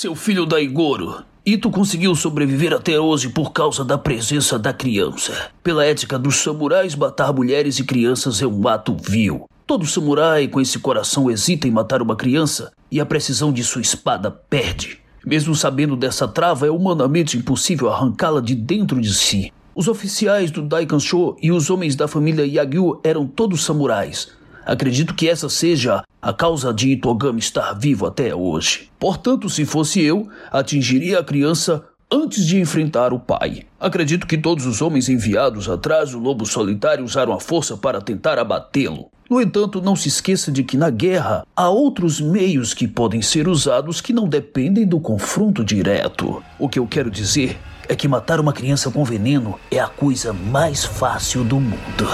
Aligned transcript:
Seu 0.00 0.14
filho 0.14 0.46
Daigoro, 0.46 1.24
Ito 1.44 1.72
conseguiu 1.72 2.14
sobreviver 2.14 2.72
até 2.72 3.00
hoje 3.00 3.30
por 3.30 3.50
causa 3.50 3.84
da 3.84 3.98
presença 3.98 4.56
da 4.56 4.72
criança. 4.72 5.50
Pela 5.60 5.84
ética 5.84 6.16
dos 6.16 6.36
samurais, 6.36 6.94
matar 6.94 7.32
mulheres 7.32 7.80
e 7.80 7.84
crianças 7.84 8.40
é 8.40 8.46
um 8.46 8.68
ato 8.68 8.96
vil. 8.96 9.50
Todo 9.66 9.84
samurai 9.84 10.46
com 10.46 10.60
esse 10.60 10.78
coração 10.78 11.28
hesita 11.28 11.66
em 11.66 11.72
matar 11.72 12.00
uma 12.00 12.14
criança 12.14 12.70
e 12.92 13.00
a 13.00 13.04
precisão 13.04 13.52
de 13.52 13.64
sua 13.64 13.82
espada 13.82 14.30
perde. 14.30 15.00
Mesmo 15.26 15.52
sabendo 15.52 15.96
dessa 15.96 16.28
trava, 16.28 16.64
é 16.64 16.70
humanamente 16.70 17.36
impossível 17.36 17.90
arrancá-la 17.90 18.40
de 18.40 18.54
dentro 18.54 19.00
de 19.00 19.12
si. 19.12 19.52
Os 19.74 19.88
oficiais 19.88 20.52
do 20.52 20.62
Daikansho 20.62 21.34
e 21.42 21.50
os 21.50 21.70
homens 21.70 21.96
da 21.96 22.06
família 22.06 22.46
Yagyu 22.46 23.00
eram 23.02 23.26
todos 23.26 23.64
samurais. 23.64 24.28
Acredito 24.68 25.14
que 25.14 25.26
essa 25.26 25.48
seja 25.48 26.02
a 26.20 26.30
causa 26.30 26.74
de 26.74 26.90
Itogami 26.90 27.38
estar 27.38 27.72
vivo 27.72 28.04
até 28.04 28.34
hoje. 28.34 28.90
Portanto, 28.98 29.48
se 29.48 29.64
fosse 29.64 30.02
eu, 30.02 30.28
atingiria 30.52 31.20
a 31.20 31.24
criança 31.24 31.82
antes 32.12 32.46
de 32.46 32.60
enfrentar 32.60 33.14
o 33.14 33.18
pai. 33.18 33.62
Acredito 33.80 34.26
que 34.26 34.36
todos 34.36 34.66
os 34.66 34.82
homens 34.82 35.08
enviados 35.08 35.70
atrás 35.70 36.10
do 36.10 36.18
lobo 36.18 36.44
solitário 36.44 37.02
usaram 37.02 37.32
a 37.32 37.40
força 37.40 37.78
para 37.78 38.02
tentar 38.02 38.38
abatê-lo. 38.38 39.08
No 39.30 39.40
entanto, 39.40 39.80
não 39.80 39.96
se 39.96 40.08
esqueça 40.08 40.52
de 40.52 40.62
que 40.62 40.76
na 40.76 40.90
guerra 40.90 41.46
há 41.56 41.70
outros 41.70 42.20
meios 42.20 42.74
que 42.74 42.86
podem 42.86 43.22
ser 43.22 43.48
usados 43.48 44.02
que 44.02 44.12
não 44.12 44.28
dependem 44.28 44.86
do 44.86 45.00
confronto 45.00 45.64
direto. 45.64 46.42
O 46.58 46.68
que 46.68 46.78
eu 46.78 46.86
quero 46.86 47.10
dizer 47.10 47.58
é 47.88 47.96
que 47.96 48.06
matar 48.06 48.38
uma 48.38 48.52
criança 48.52 48.90
com 48.90 49.02
veneno 49.02 49.58
é 49.70 49.80
a 49.80 49.88
coisa 49.88 50.30
mais 50.34 50.84
fácil 50.84 51.42
do 51.42 51.58
mundo. 51.58 52.06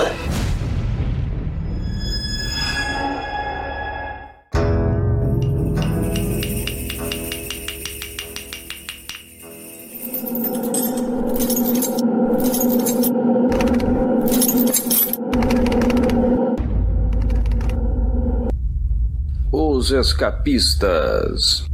Escapistas. 20.00 21.64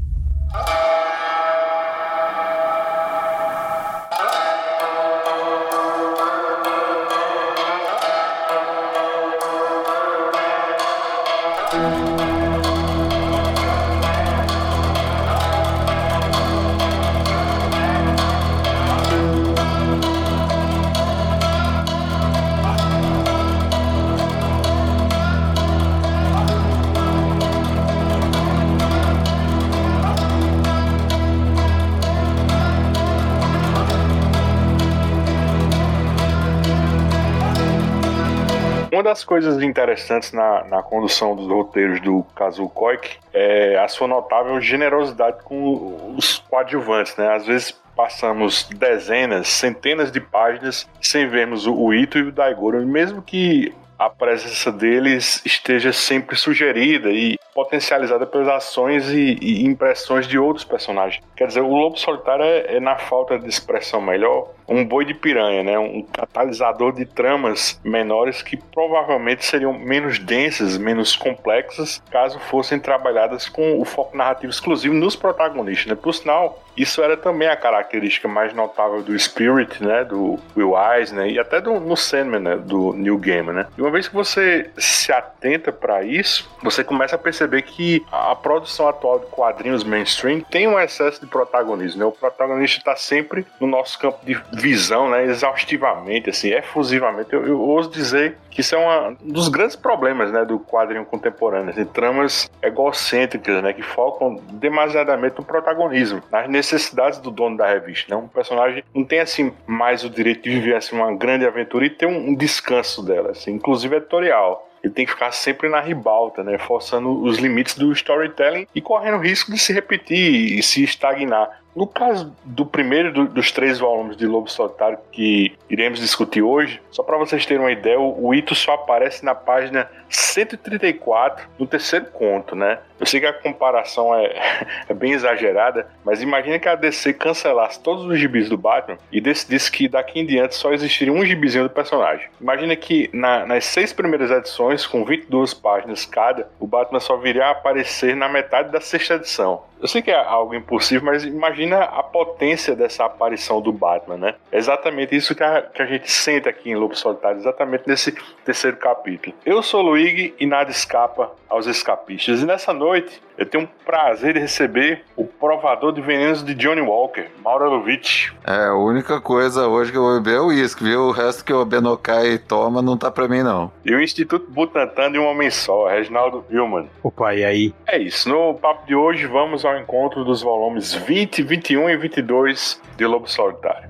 Coisas 39.31 39.63
interessantes 39.63 40.33
na, 40.33 40.65
na 40.65 40.83
condução 40.83 41.37
dos 41.37 41.47
roteiros 41.47 42.01
do 42.01 42.25
Kazuo 42.35 42.69
Koike 42.69 43.17
é 43.33 43.79
a 43.79 43.87
sua 43.87 44.09
notável 44.09 44.61
generosidade 44.61 45.45
com 45.45 46.17
os 46.17 46.41
coadjuvantes, 46.51 47.15
né? 47.17 47.33
Às 47.33 47.47
vezes 47.47 47.81
passamos 47.95 48.69
dezenas, 48.69 49.47
centenas 49.47 50.11
de 50.11 50.21
páginas 50.21 50.89
sem 51.01 51.29
vermos 51.29 51.65
o 51.65 51.95
Ito 51.95 52.19
e 52.19 52.23
o 52.23 52.33
Daigoro, 52.33 52.85
mesmo 52.85 53.23
que 53.23 53.73
a 54.01 54.09
presença 54.09 54.73
deles 54.73 55.43
esteja 55.45 55.93
sempre 55.93 56.35
sugerida 56.35 57.11
e 57.11 57.39
potencializada 57.55 58.27
pelas 58.27 58.49
ações 58.49 59.11
e, 59.11 59.37
e 59.43 59.67
impressões 59.67 60.27
de 60.27 60.39
outros 60.39 60.65
personagens. 60.65 61.23
Quer 61.37 61.47
dizer, 61.49 61.61
o 61.61 61.69
Lobo 61.69 61.99
Solitário 61.99 62.43
é, 62.43 62.77
é, 62.77 62.81
na 62.81 62.97
falta 62.97 63.39
de 63.39 63.47
expressão 63.47 64.01
melhor, 64.01 64.49
um 64.71 64.85
boi 64.85 65.05
de 65.05 65.13
piranha, 65.13 65.65
né? 65.65 65.79
um 65.79 66.03
catalisador 66.03 66.93
de 66.93 67.05
tramas 67.05 67.81
menores 67.85 68.41
que 68.41 68.57
provavelmente 68.57 69.45
seriam 69.45 69.73
menos 69.73 70.19
densas, 70.19 70.79
menos 70.79 71.17
complexas, 71.17 72.01
caso 72.11 72.39
fossem 72.39 72.79
trabalhadas 72.79 73.49
com 73.49 73.81
o 73.81 73.85
foco 73.85 74.17
narrativo 74.17 74.51
exclusivo 74.51 74.95
nos 74.95 75.17
protagonistas. 75.17 75.87
Né? 75.87 75.95
Por 75.95 76.15
sinal, 76.15 76.63
isso 76.77 77.03
era 77.03 77.17
também 77.17 77.49
a 77.49 77.57
característica 77.57 78.29
mais 78.29 78.55
notável 78.55 79.03
do 79.03 79.19
Spirit, 79.19 79.85
né, 79.85 80.05
do 80.05 80.39
Will 80.57 80.75
Eisner 80.77 81.27
né, 81.27 81.31
e 81.31 81.39
até 81.39 81.61
do 81.61 81.81
no 81.81 81.97
Sandman, 81.97 82.41
né, 82.41 82.57
do 82.57 82.93
New 82.93 83.19
Game, 83.19 83.53
né. 83.53 83.67
E 83.77 83.83
uma 83.83 83.91
vez 83.91 84.09
que 84.09 84.15
você 84.15 84.71
se 84.79 85.13
atenta 85.13 85.73
para 85.73 86.03
isso, 86.03 86.51
você 86.63 86.85
começa 86.85 87.17
a 87.17 87.19
perceber 87.19 87.63
que 87.63 88.05
a 88.11 88.35
produção 88.35 88.89
atual 88.89 89.19
de 89.19 89.27
quadrinhos 89.27 89.85
mainstream 89.85 90.41
tem 90.41 90.69
um 90.69 90.79
excesso 90.79 91.21
de 91.21 91.27
protagonismo, 91.27 92.01
né. 92.01 92.07
O 92.07 92.13
protagonista 92.13 92.79
está 92.79 92.97
sempre 92.97 93.45
no 93.61 93.67
nosso 93.67 93.99
campo 93.99 94.25
de 94.25 94.35
visão, 94.61 95.09
né, 95.09 95.25
exaustivamente, 95.25 96.31
assim, 96.31 96.51
efusivamente. 96.51 97.33
Eu, 97.33 97.47
eu 97.47 97.61
ouso 97.61 97.91
dizer 97.91 98.37
que 98.51 98.61
isso 98.61 98.75
é 98.75 98.79
uma, 98.79 99.09
um 99.09 99.33
dos 99.33 99.49
grandes 99.49 99.77
problemas, 99.77 100.31
né, 100.31 100.45
do 100.45 100.59
quadrinho 100.59 101.05
contemporâneo, 101.05 101.71
assim, 101.71 101.85
tramas 101.85 102.51
egocêntricas, 102.63 103.63
né, 103.63 103.73
que 103.73 103.83
focam 103.83 104.41
demasiadamente 104.53 105.37
no 105.39 105.45
protagonismo, 105.45 106.23
nas 106.31 106.49
necessidades 106.49 107.19
do 107.19 107.31
dono 107.31 107.57
da 107.57 107.67
revista. 107.67 108.15
Né? 108.15 108.21
Um 108.21 108.29
personagem 108.29 108.85
não 108.95 109.05
tem 109.05 109.21
assim 109.21 109.53
mais 109.67 110.05
o 110.05 110.11
direito 110.11 110.43
de 110.43 110.51
viver 110.51 110.77
assim, 110.77 110.95
uma 110.95 111.15
grande 111.15 111.47
aventura 111.47 111.87
e 111.87 111.91
ter 111.91 112.07
um, 112.07 112.31
um 112.31 112.35
descanso 112.35 113.03
dela, 113.05 113.31
assim, 113.31 113.53
inclusive 113.53 113.97
editorial 113.97 114.67
ele 114.83 114.93
tem 114.93 115.05
que 115.05 115.13
ficar 115.13 115.31
sempre 115.33 115.69
na 115.69 115.81
ribalta, 115.81 116.43
né? 116.43 116.57
Forçando 116.59 117.23
os 117.23 117.39
limites 117.39 117.75
do 117.75 117.93
storytelling 117.93 118.67
e 118.75 118.81
correndo 118.81 119.19
o 119.19 119.21
risco 119.21 119.53
de 119.53 119.59
se 119.59 119.73
repetir 119.73 120.59
e 120.59 120.63
se 120.63 120.83
estagnar. 120.83 121.61
No 121.75 121.87
caso 121.87 122.35
do 122.45 122.67
primeiro 122.67 123.13
do, 123.13 123.27
dos 123.27 123.53
três 123.53 123.79
volumes 123.79 124.17
de 124.17 124.27
Lobo 124.27 124.51
Solitário 124.51 124.99
que 125.13 125.57
iremos 125.69 126.01
discutir 126.01 126.43
hoje, 126.43 126.81
só 126.91 127.03
para 127.03 127.17
vocês 127.17 127.47
terem 127.47 127.63
uma 127.63 127.71
ideia, 127.71 127.99
o, 127.99 128.35
Ito 128.35 128.55
só 128.55 128.75
aparece 128.75 129.25
na 129.25 129.35
página 129.35 129.89
134 130.09 131.47
do 131.57 131.67
terceiro 131.67 132.07
conto, 132.07 132.57
né? 132.57 132.81
Eu 132.99 133.07
sei 133.07 133.21
que 133.21 133.27
a 133.27 133.33
comparação 133.33 134.15
é, 134.15 134.67
é 134.89 134.95
bem 134.95 135.13
exagerada, 135.13 135.87
mas 136.05 136.21
imagina 136.21 136.59
que 136.59 136.69
a 136.69 136.75
DC 136.75 137.15
cancelasse 137.15 137.81
todos 137.81 138.05
os 138.05 138.19
gibis 138.19 138.49
do 138.49 138.59
Batman 138.59 138.99
e 139.13 139.21
decidisse 139.21 139.71
que 139.71 139.89
daqui 139.89 140.19
em 140.19 140.27
diante 140.27 140.57
só 140.57 140.73
existiria 140.73 141.13
um 141.13 141.25
gibizinho 141.25 141.65
do 141.65 141.71
personagem. 141.71 142.27
Imagina 142.41 142.75
que 142.75 143.09
na, 143.13 143.47
nas 143.47 143.65
seis 143.65 143.93
primeiras 143.93 144.31
edições, 144.31 144.87
com 144.87 145.05
22 145.05 145.55
páginas 145.55 146.05
cada, 146.05 146.49
o 146.59 146.67
Batman 146.67 147.01
só 147.01 147.17
viria 147.17 147.47
a 147.47 147.51
aparecer 147.51 148.17
na 148.17 148.29
metade 148.29 148.73
da 148.73 148.81
sexta 148.81 149.15
edição. 149.15 149.70
Eu 149.81 149.89
sei 149.89 150.03
que 150.03 150.11
é 150.11 150.23
algo 150.23 150.55
impossível, 150.55 151.07
mas 151.07 151.25
imagina 151.25 151.83
a 151.85 152.03
potência 152.03 152.77
dessa 152.77 153.05
aparição 153.05 153.61
do 153.61 153.73
Batman, 153.73 154.17
né? 154.17 154.35
É 154.53 154.59
exatamente 154.59 155.17
isso 155.17 155.35
que 155.35 155.43
a, 155.43 155.63
que 155.63 155.81
a 155.81 155.87
gente 155.87 156.11
sente 156.11 156.49
aqui 156.49 156.71
em 156.71 156.77
Lobo 156.77 156.95
Solitário, 156.95 157.39
exatamente 157.39 157.85
nesse 157.87 158.13
terceiro 158.45 158.77
capítulo. 158.77 159.35
Eu 159.45 159.63
sou 159.63 159.81
Luigi 159.81 160.35
e 160.39 160.47
nada 160.47 160.71
escapa 160.71 161.33
aos 161.49 161.67
escapistas. 161.67 162.43
E 162.43 162.47
nessa 162.47 162.73
noite 162.73 163.21
eu 163.37 163.47
tenho 163.47 163.65
um 163.65 163.69
prazer 163.85 164.35
de 164.35 164.41
receber 164.41 165.03
o 165.17 165.25
provador 165.25 165.93
de 165.93 166.01
venenos 166.01 166.45
de 166.45 166.55
Johnny 166.55 166.83
Walker, 166.83 167.27
Mauro 167.43 167.71
Lovitch. 167.71 168.31
É, 168.47 168.67
a 168.67 168.75
única 168.75 169.21
coisa 169.21 169.67
hoje 169.67 169.91
que 169.91 169.97
eu 169.97 170.03
vou 170.03 170.21
beber 170.21 170.37
é 170.37 170.41
o 170.41 170.49
uísque, 170.49 170.85
viu? 170.85 171.05
O 171.05 171.11
resto 171.11 171.45
que 171.45 171.53
o 171.53 171.65
Benokai 171.65 172.39
toma 172.39 172.83
não 172.83 172.99
tá 172.99 173.11
pra 173.11 173.27
mim, 173.27 173.43
não. 173.43 173.73
E 173.85 173.95
o 173.95 174.01
Instituto 174.01 174.51
Butantan 174.51 175.11
de 175.11 175.19
um 175.19 175.27
homem 175.27 175.51
só, 175.51 175.89
Reginaldo 175.89 176.45
Hillman. 176.51 176.89
Opa, 177.03 177.35
e 177.35 177.45
aí? 177.45 177.75
É 177.87 177.99
isso. 177.99 178.29
No 178.29 178.55
papo 178.55 178.87
de 178.87 178.95
hoje 178.95 179.27
vamos 179.27 179.65
ao 179.71 179.79
encontro 179.79 180.25
dos 180.25 180.43
volumes 180.43 180.93
20, 180.93 181.43
21 181.43 181.91
e 181.91 181.97
22 181.97 182.81
de 182.97 183.07
Lobo 183.07 183.29
Solitário. 183.29 183.89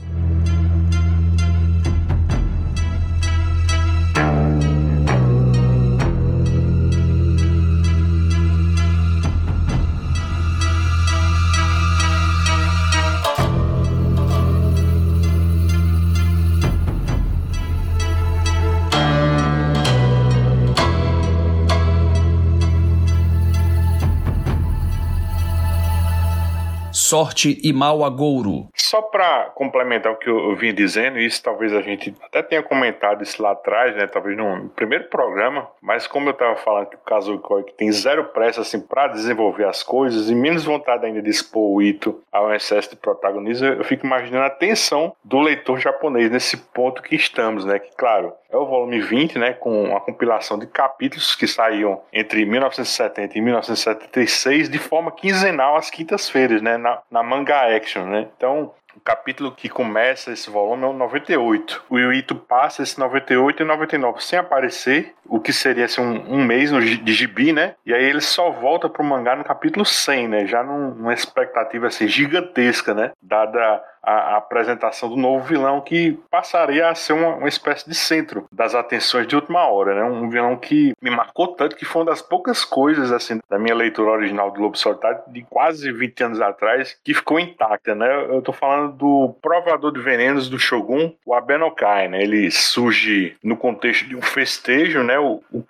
Sorte 27.10 27.58
e 27.64 27.72
Mau 27.72 28.04
Agouro. 28.04 28.68
Só 28.76 29.02
para 29.02 29.46
complementar 29.56 30.12
o 30.12 30.16
que 30.16 30.30
eu, 30.30 30.54
vim 30.54 30.72
dizendo, 30.72 31.18
isso 31.18 31.42
talvez 31.42 31.72
a 31.72 31.82
gente 31.82 32.14
até 32.22 32.40
tenha 32.40 32.62
comentado 32.62 33.24
isso 33.24 33.42
lá 33.42 33.50
atrás, 33.50 33.96
né? 33.96 34.06
Talvez 34.06 34.36
no 34.36 34.68
primeiro 34.68 35.08
programa, 35.08 35.68
mas 35.82 36.06
como 36.06 36.28
eu 36.28 36.32
estava 36.32 36.54
falando 36.54 36.86
que 36.86 36.94
o 36.94 37.00
Kazuo 37.00 37.42
que 37.64 37.72
tem 37.72 37.90
zero 37.90 38.26
pressa 38.26 38.60
assim 38.60 38.80
para 38.80 39.08
desenvolver 39.08 39.64
as 39.64 39.82
coisas 39.82 40.30
e 40.30 40.34
menos 40.36 40.64
vontade 40.64 41.04
ainda 41.04 41.20
de 41.20 41.30
expor 41.30 41.72
o 41.72 41.82
Ito 41.82 42.22
ao 42.30 42.54
excesso 42.54 42.90
de 42.90 42.96
protagonismo, 42.96 43.66
eu 43.66 43.82
fico 43.82 44.06
imaginando 44.06 44.44
a 44.44 44.50
tensão 44.50 45.12
do 45.24 45.40
leitor 45.40 45.80
japonês 45.80 46.30
nesse 46.30 46.56
ponto 46.56 47.02
que 47.02 47.16
estamos, 47.16 47.64
né? 47.64 47.80
Que 47.80 47.90
claro, 47.96 48.32
é 48.50 48.56
o 48.56 48.66
volume 48.66 49.00
20, 49.00 49.38
né, 49.38 49.52
com 49.52 49.96
a 49.96 50.00
compilação 50.00 50.58
de 50.58 50.66
capítulos 50.66 51.36
que 51.36 51.46
saíam 51.46 52.02
entre 52.12 52.44
1970 52.44 53.38
e 53.38 53.40
1976 53.40 54.68
de 54.68 54.78
forma 54.78 55.12
quinzenal 55.12 55.76
às 55.76 55.88
quintas-feiras, 55.88 56.60
né, 56.60 56.76
na, 56.76 56.99
na 57.10 57.22
Manga 57.22 57.76
Action, 57.76 58.04
né? 58.04 58.28
Então, 58.36 58.72
o 58.96 59.00
capítulo 59.00 59.52
que 59.52 59.68
começa 59.68 60.32
esse 60.32 60.50
volume 60.50 60.84
é 60.84 60.86
o 60.86 60.92
98. 60.92 61.84
O 61.88 61.98
Yuito 61.98 62.34
passa 62.34 62.82
esse 62.82 62.98
98 62.98 63.62
e 63.62 63.66
99 63.66 64.22
sem 64.22 64.38
aparecer, 64.38 65.14
o 65.26 65.40
que 65.40 65.52
seria 65.52 65.84
assim, 65.84 66.00
um, 66.00 66.34
um 66.34 66.44
mês 66.44 66.70
de 66.70 67.12
gibi, 67.12 67.52
né? 67.52 67.74
E 67.86 67.94
aí 67.94 68.04
ele 68.04 68.20
só 68.20 68.50
volta 68.50 68.88
pro 68.88 69.04
mangá 69.04 69.36
no 69.36 69.44
capítulo 69.44 69.84
100, 69.84 70.28
né? 70.28 70.46
Já 70.46 70.62
num, 70.62 70.94
numa 70.94 71.14
expectativa 71.14 71.86
assim, 71.86 72.08
gigantesca, 72.08 72.92
né? 72.92 73.12
Dada 73.22 73.82
a, 74.02 74.12
a, 74.12 74.36
apresentação 74.36 75.08
do 75.08 75.16
novo 75.16 75.44
vilão 75.44 75.80
que 75.80 76.18
passaria 76.30 76.88
a 76.88 76.94
ser 76.94 77.12
uma, 77.12 77.34
uma, 77.36 77.48
espécie 77.48 77.88
de 77.88 77.94
centro 77.94 78.46
das 78.50 78.74
atenções 78.74 79.26
de 79.26 79.34
última 79.34 79.66
hora, 79.66 79.94
né? 79.94 80.04
Um 80.04 80.28
vilão 80.28 80.56
que 80.56 80.94
me 81.00 81.10
marcou 81.10 81.48
tanto 81.48 81.76
que 81.76 81.84
foi 81.84 82.02
uma 82.02 82.10
das 82.10 82.22
poucas 82.22 82.64
coisas 82.64 83.12
assim 83.12 83.40
da 83.48 83.58
minha 83.58 83.74
leitura 83.74 84.10
original 84.10 84.50
do 84.50 84.60
Lobo 84.60 84.76
Solitário 84.76 85.20
de 85.28 85.42
quase 85.42 85.92
20 85.92 86.24
anos 86.24 86.40
atrás 86.40 86.98
que 87.04 87.14
ficou 87.14 87.38
intacta, 87.38 87.94
né? 87.94 88.26
Eu 88.28 88.42
tô 88.42 88.52
falando 88.52 88.92
do 88.92 89.34
provador 89.42 89.92
de 89.92 90.00
venenos 90.00 90.48
do 90.48 90.58
Shogun, 90.58 91.12
o 91.24 91.34
Abenokai, 91.34 92.08
né? 92.08 92.22
Ele 92.22 92.50
surge 92.50 93.36
no 93.42 93.56
contexto 93.56 94.06
de 94.06 94.16
um 94.16 94.22
festejo, 94.22 95.02
né? 95.02 95.18
O, 95.18 95.42
o 95.52 95.64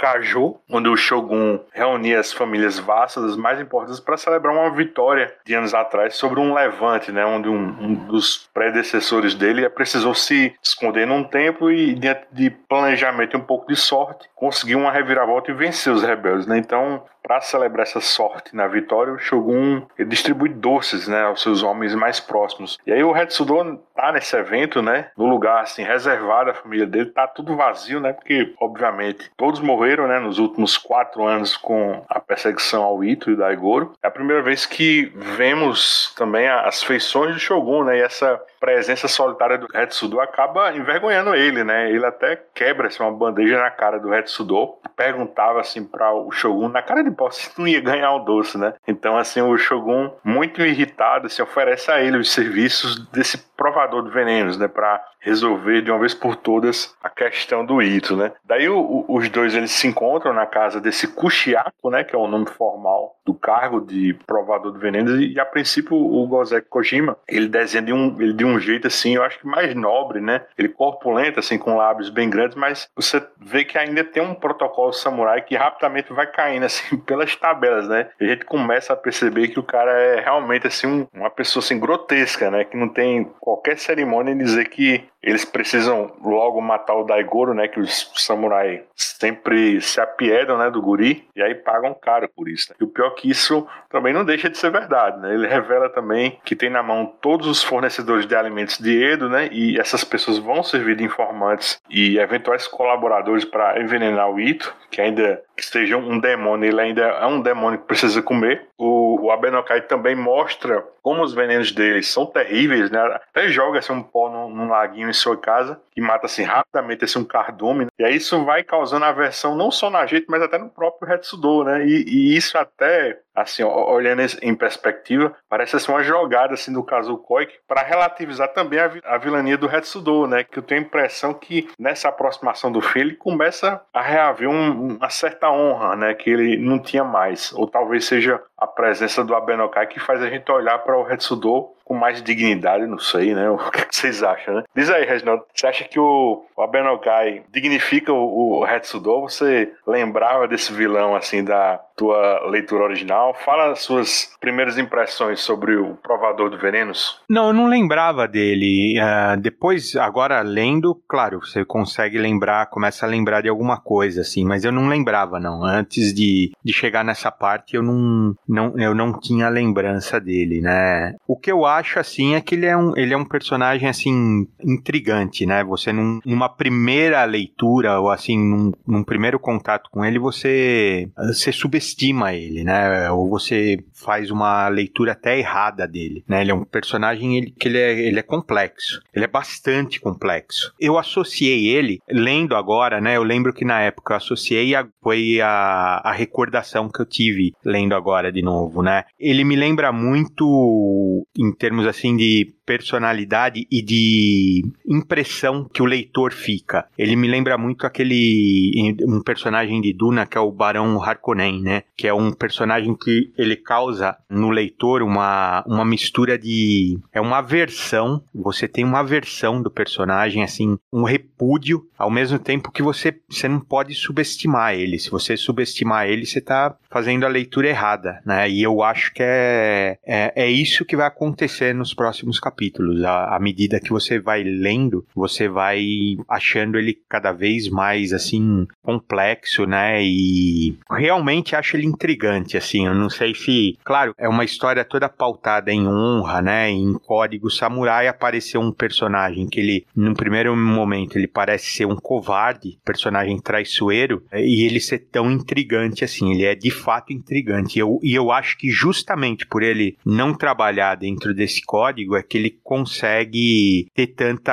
onde 0.69 0.89
o 0.89 0.97
Shogun 0.97 1.61
reunia 1.73 2.21
as 2.21 2.33
famílias 2.33 2.79
vastas 2.79 3.37
mais 3.37 3.61
importantes 3.61 4.01
para 4.01 4.17
celebrar 4.17 4.55
uma 4.55 4.71
vitória 4.71 5.33
de 5.45 5.55
anos 5.55 5.75
atrás 5.75 6.17
sobre 6.17 6.41
um 6.41 6.55
levante, 6.55 7.13
né? 7.13 7.25
Onde 7.25 7.49
um, 7.49 7.77
um 7.81 7.95
dos 7.95 8.20
dos 8.21 8.51
predecessores 8.53 9.35
dele, 9.35 9.69
precisou 9.71 10.15
se 10.15 10.55
esconder 10.63 11.07
num 11.07 11.25
templo 11.25 11.73
e, 11.73 11.95
diante 11.95 12.27
de 12.31 12.51
planejamento 12.51 13.35
e 13.35 13.41
um 13.41 13.45
pouco 13.45 13.67
de 13.67 13.77
sorte, 13.77 14.29
conseguiu 14.35 14.79
uma 14.79 14.93
reviravolta 14.93 15.51
e 15.51 15.55
vencer 15.55 15.91
os 15.91 16.03
rebeldes. 16.03 16.47
Né? 16.47 16.59
Então, 16.59 17.03
para 17.23 17.41
celebrar 17.41 17.87
essa 17.87 18.01
sorte 18.01 18.55
na 18.55 18.67
vitória, 18.67 19.13
o 19.13 19.19
Shogun 19.19 19.83
distribui 20.07 20.49
doces 20.49 21.07
né, 21.09 21.25
aos 21.25 21.43
seus 21.43 21.63
homens 21.63 21.95
mais 21.95 22.21
próximos. 22.21 22.79
E 22.87 22.93
aí 22.93 23.03
o 23.03 23.17
Hetsudo 23.17 23.81
tá 23.95 24.13
nesse 24.13 24.37
evento, 24.37 24.83
né, 24.83 25.11
no 25.17 25.27
lugar 25.27 25.63
assim 25.63 25.83
reservado 25.83 26.51
à 26.51 26.55
família 26.55 26.87
dele, 26.87 27.11
tá 27.11 27.27
tudo 27.27 27.57
vazio, 27.57 28.01
né, 28.01 28.13
porque 28.13 28.55
obviamente 28.61 29.31
todos 29.37 29.61
morreram, 29.61 30.07
né, 30.07 30.19
nos 30.19 30.39
últimos 30.39 30.77
quatro 30.77 31.25
anos 31.25 31.57
com 31.57 32.05
a 32.09 32.21
perseguição 32.21 32.83
ao 32.83 33.05
Ito 33.05 33.31
e 33.31 33.37
Daigoro. 33.37 33.93
É 34.03 34.09
a 34.09 34.11
primeira 34.11 34.43
vez 34.43 34.67
que 34.67 35.13
vemos 35.15 36.15
também 36.17 36.49
as 36.49 36.83
feições 36.83 37.35
do 37.35 37.41
Shogun, 37.41 37.85
né, 37.85 37.99
e 37.99 38.03
essa 38.03 38.41
presença 38.61 39.09
solitária 39.09 39.57
do 39.57 39.67
Hetsudo 39.75 40.21
acaba 40.21 40.73
envergonhando 40.77 41.35
ele, 41.35 41.65
né? 41.65 41.91
Ele 41.91 42.05
até 42.05 42.37
quebra 42.55 42.89
assim, 42.89 43.03
uma 43.03 43.11
bandeja 43.11 43.59
na 43.59 43.71
cara 43.71 43.99
do 43.99 44.15
Hetsudo, 44.15 44.75
perguntava 44.95 45.61
assim 45.61 45.83
para 45.83 46.13
o 46.13 46.31
Shogun 46.31 46.69
na 46.69 46.83
cara 46.83 47.03
de 47.03 47.11
pau 47.11 47.31
se 47.33 47.51
não 47.59 47.67
ia 47.67 47.81
ganhar 47.81 48.13
o 48.13 48.21
doce, 48.21 48.59
né? 48.59 48.75
Então 48.87 49.17
assim 49.17 49.41
o 49.41 49.57
Shogun 49.57 50.13
muito 50.23 50.61
irritado 50.61 51.29
se 51.29 51.41
assim, 51.41 51.51
oferece 51.51 51.91
a 51.91 52.03
ele 52.03 52.19
os 52.19 52.31
serviços 52.33 53.09
desse 53.09 53.39
provador 53.57 54.03
de 54.05 54.11
venenos, 54.11 54.57
né, 54.57 54.69
para 54.69 55.05
resolver 55.21 55.83
de 55.83 55.91
uma 55.91 56.01
vez 56.01 56.15
por 56.15 56.35
todas 56.35 56.97
a 57.03 57.11
questão 57.11 57.65
do 57.65 57.83
Ito, 57.83 58.17
né? 58.17 58.33
Daí 58.43 58.69
o, 58.71 58.79
o, 58.79 59.17
os 59.17 59.29
dois 59.29 59.55
eles 59.55 59.71
se 59.71 59.87
encontram 59.87 60.33
na 60.33 60.47
casa 60.47 60.81
desse 60.81 61.07
Kushiako, 61.09 61.91
né, 61.91 62.03
que 62.03 62.17
é 62.17 62.19
o 62.19 62.27
nome 62.27 62.47
formal 62.47 63.17
do 63.25 63.35
cargo 63.35 63.81
de 63.81 64.15
provador 64.27 64.73
de 64.73 64.79
venenos 64.79 65.21
e 65.21 65.39
a 65.39 65.45
princípio 65.45 65.95
o 65.95 66.27
Gozek 66.27 66.69
Kojima, 66.69 67.17
ele 67.29 67.49
desenha 67.49 67.83
de 67.83 67.93
um, 67.93 68.17
ele 68.21 68.33
de 68.33 68.45
um 68.45 68.50
jeito 68.59 68.87
assim, 68.87 69.15
eu 69.15 69.23
acho 69.23 69.39
que 69.39 69.47
mais 69.47 69.75
nobre, 69.75 70.21
né? 70.21 70.43
Ele 70.59 70.69
corpulento 70.69 71.39
assim 71.39 71.59
com 71.59 71.77
lábios 71.77 72.11
bem 72.11 72.29
grandes, 72.29 72.57
mas 72.57 72.89
você 72.97 73.23
vê 73.39 73.65
que 73.65 73.79
ainda 73.79 74.03
tem 74.03 74.23
um 74.23 74.35
protocolo 74.35 74.93
samurai 74.93 75.43
que 75.43 75.55
rapidamente 75.55 76.13
vai 76.13 76.27
caindo 76.27 76.65
assim 76.65 76.97
pelas 77.07 77.37
tabelas, 77.37 77.89
né? 77.89 78.09
E 78.21 78.25
a 78.25 78.29
gente 78.29 78.45
começa 78.45 78.93
a 78.93 78.97
perceber 78.97 79.49
que 79.49 79.61
o 79.61 79.63
cara 79.63 79.93
é 79.93 80.21
realmente 80.21 80.67
assim 80.67 80.87
um, 80.87 81.07
uma 81.15 81.31
pessoa 81.31 81.63
assim 81.63 81.79
grotesca, 81.79 82.51
né, 82.51 82.65
que 82.65 82.77
não 82.77 82.89
tem 82.89 83.25
qualquer 83.41 83.79
cerimônia 83.79 84.33
em 84.33 84.39
dizer 84.39 84.69
que 84.69 85.09
eles 85.23 85.45
precisam 85.45 86.13
logo 86.23 86.61
matar 86.63 86.95
o 86.95 87.05
Daigoro, 87.05 87.53
né? 87.53 87.69
Que 87.69 87.79
os 87.79 88.11
samurais 88.17 88.81
sempre 88.95 89.81
se 89.81 90.01
apiedam, 90.01 90.57
né? 90.57 90.71
Do 90.71 90.81
guri 90.81 91.29
e 91.37 91.43
aí 91.43 91.55
pagam 91.55 91.95
caro 91.95 92.29
por 92.35 92.49
isso. 92.49 92.71
Né? 92.71 92.77
E 92.81 92.85
o 92.85 92.89
pior 92.89 93.09
é 93.09 93.15
que 93.15 93.31
isso 93.31 93.67
também 93.91 94.15
não 94.15 94.25
deixa 94.25 94.49
de 94.49 94.57
ser 94.57 94.71
verdade, 94.71 95.21
né? 95.21 95.35
Ele 95.35 95.47
revela 95.47 95.91
também 95.91 96.39
que 96.45 96.57
tem 96.57 96.71
na 96.71 96.83
mão 96.83 97.07
todos 97.21 97.47
os 97.47 97.63
fornecedores 97.63 98.27
de 98.27 98.35
alimentos 98.41 98.79
de 98.79 99.03
Edo, 99.03 99.29
né? 99.29 99.49
E 99.53 99.79
essas 99.79 100.03
pessoas 100.03 100.39
vão 100.39 100.63
servir 100.63 100.97
de 100.97 101.05
informantes 101.05 101.81
e 101.89 102.19
eventuais 102.19 102.67
colaboradores 102.67 103.45
para 103.45 103.81
envenenar 103.81 104.31
o 104.31 104.41
Ito, 104.41 104.75
que 104.91 105.01
ainda 105.01 105.43
que 105.57 105.65
seja 105.65 105.97
um 105.97 106.19
demônio, 106.19 106.69
ele 106.69 106.81
ainda 106.81 107.03
é 107.03 107.27
um 107.27 107.41
demônio 107.41 107.79
que 107.79 107.87
precisa 107.87 108.23
comer. 108.23 108.67
O, 108.83 109.27
o 109.27 109.31
Abenokai 109.31 109.83
também 109.83 110.15
mostra 110.15 110.83
como 111.03 111.23
os 111.23 111.35
venenos 111.35 111.71
deles 111.71 112.09
são 112.09 112.25
terríveis, 112.25 112.91
né? 112.91 112.99
Até 112.99 113.49
joga 113.49 113.79
assim, 113.79 113.93
um 113.93 114.03
pó 114.03 114.31
num, 114.31 114.49
num 114.49 114.69
laguinho 114.69 115.11
em 115.11 115.13
sua 115.13 115.37
casa 115.37 115.81
que 115.91 116.01
mata 116.01 116.27
assim 116.27 116.43
rapidamente 116.43 117.05
esse 117.05 117.19
um 117.19 117.25
cardume. 117.25 117.85
Né? 117.85 117.91
E 117.99 118.05
aí 118.05 118.17
isso 118.17 118.43
vai 118.45 118.63
causando 118.63 119.05
aversão 119.05 119.55
não 119.55 119.71
só 119.71 119.91
na 119.91 120.07
gente, 120.07 120.27
mas 120.29 120.43
até 120.43 120.57
no 120.57 120.71
próprio 120.71 121.13
Hetsudo, 121.13 121.65
né? 121.65 121.85
E, 121.87 122.05
e 122.07 122.37
isso 122.37 122.57
até 122.57 123.21
assim, 123.35 123.63
olhando 123.63 124.23
em 124.43 124.55
perspectiva, 124.55 125.35
parece 125.49 125.77
assim 125.77 125.91
uma 125.91 126.03
jogada 126.03 126.55
assim 126.55 126.73
do 126.73 126.83
Kazuo 126.83 127.17
Koike 127.17 127.59
para 127.67 127.83
relativizar 127.83 128.49
também 128.49 128.79
a, 128.79 128.91
a 129.05 129.19
vilania 129.19 129.57
do 129.57 129.71
Hetsudo, 129.71 130.27
né? 130.27 130.45
Que 130.45 130.59
eu 130.59 130.63
tenho 130.63 130.81
a 130.81 130.85
impressão 130.85 131.33
que 131.33 131.69
nessa 131.79 132.09
aproximação 132.09 132.71
do 132.71 132.81
filho 132.81 133.11
ele 133.11 133.17
começa 133.17 133.81
a 133.93 134.03
reaver 134.03 134.49
um, 134.49 134.97
uma 134.97 135.11
certa 135.11 135.51
honra, 135.51 135.97
né? 135.97 136.15
Que 136.15 136.31
ele 136.31 136.57
não 136.57 136.79
tinha 136.79 137.05
mais, 137.05 137.53
ou 137.53 137.67
talvez 137.67 138.05
seja 138.05 138.43
a 138.57 138.67
presença 138.75 139.25
do 139.25 139.35
Abenokai 139.35 139.87
que 139.87 140.01
faz 140.01 140.23
a 140.23 140.31
gente 140.31 140.51
olhar 140.51 140.79
para 140.79 140.97
o 140.97 141.11
Hetsudo 141.11 141.71
com 141.91 141.97
mais 141.97 142.23
dignidade, 142.23 142.87
não 142.87 143.01
sei, 143.01 143.35
né? 143.35 143.51
O 143.51 143.59
que 143.73 143.85
vocês 143.91 144.23
acham, 144.23 144.55
né? 144.55 144.63
Diz 144.77 144.89
aí, 144.91 145.05
Reginaldo, 145.05 145.43
você 145.53 145.67
acha 145.67 145.85
que 145.85 145.99
o, 145.99 146.45
o 146.57 147.41
dignifica 147.53 148.13
o, 148.13 148.61
o 148.61 148.67
Hetsudo? 148.67 149.23
Você 149.23 149.73
lembrava 149.85 150.47
desse 150.47 150.73
vilão, 150.73 151.17
assim, 151.17 151.43
da 151.43 151.81
tua 151.97 152.49
leitura 152.49 152.85
original? 152.85 153.35
Fala 153.35 153.73
as 153.73 153.81
suas 153.81 154.33
primeiras 154.41 154.79
impressões 154.79 155.41
sobre 155.41 155.77
o 155.77 155.97
Provador 155.97 156.51
de 156.51 156.57
Venenos. 156.59 157.21
Não, 157.29 157.49
eu 157.49 157.53
não 157.53 157.67
lembrava 157.67 158.29
dele. 158.29 158.95
Uh, 159.01 159.41
depois, 159.41 159.97
agora 159.97 160.41
lendo, 160.43 160.95
claro, 161.09 161.41
você 161.41 161.65
consegue 161.65 162.19
lembrar, 162.19 162.67
começa 162.67 163.05
a 163.05 163.09
lembrar 163.09 163.43
de 163.43 163.49
alguma 163.49 163.81
coisa, 163.81 164.21
assim, 164.21 164.45
mas 164.45 164.65
eu 164.65 164.71
não 164.71 164.87
lembrava, 164.87 165.41
não. 165.41 165.65
Antes 165.65 166.15
de, 166.15 166.53
de 166.65 166.73
chegar 166.73 167.05
nessa 167.05 167.33
parte, 167.33 167.75
eu 167.75 167.83
não, 167.83 168.35
não, 168.49 168.79
eu 168.79 168.95
não 168.95 169.19
tinha 169.19 169.49
lembrança 169.49 170.21
dele, 170.21 170.61
né? 170.61 171.15
O 171.27 171.37
que 171.37 171.51
eu 171.51 171.67
acho 171.67 171.80
acho 171.81 171.99
assim 171.99 172.35
é 172.35 172.41
que 172.41 172.55
ele 172.55 172.67
é 172.67 172.77
um, 172.77 172.97
ele 172.97 173.13
é 173.13 173.17
um 173.17 173.25
personagem 173.25 173.89
assim 173.89 174.47
intrigante, 174.63 175.45
né? 175.47 175.65
Você 175.65 175.93
num, 175.93 176.21
numa 176.25 176.49
primeira 176.49 177.25
leitura 177.25 177.99
ou 177.99 178.11
assim 178.11 178.39
num, 178.39 178.73
num, 178.87 179.03
primeiro 179.03 179.39
contato 179.39 179.91
com 179.91 180.05
ele 180.05 180.19
você 180.19 181.09
você 181.17 181.51
subestima 181.51 182.35
ele, 182.35 182.63
né? 182.63 183.11
Ou 183.11 183.29
você 183.29 183.79
faz 183.95 184.31
uma 184.31 184.69
leitura 184.69 185.13
até 185.13 185.39
errada 185.39 185.87
dele, 185.87 186.25
né? 186.29 186.43
Ele 186.43 186.51
é 186.51 186.55
um 186.55 186.65
personagem 186.65 187.37
ele, 187.37 187.55
que 187.59 187.69
ele 187.69 187.79
é, 187.79 187.99
ele 188.01 188.19
é 188.19 188.23
complexo, 188.23 189.01
ele 189.15 189.25
é 189.25 189.29
bastante 189.29 190.01
complexo. 190.01 190.73
Eu 190.79 190.99
associei 190.99 191.69
ele 191.69 191.99
lendo 192.09 192.55
agora, 192.55 193.01
né? 193.01 193.17
Eu 193.17 193.23
lembro 193.23 193.53
que 193.53 193.65
na 193.65 193.81
época 193.81 194.13
eu 194.13 194.17
associei 194.19 194.75
a, 194.75 194.87
foi 195.03 195.41
a, 195.41 196.01
a 196.05 196.13
recordação 196.13 196.89
que 196.89 197.01
eu 197.01 197.07
tive 197.07 197.53
lendo 197.65 197.95
agora 197.95 198.31
de 198.31 198.43
novo, 198.43 198.83
né? 198.83 199.05
Ele 199.19 199.45
me 199.45 199.57
lembra 199.57 199.93
muito 199.93 201.27
em 201.37 201.53
termos 201.53 201.70
assim 201.87 202.17
de 202.17 202.53
personalidade 202.71 203.67
e 203.69 203.83
de 203.83 204.65
impressão 204.87 205.69
que 205.73 205.83
o 205.83 205.85
leitor 205.87 206.33
fica. 206.33 206.87
Ele 206.97 207.17
me 207.17 207.27
lembra 207.27 207.59
muito 207.59 207.85
aquele 207.85 208.97
um 209.03 209.21
personagem 209.21 209.81
de 209.81 209.93
Duna 209.93 210.25
que 210.25 210.39
é 210.39 210.41
o 210.41 210.53
Barão 210.53 211.03
Harkonnen, 211.03 211.61
né? 211.61 211.83
Que 211.97 212.07
é 212.07 212.15
um 212.15 212.31
personagem 212.31 212.95
que 212.95 213.33
ele 213.37 213.57
causa 213.57 214.17
no 214.29 214.51
leitor 214.51 215.03
uma, 215.03 215.65
uma 215.67 215.85
mistura 215.85 216.39
de. 216.39 216.99
É 217.13 217.21
uma 217.21 217.39
aversão. 217.39 218.23
Você 218.33 218.69
tem 218.69 218.85
uma 218.85 219.01
aversão 219.01 219.61
do 219.61 219.71
personagem, 219.71 220.45
assim, 220.45 220.79
um 220.93 221.03
repúdio, 221.03 221.85
ao 221.99 222.11
mesmo 222.11 222.39
tempo 222.39 222.71
que 222.71 222.83
você, 222.83 223.19
você 223.29 223.49
não 223.49 223.61
pode 223.61 223.95
subestimar 223.95 224.75
ele. 224.75 224.99
Se 224.99 225.11
você 225.11 225.37
subestimar 225.37 226.07
ele, 226.07 226.25
você 226.25 226.39
está 226.39 226.77
fazendo 226.89 227.25
a 227.25 227.29
leitura 227.29 227.69
errada, 227.69 228.21
né? 228.25 228.49
E 228.49 228.63
eu 228.63 228.83
acho 228.83 229.13
que 229.13 229.23
é, 229.23 229.99
é, 230.07 230.33
é 230.37 230.51
isso 230.51 230.85
que 230.85 230.97
vai 230.97 231.07
acontecer 231.07 231.60
nos 231.75 231.95
próximos 231.95 232.41
capítulos. 232.41 233.03
À, 233.05 233.37
à 233.37 233.39
medida 233.39 233.81
que 233.81 233.91
você 233.91 234.19
vai 234.19 234.43
lendo, 234.43 235.05
você 235.15 235.49
vai 235.49 236.17
achando 236.29 236.79
ele 236.79 236.99
cada 237.09 237.33
vez 237.33 237.69
mais, 237.69 238.13
assim, 238.13 238.67
complexo, 238.83 239.67
né? 239.67 240.03
E 240.03 240.77
realmente 240.91 241.55
acho 241.55 241.77
ele 241.77 241.87
intrigante, 241.87 242.57
assim. 242.57 242.87
Eu 242.87 242.95
não 242.95 243.11
sei 243.11 243.35
se. 243.35 243.79
Claro, 243.85 244.15
é 244.19 244.29
uma 244.29 244.45
história 244.45 244.85
toda 244.85 245.09
pautada 245.09 245.73
em 245.73 245.87
honra, 245.87 246.43
né? 246.43 246.71
Em 246.71 246.95
código 246.95 247.51
samurai. 247.51 248.09
Apareceu 248.09 248.61
um 248.61 248.73
personagem 248.73 249.47
que 249.47 249.61
ele, 249.61 249.87
num 249.95 250.15
primeiro 250.15 250.57
momento, 250.57 251.17
ele 251.17 251.29
parece 251.29 251.71
ser 251.71 251.87
um 251.87 251.97
covarde, 251.97 252.79
personagem 252.85 253.39
traiçoeiro, 253.41 254.23
e 254.33 254.65
ele 254.65 254.81
ser 254.81 254.99
tão 255.11 255.31
intrigante 255.31 256.05
assim. 256.05 256.33
Ele 256.33 256.45
é 256.45 256.55
de 256.55 256.71
fato 256.71 257.13
intrigante. 257.13 257.79
E 257.79 257.81
eu, 257.81 257.99
e 258.03 258.15
eu 258.15 258.31
acho 258.31 258.57
que 258.57 258.71
justamente 258.71 259.47
por 259.47 259.63
ele 259.63 259.97
não 260.05 260.35
trabalhar 260.35 260.95
dentro 260.95 261.35
desse 261.41 261.63
código 261.65 262.17
é 262.17 262.23
que 262.23 262.37
ele 262.37 262.51
consegue 262.63 263.89
ter 263.95 264.09
tanta 264.09 264.53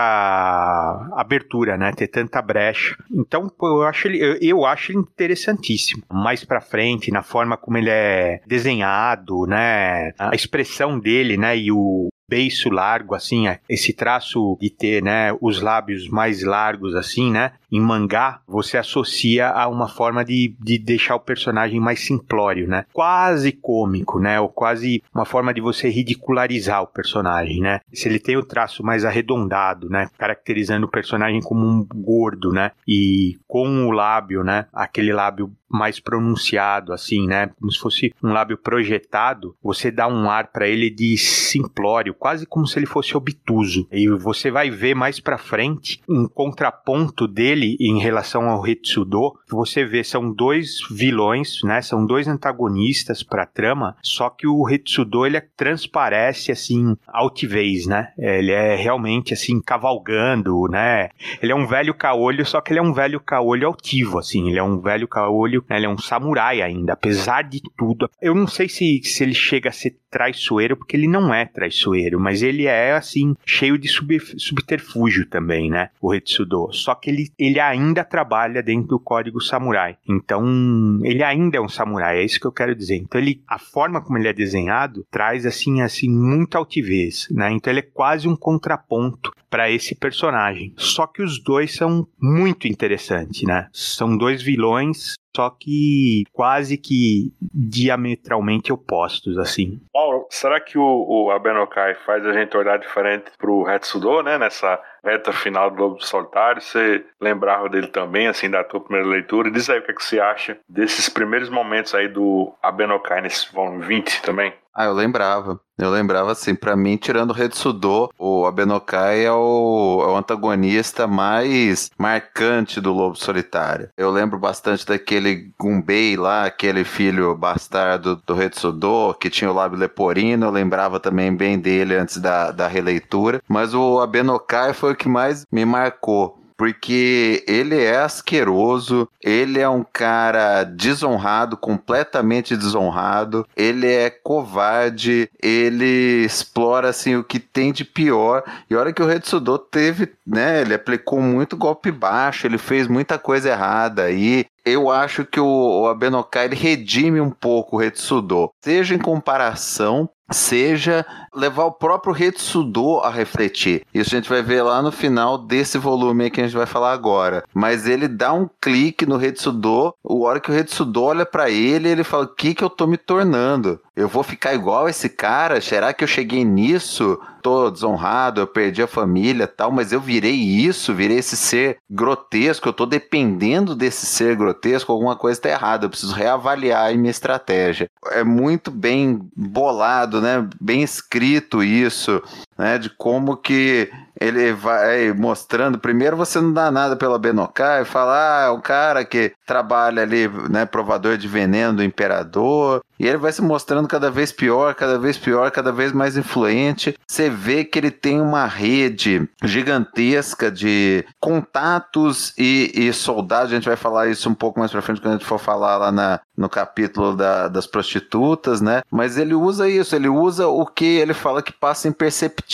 abertura, 1.14 1.78
né? 1.78 1.92
Ter 1.92 2.08
tanta 2.08 2.42
brecha. 2.42 2.96
Então, 3.12 3.52
eu 3.62 3.84
acho 3.84 4.08
ele, 4.08 4.24
eu, 4.24 4.38
eu 4.42 4.66
acho 4.66 4.92
ele 4.92 5.00
interessantíssimo. 5.00 6.04
Mais 6.12 6.46
para 6.46 6.62
frente, 6.62 7.12
na 7.12 7.22
forma 7.22 7.58
como 7.58 7.78
ele 7.78 7.90
é 7.90 8.42
desenhado, 8.48 9.46
né? 9.46 10.14
A 10.18 10.34
expressão 10.34 10.98
dele, 10.98 11.36
né? 11.36 11.58
E 11.58 11.72
o, 11.72 12.08
beiço 12.30 12.70
largo, 12.70 13.16
assim, 13.16 13.46
esse 13.70 13.94
traço 13.94 14.58
de 14.60 14.70
ter, 14.70 15.02
né, 15.02 15.36
os 15.42 15.62
lábios 15.62 16.10
mais 16.10 16.44
largos, 16.44 16.96
assim, 16.96 17.32
né, 17.32 17.54
em 17.72 17.80
mangá, 17.80 18.42
você 18.48 18.78
associa 18.78 19.50
a 19.50 19.68
uma 19.68 19.88
forma 19.88 20.24
de, 20.24 20.56
de 20.60 20.78
deixar 20.78 21.16
o 21.16 21.20
personagem 21.20 21.80
mais 21.80 22.00
simplório, 22.00 22.68
né, 22.68 22.86
quase 22.92 23.52
cômico, 23.52 24.20
né, 24.20 24.40
ou 24.40 24.50
quase 24.50 25.04
uma 25.14 25.26
forma 25.26 25.54
de 25.54 25.62
você 25.62 25.90
ridicularizar 25.90 26.84
o 26.84 26.88
personagem, 26.88 27.62
né. 27.62 27.80
Se 27.94 28.08
ele 28.08 28.20
tem 28.20 28.38
o 28.38 28.46
traço 28.46 28.84
mais 28.84 29.06
arredondado, 29.06 29.90
né, 29.90 30.10
caracterizando 30.18 30.86
o 30.86 30.92
personagem 30.92 31.42
como 31.42 31.66
um 31.66 31.86
gordo, 31.86 32.52
né, 32.52 32.72
e 32.88 33.38
com 33.48 33.88
o 33.88 33.92
lábio, 33.92 34.44
né, 34.44 34.66
aquele 34.74 35.14
lábio 35.14 35.52
mais 35.70 36.00
pronunciado, 36.00 36.94
assim, 36.94 37.28
né? 37.28 37.52
Como 37.60 37.72
se 37.72 37.80
fosse 37.80 38.14
um 38.24 38.32
lábio 38.32 38.58
projetado, 38.58 39.56
você 39.62 39.92
dá 39.92 40.08
um 40.08 40.30
ar 40.30 40.48
para 40.48 40.68
ele 40.68 40.90
de 40.90 41.18
simplório, 41.18 42.14
quase 42.18 42.46
como 42.46 42.68
se 42.68 42.80
ele 42.80 42.86
fosse 42.86 43.16
obtuso. 43.16 43.88
E 43.92 44.08
você 44.10 44.50
vai 44.50 44.70
ver 44.70 44.96
mais 44.96 45.20
para 45.20 45.38
frente 45.38 46.02
um 46.10 46.28
contraponto 46.28 47.28
dele 47.28 47.78
em 47.80 48.00
relação 48.00 48.50
ao 48.50 48.62
Retsudo. 48.62 49.34
Você 49.50 49.86
vê 49.86 50.04
são 50.04 50.32
dois 50.32 50.80
vilões, 50.90 51.62
né? 51.64 51.82
São 51.82 52.06
dois 52.06 52.28
antagonistas 52.28 53.24
para 53.24 53.46
trama, 53.46 53.96
só 54.02 54.30
que 54.30 54.48
o 54.48 54.64
Retsudo 54.64 55.26
ele 55.26 55.40
transparece 55.40 56.52
assim 56.52 56.96
altivez, 57.08 57.86
né? 57.86 58.10
Ele 58.18 58.52
é 58.52 58.76
realmente 58.76 59.34
assim 59.34 59.62
cavalgando, 59.62 60.68
né? 60.70 61.10
Ele 61.42 61.52
é 61.52 61.56
um 61.56 61.68
velho 61.68 61.94
caolho, 61.94 62.46
só 62.46 62.62
que 62.62 62.72
ele 62.72 62.80
é 62.80 62.84
um 62.84 62.94
velho 62.94 63.20
caolho 63.20 63.68
altivo, 63.68 64.18
assim. 64.20 64.50
Ele 64.50 64.60
é 64.60 64.64
um 64.64 64.80
velho 64.80 65.08
caolho 65.08 65.64
né? 65.70 65.78
Ele 65.78 65.86
é 65.86 65.90
um 65.90 65.98
samurai 65.98 66.62
ainda, 66.62 66.94
apesar 66.94 67.44
de 67.44 67.62
tudo. 67.78 68.10
Eu 68.22 68.34
não 68.34 68.48
sei 68.48 68.68
se, 68.70 69.02
se 69.04 69.24
ele 69.24 69.34
chega 69.34 69.70
a 69.70 69.74
ser 69.74 69.98
traiçoeiro, 70.10 70.78
porque 70.78 70.96
ele 70.96 71.08
não 71.08 71.34
é 71.34 71.46
traiçoeiro, 71.46 72.20
mas 72.20 72.42
ele 72.42 72.66
é, 72.66 72.94
assim, 72.94 73.36
cheio 73.46 73.78
de 73.78 73.88
sub, 73.88 74.20
subterfúgio 74.38 75.26
também, 75.28 75.70
né? 75.70 75.90
O 76.02 76.12
Retsudo. 76.12 76.70
Só 76.72 76.96
que 76.96 77.10
ele, 77.10 77.32
ele 77.38 77.60
ainda 77.60 78.04
trabalha 78.04 78.64
dentro 78.64 78.88
do 78.88 79.00
código 79.00 79.42
samurai. 79.42 79.98
Então, 80.08 81.00
ele 81.04 81.24
ainda 81.24 81.58
é 81.58 81.62
um 81.62 81.70
samurai, 81.70 82.20
é 82.20 82.24
isso 82.24 82.40
que 82.40 82.48
eu 82.48 82.52
quero 82.52 82.76
dizer. 82.76 82.96
Então, 82.96 83.20
ele, 83.20 83.42
a 83.48 83.60
forma 83.60 84.02
como 84.02 84.18
ele 84.18 84.28
é 84.28 84.34
desenhado 84.34 85.06
traz, 85.12 85.46
assim, 85.46 85.82
assim, 85.82 86.10
muita 86.10 86.58
altivez, 86.58 87.28
né? 87.32 87.52
Então, 87.52 87.72
ele 87.72 87.80
é 87.80 87.90
quase 87.94 88.28
um 88.28 88.36
contraponto 88.36 89.32
para 89.50 89.70
esse 89.70 89.96
personagem. 89.96 90.74
Só 90.78 91.08
que 91.08 91.22
os 91.22 91.42
dois 91.42 91.76
são 91.76 92.08
muito 92.20 92.68
interessantes, 92.68 93.44
né? 93.44 93.68
São 93.72 94.18
dois 94.18 94.42
vilões 94.42 95.16
só 95.38 95.52
que 95.52 96.24
quase 96.34 96.80
que 96.80 97.32
diametralmente 97.40 98.74
opostos, 98.74 99.38
assim. 99.38 99.80
Paulo, 99.94 100.26
será 100.32 100.60
que 100.60 100.80
o, 100.80 101.06
o 101.08 101.30
Abenokai 101.30 101.94
faz 101.94 102.26
a 102.26 102.34
gente 102.34 102.58
olhar 102.58 102.80
diferente 102.80 103.26
pro 103.38 103.62
Retsudo, 103.62 104.24
né, 104.24 104.40
nessa 104.40 104.82
reta 105.04 105.32
final 105.32 105.70
do 105.70 105.80
Lobo 105.80 106.04
Solitário? 106.04 106.60
Você 106.60 107.06
lembrava 107.22 107.70
dele 107.70 107.86
também, 107.86 108.28
assim, 108.28 108.50
da 108.50 108.64
tua 108.64 108.82
primeira 108.82 109.08
leitura? 109.08 109.52
Diz 109.52 109.70
aí 109.70 109.78
o 109.78 109.84
que, 109.84 109.92
é 109.92 109.94
que 109.94 110.04
você 110.04 110.20
acha 110.20 110.58
desses 110.68 111.08
primeiros 111.08 111.52
momentos 111.52 111.94
aí 111.94 112.08
do 112.08 112.52
Abenokai 112.60 113.22
nesse 113.22 113.54
volume 113.54 113.86
20 113.86 114.24
também? 114.24 114.52
Ah, 114.80 114.86
eu 114.86 114.94
lembrava. 114.94 115.60
Eu 115.76 115.90
lembrava 115.90 116.32
assim, 116.32 116.54
para 116.54 116.76
mim, 116.76 116.98
tirando 116.98 117.32
o 117.32 117.34
Retsudo, 117.34 118.12
o 118.18 118.46
Abenokai 118.46 119.26
é 119.26 119.32
o, 119.32 120.04
é 120.04 120.12
o 120.12 120.16
antagonista 120.16 121.08
mais 121.08 121.90
marcante 121.98 122.80
do 122.80 122.94
Lobo 122.94 123.16
Solitário. 123.16 123.90
Eu 123.98 124.12
lembro 124.12 124.38
bastante 124.38 124.86
daquele 124.86 125.52
Gumbei 125.60 126.16
lá, 126.16 126.46
aquele 126.46 126.84
filho 126.84 127.36
bastardo 127.36 128.22
do 128.26 128.36
Retsudo, 128.36 129.16
que 129.20 129.32
tinha 129.32 129.50
o 129.50 129.54
lábio 129.54 129.80
leporino, 129.80 130.46
eu 130.46 130.52
lembrava 130.52 131.00
também 131.00 131.36
bem 131.36 131.58
dele 131.58 131.96
antes 131.96 132.18
da, 132.18 132.52
da 132.52 132.68
releitura. 132.68 133.42
Mas 133.48 133.74
o 133.74 134.00
Abenokai 134.00 134.74
foi 134.74 134.94
o 134.94 134.96
que 134.96 135.10
mais 135.10 135.44
me 135.52 135.66
marcou 135.66 136.37
porque 136.58 137.44
ele 137.48 137.82
é 137.82 138.00
asqueroso, 138.00 139.08
ele 139.24 139.60
é 139.60 139.70
um 139.70 139.84
cara 139.84 140.64
desonrado, 140.64 141.56
completamente 141.56 142.58
desonrado, 142.58 143.48
ele 143.56 143.88
é 143.88 144.10
covarde, 144.10 145.30
ele 145.42 146.26
explora 146.26 146.90
assim 146.90 147.16
o 147.16 147.24
que 147.24 147.40
tem 147.40 147.72
de 147.72 147.86
pior. 147.86 148.44
E 148.70 148.76
olha 148.76 148.92
que 148.92 149.04
o 149.04 149.06
Retsudo 149.06 149.60
teve, 149.60 150.12
né, 150.26 150.62
ele 150.62 150.74
aplicou 150.74 151.22
muito 151.22 151.56
golpe 151.56 151.92
baixo, 151.92 152.48
ele 152.48 152.58
fez 152.58 152.88
muita 152.88 153.20
coisa 153.20 153.50
errada 153.50 154.04
aí. 154.04 154.48
Eu 154.68 154.90
acho 154.90 155.26
que 155.26 155.40
o, 155.40 155.82
o 155.82 155.88
Abenokai 155.88 156.46
ele 156.46 156.56
redime 156.56 157.22
um 157.22 157.30
pouco 157.30 157.76
o 157.76 157.80
Retsudo, 157.80 158.50
seja 158.64 158.96
em 158.96 159.00
comparação 159.00 160.10
seja 160.32 161.06
levar 161.34 161.66
o 161.66 161.72
próprio 161.72 162.14
Retsudo 162.14 163.00
a 163.00 163.10
refletir. 163.10 163.86
Isso 163.94 164.14
a 164.14 164.18
gente 164.20 164.30
vai 164.30 164.42
ver 164.42 164.62
lá 164.62 164.82
no 164.82 164.92
final 164.92 165.38
desse 165.38 165.78
volume 165.78 166.30
que 166.30 166.42
a 166.42 166.44
gente 166.44 166.58
vai 166.58 166.66
falar 166.66 166.92
agora. 166.92 167.44
Mas 167.54 167.88
ele 167.88 168.08
dá 168.08 168.34
um 168.34 168.50
clique 168.62 169.06
no 169.06 169.18
Retsudo, 169.18 169.94
o 170.04 170.24
hora 170.24 170.40
que 170.40 170.52
o 170.52 170.54
Retsudo 170.54 171.04
olha 171.04 171.26
para 171.26 171.50
ele, 171.50 171.90
ele 171.90 172.04
fala: 172.04 172.26
"O 172.26 172.36
que 172.36 172.54
que 172.54 172.64
eu 172.64 172.70
tô 172.70 172.86
me 172.86 172.98
tornando? 172.98 173.80
Eu 173.98 174.08
vou 174.08 174.22
ficar 174.22 174.54
igual 174.54 174.88
esse 174.88 175.10
cara? 175.10 175.60
Será 175.60 175.92
que 175.92 176.04
eu 176.04 176.08
cheguei 176.08 176.46
nisso? 176.46 177.20
Tô 177.42 177.72
desonrado, 177.72 178.40
eu 178.40 178.46
perdi 178.46 178.84
a 178.84 178.88
família, 178.88 179.48
tal, 179.48 179.72
mas 179.72 179.92
eu 179.92 180.00
virei 180.00 180.36
isso, 180.36 180.94
virei 180.94 181.18
esse 181.18 181.36
ser 181.36 181.80
grotesco, 181.90 182.70
eu 182.70 182.74
tô 182.74 182.86
dependendo 182.86 183.74
desse 183.74 184.06
ser 184.06 184.36
grotesco, 184.36 184.92
alguma 184.92 185.16
coisa 185.16 185.42
tá 185.42 185.50
errada, 185.50 185.86
eu 185.86 185.90
preciso 185.90 186.14
reavaliar 186.14 186.92
a 186.92 186.96
minha 186.96 187.10
estratégia". 187.10 187.90
É 188.12 188.24
muito 188.24 188.70
bem 188.70 189.20
bolado, 189.36 190.22
né? 190.22 190.48
Bem 190.62 190.84
escrito 190.84 191.64
isso 191.64 192.22
né, 192.58 192.78
de 192.78 192.90
como 192.90 193.38
que 193.38 193.90
ele 194.20 194.52
vai 194.52 195.14
mostrando. 195.14 195.78
Primeiro, 195.78 196.18
você 196.18 196.42
não 196.42 196.52
dá 196.52 196.72
nada 196.72 196.96
pela 196.96 197.20
Benokai, 197.20 197.86
fala, 197.86 198.14
ah, 198.14 198.46
é 198.48 198.50
um 198.50 198.60
cara 198.60 199.06
que 199.06 199.34
trabalha 199.46 200.02
ali, 200.02 200.28
né, 200.50 200.66
provador 200.66 201.18
de 201.18 201.28
veneno 201.28 201.78
do 201.78 201.84
imperador. 201.84 202.82
E 203.00 203.06
ele 203.06 203.18
vai 203.18 203.32
se 203.32 203.44
mostrando 203.44 203.88
cada 203.88 204.10
vez 204.10 204.32
pior, 204.32 204.74
cada 204.74 204.98
vez 204.98 205.20
pior, 205.20 205.52
cada 205.52 205.72
vez 205.72 205.92
mais 205.92 206.18
influente. 206.18 206.98
Você 207.08 207.30
vê 207.30 207.64
que 207.64 207.78
ele 207.78 207.92
tem 207.92 208.20
uma 208.20 208.48
rede 208.48 209.30
gigantesca 209.44 210.50
de 210.50 211.06
contatos 211.20 212.34
e, 212.36 212.72
e 212.74 212.92
soldados. 212.92 213.52
A 213.52 213.56
gente 213.56 213.68
vai 213.68 213.76
falar 213.76 214.08
isso 214.08 214.28
um 214.28 214.34
pouco 214.34 214.60
mais 214.60 214.72
pra 214.72 214.82
frente 214.82 215.00
quando 215.00 215.14
a 215.14 215.18
gente 215.18 215.28
for 215.28 215.38
falar 215.38 215.78
lá 215.78 215.92
na, 215.92 216.20
no 216.36 216.50
capítulo 216.50 217.16
da, 217.16 217.48
das 217.48 217.68
prostitutas, 217.68 218.62
né? 218.62 218.82
Mas 218.90 219.16
ele 219.16 219.36
usa 219.36 219.70
isso, 219.70 219.96
ele 219.96 220.10
usa 220.10 220.48
o 220.48 220.66
que 220.66 220.86
ele 220.86 221.14
fala 221.14 221.44
que 221.44 221.54
passa 221.54 221.88
imperceptível 221.88 222.47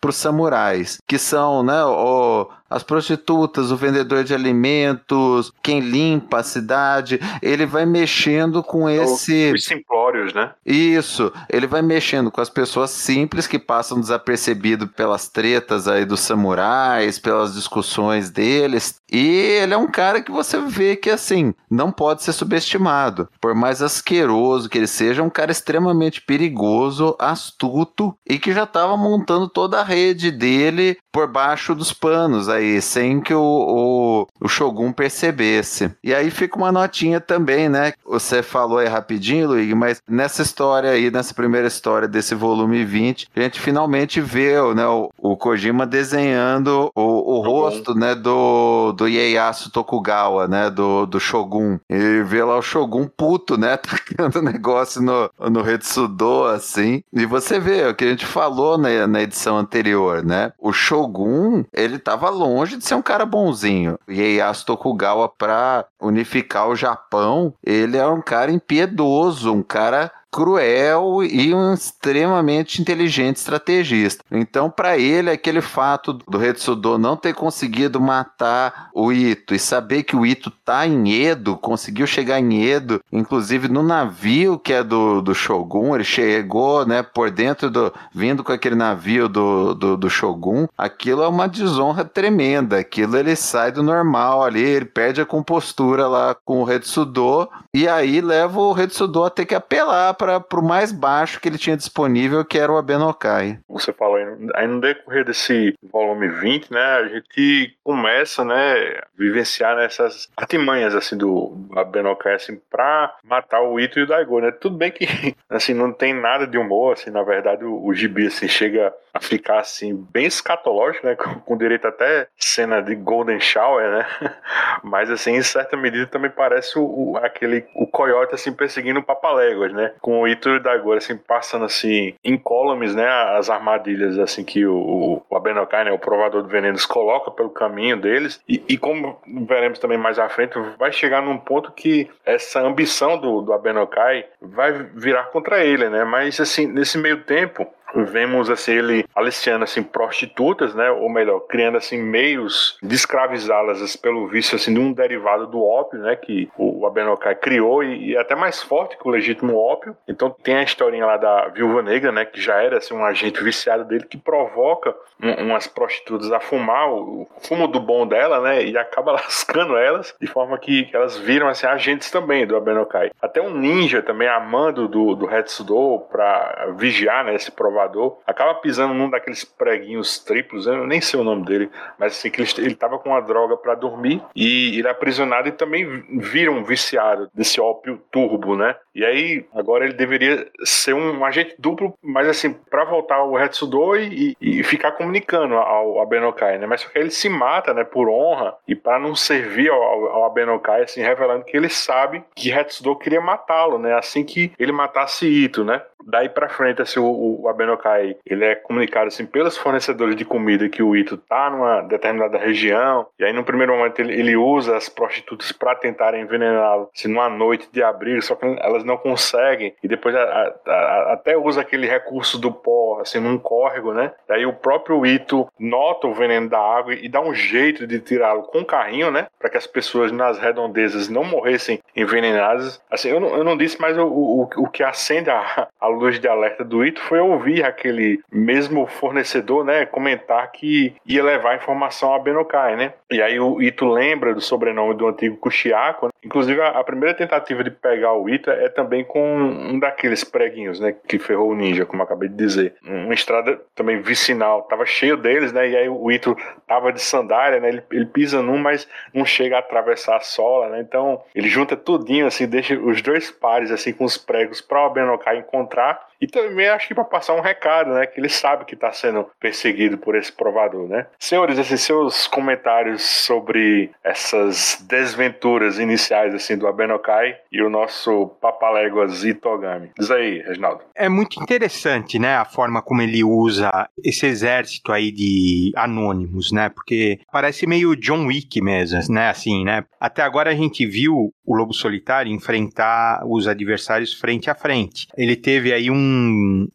para 0.00 0.10
os 0.10 0.16
samurais, 0.16 0.98
que 1.06 1.18
são, 1.18 1.62
né, 1.62 1.84
o, 1.84 2.48
as 2.68 2.82
prostitutas, 2.82 3.70
o 3.70 3.76
vendedor 3.76 4.24
de 4.24 4.34
alimentos, 4.34 5.52
quem 5.62 5.80
limpa 5.80 6.38
a 6.38 6.42
cidade, 6.42 7.20
ele 7.42 7.66
vai 7.66 7.86
mexendo 7.86 8.62
com 8.62 8.88
esse. 8.88 9.52
Os 9.52 9.64
simplórios, 9.64 10.34
né? 10.34 10.52
Isso, 10.64 11.32
ele 11.48 11.66
vai 11.66 11.82
mexendo 11.82 12.30
com 12.30 12.40
as 12.40 12.50
pessoas 12.50 12.90
simples 12.90 13.46
que 13.46 13.58
passam 13.58 14.00
desapercebido 14.00 14.88
pelas 14.88 15.28
tretas 15.28 15.88
aí 15.88 16.04
dos 16.04 16.20
samurais, 16.20 17.18
pelas 17.18 17.54
discussões 17.54 18.30
deles. 18.30 19.00
E 19.10 19.26
ele 19.26 19.72
é 19.72 19.76
um 19.76 19.90
cara 19.90 20.20
que 20.20 20.30
você 20.30 20.60
vê 20.60 20.94
que, 20.94 21.10
assim, 21.10 21.54
não 21.70 21.90
pode 21.90 22.22
ser 22.22 22.32
subestimado. 22.32 23.28
Por 23.40 23.54
mais 23.54 23.80
asqueroso 23.80 24.68
que 24.68 24.76
ele 24.76 24.86
seja, 24.86 25.22
é 25.22 25.24
um 25.24 25.30
cara 25.30 25.50
extremamente 25.50 26.20
perigoso, 26.20 27.16
astuto 27.18 28.14
e 28.28 28.38
que 28.38 28.52
já 28.52 28.64
estava 28.64 28.96
montando 28.96 29.48
toda 29.48 29.80
a 29.80 29.84
rede 29.84 30.30
dele 30.30 30.98
por 31.10 31.26
baixo 31.26 31.74
dos 31.74 31.92
panos 31.92 32.48
aí, 32.48 32.57
sem 32.80 33.20
que 33.20 33.34
o, 33.34 33.40
o, 33.40 34.26
o, 34.40 34.48
Shogun 34.48 34.92
percebesse. 34.92 35.90
E 36.02 36.14
aí 36.14 36.30
fica 36.30 36.56
uma 36.56 36.72
notinha 36.72 37.20
também, 37.20 37.68
né? 37.68 37.92
Você 38.04 38.42
falou 38.42 38.78
aí 38.78 38.88
rapidinho, 38.88 39.48
Luigi, 39.48 39.74
mas 39.74 40.02
nessa 40.08 40.42
história 40.42 40.90
aí, 40.90 41.10
nessa 41.10 41.34
primeira 41.34 41.66
história 41.66 42.08
desse 42.08 42.34
volume 42.34 42.84
20, 42.84 43.28
a 43.34 43.40
gente 43.40 43.60
finalmente 43.60 44.20
vê 44.20 44.54
né, 44.74 44.86
o, 44.86 45.10
o 45.18 45.36
Kojima 45.36 45.86
desenhando 45.86 46.90
o, 46.94 47.38
o 47.38 47.40
rosto 47.40 47.94
né, 47.94 48.14
do, 48.14 48.92
do 48.92 49.06
Ieyasu 49.06 49.70
Tokugawa, 49.70 50.48
né? 50.48 50.70
Do, 50.70 51.06
do 51.06 51.20
Shogun. 51.20 51.78
E 51.88 52.22
vê 52.22 52.42
lá 52.42 52.56
o 52.56 52.62
Shogun 52.62 53.06
puto, 53.06 53.56
né? 53.56 53.76
Tacando 53.78 54.42
negócio 54.42 55.02
no, 55.02 55.30
no 55.50 55.62
Retsudo, 55.62 56.44
assim. 56.44 57.02
E 57.12 57.26
você 57.26 57.58
vê 57.58 57.86
o 57.86 57.94
que 57.94 58.04
a 58.04 58.08
gente 58.08 58.26
falou 58.26 58.78
na, 58.78 59.06
na 59.06 59.22
edição 59.22 59.58
anterior, 59.58 60.24
né? 60.24 60.52
O 60.58 60.72
Shogun, 60.72 61.64
ele 61.72 61.98
tava 61.98 62.30
longe 62.30 62.47
de 62.78 62.84
ser 62.84 62.94
um 62.94 63.02
cara 63.02 63.24
bonzinho. 63.24 63.98
Ieyasu 64.08 64.66
Tokugawa, 64.66 65.28
pra 65.28 65.84
unificar 66.00 66.68
o 66.68 66.76
Japão, 66.76 67.54
ele 67.64 67.96
é 67.96 68.06
um 68.06 68.20
cara 68.22 68.50
impiedoso, 68.50 69.52
um 69.52 69.62
cara 69.62 70.10
cruel 70.30 71.22
e 71.22 71.54
um 71.54 71.74
extremamente 71.74 72.80
inteligente 72.80 73.36
estrategista. 73.36 74.24
Então, 74.30 74.70
para 74.70 74.98
ele, 74.98 75.30
aquele 75.30 75.60
fato 75.60 76.12
do 76.12 76.38
Retsudo 76.38 76.98
não 76.98 77.16
ter 77.16 77.34
conseguido 77.34 78.00
matar 78.00 78.90
o 78.94 79.12
Ito 79.12 79.54
e 79.54 79.58
saber 79.58 80.02
que 80.02 80.16
o 80.16 80.26
Ito 80.26 80.50
tá 80.50 80.86
em 80.86 81.12
Edo, 81.12 81.56
conseguiu 81.56 82.06
chegar 82.06 82.38
em 82.40 82.62
Edo, 82.62 83.00
inclusive 83.12 83.68
no 83.68 83.82
navio 83.82 84.58
que 84.58 84.72
é 84.72 84.82
do, 84.82 85.20
do 85.20 85.34
Shogun, 85.34 85.94
ele 85.94 86.04
chegou, 86.04 86.86
né, 86.86 87.02
por 87.02 87.30
dentro 87.30 87.70
do. 87.70 87.92
vindo 88.12 88.44
com 88.44 88.52
aquele 88.52 88.74
navio 88.74 89.28
do, 89.28 89.74
do, 89.74 89.96
do 89.96 90.10
Shogun, 90.10 90.66
aquilo 90.76 91.22
é 91.22 91.28
uma 91.28 91.48
desonra 91.48 92.04
tremenda. 92.04 92.78
Aquilo 92.78 93.16
ele 93.16 93.34
sai 93.34 93.72
do 93.72 93.82
normal 93.82 94.42
ali, 94.42 94.62
ele 94.62 94.84
perde 94.84 95.20
a 95.20 95.26
compostura 95.26 96.06
lá 96.06 96.34
com 96.44 96.60
o 96.60 96.64
Retsudo 96.64 97.48
e 97.72 97.88
aí 97.88 98.20
leva 98.20 98.60
o 98.60 98.72
Retsudo 98.72 99.24
a 99.24 99.30
ter 99.30 99.46
que 99.46 99.54
apelar 99.54 100.14
para 100.18 100.60
o 100.60 100.62
mais 100.62 100.90
baixo 100.90 101.40
que 101.40 101.48
ele 101.48 101.58
tinha 101.58 101.76
disponível, 101.76 102.44
que 102.44 102.58
era 102.58 102.72
o 102.72 102.76
Abenokai. 102.76 103.58
Você 103.68 103.92
falou 103.92 104.16
aí, 104.16 104.66
no 104.66 104.80
decorrer 104.80 105.24
desse 105.24 105.74
volume 105.92 106.28
20, 106.28 106.72
né, 106.72 106.80
a 106.80 107.08
gente 107.08 107.76
começa, 107.84 108.44
né, 108.44 108.98
a 109.00 109.06
vivenciar 109.16 109.76
nessas 109.76 110.28
artimanhas, 110.36 110.94
assim, 110.94 111.16
do 111.16 111.56
Abenokai, 111.76 112.34
assim, 112.34 112.60
pra 112.70 113.14
matar 113.22 113.62
o 113.62 113.78
Ito 113.78 114.00
e 114.00 114.02
o 114.02 114.06
Daigo, 114.06 114.40
né? 114.40 114.50
Tudo 114.50 114.76
bem 114.76 114.90
que, 114.90 115.06
assim, 115.48 115.72
não 115.72 115.92
tem 115.92 116.12
nada 116.12 116.46
de 116.46 116.58
humor, 116.58 116.94
assim, 116.94 117.10
na 117.10 117.22
verdade 117.22 117.64
o, 117.64 117.84
o 117.84 117.94
gibi, 117.94 118.26
assim, 118.26 118.48
chega 118.48 118.92
a 119.14 119.20
ficar, 119.20 119.60
assim, 119.60 119.94
bem 120.10 120.26
escatológico, 120.26 121.06
né, 121.06 121.14
com, 121.14 121.34
com 121.40 121.56
direito 121.56 121.86
até 121.86 122.26
cena 122.36 122.80
de 122.80 122.94
Golden 122.94 123.40
Shower, 123.40 123.90
né? 123.90 124.06
Mas, 124.82 125.10
assim, 125.10 125.32
em 125.32 125.42
certa 125.42 125.76
medida 125.76 126.06
também 126.06 126.30
parece 126.30 126.78
o, 126.78 126.82
o 126.82 127.16
aquele, 127.18 127.64
o 127.74 127.86
coiote, 127.86 128.34
assim, 128.34 128.52
perseguindo 128.52 129.00
o 129.00 129.04
Papaléguas, 129.04 129.72
né? 129.72 129.92
Com 130.08 130.22
o 130.22 130.26
Ito 130.26 130.48
e 130.48 130.58
Daigoro, 130.58 130.96
assim, 130.96 131.18
passando 131.18 131.66
assim, 131.66 132.14
incólumes, 132.24 132.94
né, 132.94 133.06
as 133.36 133.50
armadilhas, 133.50 134.18
assim, 134.18 134.42
que 134.42 134.64
o, 134.64 135.22
o 135.28 135.36
Abenokai, 135.36 135.84
né, 135.84 135.92
o 135.92 135.98
provador 135.98 136.42
de 136.44 136.48
venenos, 136.48 136.86
coloca 136.86 137.30
pelo 137.30 137.50
caminho 137.50 138.00
deles, 138.00 138.40
e, 138.48 138.64
e, 138.66 138.78
como 138.78 139.20
veremos 139.46 139.78
também 139.78 139.98
mais 139.98 140.18
à 140.18 140.26
frente, 140.30 140.58
vai 140.78 140.90
chegar 140.92 141.20
num 141.20 141.36
ponto 141.36 141.70
que 141.72 142.08
essa 142.24 142.58
ambição 142.58 143.18
do, 143.18 143.42
do 143.42 143.52
Abenokai 143.52 144.24
vai 144.40 144.72
virar 144.94 145.24
contra 145.24 145.62
ele, 145.62 145.90
né, 145.90 146.04
mas, 146.04 146.40
assim, 146.40 146.66
nesse 146.66 146.96
meio 146.96 147.22
tempo, 147.24 147.66
vemos 147.94 148.50
assim 148.50 148.72
ele 148.72 149.04
aliciando 149.14 149.64
assim 149.64 149.82
prostitutas, 149.82 150.74
né, 150.74 150.90
ou 150.90 151.08
melhor, 151.08 151.40
criando 151.40 151.78
assim 151.78 151.98
meios 151.98 152.78
de 152.82 152.94
escravizá-las 152.94 153.80
assim, 153.82 153.98
pelo 153.98 154.26
vício 154.28 154.56
assim 154.56 154.72
de 154.72 154.80
um 154.80 154.92
derivado 154.92 155.46
do 155.46 155.62
ópio, 155.62 156.00
né, 156.00 156.16
que 156.16 156.48
o 156.56 156.86
Abenokai 156.86 157.34
criou 157.34 157.82
e, 157.82 158.10
e, 158.10 158.16
até 158.16 158.34
mais 158.34 158.62
forte 158.62 158.96
que 158.96 159.06
o 159.06 159.10
legítimo 159.10 159.56
ópio. 159.56 159.96
Então 160.06 160.30
tem 160.30 160.56
a 160.56 160.62
historinha 160.62 161.06
lá 161.06 161.16
da 161.16 161.48
Viúva 161.48 161.82
Negra, 161.82 162.12
né, 162.12 162.24
que 162.24 162.40
já 162.40 162.62
era 162.62 162.78
assim 162.78 162.94
um 162.94 163.04
agente 163.04 163.42
viciado 163.42 163.84
dele 163.84 164.04
que 164.04 164.16
provoca 164.16 164.94
um, 165.22 165.46
umas 165.46 165.66
prostitutas 165.66 166.30
a 166.32 166.40
fumar 166.40 166.88
o, 166.90 167.22
o, 167.22 167.28
fumo 167.40 167.66
do 167.66 167.80
bom 167.80 168.06
dela, 168.06 168.40
né, 168.40 168.64
e 168.64 168.76
acaba 168.76 169.12
lascando 169.18 169.76
elas 169.76 170.14
de 170.20 170.26
forma 170.26 170.58
que 170.58 170.88
elas 170.92 171.16
viram 171.16 171.48
assim 171.48 171.66
agentes 171.66 172.10
também 172.10 172.46
do 172.46 172.56
Abenokai. 172.56 173.10
Até 173.20 173.40
um 173.40 173.54
ninja 173.54 174.02
também 174.02 174.28
amando 174.28 174.86
do 174.88 175.14
do 175.14 175.34
Hetsudo 175.34 176.06
para 176.10 176.72
vigiar, 176.76 177.24
né, 177.24 177.34
esse 177.34 177.50
provável 177.50 177.77
acaba 178.26 178.54
pisando 178.54 178.94
num 178.94 179.10
daqueles 179.10 179.44
preguinhos 179.44 180.18
triplos, 180.18 180.66
eu 180.66 180.86
nem 180.86 181.00
sei 181.00 181.18
o 181.18 181.24
nome 181.24 181.44
dele, 181.44 181.70
mas 181.98 182.12
assim, 182.12 182.30
que 182.30 182.40
ele, 182.40 182.50
ele 182.58 182.74
tava 182.74 182.98
com 182.98 183.10
uma 183.10 183.20
droga 183.20 183.56
para 183.56 183.74
dormir 183.74 184.22
e 184.34 184.78
ele 184.78 184.88
é 184.88 184.90
aprisionado 184.90 185.48
e 185.48 185.52
também 185.52 185.86
vira 186.18 186.50
um 186.50 186.64
viciado 186.64 187.30
desse 187.34 187.60
ópio 187.60 188.00
turbo, 188.10 188.56
né? 188.56 188.76
E 188.98 189.04
aí, 189.04 189.46
agora 189.54 189.84
ele 189.84 189.94
deveria 189.94 190.44
ser 190.64 190.92
um 190.92 191.24
agente 191.24 191.54
duplo, 191.56 191.94
mas 192.02 192.26
assim, 192.26 192.52
para 192.52 192.84
voltar 192.84 193.14
ao 193.14 193.32
Retsudo 193.32 193.96
e, 193.96 194.36
e, 194.40 194.64
ficar 194.64 194.90
comunicando 194.90 195.54
ao 195.54 196.00
Abenokai, 196.02 196.58
né? 196.58 196.66
Mas 196.66 196.80
só 196.80 196.88
que 196.88 196.98
ele 196.98 197.12
se 197.12 197.28
mata, 197.28 197.72
né, 197.72 197.84
por 197.84 198.08
honra 198.08 198.56
e 198.66 198.74
para 198.74 198.98
não 198.98 199.14
servir 199.14 199.70
ao, 199.70 199.80
ao 199.80 200.24
Abenokai, 200.24 200.82
assim, 200.82 201.00
revelando 201.00 201.44
que 201.44 201.56
ele 201.56 201.68
sabe 201.68 202.24
que 202.34 202.50
Retsudo 202.50 202.96
queria 202.96 203.20
matá-lo, 203.20 203.78
né? 203.78 203.94
Assim 203.94 204.24
que 204.24 204.50
ele 204.58 204.72
matasse 204.72 205.28
Ito, 205.28 205.64
né? 205.64 205.80
Daí 206.04 206.28
para 206.28 206.48
frente, 206.48 206.80
assim, 206.80 206.98
o, 206.98 207.42
o 207.42 207.48
Abenokai, 207.48 208.16
ele 208.24 208.44
é 208.44 208.54
comunicado, 208.54 209.08
assim, 209.08 209.26
pelos 209.26 209.56
fornecedores 209.58 210.16
de 210.16 210.24
comida 210.24 210.68
que 210.68 210.82
o 210.82 210.96
Ito 210.96 211.18
tá 211.18 211.50
numa 211.50 211.82
determinada 211.82 212.38
região, 212.38 213.06
e 213.18 213.24
aí 213.24 213.32
no 213.32 213.44
primeiro 213.44 213.76
momento 213.76 214.00
ele, 214.00 214.14
ele 214.14 214.36
usa 214.36 214.76
as 214.76 214.88
prostitutas 214.88 215.52
para 215.52 215.74
tentarem 215.74 216.22
envenená-lo, 216.22 216.88
assim, 216.94 217.08
numa 217.08 217.28
noite 217.28 217.68
de 217.72 217.82
abril, 217.82 218.22
só 218.22 218.34
que 218.34 218.46
elas 218.46 218.84
não 218.88 218.96
conseguem, 218.96 219.74
e 219.82 219.86
depois 219.86 220.14
a, 220.14 220.20
a, 220.20 220.72
a, 220.72 221.12
até 221.12 221.36
usa 221.36 221.60
aquele 221.60 221.86
recurso 221.86 222.38
do 222.38 222.50
pó, 222.50 222.98
assim, 223.00 223.20
num 223.20 223.38
córrego, 223.38 223.92
né? 223.92 224.12
Daí 224.26 224.44
o 224.46 224.52
próprio 224.52 225.06
Ito 225.06 225.48
nota 225.58 226.06
o 226.06 226.14
veneno 226.14 226.48
da 226.48 226.58
água 226.58 226.94
e 226.94 227.08
dá 227.08 227.20
um 227.20 227.34
jeito 227.34 227.86
de 227.86 228.00
tirá-lo 228.00 228.42
com 228.44 228.64
carrinho, 228.64 229.10
né? 229.10 229.26
Para 229.38 229.50
que 229.50 229.56
as 229.56 229.66
pessoas 229.66 230.10
nas 230.10 230.38
redondezas 230.38 231.08
não 231.08 231.24
morressem 231.24 231.78
envenenadas. 231.94 232.80
Assim, 232.90 233.08
eu 233.08 233.20
não, 233.20 233.36
eu 233.36 233.44
não 233.44 233.56
disse, 233.56 233.80
mas 233.80 233.96
o, 233.96 234.06
o, 234.06 234.42
o 234.56 234.68
que 234.68 234.82
acende 234.82 235.30
a, 235.30 235.68
a 235.80 235.86
luz 235.86 236.18
de 236.18 236.26
alerta 236.26 236.64
do 236.64 236.84
Ito 236.84 237.00
foi 237.02 237.20
ouvir 237.20 237.64
aquele 237.64 238.20
mesmo 238.32 238.86
fornecedor, 238.86 239.64
né, 239.64 239.86
comentar 239.86 240.50
que 240.50 240.94
ia 241.06 241.22
levar 241.22 241.56
informação 241.56 242.14
a 242.14 242.18
Benokai, 242.18 242.76
né? 242.76 242.94
E 243.10 243.20
aí 243.20 243.38
o 243.38 243.60
Ito 243.60 243.86
lembra 243.86 244.34
do 244.34 244.40
sobrenome 244.40 244.94
do 244.94 245.06
antigo 245.06 245.36
Kushiako, 245.36 246.06
né? 246.06 246.12
inclusive 246.22 246.60
a, 246.60 246.68
a, 246.68 246.84
primeira 246.84 247.14
tentativa 247.14 247.62
de 247.64 247.70
pegar 247.70 248.12
o 248.12 248.28
Ito 248.28 248.50
é 248.50 248.68
também 248.78 249.02
com 249.02 249.20
um 249.20 249.76
daqueles 249.76 250.22
preguinhos, 250.22 250.78
né, 250.78 250.94
que 251.08 251.18
ferrou 251.18 251.50
o 251.50 251.54
ninja, 251.54 251.84
como 251.84 252.00
acabei 252.00 252.28
de 252.28 252.36
dizer. 252.36 252.74
Uma 252.86 253.12
estrada 253.12 253.60
também 253.74 254.00
vicinal, 254.00 254.62
tava 254.62 254.86
cheio 254.86 255.16
deles, 255.16 255.52
né? 255.52 255.68
E 255.68 255.76
aí 255.76 255.88
o 255.88 256.12
Ito 256.12 256.36
tava 256.64 256.92
de 256.92 257.00
sandália, 257.00 257.58
né? 257.58 257.70
Ele, 257.70 257.82
ele 257.90 258.06
pisa 258.06 258.40
num, 258.40 258.56
mas 258.56 258.88
não 259.12 259.24
chega 259.24 259.56
a 259.56 259.58
atravessar 259.58 260.16
a 260.16 260.20
sola, 260.20 260.68
né? 260.68 260.80
Então 260.80 261.20
ele 261.34 261.48
junta 261.48 261.76
tudinho 261.76 262.28
assim, 262.28 262.46
deixa 262.46 262.78
os 262.78 263.02
dois 263.02 263.32
pares 263.32 263.72
assim 263.72 263.92
com 263.92 264.04
os 264.04 264.16
pregos 264.16 264.60
para 264.60 264.86
o 264.86 264.90
Benokai 264.90 265.38
encontrar 265.38 266.07
e 266.20 266.26
também 266.26 266.68
acho 266.68 266.88
que 266.88 266.94
para 266.94 267.04
passar 267.04 267.34
um 267.34 267.40
recado, 267.40 267.92
né? 267.94 268.06
Que 268.06 268.20
ele 268.20 268.28
sabe 268.28 268.64
que 268.64 268.74
está 268.74 268.92
sendo 268.92 269.26
perseguido 269.40 269.98
por 269.98 270.16
esse 270.16 270.32
provador, 270.32 270.88
né? 270.88 271.06
Senhores, 271.18 271.58
esses 271.58 271.80
seus 271.80 272.26
comentários 272.26 273.02
sobre 273.02 273.90
essas 274.02 274.84
desventuras 274.88 275.78
iniciais 275.78 276.34
assim 276.34 276.56
do 276.56 276.66
Abenokai 276.66 277.36
e 277.52 277.62
o 277.62 277.70
nosso 277.70 278.28
Papaléguas 278.40 279.24
Itogami. 279.24 279.90
Diz 279.98 280.10
aí, 280.10 280.42
Reginaldo. 280.42 280.82
É 280.94 281.08
muito 281.08 281.40
interessante, 281.42 282.18
né? 282.18 282.36
A 282.36 282.44
forma 282.44 282.82
como 282.82 283.02
ele 283.02 283.22
usa 283.22 283.70
esse 284.04 284.26
exército 284.26 284.92
aí 284.92 285.12
de 285.12 285.72
anônimos, 285.76 286.50
né? 286.52 286.68
Porque 286.68 287.20
parece 287.30 287.66
meio 287.66 287.94
John 287.94 288.26
Wick 288.26 288.60
mesmo, 288.60 289.00
né? 289.12 289.28
Assim, 289.28 289.64
né? 289.64 289.84
Até 290.00 290.22
agora 290.22 290.50
a 290.50 290.54
gente 290.54 290.86
viu 290.86 291.32
o 291.44 291.56
Lobo 291.56 291.72
Solitário 291.72 292.32
enfrentar 292.32 293.22
os 293.26 293.48
adversários 293.48 294.12
frente 294.12 294.50
a 294.50 294.54
frente. 294.54 295.08
Ele 295.16 295.36
teve 295.36 295.72
aí 295.72 295.90
um 295.90 296.07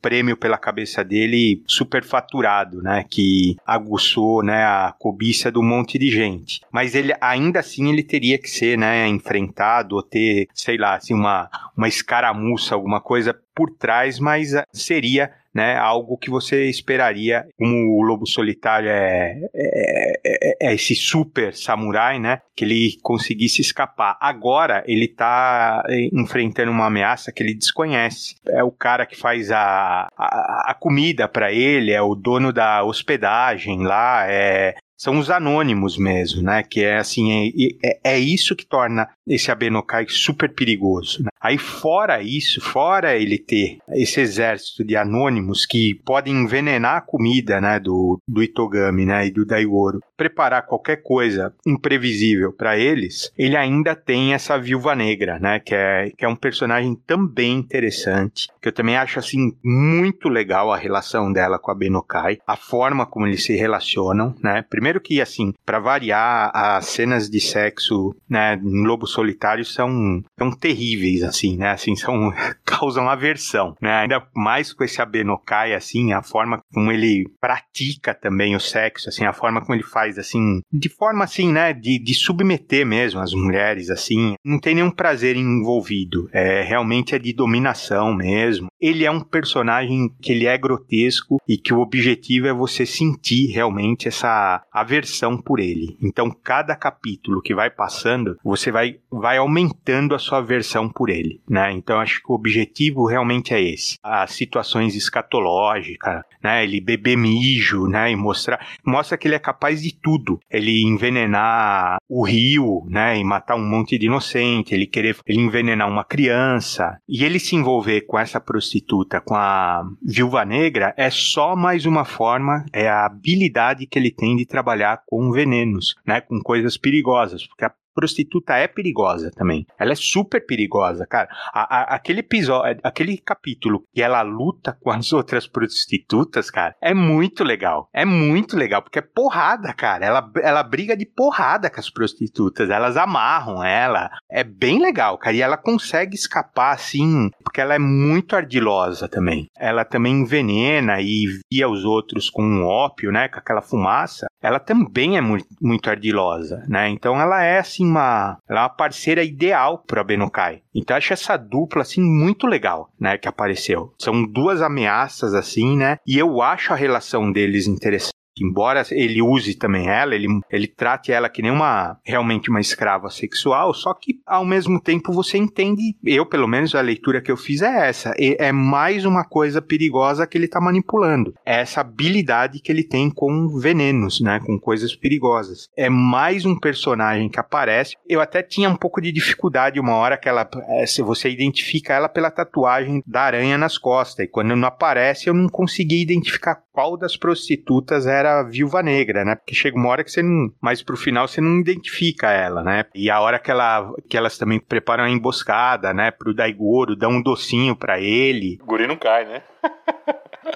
prêmio 0.02 0.38
pela 0.38 0.58
cabeça 0.58 1.04
dele 1.04 1.62
superfaturado, 1.68 2.82
né, 2.82 3.06
que 3.10 3.56
aguçou, 3.66 4.44
né, 4.44 4.64
a 4.64 4.94
cobiça 4.98 5.52
do 5.52 5.62
monte 5.62 5.98
de 5.98 6.10
gente. 6.10 6.62
Mas 6.72 6.96
ele 6.96 7.14
ainda 7.22 7.60
assim 7.60 7.92
ele 7.92 8.04
teria 8.04 8.38
que 8.38 8.50
ser, 8.50 8.78
né, 8.78 9.08
enfrentado 9.08 9.96
ou 9.96 10.04
ter, 10.04 10.48
sei 10.54 10.78
lá, 10.78 10.96
assim 10.96 11.14
uma 11.14 11.50
uma 11.76 11.88
escaramuça, 11.88 12.76
alguma 12.76 13.02
coisa 13.02 13.38
por 13.56 13.70
trás, 13.72 14.20
mas 14.20 14.54
eh, 14.54 14.64
seria 14.72 15.32
né, 15.54 15.78
algo 15.78 16.18
que 16.18 16.30
você 16.30 16.66
esperaria, 16.66 17.46
como 17.58 18.00
o 18.00 18.02
Lobo 18.02 18.26
Solitário 18.26 18.90
é, 18.90 19.40
é, 19.54 20.20
é, 20.26 20.68
é, 20.70 20.74
esse 20.74 20.96
super 20.96 21.54
samurai, 21.54 22.20
né, 22.20 22.42
que 22.56 22.66
ele 22.66 22.98
conseguisse 23.04 23.62
escapar. 23.62 24.18
Agora 24.20 24.84
ele 24.88 25.06
está 25.06 25.84
eh, 25.88 26.10
enfrentando 26.12 26.72
uma 26.72 26.88
ameaça 26.88 27.32
que 27.32 27.44
ele 27.44 27.54
desconhece. 27.54 28.36
É 28.50 28.64
o 28.64 28.72
cara 28.72 29.06
que 29.06 29.16
faz 29.16 29.52
a, 29.52 30.08
a, 30.18 30.72
a 30.72 30.74
comida 30.74 31.28
para 31.28 31.52
ele, 31.52 31.92
é 31.92 32.02
o 32.02 32.16
dono 32.16 32.52
da 32.52 32.84
hospedagem 32.84 33.84
lá, 33.84 34.26
é 34.28 34.76
são 35.04 35.20
os 35.20 35.30
anônimos 35.30 35.98
mesmo, 35.98 36.42
né? 36.42 36.64
Que 36.64 36.86
é 36.86 36.98
assim, 36.98 37.52
é, 37.84 37.90
é, 37.90 38.14
é 38.14 38.20
isso 38.20 38.56
que 38.56 38.66
torna 38.66 39.10
esse 39.28 39.52
Abenokai 39.52 40.06
super 40.10 40.54
perigoso. 40.54 41.24
Né? 41.24 41.30
Aí 41.42 41.58
fora 41.58 42.22
isso, 42.22 42.62
fora 42.62 43.18
ele 43.18 43.38
ter 43.38 43.78
esse 43.90 44.20
exército 44.20 44.84
de 44.84 44.96
anônimos 44.96 45.66
que 45.66 45.96
podem 46.06 46.34
envenenar 46.34 46.98
a 46.98 47.02
comida, 47.02 47.60
né, 47.60 47.80
do, 47.80 48.20
do 48.28 48.42
Itogami, 48.42 49.06
né, 49.06 49.28
e 49.28 49.32
do 49.32 49.46
Daigoro, 49.46 50.00
preparar 50.16 50.66
qualquer 50.66 51.02
coisa 51.04 51.54
imprevisível 51.66 52.54
para 52.54 52.78
eles, 52.78 53.32
ele 53.38 53.58
ainda 53.58 53.96
tem 53.96 54.34
essa 54.34 54.58
viúva 54.58 54.96
negra, 54.96 55.40
né, 55.40 55.60
que 55.60 55.76
é, 55.76 56.12
que 56.18 56.24
é 56.24 56.28
um 56.28 56.36
personagem 56.36 56.96
também 56.96 57.58
interessante, 57.58 58.48
que 58.62 58.70
eu 58.70 58.74
também 58.74 58.96
acho 58.96 59.20
assim 59.20 59.52
muito 59.64 60.30
legal 60.30 60.72
a 60.72 60.78
relação 60.78 61.32
dela 61.32 61.60
com 61.60 61.72
a 61.72 61.76
Benokai, 61.76 62.40
a 62.48 62.56
forma 62.56 63.06
como 63.06 63.28
eles 63.28 63.44
se 63.44 63.56
relacionam, 63.56 64.36
né? 64.42 64.64
Primeiro 64.70 65.02
que 65.02 65.22
assim, 65.22 65.54
para 65.66 65.80
variar, 65.80 66.52
as 66.54 66.86
cenas 66.86 67.30
de 67.30 67.40
sexo, 67.40 68.16
né, 68.30 68.60
em 68.64 68.86
Lobo 68.86 69.06
Solitário 69.14 69.64
são, 69.64 70.22
são 70.38 70.52
terríveis 70.52 71.24
assim, 71.24 71.58
né? 71.58 71.72
Assim, 71.72 71.96
são 71.96 72.32
causam 72.66 73.10
aversão, 73.10 73.76
né? 73.82 73.94
Ainda 73.94 74.26
mais 74.36 74.74
com 74.74 74.84
esse 74.84 75.02
Abenokai 75.02 75.74
assim, 75.74 76.14
a 76.14 76.22
forma 76.22 76.62
como 76.74 76.92
ele 76.92 77.26
pratica 77.40 78.14
também 78.14 78.56
o 78.56 78.60
sexo, 78.60 79.10
assim, 79.10 79.26
a 79.26 79.34
forma 79.34 79.62
como 79.62 79.76
ele 79.76 79.84
faz 79.84 80.18
assim, 80.18 80.62
de 80.72 80.90
forma 80.90 81.24
assim, 81.24 81.52
né, 81.52 81.74
de, 81.74 82.00
de 82.00 82.14
submeter 82.14 82.86
mesmo 82.86 83.20
as 83.20 83.34
mulheres 83.34 83.90
assim, 83.90 84.36
não 84.44 84.60
tem 84.60 84.76
nenhum 84.76 84.92
prazer 84.92 85.36
envolvido. 85.36 86.30
É 86.32 86.62
realmente 86.62 87.16
é 87.16 87.20
de 87.20 87.34
dominação 87.34 88.14
mesmo. 88.14 88.68
Ele 88.86 89.06
é 89.06 89.10
um 89.10 89.22
personagem 89.22 90.14
que 90.22 90.34
ele 90.34 90.46
é 90.46 90.58
grotesco 90.58 91.42
e 91.48 91.58
que 91.58 91.74
o 91.74 91.80
objetivo 91.80 92.48
é 92.48 92.54
você 92.54 92.86
sentir 92.86 93.48
realmente 93.48 94.10
essa 94.10 94.62
aversão 94.70 95.42
por 95.42 95.62
ele. 95.62 95.96
Então, 96.02 96.30
cada 96.30 96.76
capítulo 96.76 97.42
que 97.42 97.56
vai 97.56 97.70
passando, 97.70 98.38
você 98.44 98.74
vai 98.74 98.98
vai 99.10 99.38
aumentando 99.38 100.14
a 100.14 100.20
sua 100.20 100.40
aversão 100.40 100.90
por 100.90 101.10
ele, 101.10 101.40
né? 101.48 101.72
Então 101.72 101.98
acho 101.98 102.22
que 102.22 102.30
o 102.30 102.36
objetivo 102.36 103.06
realmente 103.06 103.54
é 103.54 103.62
esse. 103.62 103.98
As 104.04 104.32
situações 104.32 104.96
escatológicas, 104.96 106.24
né? 106.44 106.64
Ele 106.64 106.82
beber 106.82 107.16
mijo, 107.16 107.88
né? 107.88 108.12
E 108.12 108.18
mostrar, 108.18 108.66
mostra 108.86 109.18
que 109.18 109.30
ele 109.30 109.36
é 109.36 109.40
capaz 109.40 109.82
de 109.82 109.96
tudo. 109.96 110.42
Ele 110.52 110.84
envenenar 110.84 112.00
o 112.10 112.26
rio, 112.26 112.84
né? 112.90 113.18
E 113.18 113.24
matar 113.24 113.56
um 113.56 113.66
monte 113.66 113.98
de 113.98 114.08
inocente. 114.08 114.74
Ele 114.74 114.86
querer, 114.86 115.16
ele 115.26 115.40
envenenar 115.40 115.88
uma 115.88 116.04
criança 116.04 116.98
e 117.08 117.24
ele 117.24 117.40
se 117.40 117.56
envolver 117.56 118.02
com 118.02 118.20
essa 118.20 118.42
prostituta, 118.74 119.22
com 119.22 119.36
a 119.36 119.84
viúva 120.02 120.44
negra, 120.44 120.94
é 120.98 121.10
só 121.10 121.56
mais 121.56 121.86
uma 121.86 122.04
forma, 122.04 122.66
é 122.74 122.90
a 122.90 123.06
habilidade 123.06 123.86
que 123.86 124.00
ele 124.00 124.12
tem 124.12 124.36
de 124.36 124.46
trabalhar 124.46 125.04
com 125.06 125.32
venenos, 125.32 125.96
né? 126.06 126.22
Com 126.22 126.42
coisas 126.42 126.78
perigosas, 126.78 127.46
porque 127.46 127.66
a 127.66 127.72
prostituta 127.94 128.56
é 128.56 128.68
perigosa 128.68 129.32
também. 129.32 129.66
Ela 129.80 129.94
é 129.94 129.96
super 129.96 130.46
perigosa, 130.46 131.06
cara. 131.06 131.28
A, 131.54 131.62
a, 131.62 131.96
aquele 131.96 132.20
episódio, 132.20 132.80
aquele 132.84 133.18
capítulo 133.18 133.84
que 133.94 134.02
ela 134.02 134.22
luta 134.22 134.78
com 134.82 134.92
as 134.92 135.12
outras 135.14 135.48
prostitutas, 135.48 136.50
cara, 136.50 136.76
é 136.82 136.94
muito 136.94 137.44
legal. 137.44 137.90
É 137.94 138.06
muito 138.06 138.58
legal, 138.58 138.82
porque 138.82 139.00
é 139.00 139.02
porrada, 139.02 139.74
cara. 139.74 140.06
Ela, 140.06 140.32
ela 140.42 140.64
briga 140.64 140.96
de 140.98 141.06
porrada 141.06 141.70
com 141.70 141.80
as 141.80 141.90
prostitutas. 141.90 142.70
Elas 142.70 142.98
amarram 142.98 143.64
ela. 143.64 144.10
É 144.30 144.44
bem 144.44 144.80
legal, 144.82 145.18
cara. 145.18 145.36
E 145.36 145.42
ela 145.42 145.58
consegue 145.58 146.16
escapar 146.16 146.74
assim, 146.74 147.30
porque 147.44 147.62
ela 147.62 147.76
é 147.76 147.80
muito 147.80 148.36
ardilosa 148.36 149.08
também. 149.08 149.48
Ela 149.58 149.86
também 149.86 150.22
envenena 150.22 151.02
e 151.02 151.26
via 151.52 151.70
os 151.70 151.86
outros 151.86 152.30
com 152.30 152.44
um 152.44 152.66
ópio, 152.66 153.12
né? 153.12 153.28
Com 153.28 153.40
aquela 153.40 153.62
fumaça. 153.62 154.28
Ela 154.42 154.60
também 154.60 155.18
é 155.18 155.22
muito, 155.22 155.48
muito 155.62 155.90
ardilosa, 155.90 156.64
né? 156.68 156.90
Então 156.90 157.20
ela 157.20 157.44
é 157.44 157.60
assim 157.60 157.83
uma, 157.84 158.38
ela 158.50 158.60
é 158.60 158.64
uma 158.64 158.70
parceira 158.70 159.24
ideal 159.24 159.84
para 159.86 160.04
Benokai. 160.04 160.62
Então 160.74 160.96
acho 160.96 161.14
essa 161.14 161.38
dupla 161.38 161.82
assim 161.82 162.02
muito 162.02 162.48
legal, 162.48 162.90
né, 163.00 163.18
que 163.18 163.28
apareceu. 163.28 163.94
São 164.00 164.24
duas 164.24 164.62
ameaças 164.62 165.34
assim, 165.34 165.78
né? 165.78 165.98
E 166.08 166.18
eu 166.18 166.42
acho 166.42 166.74
a 166.74 166.76
relação 166.76 167.32
deles 167.32 167.68
interessante 167.68 168.14
embora 168.40 168.84
ele 168.92 169.22
use 169.22 169.56
também 169.56 169.88
ela, 169.88 170.16
ele, 170.16 170.28
ele 170.50 170.68
trate 170.68 171.12
ela 171.12 171.30
que 171.30 171.42
nem 171.42 171.52
uma 171.52 171.98
realmente 172.04 172.50
uma 172.50 172.62
escrava 172.62 173.10
sexual, 173.10 173.74
só 173.74 173.94
que 173.94 174.20
ao 174.26 174.46
mesmo 174.46 174.82
tempo 174.82 175.12
você 175.12 175.38
entende, 175.38 175.96
eu 176.04 176.26
pelo 176.26 176.48
menos 176.48 176.76
a 176.76 176.82
leitura 176.82 177.22
que 177.22 177.32
eu 177.32 177.38
fiz 177.38 177.62
é 177.62 177.90
essa, 177.90 178.14
é 178.18 178.52
mais 178.52 179.06
uma 179.06 179.24
coisa 179.24 179.62
perigosa 179.62 180.26
que 180.28 180.38
ele 180.38 180.46
está 180.46 180.60
manipulando, 180.60 181.34
é 181.46 181.62
essa 181.62 181.82
habilidade 181.82 182.60
que 182.60 182.72
ele 182.72 182.84
tem 182.84 183.10
com 183.10 183.48
venenos, 183.60 184.22
né, 184.22 184.40
com 184.46 184.60
coisas 184.60 184.96
perigosas. 184.96 185.70
É 185.78 185.90
mais 185.90 186.46
um 186.46 186.58
personagem 186.58 187.30
que 187.30 187.40
aparece. 187.40 187.96
Eu 188.08 188.22
até 188.22 188.42
tinha 188.42 188.70
um 188.70 188.76
pouco 188.76 189.02
de 189.02 189.12
dificuldade 189.12 189.80
uma 189.80 189.96
hora 189.96 190.18
que 190.18 190.30
ela, 190.30 190.48
é, 190.70 190.86
se 190.86 191.02
você 191.02 191.30
identifica 191.30 191.94
ela 191.94 192.10
pela 192.10 192.32
tatuagem 192.32 193.04
da 193.06 193.22
aranha 193.22 193.58
nas 193.58 193.78
costas 193.78 194.26
e 194.26 194.30
quando 194.30 194.56
não 194.56 194.68
aparece 194.68 195.28
eu 195.28 195.34
não 195.34 195.50
consegui 195.50 196.02
identificar 196.02 196.62
qual 196.72 196.98
das 196.98 197.16
prostitutas 197.16 198.08
era 198.08 198.23
era 198.24 198.44
viúva 198.44 198.82
negra, 198.82 199.24
né? 199.24 199.36
Porque 199.36 199.54
chega 199.54 199.78
uma 199.78 199.90
hora 199.90 200.04
que 200.04 200.12
você 200.12 200.22
não. 200.22 200.50
Mais 200.62 200.82
pro 200.82 200.98
final 200.98 201.28
você 201.28 201.42
não 201.42 201.60
identifica 201.60 202.32
ela, 202.32 202.64
né? 202.64 202.86
E 202.96 203.10
a 203.10 203.20
hora 203.20 203.40
que, 203.40 203.52
ela, 203.52 203.92
que 204.10 204.18
elas 204.18 204.38
também 204.38 204.60
preparam 204.60 205.04
a 205.04 205.10
emboscada, 205.10 205.94
né? 205.94 206.12
Pro 206.12 206.34
Daigoro, 206.34 206.96
dão 206.96 207.12
um 207.12 207.22
docinho 207.22 207.76
para 207.76 208.00
ele. 208.00 208.58
O 208.62 208.66
guri 208.66 208.88
não 208.88 208.96
cai, 208.96 209.26
né? 209.26 209.42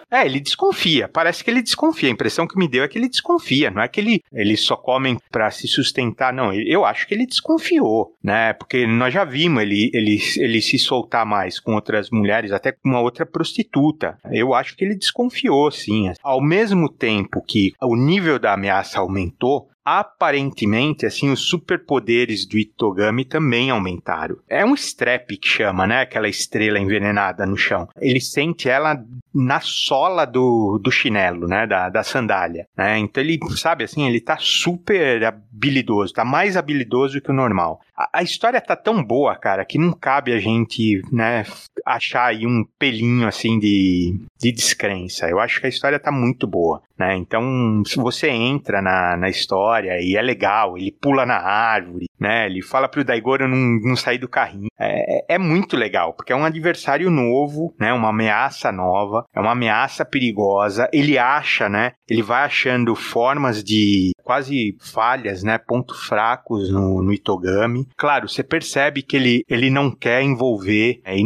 É, 0.10 0.26
ele 0.26 0.40
desconfia. 0.40 1.08
Parece 1.08 1.44
que 1.44 1.50
ele 1.50 1.62
desconfia. 1.62 2.10
A 2.10 2.12
impressão 2.12 2.48
que 2.48 2.58
me 2.58 2.68
deu 2.68 2.84
é 2.84 2.88
que 2.88 2.98
ele 2.98 3.10
desconfia. 3.10 3.70
Não 3.72 3.82
é 3.82 3.88
que 3.88 4.00
ele, 4.00 4.24
eles 4.32 4.62
só 4.62 4.76
comem 4.76 5.18
para 5.32 5.50
se 5.52 5.68
sustentar, 5.68 6.34
não. 6.34 6.54
Eu 6.54 6.86
acho 6.86 7.08
que 7.08 7.14
ele 7.14 7.26
desconfiou, 7.26 8.16
né? 8.24 8.54
Porque 8.54 8.86
nós 8.88 9.14
já 9.14 9.24
vimos 9.24 9.62
ele, 9.62 9.90
ele, 9.94 10.20
ele 10.38 10.62
se 10.62 10.78
soltar 10.78 11.26
mais 11.26 11.60
com 11.60 11.74
outras 11.74 12.10
mulheres, 12.10 12.52
até 12.52 12.72
com 12.72 12.90
uma 12.90 13.02
outra 13.02 13.26
prostituta. 13.26 14.18
Eu 14.32 14.54
acho 14.54 14.76
que 14.76 14.84
ele 14.84 14.96
desconfiou, 14.96 15.70
sim. 15.72 16.12
Ao 16.22 16.42
mesmo 16.42 16.90
tempo 16.90 17.42
que 17.42 17.74
o 17.82 17.96
nível 17.96 18.40
da 18.40 18.54
ameaça 18.54 19.00
aumentou, 19.00 19.70
aparentemente, 19.88 21.06
assim, 21.06 21.32
os 21.32 21.40
superpoderes 21.40 22.46
do 22.46 22.58
Itogami 22.58 23.24
também 23.24 23.70
aumentaram. 23.70 24.36
É 24.50 24.66
um 24.66 24.74
strap 24.74 25.30
que 25.38 25.48
chama, 25.48 25.88
né? 25.88 26.02
Aquela 26.02 26.28
estrela 26.28 26.78
envenenada 26.78 27.46
no 27.46 27.56
chão. 27.56 27.88
Ele 28.02 28.20
sente 28.20 28.68
ela 28.68 29.02
na 29.34 29.62
sola 29.62 30.26
do, 30.26 30.78
do 30.78 30.92
chinelo, 30.92 31.48
né? 31.48 31.66
Da, 31.66 31.88
da 31.88 32.04
sandália, 32.04 32.68
né? 32.76 32.98
Então 32.98 33.24
ele, 33.24 33.40
sabe 33.56 33.86
assim, 33.86 34.06
ele 34.06 34.20
tá 34.20 34.36
super 34.38 35.24
habilidoso, 35.24 36.12
tá 36.12 36.26
mais 36.26 36.58
habilidoso 36.58 37.22
que 37.22 37.32
o 37.32 37.34
normal. 37.34 37.80
A, 37.96 38.20
a 38.20 38.24
história 38.24 38.60
tá 38.60 38.76
tão 38.76 39.02
boa, 39.02 39.38
cara, 39.38 39.64
que 39.64 39.78
não 39.78 39.94
cabe 39.94 40.34
a 40.34 40.40
gente, 40.40 41.02
né, 41.14 41.46
achar 41.88 42.26
aí 42.28 42.46
um 42.46 42.64
pelinho, 42.78 43.28
assim, 43.28 43.58
de, 43.60 44.20
de 44.40 44.52
descrença. 44.52 45.30
Eu 45.30 45.40
acho 45.40 45.60
que 45.60 45.68
a 45.68 45.70
história 45.70 46.00
tá 46.00 46.12
muito 46.12 46.46
boa, 46.46 46.82
né? 46.98 47.16
Então, 47.16 47.82
se 47.86 47.98
você 47.98 48.30
entra 48.30 48.82
na, 48.82 49.16
na 49.16 49.30
história, 49.30 50.00
e 50.02 50.16
é 50.16 50.22
legal. 50.22 50.78
Ele 50.78 50.92
pula 50.92 51.26
na 51.26 51.38
árvore, 51.38 52.08
né? 52.20 52.46
Ele 52.46 52.62
fala 52.62 52.88
pro 52.88 53.04
Daigoro 53.04 53.48
não, 53.48 53.80
não 53.82 53.96
sair 53.96 54.18
do 54.18 54.28
carrinho. 54.28 54.68
É, 54.80 55.34
é, 55.34 55.36
é 55.36 55.38
muito 55.38 55.76
legal, 55.76 56.14
porque 56.14 56.34
é 56.34 56.36
um 56.36 56.46
adversário 56.46 57.10
novo, 57.10 57.74
né? 57.80 57.94
Uma 57.94 58.10
ameaça 58.10 58.72
nova, 58.72 59.26
é 59.34 59.40
uma 59.40 59.52
ameaça 59.52 60.06
perigosa. 60.06 60.90
Ele 60.92 61.18
acha, 61.18 61.70
né? 61.70 61.94
Ele 62.10 62.22
vai 62.22 62.44
achando 62.44 62.96
formas 62.96 63.64
de 63.64 64.12
quase 64.24 64.76
falhas, 64.80 65.44
né? 65.44 65.58
Pontos 65.58 66.06
fracos 66.06 66.72
no, 66.72 67.02
no 67.02 67.14
Itogami. 67.14 67.88
Claro, 67.98 68.28
você 68.28 68.44
percebe 68.44 69.02
que 69.02 69.16
ele, 69.16 69.44
ele 69.50 69.70
não 69.70 69.90
quer 69.90 70.22
envolver 70.22 71.00
é, 71.04 71.18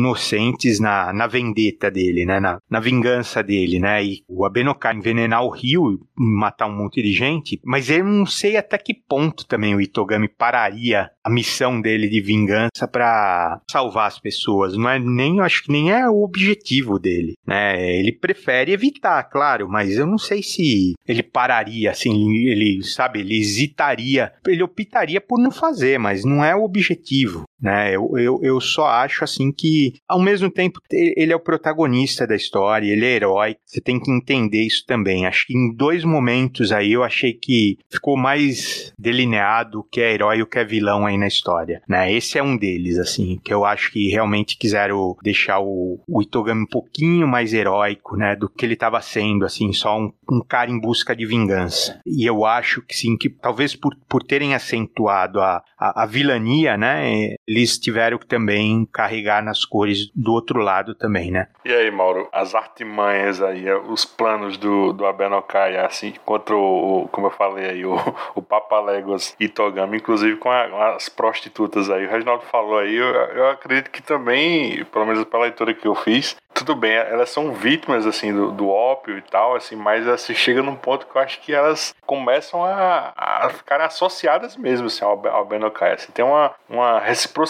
na, 0.79 1.13
na 1.13 1.27
dele, 1.91 2.25
né? 2.25 2.39
Na, 2.39 2.59
na 2.69 2.79
vingança 2.79 3.41
dele, 3.43 3.79
né? 3.79 4.03
E 4.03 4.23
o 4.27 4.45
Abenokai 4.45 4.95
envenenar 4.95 5.43
o 5.43 5.49
rio, 5.49 5.99
matar 6.15 6.67
um 6.67 6.75
monte 6.75 7.01
de 7.01 7.13
gente, 7.13 7.59
mas 7.63 7.89
eu 7.89 8.03
não 8.03 8.25
sei 8.25 8.57
até 8.57 8.77
que 8.77 8.93
ponto 8.93 9.45
também 9.45 9.75
o 9.75 9.81
Itogami 9.81 10.27
pararia 10.27 11.09
a 11.23 11.29
missão 11.29 11.79
dele 11.79 12.07
de 12.07 12.21
vingança 12.21 12.87
para 12.91 13.61
salvar 13.69 14.07
as 14.07 14.19
pessoas. 14.19 14.75
Não 14.75 14.89
é 14.89 14.99
nem, 14.99 15.39
acho 15.39 15.63
que 15.63 15.71
nem 15.71 15.91
é 15.91 16.07
o 16.09 16.23
objetivo 16.23 16.99
dele, 16.99 17.33
né? 17.45 17.99
Ele 17.99 18.11
prefere 18.11 18.71
evitar, 18.71 19.23
claro, 19.23 19.69
mas 19.69 19.97
eu 19.97 20.05
não 20.05 20.17
sei 20.17 20.41
se 20.43 20.93
ele 21.07 21.23
pararia 21.23 21.91
assim, 21.91 22.35
ele, 22.47 22.83
sabe, 22.83 23.19
ele 23.19 23.39
hesitaria, 23.39 24.31
ele 24.47 24.63
optaria 24.63 25.21
por 25.21 25.39
não 25.39 25.51
fazer, 25.51 25.99
mas 25.99 26.23
não 26.25 26.43
é 26.43 26.55
o 26.55 26.63
objetivo. 26.63 27.43
Né? 27.61 27.95
Eu, 27.95 28.11
eu, 28.17 28.39
eu 28.41 28.59
só 28.59 28.87
acho 28.87 29.23
assim 29.23 29.51
que, 29.51 29.93
ao 30.07 30.19
mesmo 30.19 30.49
tempo, 30.49 30.79
ele 30.91 31.31
é 31.31 31.35
o 31.35 31.39
protagonista 31.39 32.25
da 32.25 32.35
história, 32.35 32.91
ele 32.91 33.05
é 33.05 33.15
herói. 33.15 33.55
Você 33.65 33.79
tem 33.79 33.99
que 33.99 34.11
entender 34.11 34.61
isso 34.61 34.83
também. 34.85 35.25
Acho 35.25 35.45
que 35.47 35.55
em 35.55 35.73
dois 35.73 36.03
momentos 36.03 36.71
aí 36.71 36.93
eu 36.93 37.03
achei 37.03 37.33
que 37.33 37.77
ficou 37.89 38.17
mais 38.17 38.93
delineado 38.97 39.79
o 39.79 39.83
que 39.83 40.01
é 40.01 40.13
herói 40.13 40.37
e 40.37 40.41
o 40.41 40.47
que 40.47 40.59
é 40.59 40.65
vilão 40.65 41.05
aí 41.05 41.17
na 41.17 41.27
história. 41.27 41.81
Né? 41.87 42.11
Esse 42.13 42.37
é 42.37 42.43
um 42.43 42.57
deles, 42.57 42.97
assim, 42.97 43.39
que 43.43 43.53
eu 43.53 43.63
acho 43.63 43.91
que 43.91 44.09
realmente 44.09 44.57
quiseram 44.57 45.15
deixar 45.21 45.59
o, 45.59 45.99
o 46.07 46.21
Itogami 46.21 46.63
um 46.63 46.67
pouquinho 46.67 47.27
mais 47.27 47.53
heróico, 47.53 48.15
né? 48.15 48.35
Do 48.35 48.49
que 48.49 48.65
ele 48.65 48.73
estava 48.73 49.01
sendo, 49.01 49.45
assim, 49.45 49.71
só 49.73 49.99
um, 49.99 50.11
um 50.31 50.41
cara 50.41 50.71
em 50.71 50.79
busca 50.79 51.15
de 51.15 51.25
vingança. 51.25 51.99
E 52.05 52.25
eu 52.25 52.45
acho 52.45 52.81
que 52.81 52.95
sim, 52.95 53.17
que 53.17 53.29
talvez 53.29 53.75
por, 53.75 53.95
por 54.07 54.23
terem 54.23 54.53
acentuado 54.53 55.39
a, 55.39 55.63
a, 55.77 56.03
a 56.03 56.05
vilania, 56.05 56.77
né? 56.77 57.35
Eles 57.51 57.77
tiveram 57.77 58.17
que 58.17 58.25
também 58.25 58.87
carregar 58.91 59.43
nas 59.43 59.65
cores 59.65 60.09
do 60.15 60.31
outro 60.31 60.59
lado 60.59 60.95
também, 60.95 61.29
né? 61.29 61.47
E 61.65 61.73
aí, 61.73 61.91
Mauro, 61.91 62.29
as 62.31 62.55
artimanhas 62.55 63.41
aí, 63.41 63.69
os 63.89 64.05
planos 64.05 64.57
do, 64.57 64.93
do 64.93 65.05
Abenokai, 65.05 65.75
assim, 65.77 66.13
contra 66.25 66.55
o, 66.55 67.09
como 67.11 67.27
eu 67.27 67.31
falei 67.31 67.69
aí, 67.69 67.85
o, 67.85 67.95
o 68.33 68.41
Papaléguas 68.41 69.35
e 69.37 69.49
Togami, 69.49 69.97
inclusive 69.97 70.37
com, 70.37 70.49
a, 70.49 70.95
as 70.95 71.09
prostitutas 71.09 71.89
aí. 71.89 72.05
O 72.05 72.09
Reginaldo 72.09 72.43
falou 72.45 72.77
aí, 72.77 72.95
eu, 72.95 73.05
eu 73.05 73.49
acredito 73.49 73.91
que 73.91 74.01
também, 74.01 74.85
pelo 74.85 75.05
menos 75.05 75.25
pela 75.25 75.43
leitura 75.43 75.73
que 75.73 75.87
eu 75.87 75.95
fiz, 75.95 76.37
tudo 76.53 76.75
bem, 76.75 76.93
elas 76.93 77.29
são 77.29 77.53
vítimas, 77.53 78.05
assim, 78.05 78.33
do, 78.33 78.51
do 78.51 78.69
ópio 78.69 79.17
e 79.17 79.21
tal, 79.21 79.55
assim, 79.55 79.75
mas 79.75 80.07
assim, 80.07 80.33
chega 80.33 80.61
num 80.61 80.75
ponto 80.75 81.07
que 81.07 81.15
eu 81.15 81.21
acho 81.21 81.39
que 81.39 81.53
elas 81.53 81.95
começam 82.05 82.63
a, 82.63 83.13
a 83.15 83.49
ficar 83.49 83.81
associadas 83.81 84.55
mesmo, 84.57 84.87
assim, 84.87 85.03
ao, 85.03 85.27
ao 85.27 85.45
Benokai, 85.45 85.93
assim, 85.93 86.11
tem 86.11 86.23
uma, 86.23 86.51
uma 86.69 86.99
reciprocidade 86.99 87.40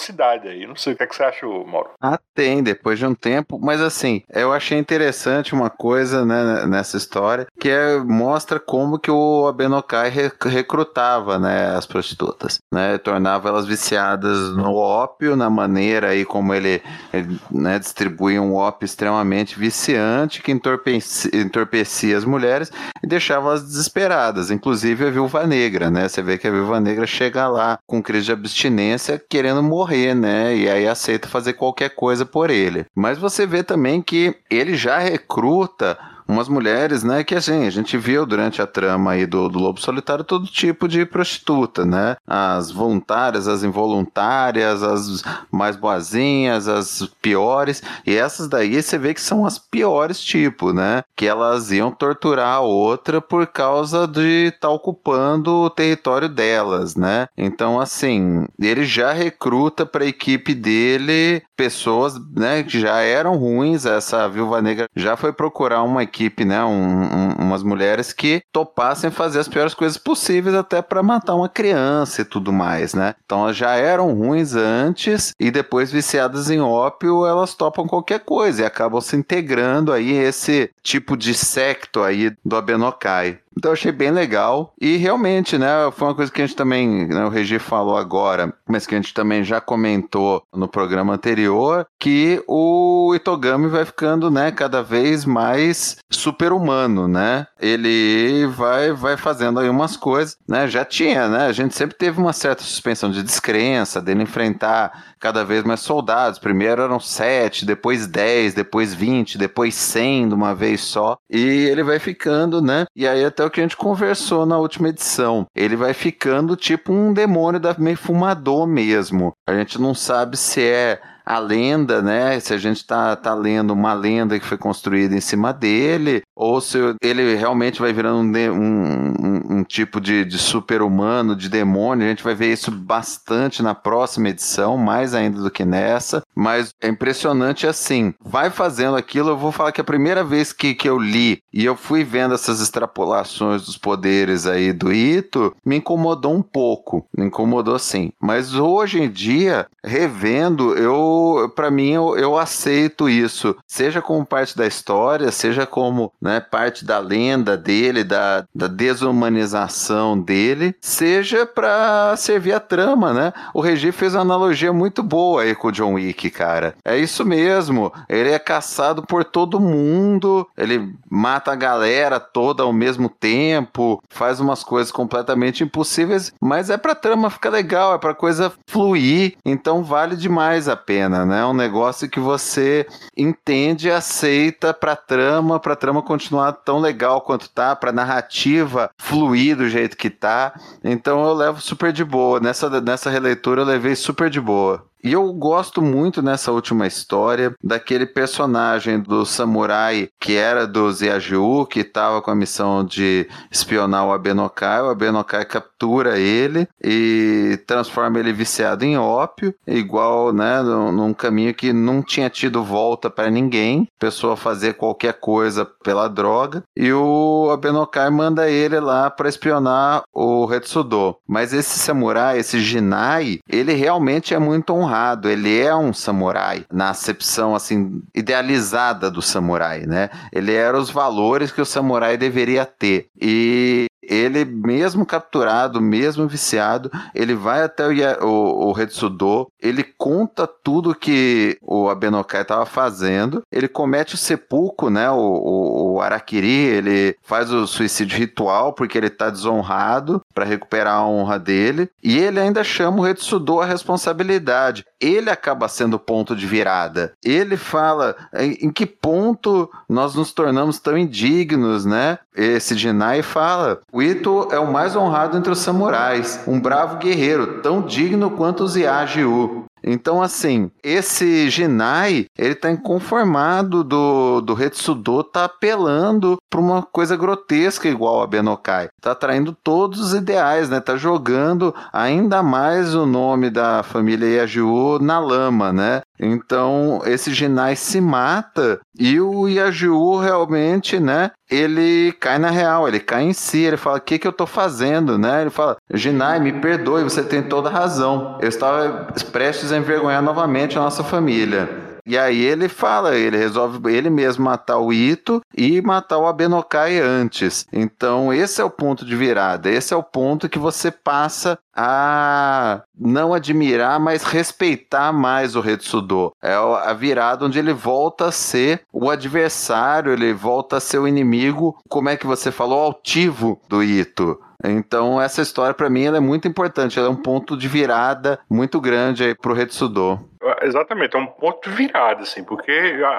aí, 0.47 0.65
não 0.67 0.75
sei 0.75 0.93
o 0.93 0.95
que, 0.95 1.03
é 1.03 1.07
que 1.07 1.15
você 1.15 1.23
acha, 1.23 1.45
Mauro? 1.45 1.91
Ah, 2.01 2.19
tem, 2.33 2.63
depois 2.63 2.99
de 2.99 3.05
um 3.05 3.13
tempo, 3.13 3.59
mas 3.59 3.81
assim, 3.81 4.21
eu 4.29 4.53
achei 4.53 4.77
interessante 4.77 5.53
uma 5.53 5.69
coisa, 5.69 6.25
né, 6.25 6.65
nessa 6.65 6.97
história, 6.97 7.47
que 7.59 7.69
é, 7.69 7.97
mostra 7.97 8.59
como 8.59 8.99
que 8.99 9.11
o 9.11 9.47
Abenokai 9.47 10.11
recrutava, 10.45 11.37
né, 11.39 11.75
as 11.75 11.85
prostitutas, 11.85 12.59
né, 12.73 12.97
tornava 12.97 13.49
elas 13.49 13.65
viciadas 13.65 14.55
no 14.55 14.75
ópio, 14.75 15.35
na 15.35 15.49
maneira 15.49 16.09
aí 16.09 16.25
como 16.25 16.53
ele, 16.53 16.81
ele 17.13 17.39
né, 17.51 17.79
distribuía 17.79 18.41
um 18.41 18.55
ópio 18.55 18.85
extremamente 18.85 19.57
viciante 19.57 20.41
que 20.41 20.51
entorpecia, 20.51 21.31
entorpecia 21.33 22.17
as 22.17 22.25
mulheres 22.25 22.71
e 23.03 23.07
deixava 23.07 23.49
elas 23.49 23.63
desesperadas, 23.63 24.51
inclusive 24.51 25.07
a 25.07 25.09
viúva 25.09 25.45
negra, 25.45 25.89
né? 25.89 26.07
Você 26.07 26.21
vê 26.21 26.37
que 26.37 26.47
a 26.47 26.51
viúva 26.51 26.79
negra 26.79 27.05
chega 27.07 27.47
lá 27.47 27.79
com 27.85 28.01
crise 28.01 28.25
de 28.25 28.31
abstinência 28.31 29.21
querendo 29.29 29.63
morrer, 29.63 29.80
né? 30.15 30.55
E 30.55 30.69
aí 30.69 30.87
aceita 30.87 31.27
fazer 31.27 31.53
qualquer 31.53 31.89
coisa 31.89 32.25
por 32.25 32.49
ele. 32.49 32.85
Mas 32.95 33.17
você 33.17 33.45
vê 33.45 33.63
também 33.63 34.01
que 34.01 34.35
ele 34.49 34.75
já 34.75 34.99
recruta 34.99 35.97
umas 36.31 36.47
mulheres, 36.47 37.03
né, 37.03 37.23
que 37.23 37.35
assim, 37.35 37.65
a 37.65 37.69
gente 37.69 37.97
viu 37.97 38.25
durante 38.25 38.61
a 38.61 38.67
trama 38.67 39.11
aí 39.11 39.25
do, 39.25 39.49
do 39.49 39.59
Lobo 39.59 39.79
Solitário 39.79 40.23
todo 40.23 40.45
tipo 40.47 40.87
de 40.87 41.05
prostituta, 41.05 41.85
né? 41.85 42.15
As 42.25 42.71
voluntárias, 42.71 43.47
as 43.47 43.63
involuntárias, 43.63 44.81
as 44.81 45.23
mais 45.51 45.75
boazinhas, 45.75 46.67
as 46.67 47.07
piores. 47.21 47.83
E 48.05 48.15
essas 48.15 48.47
daí 48.47 48.81
você 48.81 48.97
vê 48.97 49.13
que 49.13 49.21
são 49.21 49.45
as 49.45 49.59
piores 49.59 50.21
tipo, 50.21 50.71
né? 50.71 51.03
Que 51.15 51.27
elas 51.27 51.71
iam 51.71 51.91
torturar 51.91 52.55
a 52.55 52.61
outra 52.61 53.19
por 53.19 53.45
causa 53.47 54.07
de 54.07 54.47
estar 54.47 54.67
tá 54.67 54.69
ocupando 54.69 55.51
o 55.63 55.69
território 55.69 56.29
delas, 56.29 56.95
né? 56.95 57.27
Então, 57.37 57.79
assim, 57.79 58.45
ele 58.59 58.85
já 58.85 59.11
recruta 59.11 59.85
para 59.85 60.03
a 60.03 60.07
equipe 60.07 60.53
dele 60.53 61.41
pessoas, 61.55 62.15
né, 62.35 62.63
que 62.63 62.79
já 62.79 63.01
eram 63.01 63.35
ruins. 63.37 63.85
Essa 63.85 64.27
viúva 64.27 64.61
negra 64.61 64.89
já 64.95 65.15
foi 65.15 65.31
procurar 65.31 65.83
uma 65.83 66.03
equipe 66.03 66.20
equipe, 66.21 66.45
né? 66.45 66.63
Um, 66.63 67.01
um, 67.01 67.29
umas 67.39 67.63
mulheres 67.63 68.13
que 68.13 68.43
topassem 68.51 69.09
fazer 69.09 69.39
as 69.39 69.47
piores 69.47 69.73
coisas 69.73 69.97
possíveis 69.97 70.55
até 70.55 70.81
para 70.81 71.01
matar 71.01 71.35
uma 71.35 71.49
criança 71.49 72.21
e 72.21 72.25
tudo 72.25 72.53
mais, 72.53 72.93
né? 72.93 73.15
Então 73.25 73.43
elas 73.43 73.57
já 73.57 73.71
eram 73.75 74.13
ruins 74.13 74.55
antes 74.55 75.33
e 75.39 75.49
depois 75.49 75.91
viciadas 75.91 76.49
em 76.49 76.61
ópio, 76.61 77.25
elas 77.25 77.55
topam 77.55 77.87
qualquer 77.87 78.19
coisa 78.19 78.61
e 78.61 78.65
acabam 78.65 79.01
se 79.01 79.15
integrando 79.15 79.91
aí 79.91 80.11
esse 80.11 80.69
tipo 80.83 81.17
de 81.17 81.33
secto 81.33 82.03
aí 82.03 82.31
do 82.45 82.55
Abenokai. 82.55 83.39
Então 83.57 83.71
eu 83.71 83.73
achei 83.73 83.91
bem 83.91 84.11
legal. 84.11 84.73
E 84.79 84.97
realmente, 84.97 85.57
né, 85.57 85.67
foi 85.91 86.07
uma 86.07 86.15
coisa 86.15 86.31
que 86.31 86.41
a 86.41 86.45
gente 86.45 86.55
também, 86.55 87.07
né, 87.07 87.25
o 87.25 87.29
Regi 87.29 87.59
falou 87.59 87.97
agora, 87.97 88.53
mas 88.67 88.85
que 88.85 88.95
a 88.95 88.97
gente 88.97 89.13
também 89.13 89.43
já 89.43 89.59
comentou 89.59 90.43
no 90.53 90.67
programa 90.67 91.13
anterior, 91.13 91.85
que 91.99 92.41
o 92.47 93.13
Itogami 93.15 93.67
vai 93.67 93.85
ficando, 93.85 94.31
né, 94.31 94.51
cada 94.51 94.81
vez 94.81 95.25
mais 95.25 95.97
super-humano, 96.09 97.07
né? 97.07 97.47
Ele 97.59 98.47
vai 98.47 98.91
vai 98.91 99.17
fazendo 99.17 99.59
aí 99.59 99.69
umas 99.69 99.95
coisas, 99.95 100.37
né? 100.47 100.67
Já 100.67 100.83
tinha, 100.83 101.27
né? 101.27 101.45
A 101.45 101.51
gente 101.51 101.75
sempre 101.75 101.97
teve 101.97 102.19
uma 102.19 102.33
certa 102.33 102.63
suspensão 102.63 103.11
de 103.11 103.23
descrença 103.23 104.01
dele 104.01 104.23
enfrentar 104.23 105.10
cada 105.21 105.45
vez 105.45 105.63
mais 105.63 105.79
soldados. 105.79 106.39
Primeiro 106.39 106.81
eram 106.81 106.99
sete, 106.99 107.65
depois 107.65 108.07
dez, 108.07 108.53
depois 108.53 108.93
vinte, 108.93 109.37
depois 109.37 109.75
cem 109.75 110.27
de 110.27 110.33
uma 110.33 110.53
vez 110.53 110.81
só. 110.81 111.15
E 111.29 111.39
ele 111.39 111.83
vai 111.83 111.99
ficando, 111.99 112.61
né? 112.61 112.85
E 112.95 113.07
aí 113.07 113.23
até 113.23 113.45
o 113.45 113.49
que 113.49 113.59
a 113.59 113.63
gente 113.63 113.77
conversou 113.77 114.45
na 114.45 114.57
última 114.57 114.89
edição. 114.89 115.45
Ele 115.55 115.75
vai 115.75 115.93
ficando 115.93 116.55
tipo 116.55 116.91
um 116.91 117.13
demônio 117.13 117.59
da 117.59 117.75
meio 117.77 117.97
fumador 117.97 118.65
mesmo. 118.67 119.31
A 119.47 119.53
gente 119.53 119.79
não 119.79 119.93
sabe 119.93 120.35
se 120.35 120.61
é 120.61 120.99
a 121.31 121.39
lenda, 121.39 122.01
né? 122.01 122.37
Se 122.41 122.53
a 122.53 122.57
gente 122.57 122.77
está 122.77 123.15
tá 123.15 123.33
lendo 123.33 123.71
uma 123.71 123.93
lenda 123.93 124.37
que 124.37 124.45
foi 124.45 124.57
construída 124.57 125.15
em 125.15 125.21
cima 125.21 125.53
dele, 125.53 126.23
ou 126.35 126.59
se 126.59 126.77
ele 127.01 127.35
realmente 127.35 127.79
vai 127.79 127.93
virando 127.93 128.17
um, 128.17 128.53
um, 128.53 129.57
um, 129.59 129.63
tipo 129.63 130.01
de, 130.01 130.25
de 130.25 130.37
super-humano, 130.37 131.33
de 131.33 131.47
demônio. 131.47 132.05
A 132.05 132.09
gente 132.09 132.23
vai 132.23 132.35
ver 132.35 132.51
isso 132.51 132.69
bastante 132.69 133.63
na 133.63 133.73
próxima 133.73 134.27
edição, 134.27 134.75
mais 134.75 135.13
ainda 135.13 135.41
do 135.41 135.49
que 135.49 135.63
nessa. 135.63 136.21
Mas 136.35 136.73
é 136.81 136.89
impressionante 136.89 137.65
assim. 137.65 138.13
Vai 138.21 138.49
fazendo 138.49 138.97
aquilo. 138.97 139.29
Eu 139.29 139.37
vou 139.37 139.53
falar 139.53 139.71
que 139.71 139.79
a 139.79 139.85
primeira 139.85 140.25
vez 140.25 140.51
que, 140.51 140.75
que 140.75 140.89
eu 140.89 140.99
li 140.99 141.41
e 141.53 141.63
eu 141.63 141.77
fui 141.77 142.03
vendo 142.03 142.33
essas 142.33 142.59
extrapolações 142.59 143.65
dos 143.65 143.77
poderes 143.77 144.45
aí 144.45 144.73
do 144.73 144.91
Ito, 144.91 145.55
me 145.63 145.77
incomodou 145.77 146.33
um 146.33 146.41
pouco. 146.41 147.05
Me 147.17 147.25
incomodou 147.25 147.79
sim. 147.79 148.11
Mas 148.19 148.53
hoje 148.53 149.01
em 149.01 149.09
dia, 149.09 149.67
revendo, 149.81 150.73
eu, 150.73 151.20
para 151.55 151.71
mim, 151.71 151.91
eu, 151.91 152.17
eu 152.17 152.37
aceito 152.37 153.09
isso. 153.09 153.55
Seja 153.67 154.01
como 154.01 154.25
parte 154.25 154.57
da 154.57 154.65
história, 154.65 155.31
seja 155.31 155.65
como 155.65 156.11
né, 156.21 156.39
parte 156.39 156.85
da 156.85 156.99
lenda 156.99 157.57
dele, 157.57 158.03
da, 158.03 158.45
da 158.53 158.67
desumanização 158.67 160.19
dele, 160.19 160.75
seja 160.81 161.45
para 161.45 162.15
servir 162.17 162.53
a 162.53 162.59
trama, 162.59 163.13
né? 163.13 163.33
O 163.53 163.61
Regi 163.61 163.91
fez 163.91 164.13
uma 164.13 164.21
analogia 164.21 164.71
muito 164.71 165.03
boa 165.03 165.43
aí 165.43 165.55
com 165.55 165.67
o 165.67 165.71
John 165.71 165.93
Wick, 165.93 166.29
cara. 166.29 166.75
É 166.83 166.97
isso 166.97 167.25
mesmo. 167.25 167.91
Ele 168.07 168.31
é 168.31 168.39
caçado 168.39 169.03
por 169.03 169.23
todo 169.23 169.59
mundo, 169.59 170.47
ele 170.57 170.93
mata 171.09 171.51
a 171.51 171.55
galera 171.55 172.19
toda 172.19 172.63
ao 172.63 172.73
mesmo 172.73 173.09
tempo, 173.09 174.01
faz 174.09 174.39
umas 174.39 174.63
coisas 174.63 174.91
completamente 174.91 175.63
impossíveis, 175.63 176.33
mas 176.39 176.69
é 176.69 176.77
pra 176.77 176.95
trama 176.95 177.29
ficar 177.29 177.49
legal, 177.49 177.93
é 177.93 177.97
pra 177.97 178.13
coisa 178.13 178.51
fluir, 178.67 179.35
então 179.45 179.83
vale 179.83 180.15
demais 180.15 180.67
a 180.67 180.75
pena, 180.75 181.10
né? 181.25 181.41
É 181.41 181.45
um 181.45 181.53
negócio 181.53 182.09
que 182.09 182.19
você 182.19 182.87
entende 183.15 183.87
e 183.87 183.91
aceita 183.91 184.73
pra 184.73 184.95
trama, 184.95 185.59
pra 185.59 185.75
trama 185.75 186.01
continuar 186.01 186.53
tão 186.53 186.79
legal 186.79 187.21
quanto 187.21 187.49
tá, 187.49 187.75
pra 187.75 187.91
narrativa 187.91 188.89
fluir 188.97 189.55
do 189.57 189.69
jeito 189.69 189.97
que 189.97 190.09
tá. 190.09 190.53
Então 190.83 191.23
eu 191.23 191.33
levo 191.33 191.61
super 191.61 191.91
de 191.93 192.03
boa. 192.03 192.39
Nessa, 192.39 192.81
nessa 192.81 193.09
releitura 193.09 193.61
eu 193.61 193.65
levei 193.65 193.95
super 193.95 194.29
de 194.29 194.41
boa. 194.41 194.90
E 195.03 195.13
eu 195.13 195.31
gosto 195.33 195.81
muito 195.81 196.21
nessa 196.21 196.51
última 196.51 196.85
história 196.85 197.53
daquele 197.63 198.05
personagem 198.05 198.99
do 198.99 199.25
samurai 199.25 200.09
que 200.19 200.35
era 200.35 200.67
do 200.67 200.91
Ziajiu, 200.91 201.65
que 201.65 201.79
estava 201.79 202.21
com 202.21 202.29
a 202.29 202.35
missão 202.35 202.83
de 202.83 203.27
espionar 203.49 204.05
o 204.05 204.11
Abenokai. 204.11 204.81
O 204.81 204.89
Abenokai 204.89 205.45
captura 205.45 206.19
ele 206.19 206.67
e 206.83 207.59
transforma 207.65 208.19
ele 208.19 208.31
viciado 208.31 208.85
em 208.85 208.97
ópio, 208.97 209.53
igual, 209.65 210.31
né, 210.31 210.61
num 210.61 211.13
caminho 211.13 211.53
que 211.53 211.73
não 211.73 212.03
tinha 212.03 212.29
tido 212.29 212.63
volta 212.63 213.09
para 213.09 213.29
ninguém, 213.29 213.87
pessoa 213.99 214.37
fazer 214.37 214.73
qualquer 214.73 215.13
coisa 215.13 215.65
pela 215.65 216.07
droga. 216.07 216.63
E 216.75 216.93
o 216.93 217.49
Abenokai 217.51 218.09
manda 218.09 218.49
ele 218.49 218.79
lá 218.79 219.09
para 219.09 219.29
espionar 219.29 220.03
o 220.13 220.45
Retsudo. 220.45 221.15
Mas 221.27 221.53
esse 221.53 221.79
samurai, 221.79 222.37
esse 222.37 222.59
Jinai, 222.59 223.39
ele 223.49 223.73
realmente 223.73 224.33
é 224.33 224.39
muito 224.39 224.73
honrado. 224.73 224.90
Ele 225.29 225.59
é 225.59 225.75
um 225.75 225.93
samurai 225.93 226.65
na 226.71 226.89
acepção 226.89 227.55
assim 227.55 228.01
idealizada 228.13 229.09
do 229.09 229.21
samurai, 229.21 229.85
né? 229.85 230.09
Ele 230.31 230.53
era 230.53 230.77
os 230.77 230.89
valores 230.89 231.51
que 231.51 231.61
o 231.61 231.65
samurai 231.65 232.17
deveria 232.17 232.65
ter. 232.65 233.07
E 233.19 233.87
ele, 234.01 234.43
mesmo 234.43 235.05
capturado, 235.05 235.79
mesmo 235.79 236.27
viciado, 236.27 236.91
ele 237.13 237.35
vai 237.35 237.63
até 237.63 237.87
o, 237.87 238.25
o, 238.25 238.67
o 238.67 238.71
Retsudo, 238.71 239.47
ele 239.59 239.83
conta 239.83 240.47
tudo 240.47 240.95
que 240.95 241.57
o 241.61 241.89
Abenokai 241.89 242.41
estava 242.41 242.65
fazendo, 242.65 243.43
ele 243.51 243.67
comete 243.67 244.15
o 244.15 244.17
sepulcro, 244.17 244.89
né, 244.89 245.09
o, 245.09 245.15
o, 245.15 245.93
o, 245.93 246.01
Arakiri, 246.01 246.49
ele 246.49 247.15
faz 247.21 247.51
o 247.51 247.67
suicídio 247.67 248.17
ritual 248.17 248.73
porque 248.73 248.97
ele 248.97 249.07
está 249.07 249.29
desonrado 249.29 250.21
para 250.33 250.45
recuperar 250.45 250.95
a 250.95 251.05
honra 251.05 251.37
dele, 251.37 251.89
e 252.03 252.17
ele 252.17 252.39
ainda 252.39 252.63
chama 252.63 252.99
o 252.99 253.03
Retsudo 253.03 253.61
a 253.61 253.65
responsabilidade. 253.65 254.85
Ele 254.99 255.29
acaba 255.29 255.67
sendo 255.67 255.95
o 255.95 255.99
ponto 255.99 256.35
de 256.35 256.45
virada. 256.45 257.13
Ele 257.23 257.57
fala 257.57 258.15
em, 258.33 258.71
que 258.71 258.85
ponto 258.85 259.69
nós 259.89 260.15
nos 260.15 260.31
tornamos 260.31 260.79
tão 260.79 260.97
indignos, 260.97 261.85
né? 261.85 262.19
Esse 262.35 262.75
Jinai 262.75 263.21
fala: 263.21 263.79
o 263.91 264.01
Ito 264.01 264.47
é 264.51 264.59
o 264.59 264.71
mais 264.71 264.95
honrado 264.95 265.37
entre 265.37 265.51
os 265.51 265.59
samurais, 265.59 266.39
um 266.47 266.59
bravo 266.59 266.97
guerreiro, 266.97 267.61
tão 267.61 267.81
digno 267.81 268.31
quanto 268.31 268.63
o 268.63 268.67
Ziajiu. 268.67 269.65
Então, 269.83 270.21
assim, 270.21 270.69
esse 270.83 271.49
Jinai, 271.49 272.25
ele 272.37 272.55
tá 272.55 272.69
inconformado 272.69 273.83
do, 273.83 274.41
do 274.41 274.53
Retsudo 274.53 275.23
tá 275.23 275.45
apelando 275.45 276.37
para 276.49 276.59
uma 276.59 276.83
coisa 276.83 277.15
grotesca 277.15 277.87
igual 277.87 278.21
a 278.21 278.27
Benokai. 278.27 278.89
Tá 279.01 279.15
traindo 279.15 279.55
todos 279.63 279.99
os 279.99 280.13
ideais, 280.13 280.69
né? 280.69 280.79
Tá 280.79 280.95
jogando 280.95 281.73
ainda 281.91 282.43
mais 282.43 282.93
o 282.93 283.05
nome 283.05 283.49
da 283.49 283.83
família 283.83 284.41
Yajiu 284.41 284.99
na 284.99 285.19
lama, 285.19 285.71
né? 285.73 286.01
Então, 286.21 287.01
esse 287.05 287.33
Jinai 287.33 287.75
se 287.75 287.99
mata 287.99 288.79
e 288.97 289.19
o 289.19 289.47
Yajiu 289.47 290.17
realmente, 290.17 290.99
né? 290.99 291.31
Ele 291.49 292.13
cai 292.19 292.37
na 292.37 292.51
real, 292.51 292.87
ele 292.87 292.99
cai 292.99 293.23
em 293.23 293.33
si, 293.33 293.63
ele 293.63 293.75
fala: 293.75 293.97
O 293.97 294.01
que, 294.01 294.19
que 294.19 294.27
eu 294.27 294.31
tô 294.31 294.45
fazendo, 294.45 295.17
né? 295.17 295.41
Ele 295.41 295.49
fala: 295.49 295.77
Jinai, 295.91 296.39
me 296.39 296.53
perdoe, 296.53 297.03
você 297.03 297.23
tem 297.23 297.41
toda 297.41 297.69
razão. 297.69 298.37
Eu 298.39 298.47
estava 298.49 299.07
prestes 299.31 299.71
a 299.71 299.77
envergonhar 299.77 300.21
novamente 300.21 300.77
a 300.77 300.81
nossa 300.81 301.03
família. 301.03 301.90
E 302.05 302.17
aí 302.17 302.41
ele 302.41 302.67
fala, 302.67 303.15
ele 303.15 303.37
resolve 303.37 303.79
ele 303.93 304.09
mesmo 304.09 304.45
matar 304.45 304.77
o 304.77 304.91
Ito 304.91 305.41
e 305.55 305.81
matar 305.81 306.17
o 306.17 306.25
Abenokai 306.25 306.99
antes. 306.99 307.65
Então 307.71 308.33
esse 308.33 308.61
é 308.61 308.63
o 308.63 308.69
ponto 308.69 309.05
de 309.05 309.15
virada, 309.15 309.69
esse 309.69 309.93
é 309.93 309.97
o 309.97 310.03
ponto 310.03 310.49
que 310.49 310.59
você 310.59 310.91
passa 310.91 311.57
a 311.75 312.83
não 312.97 313.33
admirar, 313.33 313.99
mas 313.99 314.23
respeitar 314.23 315.11
mais 315.11 315.55
o 315.55 315.61
Retsudo. 315.61 316.33
É 316.41 316.53
a 316.53 316.93
virada 316.93 317.45
onde 317.45 317.59
ele 317.59 317.73
volta 317.73 318.25
a 318.25 318.31
ser 318.31 318.81
o 318.91 319.09
adversário, 319.09 320.11
ele 320.11 320.33
volta 320.33 320.77
a 320.77 320.81
ser 320.81 320.99
o 320.99 321.07
inimigo, 321.07 321.77
como 321.87 322.09
é 322.09 322.17
que 322.17 322.27
você 322.27 322.51
falou, 322.51 322.79
altivo 322.79 323.61
do 323.69 323.83
Ito. 323.83 324.39
Então 324.63 325.19
essa 325.19 325.41
história 325.41 325.73
para 325.73 325.89
mim 325.89 326.05
é 326.05 326.19
muito 326.19 326.47
importante, 326.47 326.99
ela 326.99 327.07
é 327.07 327.11
um 327.11 327.15
ponto 327.15 327.57
de 327.57 327.67
virada 327.67 328.39
muito 328.49 328.79
grande 328.79 329.23
aí 329.23 329.35
pro 329.35 329.53
Retsudo. 329.53 330.19
Exatamente, 330.63 331.15
é 331.15 331.19
um 331.19 331.27
ponto 331.27 331.69
de 331.69 331.75
virada, 331.75 332.23
assim, 332.23 332.43
porque 332.43 332.71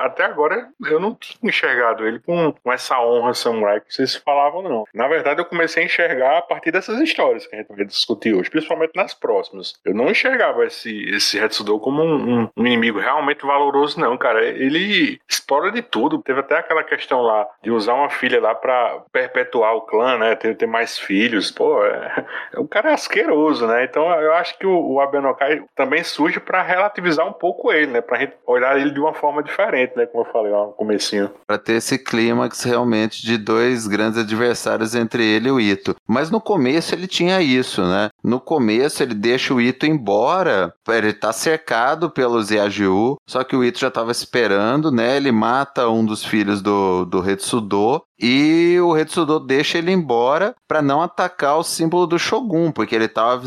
até 0.03 0.25
agora 0.25 0.69
eu 0.87 0.99
não 0.99 1.15
tinha 1.15 1.39
enxergado 1.49 2.07
ele 2.07 2.19
com, 2.21 2.53
com 2.53 2.73
essa 2.73 3.01
honra 3.01 3.35
samurai 3.35 3.81
que 3.81 3.93
vocês 3.95 4.17
falavam, 4.17 4.63
não. 4.63 4.85
Na 4.95 5.09
verdade, 5.09 5.41
eu 5.41 5.45
comecei 5.45 5.83
a 5.83 5.87
enxergar 5.87 6.39
a 6.39 6.43
partir 6.43 6.71
dessas 6.71 7.01
histórias 7.01 7.47
que 7.47 7.55
a 7.55 7.59
gente 7.59 7.69
vai 7.69 7.85
discutir 7.85 8.35
hoje, 8.35 8.51
principalmente 8.51 8.93
nas 8.97 9.15
próximas. 9.15 9.75
Eu 9.85 9.95
não 9.95 10.11
enxergava 10.11 10.65
esse, 10.65 11.05
esse 11.11 11.39
Hetsudo 11.39 11.79
como 11.79 12.03
um, 12.03 12.41
um, 12.41 12.49
um, 12.57 12.67
inimigo 12.67 12.99
realmente 12.99 13.45
valoroso, 13.45 14.01
não, 14.01 14.17
cara. 14.17 14.45
Ele 14.45 15.21
explora 15.29 15.71
de 15.71 15.83
tudo. 15.83 16.23
Teve 16.23 16.41
até 16.41 16.59
aquela 16.59 16.83
questão 16.83 17.23
lá 17.23 17.47
de 17.63 17.71
usar 17.71 17.95
uma 17.95 18.11
filha 18.11 18.41
lá 18.41 18.55
para 18.55 19.03
perpetuar 19.13 19.75
o 19.75 19.83
clã, 19.83 20.19
né? 20.19 20.35
Ter, 20.35 20.57
ter 20.57 20.67
mais 20.67 20.99
filhos. 20.99 21.51
Pô, 21.51 21.85
é, 21.85 22.25
o 22.57 22.67
cara 22.67 22.91
é 22.91 22.95
asqueroso, 22.95 23.67
né? 23.67 23.85
Então 23.85 24.09
eu 24.21 24.33
acho 24.35 24.59
que 24.59 24.67
o, 24.67 24.93
o 24.93 25.01
Abenokai 25.01 25.65
também 25.75 26.03
surge 26.03 26.41
para 26.41 26.63
relativizar 26.63 27.12
um 27.25 27.33
pouco 27.33 27.73
ele, 27.73 27.93
né? 27.93 28.01
Pra 28.01 28.19
gente 28.19 28.35
olhar 28.47 28.79
ele 28.79 28.91
de 28.91 29.01
uma 29.01 29.15
forma 29.15 29.43
diferente, 29.43 29.97
né? 29.97 30.07
Como 30.07 30.25
eu 30.25 30.33
falei 30.33 30.53
lá 30.53 30.67
no 30.67 30.73
comecinho. 30.73 31.31
Pra 31.47 31.59
ter 31.59 31.75
esse 31.75 31.99
clímax 31.99 32.63
realmente 32.63 33.23
de 33.23 33.37
dois 33.37 33.87
grandes 33.87 34.19
adversários 34.19 34.95
entre 34.95 35.25
ele 35.25 35.49
e 35.49 35.53
o 35.53 35.61
Ito. 35.61 35.95
Mas 36.07 36.31
no 36.31 36.41
começo 36.41 36.95
ele 36.95 37.07
tinha 37.07 37.41
isso, 37.41 37.83
né? 37.83 38.11
No 38.23 38.41
começo 38.41 39.03
ele 39.03 39.15
deixa 39.15 39.55
o 39.55 39.61
Ito 39.61 39.87
embora. 39.87 40.73
Ele 40.89 41.13
tá 41.13 41.33
cercado 41.33 42.11
pelos 42.11 42.51
Yajiu, 42.51 43.17
só 43.27 43.43
que 43.45 43.57
o 43.57 43.65
Ito 43.65 43.81
já 43.81 43.91
tava 43.91 44.11
esperando, 44.11 44.91
né? 44.91 45.17
Ele 45.17 45.33
mata 45.33 45.89
um 45.89 46.05
dos 46.05 46.25
filhos 46.25 46.63
do, 46.63 47.05
do 47.05 47.21
Retsudo 47.21 48.03
e 48.23 48.79
o 48.81 48.93
Retsudo 48.93 49.41
deixa 49.41 49.79
ele 49.79 49.91
embora 49.91 50.55
para 50.69 50.81
não 50.81 51.03
atacar 51.03 51.59
o 51.59 51.65
símbolo 51.65 52.07
do 52.07 52.21
Shogun, 52.21 52.71
porque 52.71 52.95
ele 52.95 53.07
estava 53.07 53.43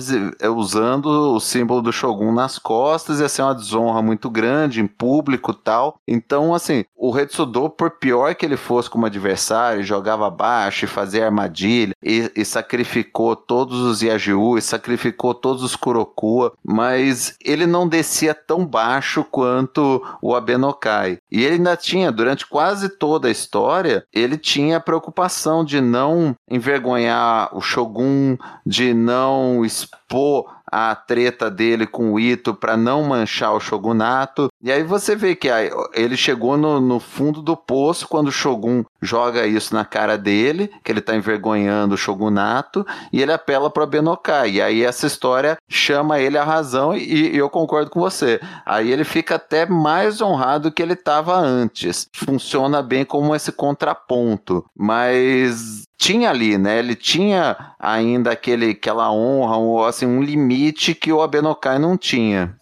usando 0.54 1.06
o 1.06 1.40
símbolo 1.40 1.82
do 1.82 1.94
Shogun 1.94 2.34
nas 2.34 2.60
costas, 2.60 3.22
ia 3.22 3.30
ser 3.30 3.44
uma 3.44 3.56
desonra 3.56 4.02
muito 4.02 4.30
grande 4.30 4.82
em 4.82 4.88
público 4.88 5.54
tal. 5.54 5.98
Então, 6.06 6.54
assim, 6.54 6.84
o 6.94 7.10
Retsudo, 7.10 7.70
por 7.70 7.92
pior 7.92 8.36
que 8.36 8.46
ele 8.46 8.58
fosse 8.58 8.90
como 8.90 9.06
adversário, 9.06 9.82
jogava 9.82 10.30
baixo 10.30 10.84
e 10.84 10.90
fazia 10.90 11.26
armadilha 11.26 11.94
e, 12.04 12.30
e 12.36 12.44
sacrificou 12.44 13.34
todos 13.34 13.80
os 13.80 14.02
Yajiu, 14.02 14.58
e 14.58 14.62
sacrificou 14.62 15.34
todos 15.34 15.64
os 15.64 15.76
Kurokua, 15.78 16.52
mas 16.62 17.36
ele 17.44 17.66
não 17.66 17.88
descia 17.88 18.34
tão 18.34 18.66
baixo 18.66 19.24
quanto 19.24 20.04
o 20.22 20.36
Abenokai. 20.36 21.20
E 21.32 21.46
ele 21.46 21.56
ainda 21.56 21.78
tinha, 21.78 22.12
durante 22.12 22.46
quase 22.46 22.90
toda 22.90 23.30
a 23.30 23.32
história, 23.32 24.06
ele 24.12 24.38
tinha 24.38 24.65
tinha 24.66 24.80
preocupação 24.80 25.64
de 25.64 25.80
não 25.80 26.36
envergonhar 26.50 27.56
o 27.56 27.62
Shogun, 27.62 28.36
de 28.66 28.96
não 28.96 29.64
expor 29.64 30.52
a 30.78 30.94
treta 30.94 31.50
dele 31.50 31.88
com 31.88 32.12
o 32.12 32.20
Ito 32.20 32.54
para 32.54 32.76
não 32.76 33.02
manchar 33.04 33.54
o 33.54 33.62
shogunato. 33.62 34.50
E 34.62 34.70
aí 34.70 34.84
você 34.84 35.16
vê 35.16 35.34
que 35.34 35.48
ele 35.94 36.18
chegou 36.18 36.58
no, 36.58 36.82
no, 36.82 37.00
fundo 37.00 37.42
do 37.42 37.56
poço 37.56 38.06
quando 38.10 38.28
o 38.28 38.32
Shogun 38.32 38.84
joga 39.02 39.48
isso 39.48 39.74
na 39.74 39.86
cara 39.86 40.18
dele, 40.18 40.70
que 40.84 40.92
ele 40.92 41.00
tá 41.00 41.16
envergonhando 41.16 41.96
o 41.96 41.98
shogunato, 41.98 42.86
e 43.14 43.22
ele 43.22 43.32
apela 43.32 43.70
pro 43.70 43.88
Benokai. 43.88 44.52
E 44.52 44.62
aí 44.62 44.84
essa 44.84 45.08
história 45.08 45.56
chama 45.70 46.20
ele 46.20 46.38
à 46.38 46.44
razão 46.44 46.94
e, 46.94 47.34
e 47.34 47.38
eu 47.38 47.50
concordo 47.50 47.90
com 47.90 48.02
você. 48.02 48.42
Aí 48.66 48.92
ele 48.92 49.06
fica 49.06 49.36
até 49.36 49.66
mais 49.66 50.20
honrado 50.20 50.74
que 50.74 50.82
ele 50.82 50.94
estava 50.94 51.38
antes. 51.38 52.10
Funciona 52.14 52.82
bem 52.82 53.06
como 53.06 53.34
esse 53.34 53.54
contraponto. 53.54 54.66
Mas 54.78 55.86
tinha 55.98 56.30
ali, 56.30 56.58
né? 56.58 56.80
Ele 56.80 56.96
tinha 56.96 57.74
ainda 57.80 58.32
aquele, 58.32 58.72
aquela 58.72 59.12
honra, 59.12 59.58
um, 59.58 59.84
assim, 59.84 60.06
um 60.06 60.22
limite 60.22 60.94
que 60.94 61.12
o 61.12 61.22
Abenokai 61.22 61.80
não 61.80 61.98
tinha. 61.98 62.56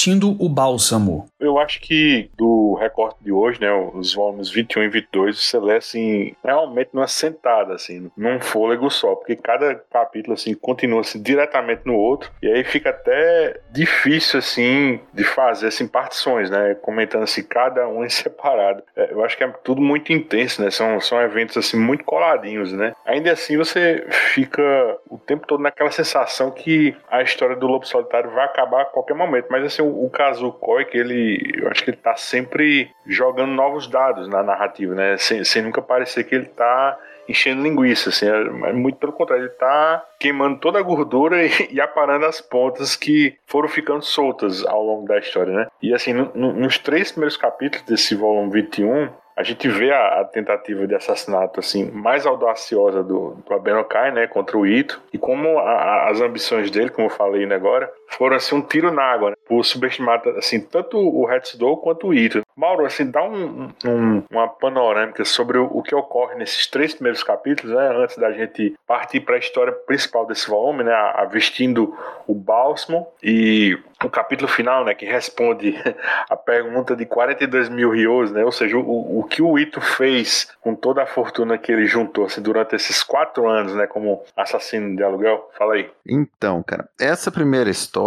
Vestindo 0.00 0.34
o 0.38 0.48
bálsamo. 0.48 1.26
Eu 1.38 1.58
acho 1.58 1.78
que 1.82 2.30
do 2.38 2.49
recorte 2.90 3.22
de 3.22 3.32
hoje, 3.32 3.60
né, 3.60 3.72
os 3.94 4.14
volumes 4.14 4.50
21 4.50 4.82
e 4.82 4.88
22, 4.88 5.38
você 5.38 5.58
lê 5.58 5.76
assim, 5.76 6.34
realmente 6.44 6.90
numa 6.92 7.06
sentada, 7.06 7.74
assim, 7.74 8.10
num 8.16 8.40
fôlego 8.40 8.90
só, 8.90 9.14
porque 9.14 9.36
cada 9.36 9.76
capítulo, 9.90 10.34
assim, 10.34 10.54
continua 10.54 11.00
assim, 11.00 11.22
diretamente 11.22 11.82
no 11.84 11.94
outro, 11.94 12.30
e 12.42 12.48
aí 12.48 12.64
fica 12.64 12.90
até 12.90 13.60
difícil, 13.70 14.38
assim, 14.38 15.00
de 15.12 15.24
fazer, 15.24 15.68
assim, 15.68 15.86
partições, 15.86 16.50
né, 16.50 16.74
comentando, 16.74 17.22
assim, 17.22 17.42
cada 17.42 17.88
um 17.88 18.04
em 18.04 18.08
separado. 18.08 18.82
É, 18.96 19.12
eu 19.12 19.24
acho 19.24 19.36
que 19.36 19.44
é 19.44 19.48
tudo 19.64 19.80
muito 19.80 20.12
intenso, 20.12 20.62
né, 20.62 20.70
são, 20.70 21.00
são 21.00 21.20
eventos, 21.20 21.56
assim, 21.56 21.78
muito 21.78 22.04
coladinhos, 22.04 22.72
né. 22.72 22.94
Ainda 23.06 23.32
assim, 23.32 23.56
você 23.56 24.06
fica 24.34 24.62
o 25.08 25.18
tempo 25.18 25.46
todo 25.46 25.62
naquela 25.62 25.90
sensação 25.90 26.50
que 26.50 26.96
a 27.08 27.22
história 27.22 27.56
do 27.56 27.66
Lobo 27.66 27.86
Solitário 27.86 28.30
vai 28.30 28.44
acabar 28.44 28.82
a 28.82 28.86
qualquer 28.86 29.14
momento, 29.14 29.46
mas, 29.50 29.64
assim, 29.64 29.82
o, 29.82 30.04
o 30.04 30.10
caso 30.10 30.50
que 30.90 30.96
ele, 30.96 31.52
eu 31.56 31.68
acho 31.68 31.84
que 31.84 31.90
ele 31.90 31.96
tá 31.96 32.16
sempre 32.16 32.79
jogando 33.06 33.52
novos 33.52 33.86
dados 33.86 34.28
na 34.28 34.42
narrativa, 34.42 34.94
né, 34.94 35.16
sem, 35.16 35.42
sem 35.44 35.62
nunca 35.62 35.82
parecer 35.82 36.24
que 36.24 36.34
ele 36.34 36.46
tá 36.46 36.98
enchendo 37.28 37.62
linguiça, 37.62 38.08
assim, 38.08 38.26
é, 38.26 38.72
muito 38.72 38.98
pelo 38.98 39.12
contrário, 39.12 39.44
ele 39.44 39.54
tá 39.54 40.04
queimando 40.18 40.58
toda 40.58 40.78
a 40.78 40.82
gordura 40.82 41.42
e, 41.46 41.50
e, 41.70 41.80
aparando 41.80 42.26
as 42.26 42.40
pontas 42.40 42.96
que 42.96 43.36
foram 43.46 43.68
ficando 43.68 44.02
soltas 44.02 44.64
ao 44.66 44.84
longo 44.84 45.06
da 45.06 45.18
história, 45.18 45.52
né? 45.52 45.66
E 45.80 45.94
assim, 45.94 46.12
no, 46.12 46.30
no, 46.34 46.52
nos 46.52 46.78
três 46.78 47.12
primeiros 47.12 47.36
capítulos 47.36 47.86
desse 47.86 48.14
volume 48.14 48.50
21, 48.52 49.08
a 49.36 49.42
gente 49.42 49.68
vê 49.68 49.90
a, 49.90 50.20
a, 50.20 50.24
tentativa 50.24 50.86
de 50.86 50.94
assassinato 50.94 51.60
assim 51.60 51.90
mais 51.90 52.26
audaciosa 52.26 53.02
do, 53.02 53.36
do 53.46 53.54
Abenokai, 53.54 54.12
né, 54.12 54.26
contra 54.26 54.58
o 54.58 54.66
Ito, 54.66 55.00
e 55.12 55.18
como 55.18 55.58
a, 55.58 56.10
as 56.10 56.20
ambições 56.20 56.70
dele, 56.70 56.90
como 56.90 57.06
eu 57.06 57.10
falei 57.10 57.46
né, 57.46 57.54
agora, 57.54 57.90
foram 58.10 58.36
assim 58.36 58.54
um 58.54 58.60
tiro 58.60 58.92
na 58.92 59.02
água, 59.02 59.30
né, 59.30 59.36
por 59.46 59.64
subestimar 59.64 60.22
assim 60.36 60.60
tanto 60.60 60.98
o 60.98 61.30
Hetsudo 61.30 61.76
quanto 61.76 62.08
o 62.08 62.14
Ito. 62.14 62.42
Mauro, 62.56 62.84
assim, 62.84 63.10
dá 63.10 63.22
um, 63.22 63.70
um, 63.86 64.22
uma 64.30 64.48
panorâmica 64.48 65.24
sobre 65.24 65.56
o, 65.56 65.64
o, 65.64 65.82
que 65.82 65.94
ocorre 65.94 66.34
nesses 66.34 66.66
três 66.66 66.92
primeiros 66.92 67.22
capítulos, 67.22 67.74
né, 67.74 67.90
antes 67.96 68.18
da 68.18 68.32
gente 68.32 68.76
partir 68.86 69.20
para 69.20 69.36
a 69.36 69.38
história 69.38 69.72
principal 69.72 70.26
desse 70.26 70.48
volume, 70.48 70.84
né, 70.84 70.92
a, 70.92 71.22
a 71.22 71.24
vestindo 71.24 71.96
o 72.26 72.34
bálsamo 72.34 73.06
e 73.22 73.78
o 74.04 74.10
capítulo 74.10 74.48
final, 74.48 74.84
né, 74.84 74.94
que 74.94 75.06
responde 75.06 75.74
a 76.28 76.36
pergunta 76.36 76.94
de 76.94 77.06
42 77.06 77.68
mil 77.68 77.90
rios, 77.90 78.30
né, 78.30 78.44
ou 78.44 78.52
seja, 78.52 78.76
o, 78.76 79.20
o 79.20 79.24
que 79.24 79.40
o 79.40 79.58
Ito 79.58 79.80
fez 79.80 80.50
com 80.60 80.74
toda 80.74 81.02
a 81.02 81.06
fortuna 81.06 81.56
que 81.56 81.72
ele 81.72 81.86
juntou 81.86 82.26
assim, 82.26 82.42
durante 82.42 82.74
esses 82.74 83.02
quatro 83.02 83.48
anos, 83.48 83.74
né, 83.74 83.86
como 83.86 84.22
assassino 84.36 84.94
de 84.96 85.02
aluguel. 85.02 85.48
Fala 85.56 85.74
aí. 85.74 85.90
Então, 86.06 86.62
cara, 86.62 86.88
essa 87.00 87.30
primeira 87.30 87.70
história 87.70 87.99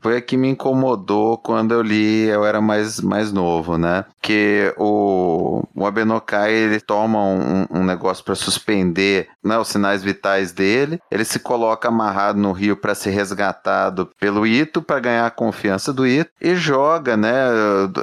foi 0.00 0.16
a 0.16 0.20
que 0.20 0.36
me 0.36 0.48
incomodou 0.48 1.38
quando 1.38 1.72
eu 1.72 1.82
li, 1.82 2.28
eu 2.28 2.44
era 2.44 2.60
mais, 2.60 3.00
mais 3.00 3.32
novo, 3.32 3.76
né, 3.78 4.04
que 4.20 4.72
o, 4.76 5.62
o 5.74 5.86
Abenokai, 5.86 6.52
ele 6.52 6.80
toma 6.80 7.18
um, 7.18 7.66
um 7.70 7.84
negócio 7.84 8.24
para 8.24 8.34
suspender 8.34 9.28
né, 9.42 9.58
os 9.58 9.68
sinais 9.68 10.02
vitais 10.02 10.52
dele, 10.52 11.00
ele 11.10 11.24
se 11.24 11.38
coloca 11.38 11.88
amarrado 11.88 12.38
no 12.38 12.52
rio 12.52 12.76
para 12.76 12.94
ser 12.94 13.10
resgatado 13.10 14.08
pelo 14.18 14.46
Ito 14.46 14.82
para 14.82 15.00
ganhar 15.00 15.30
confiança 15.32 15.92
do 15.92 16.06
Ito 16.06 16.30
e 16.40 16.54
joga, 16.54 17.16
né? 17.16 17.32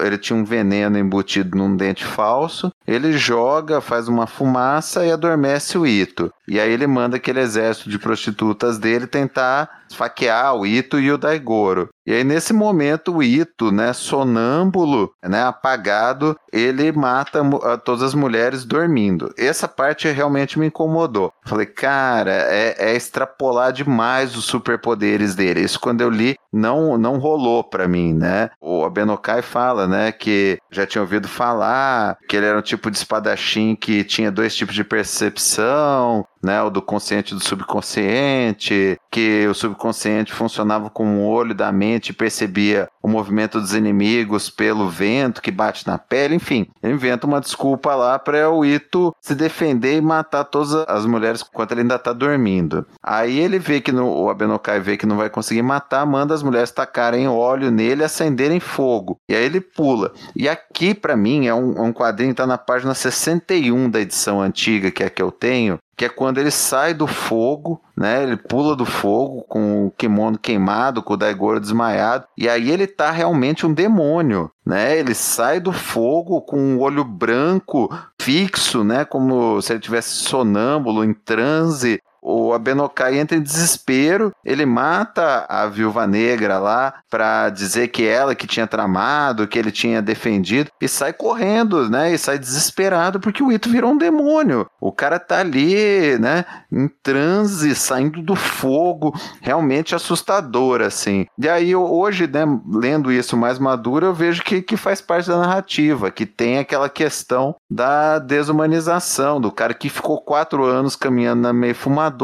Ele 0.03 0.17
tinha 0.17 0.37
um 0.37 0.43
veneno 0.43 0.97
embutido 0.97 1.57
num 1.57 1.75
dente 1.75 2.05
falso. 2.05 2.71
Ele 2.87 3.13
joga, 3.13 3.81
faz 3.81 4.07
uma 4.07 4.27
fumaça 4.27 5.05
e 5.05 5.11
adormece 5.11 5.77
o 5.77 5.85
Ito. 5.85 6.31
E 6.47 6.59
aí 6.59 6.71
ele 6.71 6.87
manda 6.87 7.17
aquele 7.17 7.39
exército 7.39 7.89
de 7.89 7.99
prostitutas 7.99 8.77
dele 8.77 9.07
tentar 9.07 9.79
esfaquear 9.89 10.55
o 10.55 10.65
Ito 10.65 10.99
e 10.99 11.11
o 11.11 11.17
Daigoro. 11.29 11.89
E 12.09 12.13
aí, 12.13 12.23
nesse 12.23 12.53
momento, 12.53 13.17
o 13.17 13.21
Ito, 13.21 13.71
né, 13.71 13.93
sonâmbulo, 13.93 15.13
né, 15.23 15.43
apagado, 15.43 16.35
ele 16.51 16.91
mata 16.91 17.39
todas 17.85 18.01
as 18.01 18.15
mulheres 18.15 18.65
dormindo. 18.65 19.31
Essa 19.37 19.67
parte 19.67 20.09
realmente 20.09 20.57
me 20.57 20.65
incomodou. 20.65 21.31
Falei, 21.45 21.67
cara, 21.67 22.31
é, 22.31 22.75
é 22.79 22.95
extrapolar 22.95 23.71
demais 23.71 24.35
os 24.35 24.45
superpoderes 24.45 25.35
dele. 25.35 25.61
Isso 25.61 25.79
quando 25.79 26.01
eu 26.01 26.09
li 26.09 26.35
não 26.51 26.97
não 26.97 27.19
rolou 27.19 27.63
para 27.63 27.87
mim, 27.87 28.11
né? 28.11 28.49
O 28.59 28.83
Abenokai 28.83 29.43
fala, 29.43 29.87
né, 29.87 30.11
que 30.11 30.57
já 30.71 30.87
tinha 30.87 31.01
ouvido 31.01 31.27
falar 31.27 32.17
que 32.27 32.35
ele 32.35 32.47
era 32.47 32.57
um 32.57 32.61
tipo 32.63 32.89
de 32.89 32.97
espadachim 32.97 33.75
que 33.75 34.03
tinha 34.03 34.31
dois 34.31 34.55
tipos 34.55 34.73
de 34.73 34.83
percepção, 34.83 36.25
né, 36.43 36.61
o 36.63 36.69
do 36.69 36.81
consciente 36.81 37.33
e 37.33 37.37
do 37.37 37.43
subconsciente, 37.43 38.97
que 39.11 39.45
o 39.47 39.53
subconsciente 39.53 40.33
funcionava 40.33 40.89
como 40.89 41.19
o 41.19 41.27
olho 41.27 41.53
da 41.53 41.71
mente 41.71 41.98
e 42.07 42.13
percebia 42.13 42.89
o 43.01 43.07
movimento 43.07 43.59
dos 43.59 43.73
inimigos 43.73 44.49
pelo 44.49 44.89
vento 44.89 45.41
que 45.41 45.51
bate 45.51 45.85
na 45.85 45.97
pele, 45.97 46.35
enfim, 46.35 46.67
ele 46.81 46.93
inventa 46.93 47.27
uma 47.27 47.41
desculpa 47.41 47.95
lá 47.95 48.17
para 48.17 48.49
o 48.49 48.65
Ito 48.65 49.15
se 49.21 49.35
defender 49.35 49.97
e 49.97 50.01
matar 50.01 50.43
todas 50.45 50.73
as 50.87 51.05
mulheres 51.05 51.41
enquanto 51.41 51.71
ele 51.71 51.81
ainda 51.81 51.95
está 51.95 52.13
dormindo. 52.13 52.85
Aí 53.01 53.39
ele 53.39 53.59
vê 53.59 53.81
que 53.81 53.91
no, 53.91 54.07
o 54.07 54.29
Abenokai 54.29 54.79
vê 54.79 54.97
que 54.97 55.05
não 55.05 55.17
vai 55.17 55.29
conseguir 55.29 55.61
matar, 55.61 56.05
manda 56.05 56.33
as 56.33 56.43
mulheres 56.43 56.71
tacarem 56.71 57.27
óleo 57.27 57.71
nele 57.71 58.01
e 58.01 58.05
acenderem 58.05 58.59
fogo. 58.59 59.19
E 59.27 59.35
aí 59.35 59.43
ele 59.43 59.61
pula. 59.61 60.11
E 60.35 60.47
aqui 60.47 60.93
para 60.93 61.15
mim 61.15 61.47
é 61.47 61.53
um, 61.53 61.73
é 61.77 61.81
um 61.81 61.93
quadrinho 61.93 62.31
que 62.31 62.37
tá 62.37 62.47
na 62.47 62.57
página 62.57 62.93
61 62.93 63.89
da 63.89 63.99
edição 63.99 64.41
antiga, 64.41 64.91
que 64.91 65.03
é 65.03 65.09
que 65.09 65.21
eu 65.21 65.31
tenho, 65.31 65.79
que 65.99 66.05
é 66.05 66.09
quando 66.09 66.37
ele 66.37 66.49
sai 66.49 66.93
do 66.93 67.05
fogo, 67.05 67.81
né? 67.93 68.23
Ele 68.23 68.37
pula 68.37 68.73
do 68.73 68.85
fogo 68.85 69.41
com 69.41 69.87
o 69.87 69.91
kimono 69.91 70.39
queimado, 70.39 71.03
com 71.03 71.15
o 71.15 71.17
Daigoro 71.17 71.59
desmaiado, 71.59 72.25
e 72.37 72.47
aí 72.47 72.71
ele 72.71 72.87
tá 72.87 73.11
realmente 73.11 73.65
um 73.65 73.73
demônio, 73.73 74.49
né? 74.65 74.97
Ele 74.97 75.13
sai 75.13 75.59
do 75.59 75.73
fogo 75.73 76.41
com 76.41 76.77
o 76.77 76.79
olho 76.79 77.03
branco 77.03 77.93
fixo, 78.17 78.81
né? 78.81 79.03
Como 79.03 79.61
se 79.61 79.73
ele 79.73 79.81
tivesse 79.81 80.11
sonâmbulo, 80.11 81.03
em 81.03 81.13
transe, 81.13 82.01
o 82.21 82.53
Abenokai 82.53 83.17
entra 83.17 83.37
em 83.37 83.41
desespero, 83.41 84.33
ele 84.43 84.65
mata 84.65 85.45
a 85.47 85.67
viúva 85.67 86.05
negra 86.05 86.59
lá 86.59 86.93
para 87.09 87.49
dizer 87.49 87.89
que 87.89 88.05
ela 88.05 88.35
que 88.35 88.47
tinha 88.47 88.67
tramado, 88.67 89.47
que 89.47 89.57
ele 89.57 89.71
tinha 89.71 90.01
defendido, 90.01 90.69
e 90.81 90.87
sai 90.87 91.13
correndo, 91.13 91.89
né? 91.89 92.13
E 92.13 92.17
sai 92.17 92.37
desesperado 92.37 93.19
porque 93.19 93.43
o 93.43 93.51
Ito 93.51 93.69
virou 93.69 93.91
um 93.91 93.97
demônio. 93.97 94.67
O 94.79 94.91
cara 94.91 95.19
tá 95.19 95.39
ali, 95.39 96.17
né? 96.19 96.45
Em 96.71 96.87
transe, 96.87 97.75
saindo 97.75 98.21
do 98.21 98.35
fogo, 98.35 99.13
realmente 99.41 99.95
assustador, 99.95 100.81
assim. 100.81 101.25
E 101.37 101.47
aí, 101.47 101.75
hoje, 101.75 102.27
né, 102.27 102.45
lendo 102.71 103.11
isso 103.11 103.37
mais 103.37 103.59
maduro, 103.59 104.05
eu 104.05 104.13
vejo 104.13 104.43
que, 104.43 104.61
que 104.61 104.77
faz 104.77 105.01
parte 105.01 105.29
da 105.29 105.37
narrativa, 105.37 106.11
que 106.11 106.25
tem 106.25 106.57
aquela 106.57 106.89
questão 106.89 107.55
da 107.69 108.19
desumanização, 108.19 109.39
do 109.39 109.51
cara 109.51 109.73
que 109.73 109.89
ficou 109.89 110.21
quatro 110.21 110.63
anos 110.65 110.95
caminhando 110.95 111.41
na 111.41 111.53
meio 111.53 111.75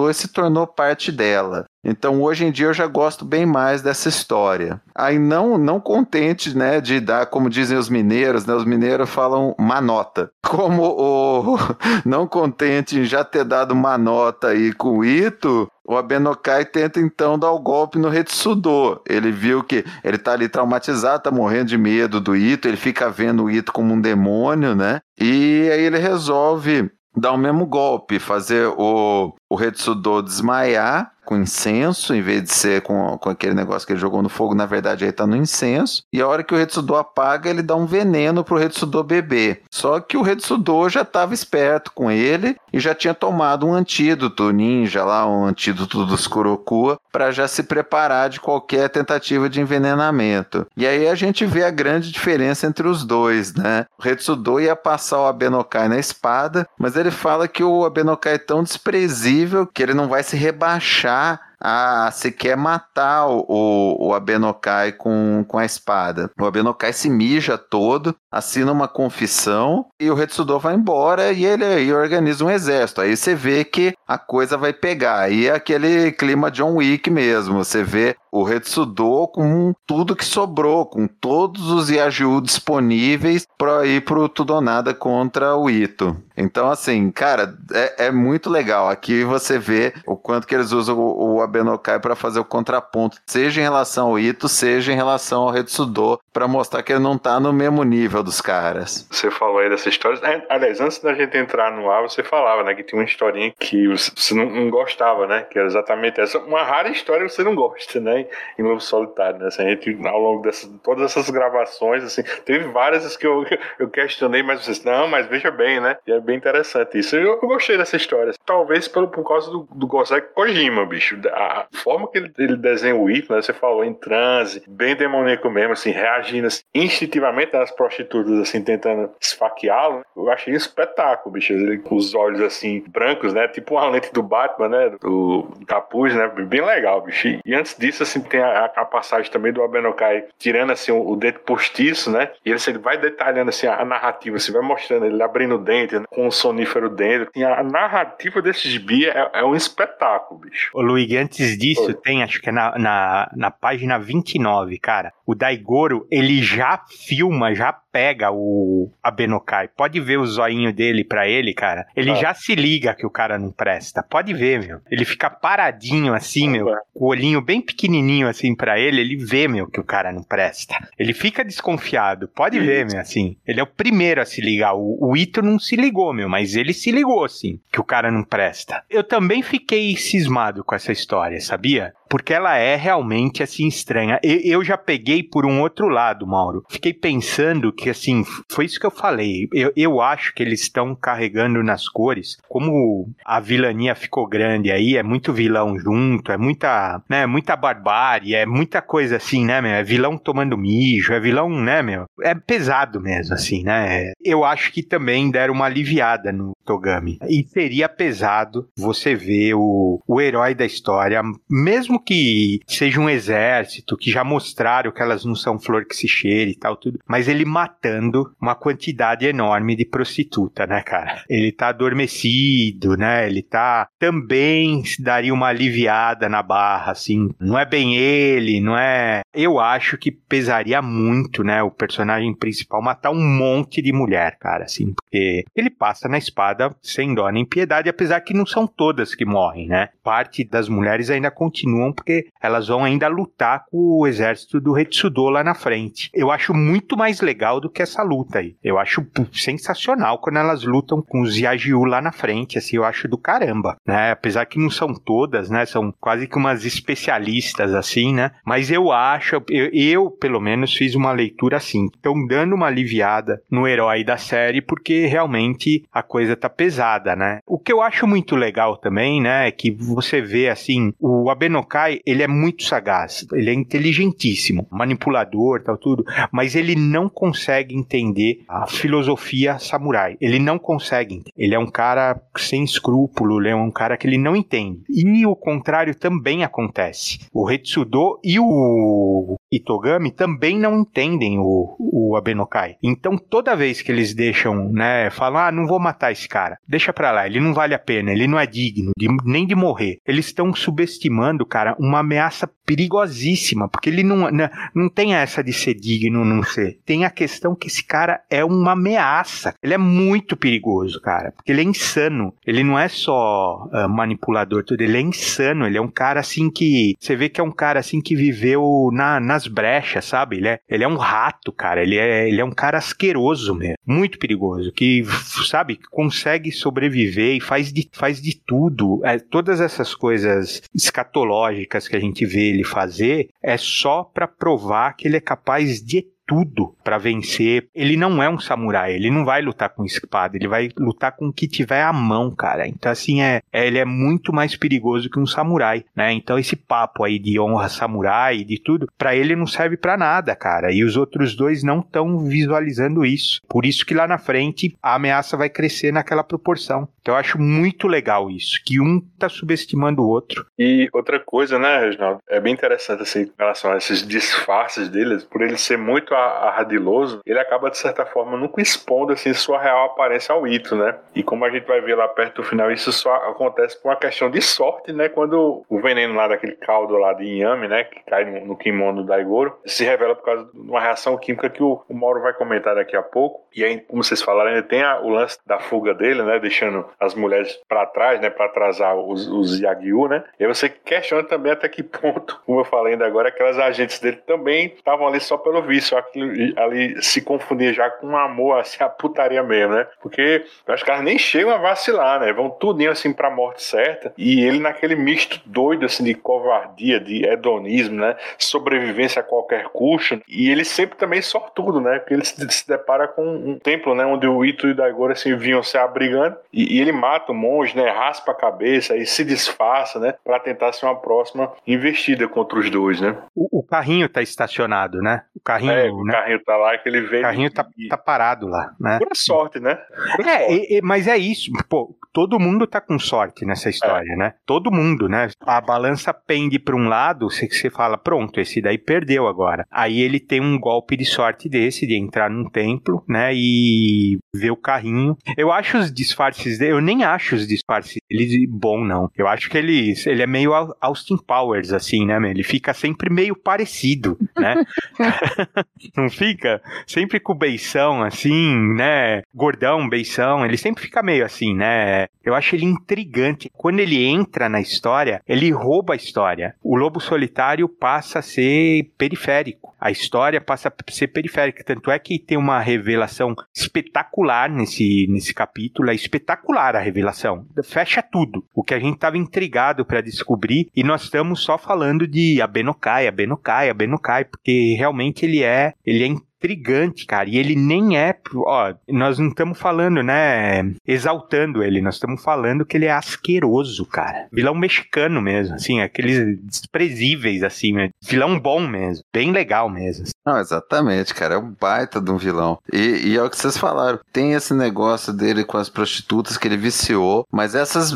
e 0.10 0.14
se 0.14 0.28
tornou 0.28 0.68
parte 0.68 1.12
dela. 1.12 1.66
Então 1.84 2.22
hoje 2.22 2.46
em 2.46 2.52
dia 2.52 2.66
eu 2.68 2.74
já 2.74 2.88
gosto 2.88 3.24
bem 3.24 3.46
mais 3.46 3.82
dessa 3.82 4.10
história. 4.10 4.82
Aí 4.96 5.20
não 5.20 5.58
não 5.58 5.80
contente, 5.80 6.58
né, 6.58 6.82
de 6.82 7.00
dar, 7.00 7.28
como 7.28 7.50
dizem 7.50 7.78
os 7.78 7.90
mineiros, 7.90 8.46
né, 8.46 8.56
os 8.56 8.66
mineiros 8.66 9.10
falam 9.10 9.56
uma 9.58 9.80
nota. 9.80 10.32
Como 10.46 10.84
o 10.84 11.58
não 12.06 12.28
contente 12.28 12.98
em 12.98 13.04
já 13.04 13.24
ter 13.24 13.44
dado 13.44 13.74
uma 13.74 13.98
nota 13.98 14.48
aí 14.48 14.72
com 14.72 15.00
o 15.00 15.06
Ito, 15.06 15.68
o 15.88 15.98
Abenokai 15.98 16.66
tenta 16.66 17.00
então 17.00 17.38
dar 17.38 17.52
o 17.52 17.60
golpe 17.60 18.00
no 18.00 18.10
Retsudo. 18.10 19.02
Ele 19.08 19.32
viu 19.32 19.64
que 19.64 19.84
ele 20.04 20.18
tá 20.18 20.32
ali 20.32 20.48
traumatizado, 20.48 21.24
tá 21.24 21.32
morrendo 21.32 21.66
de 21.66 21.78
medo 21.78 22.20
do 22.22 22.36
Ito, 22.36 22.68
ele 22.68 22.78
fica 22.78 23.10
vendo 23.10 23.44
o 23.44 23.52
Ito 23.52 23.74
como 23.74 23.94
um 23.94 24.02
demônio, 24.02 24.76
né? 24.76 25.02
E 25.20 25.70
aí 25.72 25.82
ele 25.82 25.98
resolve 25.98 26.90
dar 27.16 27.32
o 27.32 27.38
mesmo 27.38 27.66
golpe, 27.66 28.20
fazer 28.20 28.68
o, 28.78 29.34
o 29.49 29.55
Retsudo 29.55 30.22
desmaiar 30.22 31.14
com 31.26 31.36
incenso, 31.36 32.13
em 32.13 32.21
vez 32.21 32.43
de 32.43 32.53
ser 32.53 32.82
com, 32.82 33.17
com 33.17 33.30
aquele 33.30 33.53
negócio 33.53 33.86
que 33.86 33.93
ele 33.93 33.99
jogou 33.99 34.21
no 34.21 34.30
fogo, 34.30 34.55
na 34.55 34.65
verdade 34.65 35.03
aí 35.03 35.11
tá 35.11 35.26
no 35.26 35.36
incenso. 35.36 36.03
E 36.13 36.21
a 36.21 36.28
hora 36.28 36.43
que 36.43 36.53
o 36.53 36.57
Retsudo 36.57 36.95
apaga, 36.95 37.49
ele 37.49 37.61
dá 37.61 37.76
um 37.76 37.86
veneno 37.86 38.43
pro 38.43 38.57
Retsudo 38.57 39.03
beber. 39.03 39.63
Só 39.69 39.99
que 39.99 40.15
o 40.15 40.21
Retsudo 40.21 40.88
já 40.88 41.01
estava 41.01 41.34
esperto 41.34 41.91
com 41.91 42.11
ele 42.11 42.55
e 42.71 42.80
já 42.80 42.93
tinha 42.93 43.13
tomado 43.13 43.65
um 43.65 43.73
antídoto 43.73 44.51
ninja 44.51 45.03
lá, 45.03 45.28
um 45.28 45.45
antídoto 45.45 46.05
dos 46.05 46.28
Kurokua, 46.28 46.99
para 47.11 47.32
já 47.32 47.47
se 47.47 47.63
preparar 47.63 48.30
de 48.30 48.39
qualquer 48.39 48.89
tentativa 48.89 49.49
de 49.49 49.61
envenenamento. 49.61 50.67
E 50.78 50.86
aí 50.86 51.07
a 51.07 51.15
gente 51.15 51.45
vê 51.45 51.63
a 51.63 51.71
grande 51.71 52.11
diferença 52.11 52.67
entre 52.67 52.88
os 52.88 53.03
dois, 53.03 53.53
né? 53.53 53.86
O 53.97 54.03
Retsudo 54.03 54.59
ia 54.59 54.76
passar 54.76 55.21
o 55.21 55.26
Abenokai 55.26 55.88
na 55.88 55.97
espada, 55.97 56.67
mas 56.78 56.95
ele 56.95 57.11
fala 57.11 57.47
que 57.47 57.63
o 57.63 57.86
Abenokai 57.86 58.36
é 58.36 58.38
tão 58.38 58.63
desprezível 58.63 59.65
que 59.65 59.82
ele 59.82 59.93
não 59.93 60.07
vai 60.07 60.23
se 60.23 60.36
rebaixar 60.36 61.14
a 61.59 62.11
sequer 62.11 62.55
matar 62.55 63.28
o, 63.28 63.97
o 63.99 64.13
Abenokai 64.13 64.91
com, 64.91 65.43
com 65.47 65.57
a 65.57 65.66
espada. 65.66 66.30
O 66.39 66.45
Abenokai 66.45 66.93
se 66.93 67.09
mija 67.09 67.57
todo, 67.57 68.16
assina 68.36 68.70
uma 68.70 68.88
confissão 68.88 69.86
e 69.98 70.12
o 70.12 70.14
Retsudo 70.14 70.60
vai 70.60 70.76
embora 70.76 71.32
e 71.32 71.46
ele 71.46 71.64
aí 71.64 71.94
organiza 71.94 72.44
um 72.44 72.52
exército. 72.52 73.00
Aí 73.00 73.16
você 73.16 73.34
vê 73.34 73.64
que 73.64 73.94
a 74.06 74.18
coisa 74.18 74.58
vai 74.58 74.74
pegar. 74.74 75.20
Aí 75.22 75.48
é 75.48 75.54
aquele 75.54 76.12
clima 76.12 76.52
John 76.52 76.76
Wick 76.76 77.10
mesmo. 77.10 77.64
Você 77.64 77.82
vê 77.82 78.18
o 78.36 78.44
Retsudo 78.44 79.30
com 79.30 79.74
tudo 79.88 80.16
que 80.16 80.26
sobrou, 80.26 80.86
com 80.86 81.08
todos 81.08 81.72
os 81.72 81.90
Yaju 81.90 82.42
disponíveis 82.42 83.48
para 83.58 83.86
ir 83.86 84.04
pro 84.04 84.28
tudo 84.28 84.54
ou 84.54 84.60
nada 84.60 84.94
contra 84.94 85.56
o 85.56 85.70
Ito. 85.70 86.18
Então, 86.36 86.70
assim, 86.70 87.10
cara, 87.12 87.58
é, 87.72 88.08
é, 88.08 88.12
muito 88.12 88.50
legal. 88.50 88.90
Aqui 88.90 89.24
você 89.24 89.58
vê 89.58 89.94
o 90.06 90.18
quanto 90.18 90.46
que 90.46 90.54
eles 90.54 90.74
usam 90.74 91.00
o, 91.00 91.36
o 91.36 91.42
Abenokai 91.42 91.98
para 91.98 92.14
fazer 92.14 92.42
o 92.42 92.46
contraponto, 92.46 93.18
seja 93.26 93.62
em 93.62 93.64
relação 93.64 94.08
ao 94.08 94.20
Ito, 94.20 94.50
seja 94.50 94.92
em 94.92 94.98
relação 94.98 95.44
ao 95.44 95.52
Retsudo, 95.52 96.20
para 96.34 96.46
mostrar 96.46 96.84
que 96.84 96.92
ele 96.92 97.00
não 97.00 97.18
tá 97.18 97.40
no 97.40 97.54
mesmo 97.54 97.86
nível 97.86 98.22
dos 98.26 98.41
caras. 98.41 99.07
Você 99.09 99.32
falou 99.32 99.59
aí 99.59 99.69
dessa 99.69 99.88
história. 99.88 100.19
É, 100.23 100.41
aliás, 100.49 100.82
antes 100.82 100.99
da 100.99 101.13
gente 101.13 101.38
entrar 101.38 101.71
no 101.71 101.89
ar, 101.89 102.01
você 102.01 102.23
falava, 102.23 102.63
né, 102.63 102.76
que 102.76 102.84
tinha 102.84 102.99
uma 102.99 103.05
historinha 103.05 103.53
que 103.57 103.88
você 103.88 104.34
não, 104.34 104.45
não 104.49 104.69
gostava, 104.69 105.28
né? 105.28 105.45
Que 105.49 105.57
era 105.57 105.67
exatamente 105.67 106.19
essa. 106.19 106.39
Uma 106.39 106.63
rara 106.63 106.89
história 106.89 107.26
que 107.26 107.32
você 107.32 107.43
não 107.43 107.55
gosta, 107.55 107.99
né? 107.99 108.26
Em 108.57 108.63
Lobo 108.63 108.82
Solitário, 108.82 109.39
né? 109.39 109.47
Assim, 109.47 109.63
a 109.63 109.69
gente, 109.69 109.97
ao 110.07 110.19
longo 110.19 110.41
dessas, 110.41 110.69
todas 110.84 111.03
essas 111.03 111.30
gravações, 111.30 112.03
assim, 112.03 112.23
teve 112.43 112.67
várias 112.69 113.15
que 113.15 113.28
eu, 113.28 113.45
eu 113.80 113.89
questionei, 113.89 114.41
mas 114.43 114.63
vocês, 114.63 114.84
não, 114.84 115.07
mas 115.07 115.28
veja 115.28 115.51
bem, 115.51 115.80
né? 115.80 115.97
E 116.05 116.11
é 116.11 116.19
bem 116.19 116.36
interessante 116.36 116.97
isso. 116.97 117.15
Eu, 117.15 117.39
eu 117.41 117.47
gostei 117.47 117.78
dessa 117.78 117.95
história. 117.95 118.34
Talvez 118.45 118.88
pelo, 118.88 119.07
por 119.07 119.28
causa 119.28 119.49
do, 119.51 119.67
do 119.71 119.88
Gosek 119.88 120.34
Kojima, 120.34 120.86
bicho. 120.86 121.19
A 121.32 121.67
forma 121.73 122.09
que 122.09 122.17
ele, 122.17 122.34
ele 122.38 122.57
desenha 122.57 122.95
o 122.95 123.09
Ito, 123.09 123.34
né? 123.34 123.41
Você 123.41 123.53
falou 123.53 123.84
em 123.84 123.93
transe, 123.93 124.63
bem 124.67 124.95
demoníaco 124.95 125.49
mesmo, 125.49 125.73
assim, 125.73 125.91
reagindo 125.91 126.47
assim, 126.47 126.63
instintivamente 126.73 127.55
às 127.55 127.71
prostitutas, 127.71 128.14
assim, 128.41 128.61
tentando 128.61 129.09
esfaqueá-lo. 129.20 130.03
Eu 130.16 130.30
achei 130.32 130.53
um 130.53 130.57
espetáculo, 130.57 131.34
bicho. 131.34 131.53
Ele 131.53 131.78
com 131.80 131.95
os 131.95 132.13
olhos, 132.13 132.41
assim, 132.41 132.84
brancos, 132.88 133.34
né? 133.34 133.47
Tipo 133.47 133.76
uma 133.76 133.89
lente 133.89 134.11
do 134.13 134.24
Batman, 134.24 134.70
né? 134.70 134.89
Do 135.01 135.47
capuz, 135.68 136.13
né? 136.16 136.28
Bem 136.28 136.61
legal, 136.61 137.01
bicho. 137.01 137.39
E 137.45 137.55
antes 137.55 137.78
disso, 137.78 138.03
assim, 138.03 138.22
tem 138.22 138.41
a, 138.41 138.66
a 138.66 138.86
passagem 138.86 139.32
também 139.32 139.51
do 139.51 139.63
Abenokai 139.63 140.26
tirando, 140.38 140.72
assim, 140.72 140.91
o, 140.91 141.09
o 141.09 141.16
dedo 141.16 141.39
postiço, 141.39 142.11
né? 142.11 142.32
E 142.45 142.49
ele, 142.49 142.55
assim, 142.55 142.72
ele 142.72 142.80
vai 142.80 142.97
detalhando, 142.97 143.49
assim, 143.49 143.68
a, 143.68 143.82
a 143.82 143.86
narrativa, 143.86 144.38
assim, 144.38 144.51
vai 144.51 144.61
mostrando 144.61 145.05
ele 145.05 145.22
abrindo 145.22 145.55
o 145.55 145.59
dente, 145.59 145.97
né? 145.97 146.05
com 146.09 146.28
o 146.28 146.32
sonífero 146.32 146.89
dentro. 146.89 147.30
E 147.36 147.43
a 147.43 147.63
narrativa 147.63 148.41
desse 148.41 148.70
gibi 148.70 149.05
é, 149.05 149.32
é 149.34 149.43
um 149.43 149.55
espetáculo, 149.55 150.39
bicho. 150.39 150.70
Ô, 150.74 150.82
Luigi, 150.82 151.18
antes 151.18 151.57
disso, 151.57 151.88
Oi. 151.88 151.93
tem, 151.93 152.24
acho 152.24 152.41
que 152.41 152.49
é 152.49 152.51
na, 152.51 152.78
na, 152.78 153.32
na 153.36 153.51
página 153.51 153.97
29, 153.97 154.80
cara. 154.80 155.11
O 155.26 155.36
Daigoro, 155.36 156.07
ele 156.09 156.41
já 156.41 156.82
filma, 157.07 157.53
já 157.53 157.74
pega 157.96 158.30
o 158.30 158.91
Abenokai. 159.02 159.70
Pode 159.70 160.02
ver 160.02 160.20
o 160.20 160.26
zoinho 160.26 160.74
dele 160.74 161.02
pra 161.02 161.30
ele, 161.30 161.54
cara. 161.54 161.88
Ele 161.96 162.12
ah. 162.12 162.16
já 162.16 162.34
se 162.34 162.54
liga 162.54 162.93
que 162.93 163.06
o 163.06 163.10
cara 163.10 163.39
não 163.39 163.54
presta. 163.54 164.04
Pode 164.04 164.34
ver, 164.34 164.68
meu. 164.68 164.82
Ele 164.91 165.06
fica 165.06 165.30
paradinho 165.30 166.14
assim, 166.14 166.50
ah, 166.50 166.52
meu. 166.52 166.66
Com 166.93 167.06
o 167.06 167.08
olhinho 167.08 167.39
bem 167.39 167.62
pequenininho 167.62 168.28
assim 168.28 168.54
pra 168.54 168.78
ele. 168.78 169.00
Ele 169.00 169.16
vê, 169.16 169.48
meu, 169.48 169.70
que 169.70 169.80
o 169.80 169.84
cara 169.84 170.12
não 170.12 170.24
presta. 170.24 170.76
Ele 171.00 171.14
fica 171.14 171.46
desconfiado. 171.46 172.28
Pode 172.28 172.60
ver, 172.60 172.86
meu, 172.86 173.00
assim. 173.00 173.38
Ele 173.48 173.62
é 173.62 173.64
o 173.64 173.68
primeiro 173.68 174.22
a 174.22 174.26
se 174.26 174.41
ligar. 174.41 174.74
O, 174.76 174.98
o 175.00 175.16
Ito 175.16 175.41
não 175.41 175.58
se 175.58 175.78
ligou, 175.78 176.12
meu. 176.14 176.28
Mas 176.28 176.54
ele 176.54 176.74
se 176.74 176.91
ligou, 176.91 177.24
assim, 177.24 177.62
que 177.72 177.80
o 177.80 177.86
cara 177.86 178.12
não 178.12 178.26
presta. 178.26 178.84
Eu 178.89 179.06
também 179.06 179.41
fiquei 179.41 179.96
cismado 179.96 180.66
com 180.66 180.76
essa 180.76 180.91
história, 180.91 181.39
sabia? 181.39 181.93
porque 182.16 182.34
ela 182.34 182.56
é 182.58 182.78
realmente 182.78 183.43
assim 183.43 183.68
estranha. 183.68 184.20
Eu, 184.24 184.64
já 184.64 184.78
peguei 184.78 185.22
por 185.22 185.46
um 185.46 185.60
outro 185.62 185.89
lado, 185.89 186.26
Mauro. 186.26 186.64
Fiquei 186.70 186.93
pensando 186.93 187.74
que 187.74 187.85
assim, 187.90 188.24
foi 188.50 188.66
isso 188.66 188.80
que 188.80 188.86
eu 188.86 188.92
falei. 188.92 189.48
Eu, 189.54 189.72
eu 189.76 190.02
acho 190.02 190.34
que 190.34 190.44
eles 190.44 190.62
estão 190.62 190.96
carregando 190.96 191.64
nas 191.64 191.88
cores, 191.88 192.38
como 192.48 193.10
a 193.26 193.40
vilania 193.40 193.96
ficou 193.96 194.28
grande 194.28 194.72
aí, 194.72 194.98
é 194.98 195.04
muito 195.04 195.34
vilão 195.34 195.78
junto, 195.78 196.32
é 196.32 196.38
muita, 196.38 197.02
né, 197.10 197.26
muita 197.26 197.56
barbárie, 197.56 198.36
é 198.36 198.46
muita 198.46 198.82
coisa 198.82 199.18
assim, 199.18 199.46
né, 199.46 199.62
meu? 199.62 199.72
É 199.72 199.84
vilão 199.84 200.18
tomando 200.18 200.58
mijo, 200.58 201.14
é 201.14 201.20
vilão, 201.20 201.50
né, 201.50 201.82
meu? 201.82 202.06
É 202.22 202.34
pesado 202.34 203.02
mesmo, 203.02 203.34
assim, 203.34 203.64
né? 203.64 204.14
Eu 204.24 204.44
acho 204.44 204.72
que 204.72 204.84
também 204.84 205.30
deram 205.30 205.54
uma 205.54 205.66
aliviada 205.66 206.32
no 206.32 206.56
Togami. 206.66 207.18
E 207.28 207.44
seria 207.48 207.88
pesado 207.88 208.68
você 208.78 209.16
ver 209.16 209.54
o, 209.54 210.02
o 210.08 210.22
herói 210.22 210.54
da 210.54 210.66
história, 210.66 211.22
mesmo 211.50 212.04
que 212.04 212.60
seja 212.68 213.00
um 213.00 213.10
exército, 213.10 213.98
que 213.98 214.12
já 214.12 214.24
mostraram 214.24 214.92
que 214.92 215.02
elas 215.02 215.24
não 215.26 215.36
são 215.36 215.60
flor 215.60 215.86
que 215.86 215.96
se 215.96 216.08
cheire 216.08 216.52
e 216.52 216.56
tal, 216.56 216.76
tudo, 216.76 217.00
mas 217.08 217.28
ele 217.28 217.46
matando 217.86 218.34
uma 218.42 218.56
quantidade 218.56 219.26
enorme 219.26 219.76
de 219.76 219.86
prostituta, 219.86 220.66
né, 220.66 220.82
cara? 220.82 221.24
Ele 221.30 221.52
tá 221.52 221.70
adormecido, 221.70 222.98
né? 222.98 223.28
Ele 223.28 223.44
tá 223.44 223.88
também 224.00 224.84
daria 225.00 225.34
uma 225.34 225.48
aliviada 225.48 226.28
na 226.28 226.42
barra, 226.42 226.92
assim. 226.92 227.30
Não 227.40 227.58
é 227.58 227.66
bem 227.66 227.96
ele, 227.96 228.60
não 228.60 228.78
é. 228.78 229.22
Eu 229.34 229.60
acho 229.60 229.98
que 229.98 230.12
pesaria 230.12 230.82
muito, 230.82 231.44
né, 231.44 231.62
o 231.62 231.72
personagem 231.72 232.34
principal 232.34 232.82
matar 232.82 233.12
um 233.12 233.24
monte 233.24 233.82
de 233.82 233.92
mulher, 233.92 234.38
cara, 234.40 234.66
assim, 234.66 234.94
porque 234.94 235.44
ele 235.56 235.70
passa 235.70 236.08
na 236.08 236.18
espada 236.18 236.76
sem 236.82 237.14
dó 237.14 237.30
nem 237.30 237.46
piedade, 237.46 237.90
apesar 237.90 238.22
que 238.22 238.34
não 238.34 238.46
são 238.46 238.66
todas 238.66 239.14
que 239.14 239.26
morrem, 239.26 239.68
né? 239.68 239.90
Parte 240.04 240.44
das 240.44 240.68
mulheres 240.68 241.10
ainda 241.10 241.30
continuam 241.30 241.92
porque 241.92 242.28
elas 242.42 242.68
vão 242.68 242.84
ainda 242.84 243.08
lutar 243.08 243.66
com 243.70 244.00
o 244.00 244.08
exército 244.08 244.60
do 244.60 244.74
Retsudo 244.74 245.30
lá 245.30 245.44
na 245.44 245.54
frente. 245.54 246.10
Eu 246.14 246.32
acho 246.32 246.54
muito 246.54 246.98
mais 246.98 247.22
legal 247.22 247.60
do 247.60 247.70
que 247.76 247.82
essa 247.82 248.01
luta 248.01 248.39
aí. 248.39 248.55
Eu 248.63 248.80
acho 248.80 249.05
sensacional 249.32 250.19
quando 250.19 250.38
elas 250.38 250.63
lutam 250.63 251.01
com 251.01 251.21
os 251.21 251.38
Yajiu 251.38 251.84
lá 251.84 252.01
na 252.01 252.11
frente, 252.11 252.57
assim, 252.57 252.78
eu 252.78 252.84
acho 252.84 253.07
do 253.07 253.17
caramba, 253.17 253.78
né? 253.86 254.11
Apesar 254.11 254.45
que 254.45 254.59
não 254.59 254.69
são 254.69 254.93
todas, 254.93 255.49
né? 255.49 255.65
São 255.65 255.93
quase 255.99 256.28
que 256.28 256.38
umas 256.38 256.65
especialistas, 256.65 257.73
assim, 257.73 258.13
né? 258.13 258.32
Mas 258.43 258.71
eu 258.71 258.91
acho, 258.91 259.36
eu, 259.49 259.69
eu 259.71 260.09
pelo 260.09 260.39
menos 260.39 260.73
fiz 260.73 260.95
uma 260.95 261.11
leitura 261.11 261.57
assim. 261.57 261.86
Estão 261.86 262.26
dando 262.26 262.55
uma 262.55 262.67
aliviada 262.67 263.41
no 263.51 263.67
herói 263.67 264.03
da 264.03 264.17
série 264.17 264.61
porque 264.61 265.05
realmente 265.05 265.84
a 265.91 266.01
coisa 266.01 266.36
tá 266.36 266.49
pesada, 266.49 267.15
né? 267.15 267.39
O 267.45 267.59
que 267.59 267.71
eu 267.71 267.82
acho 267.82 268.07
muito 268.07 268.36
legal 268.36 268.78
também, 268.78 269.21
né, 269.21 269.47
é 269.47 269.51
que 269.51 269.71
você 269.71 270.21
vê 270.21 270.49
assim, 270.49 270.93
o 270.99 271.30
Abenokai 271.30 271.76
Kai, 271.76 271.99
ele 272.05 272.23
é 272.23 272.28
muito 272.28 272.63
sagaz, 272.63 273.26
ele 273.34 273.49
é 273.49 273.53
inteligentíssimo, 273.53 274.65
manipulador, 274.71 275.61
tal 275.61 275.78
tudo, 275.78 276.05
mas 276.32 276.55
ele 276.55 276.73
não 276.73 277.09
consegue 277.09 277.64
entender 277.74 278.43
a 278.47 278.68
filosofia 278.68 279.57
samurai. 279.59 280.18
Ele 280.20 280.39
não 280.39 280.59
consegue. 280.59 281.24
Ele 281.38 281.55
é 281.55 281.59
um 281.59 281.68
cara 281.68 282.22
sem 282.38 282.63
escrúpulo, 282.63 283.41
ele 283.41 283.49
é 283.49 283.55
um 283.55 283.72
cara 283.72 283.97
que 283.97 284.07
ele 284.07 284.18
não 284.18 284.36
entende. 284.36 284.82
E 284.89 285.26
o 285.26 285.36
contrário 285.36 285.95
também 285.95 286.43
acontece. 286.43 287.20
O 287.34 287.45
Retsudo 287.45 288.20
e 288.24 288.39
o 288.39 289.36
Itogami 289.58 290.12
também 290.12 290.58
não 290.58 290.80
entendem 290.80 291.38
o, 291.39 291.76
o 291.80 292.16
Abenokai. 292.16 292.76
Então, 292.82 293.18
toda 293.18 293.56
vez 293.56 293.82
que 293.82 293.91
eles 293.91 294.14
deixam, 294.14 294.72
né, 294.72 295.10
falam, 295.12 295.41
ah, 295.41 295.51
não 295.51 295.68
vou 295.68 295.80
matar 295.80 296.12
esse 296.12 296.28
cara, 296.28 296.58
deixa 296.68 296.91
pra 296.91 297.12
lá, 297.12 297.28
ele 297.28 297.39
não 297.39 297.53
vale 297.53 297.74
a 297.74 297.80
pena, 297.80 298.12
ele 298.12 298.28
não 298.28 298.39
é 298.39 298.45
digno 298.45 298.91
de, 298.97 299.08
nem 299.24 299.45
de 299.45 299.56
morrer. 299.56 299.99
Eles 300.06 300.26
estão 300.28 300.53
subestimando, 300.53 301.45
cara, 301.45 301.76
uma 301.80 301.99
ameaça 301.99 302.49
perigosíssima, 302.66 303.70
porque 303.70 303.89
ele 303.89 304.03
não, 304.03 304.16
não, 304.16 304.32
né, 304.32 304.49
não 304.74 304.89
tem 304.89 305.14
essa 305.14 305.43
de 305.43 305.53
ser 305.53 305.74
digno 305.74 306.24
não 306.24 306.43
ser. 306.43 306.80
Tem 306.86 307.06
a 307.06 307.10
questão 307.10 307.56
que 307.56 307.68
esse 307.68 307.84
cara 307.84 308.22
é 308.30 308.43
uma 308.43 308.72
ameaça. 308.72 309.53
Ele 309.62 309.74
é 309.74 309.78
muito 309.78 310.38
perigoso, 310.38 311.01
cara, 311.01 311.32
porque 311.32 311.51
ele 311.51 311.62
é 311.62 311.66
insano. 311.66 312.34
Ele 312.45 312.64
não 312.64 312.78
é 312.80 312.88
só 312.88 313.68
uh, 313.72 313.89
manipulador, 313.89 314.64
tudo, 314.64 314.82
ele 314.82 314.97
é 314.97 315.01
insano. 315.01 315.66
Ele 315.66 315.78
é 315.78 315.82
um 315.82 315.89
cara 315.89 316.20
assim 316.20 316.49
que. 316.49 316.93
Você 316.99 317.16
vê 317.16 317.30
que 317.30 317.41
é 317.41 317.43
um 317.43 317.51
cara 317.51 317.80
assim 317.80 318.01
que 318.01 318.16
viveu 318.16 318.89
na, 318.93 319.20
nas 319.20 319.45
brechas, 319.48 320.06
sabe? 320.06 320.38
Ele 320.38 320.48
é, 320.48 320.60
ele 320.70 320.84
é 320.84 320.88
um 320.88 320.98
rato, 320.98 321.52
cara. 321.52 321.82
Ele 321.82 321.98
é, 321.98 322.28
ele 322.28 322.41
é 322.41 322.46
um 322.46 322.52
cara 322.52 322.78
asqueroso 322.78 323.54
mesmo. 323.56 323.76
Muito 323.86 324.20
perigoso. 324.20 324.72
Que, 324.72 325.04
sabe, 325.48 325.80
consegue 325.91 326.52
sobreviver 326.52 327.36
e 327.36 327.39
faz 327.39 327.72
de, 327.72 327.88
faz 327.91 328.22
de 328.22 328.39
tudo. 328.46 329.02
É, 329.06 329.20
todas 329.20 329.62
essas 329.62 329.93
coisas 329.93 330.62
escatológicas 330.74 331.88
que 331.88 331.96
a 331.96 332.00
gente 332.00 332.26
vê 332.26 332.50
ele 332.50 332.64
fazer 332.64 333.30
é 333.41 333.58
só 333.58 334.04
para 334.04 334.28
provar 334.28 334.93
que 334.93 335.08
ele 335.08 335.18
é 335.18 335.22
capaz 335.22 335.82
de 335.82 336.06
tudo 336.26 336.76
para 336.84 336.97
vencer. 336.97 337.67
Ele 337.73 337.97
não 337.97 338.21
é 338.21 338.30
um 338.30 338.39
samurai, 338.39 338.93
ele 338.93 339.09
não 339.09 339.26
vai 339.26 339.41
lutar 339.41 339.69
com 339.69 339.86
espada, 339.86 340.36
ele 340.36 340.47
vai 340.47 340.69
lutar 340.78 341.11
com 341.15 341.28
o 341.28 341.34
que 341.34 341.47
tiver 341.47 341.84
à 341.84 341.93
mão, 341.93 342.32
cara. 342.32 342.67
Então, 342.67 342.91
assim, 342.91 343.21
é, 343.21 343.41
é 343.51 343.67
ele 343.67 343.78
é 343.78 343.86
muito 343.86 344.34
mais 344.34 344.55
perigoso 344.55 345.09
que 345.09 345.19
um 345.19 345.26
samurai, 345.26 345.86
né? 345.95 346.11
Então, 346.13 346.38
esse 346.38 346.55
papo 346.55 347.03
aí 347.03 347.19
de 347.19 347.39
honra 347.39 347.69
samurai, 347.69 348.43
de 348.43 348.59
tudo, 348.59 348.88
para 348.97 349.15
ele 349.15 349.36
não 349.36 349.47
serve 349.47 349.78
para 349.78 349.97
nada, 349.97 350.36
cara. 350.36 350.71
E 350.71 350.84
os 350.84 350.97
outros 350.97 351.36
dois 351.36 351.63
não 351.63 351.80
estão 351.80 352.19
visualizando 352.19 353.05
isso. 353.05 353.41
Por 353.47 353.65
isso 353.65 353.86
que 353.86 353.93
lá 353.93 354.07
na 354.07 354.17
frente 354.17 354.76
a 354.82 354.95
ameaça 354.95 355.38
vai 355.38 355.49
crescer 355.49 355.91
naquela 355.91 356.23
proporção. 356.23 356.88
Então 357.05 357.13
eu 357.13 357.19
acho 357.19 357.39
muito 357.39 357.88
legal 357.88 358.32
isso, 358.32 358.59
que 358.65 358.80
um 358.80 358.99
tá 359.19 359.30
subestimando 359.30 360.01
o 360.01 360.07
outro. 360.07 360.47
E 360.57 360.89
outra 360.91 361.19
coisa, 361.19 361.59
né, 361.59 361.82
Reginaldo, 361.82 362.19
é 362.28 362.39
bem 362.39 362.51
interessante 362.51 363.03
assim, 363.03 363.21
em 363.21 363.32
relação 363.38 363.71
a 363.71 363.78
esses 363.78 364.05
disfarces 364.07 364.89
deles, 364.89 365.23
por 365.23 365.43
ele 365.43 365.55
ser 365.55 365.78
muito 365.78 366.14
ardiloso, 366.18 367.22
ele 367.26 367.39
acaba 367.39 367.70
de 367.70 367.78
certa 367.78 368.05
forma 368.05 368.38
nunca 368.38 368.61
expondo 368.61 369.13
assim 369.13 369.34
sua 369.34 369.59
real 369.59 369.86
aparência 369.86 370.34
ao 370.34 370.47
Ito, 370.47 370.76
né? 370.76 370.95
E 371.13 371.24
como 371.24 371.45
a 371.45 371.49
gente 371.49 371.66
vai 371.66 371.82
ver 371.82 371.95
lá 371.95 372.07
perto 372.07 372.41
do 372.41 372.47
final, 372.47 372.72
isso 372.72 372.91
só 372.91 373.13
acontece 373.16 373.82
por 373.82 373.89
uma 373.89 373.95
questão 373.95 374.30
de 374.30 374.41
sorte, 374.41 374.91
né? 374.91 375.09
Quando 375.09 375.63
o 375.68 375.82
veneno 375.82 376.16
lá 376.16 376.28
daquele 376.28 376.53
caldo 376.53 376.97
lá 376.97 377.13
de 377.13 377.26
inhame, 377.26 377.68
né, 377.68 377.84
que 377.84 377.99
cai 378.03 378.26
no, 378.26 378.47
no 378.47 378.57
kimono 378.57 379.01
do 379.01 379.07
Daigoro, 379.07 379.57
se 379.66 379.84
revela 379.84 380.16
por 380.16 380.24
causa 380.24 380.45
de 380.45 380.59
uma 380.59 380.80
reação 380.80 381.18
química 381.18 381.49
que 381.49 381.63
o, 381.63 381.82
o 381.88 381.93
Mauro 381.93 382.22
vai 382.22 382.34
comentar 382.34 382.76
daqui 382.76 382.95
a 382.95 383.03
pouco. 383.03 383.45
E 383.55 383.63
aí, 383.63 383.80
como 383.80 384.03
vocês 384.03 384.22
falaram, 384.22 384.49
ainda 384.49 384.63
tem 384.63 384.84
a, 384.84 384.99
o 384.99 385.09
lance 385.09 385.38
da 385.45 385.59
fuga 385.59 385.93
dele, 385.93 386.24
né, 386.24 386.39
deixando 386.39 386.86
as 386.99 387.13
mulheres 387.16 387.59
para 387.68 387.86
trás, 387.86 388.20
né, 388.20 388.30
para 388.30 388.45
atrasar 388.45 388.95
os, 388.95 389.28
os 389.28 389.59
Yagyu, 389.59 390.07
né? 390.07 390.24
E 390.39 390.47
você 390.47 390.70
questiona 390.70 391.24
também 391.24 391.51
até 391.51 391.68
que 391.68 391.84
ponto, 391.84 392.41
como 392.45 392.59
eu 392.59 392.66
falei 392.66 392.93
ainda 392.93 393.05
agora, 393.05 393.30
aquelas 393.30 393.57
agentes 393.57 393.99
dele 393.99 394.18
também 394.18 394.68
estavam 394.68 395.07
ali 395.07 395.20
só 395.20 395.38
pelo 395.38 395.61
vício, 395.61 395.97
aquilo 396.08 396.32
ali 396.58 397.01
se 397.01 397.22
confundia 397.22 397.74
já 397.74 397.89
com 397.89 398.16
amor, 398.16 398.60
assim, 398.60 398.84
a 398.84 398.89
putaria 398.89 399.43
mesmo, 399.43 399.74
né? 399.74 399.88
Porque 400.01 400.45
os 400.68 400.84
caras 400.84 401.03
nem 401.03 401.18
chegam 401.18 401.53
a 401.53 401.58
vacilar, 401.58 402.20
né? 402.20 402.32
Vão 402.34 402.49
tudinho 402.49 402.91
assim 402.91 403.14
pra 403.14 403.30
morte 403.30 403.64
certa 403.64 404.14
e 404.18 404.43
ele 404.43 404.60
naquele 404.60 404.95
misto 404.95 405.41
doido, 405.45 405.86
assim, 405.86 406.03
de 406.03 406.14
covardia, 406.14 406.99
de 406.99 407.26
hedonismo, 407.26 408.01
né? 408.01 408.16
Sobrevivência 408.38 409.20
a 409.20 409.24
qualquer 409.24 409.66
custo 409.70 410.22
e 410.28 410.49
ele 410.49 410.64
sempre 410.64 410.97
também 410.97 411.22
sortudo, 411.22 411.80
né? 411.80 411.99
Porque 411.99 412.14
ele 412.14 412.26
se, 412.26 412.36
se 412.51 412.68
depara 412.68 413.08
com 413.08 413.26
um 413.26 413.60
templo, 413.60 413.95
né? 413.95 414.06
Onde 414.06 414.28
o 414.28 414.45
Ito 414.45 414.68
e 414.68 414.72
o 414.72 414.76
Daigoro, 414.76 415.14
assim, 415.14 415.36
vinham 415.36 415.64
se 415.64 415.78
abrigando 415.78 416.38
e, 416.51 416.78
e 416.78 416.82
ele 416.82 416.91
mata 416.91 417.32
o 417.32 417.36
monge, 417.36 417.76
né? 417.76 417.89
Raspa 417.89 418.32
a 418.32 418.36
cabeça 418.36 418.95
e 418.95 419.06
se 419.06 419.24
disfarça, 419.24 419.99
né? 419.99 420.16
Para 420.24 420.39
tentar 420.39 420.72
ser 420.74 420.86
uma 420.86 420.95
próxima 420.95 421.51
investida 421.66 422.28
contra 422.28 422.60
os 422.60 422.70
dois, 422.70 423.01
né? 423.01 423.16
O, 423.36 423.60
o 423.60 423.64
carrinho 423.64 424.10
tá 424.10 424.22
estacionado, 424.22 425.01
né? 425.01 425.24
O 425.36 425.39
carrinho, 425.39 425.72
é, 425.72 425.89
o 426.02 426.04
né? 426.04 426.14
carrinho 426.14 426.43
tá 426.43 426.58
lá 426.58 426.78
que 426.78 426.89
ele 426.89 427.02
veio. 427.02 427.22
O 427.22 427.26
carrinho 427.26 427.52
tá, 427.52 427.68
e... 427.78 427.88
tá 427.88 427.98
parado 427.98 428.48
lá, 428.48 428.74
né? 428.80 428.98
Pura 429.00 429.16
sorte, 429.16 429.60
né? 429.60 429.76
Pura 430.16 430.30
é, 430.30 430.39
sorte. 430.39 430.54
e, 430.54 430.78
e, 430.78 430.82
mas 430.82 431.08
é 431.08 431.18
isso. 431.18 431.52
Pô, 431.70 431.96
todo 432.14 432.39
mundo 432.39 432.66
tá 432.66 432.80
com 432.80 432.98
sorte 432.98 433.46
nessa 433.46 433.70
história, 433.70 434.14
é. 434.14 434.16
né? 434.16 434.34
Todo 434.46 434.72
mundo, 434.72 435.10
né? 435.10 435.30
A 435.41 435.60
balança 435.60 436.14
pende 436.14 436.58
para 436.58 436.76
um 436.76 436.88
lado, 436.88 437.30
você, 437.30 437.48
você 437.48 437.70
fala, 437.70 437.98
pronto, 437.98 438.39
esse 438.39 438.62
daí 438.62 438.78
perdeu 438.78 439.28
agora. 439.28 439.66
Aí 439.70 440.00
ele 440.00 440.20
tem 440.20 440.39
um 440.39 440.58
golpe 440.58 440.96
de 440.96 441.06
sorte 441.06 441.50
desse, 441.50 441.86
de 441.86 441.96
entrar 441.96 442.30
num 442.30 442.50
templo, 442.50 443.04
né? 443.08 443.32
E 443.34 444.18
ver 444.34 444.52
o 444.52 444.58
carrinho. 444.58 445.18
Eu 445.38 445.52
acho 445.52 445.78
os 445.78 445.93
disfarces 445.93 446.58
dele, 446.58 446.72
eu 446.72 446.82
nem 446.82 447.04
acho 447.04 447.36
os 447.36 447.48
disfarces 447.48 447.98
dele 448.10 448.48
bom, 448.48 448.84
não. 448.84 449.10
Eu 449.16 449.28
acho 449.28 449.50
que 449.50 449.58
ele, 449.58 449.93
ele 450.06 450.22
é 450.22 450.28
meio 450.28 450.54
Austin 450.80 451.18
Powers, 451.18 451.74
assim, 451.74 452.06
né? 452.06 452.16
Ele 452.30 452.43
fica 452.43 452.74
sempre 452.74 453.10
meio 453.10 453.36
parecido, 453.36 454.18
né? 454.38 454.56
Não 455.96 456.10
fica? 456.10 456.62
Sempre 456.88 457.20
com 457.20 457.36
beição, 457.36 458.02
assim, 458.02 458.56
né? 458.76 459.22
Gordão, 459.34 459.88
beição, 459.88 460.46
ele 460.46 460.58
sempre 460.58 460.84
fica 460.84 461.04
meio 461.04 461.26
assim, 461.26 461.54
né? 461.54 462.08
Eu 462.26 462.34
acho 462.34 462.56
ele 462.56 462.66
intrigante. 462.66 463.52
Quando 463.54 463.80
ele 463.80 464.04
entra 464.04 464.50
na 464.50 464.60
história, 464.60 465.22
ele 465.28 465.52
rouba 465.52 465.94
a 465.94 465.98
história. 465.98 466.56
O 466.64 466.76
Lobo 466.76 467.00
Solitário 467.00 467.70
passa 467.70 468.20
a 468.20 468.22
ser 468.24 468.92
periférico. 468.98 469.76
A 469.80 469.92
história 469.92 470.42
passa 470.42 470.70
a 470.70 470.92
ser 470.92 471.08
periférica. 471.10 471.64
Tanto 471.64 471.92
é 471.92 472.00
que 472.00 472.18
tem 472.18 472.36
uma 472.36 472.60
revelação 472.60 473.36
espetacular 473.54 474.50
nesse, 474.50 475.06
nesse 475.08 475.32
capítulo. 475.32 475.92
É 475.92 475.94
espetacular 475.94 476.76
a 476.76 476.80
revelação. 476.80 477.46
Fecha 477.64 478.02
tudo. 478.02 478.44
O 478.56 478.64
que 478.64 478.74
a 478.74 478.80
gente 478.80 478.96
estava 478.96 479.16
intrigado 479.16 479.86
para 479.86 480.02
descobrir. 480.02 480.72
E 480.76 480.84
nós 480.84 481.04
estamos 481.04 481.44
só 481.44 481.60
falando 481.60 482.08
de 482.08 482.42
Abenokai, 482.42 483.08
Abenokai, 483.08 483.70
Abenokai. 483.70 484.26
Porque 484.26 484.74
realmente 484.76 485.24
ele 485.24 485.44
é, 485.44 485.74
ele 485.86 486.03
é 486.03 486.07
intrigante, 486.07 487.05
cara. 487.05 487.30
E 487.30 487.38
ele 487.38 487.55
nem 487.55 487.97
é. 487.97 488.15
Ó, 488.36 488.73
nós 488.89 489.17
não 489.17 489.30
estamos 489.30 489.57
falando, 489.57 490.03
né? 490.03 490.71
Exaltando 490.86 491.63
ele, 491.63 491.82
nós 491.82 491.95
estamos 491.95 492.21
falando 492.21 492.65
que 492.65 492.78
ele 492.78 492.86
é 492.86 492.91
asqueroso, 492.91 493.86
cara. 493.86 494.28
Vilão 494.32 494.53
mexicano 494.53 495.21
mesmo, 495.21 495.55
assim, 495.55 495.82
aqueles 495.82 496.39
desprezíveis, 496.41 497.43
assim, 497.43 497.73
né? 497.73 497.89
vilão 498.01 498.39
bom 498.39 498.59
mesmo. 498.67 499.03
Bem 499.13 499.32
legal 499.32 499.69
mesmo. 499.69 500.05
Não, 500.26 500.39
exatamente, 500.39 501.13
cara. 501.13 501.36
É 501.36 501.38
um 501.38 501.53
baita 501.59 502.01
de 502.01 502.11
um 502.11 502.17
vilão. 502.17 502.59
E, 502.71 503.09
e 503.09 503.17
é 503.17 503.23
o 503.23 503.30
que 503.30 503.38
vocês 503.38 503.57
falaram. 503.57 503.99
Tem 504.11 504.34
esse 504.34 504.53
negócio 504.53 505.13
dele 505.13 505.43
com 505.43 505.57
as 505.57 505.69
prostitutas 505.69 506.38
que 506.38 506.47
ele 506.47 506.57
viciou, 506.57 507.26
mas 507.32 507.55
essas. 507.55 507.93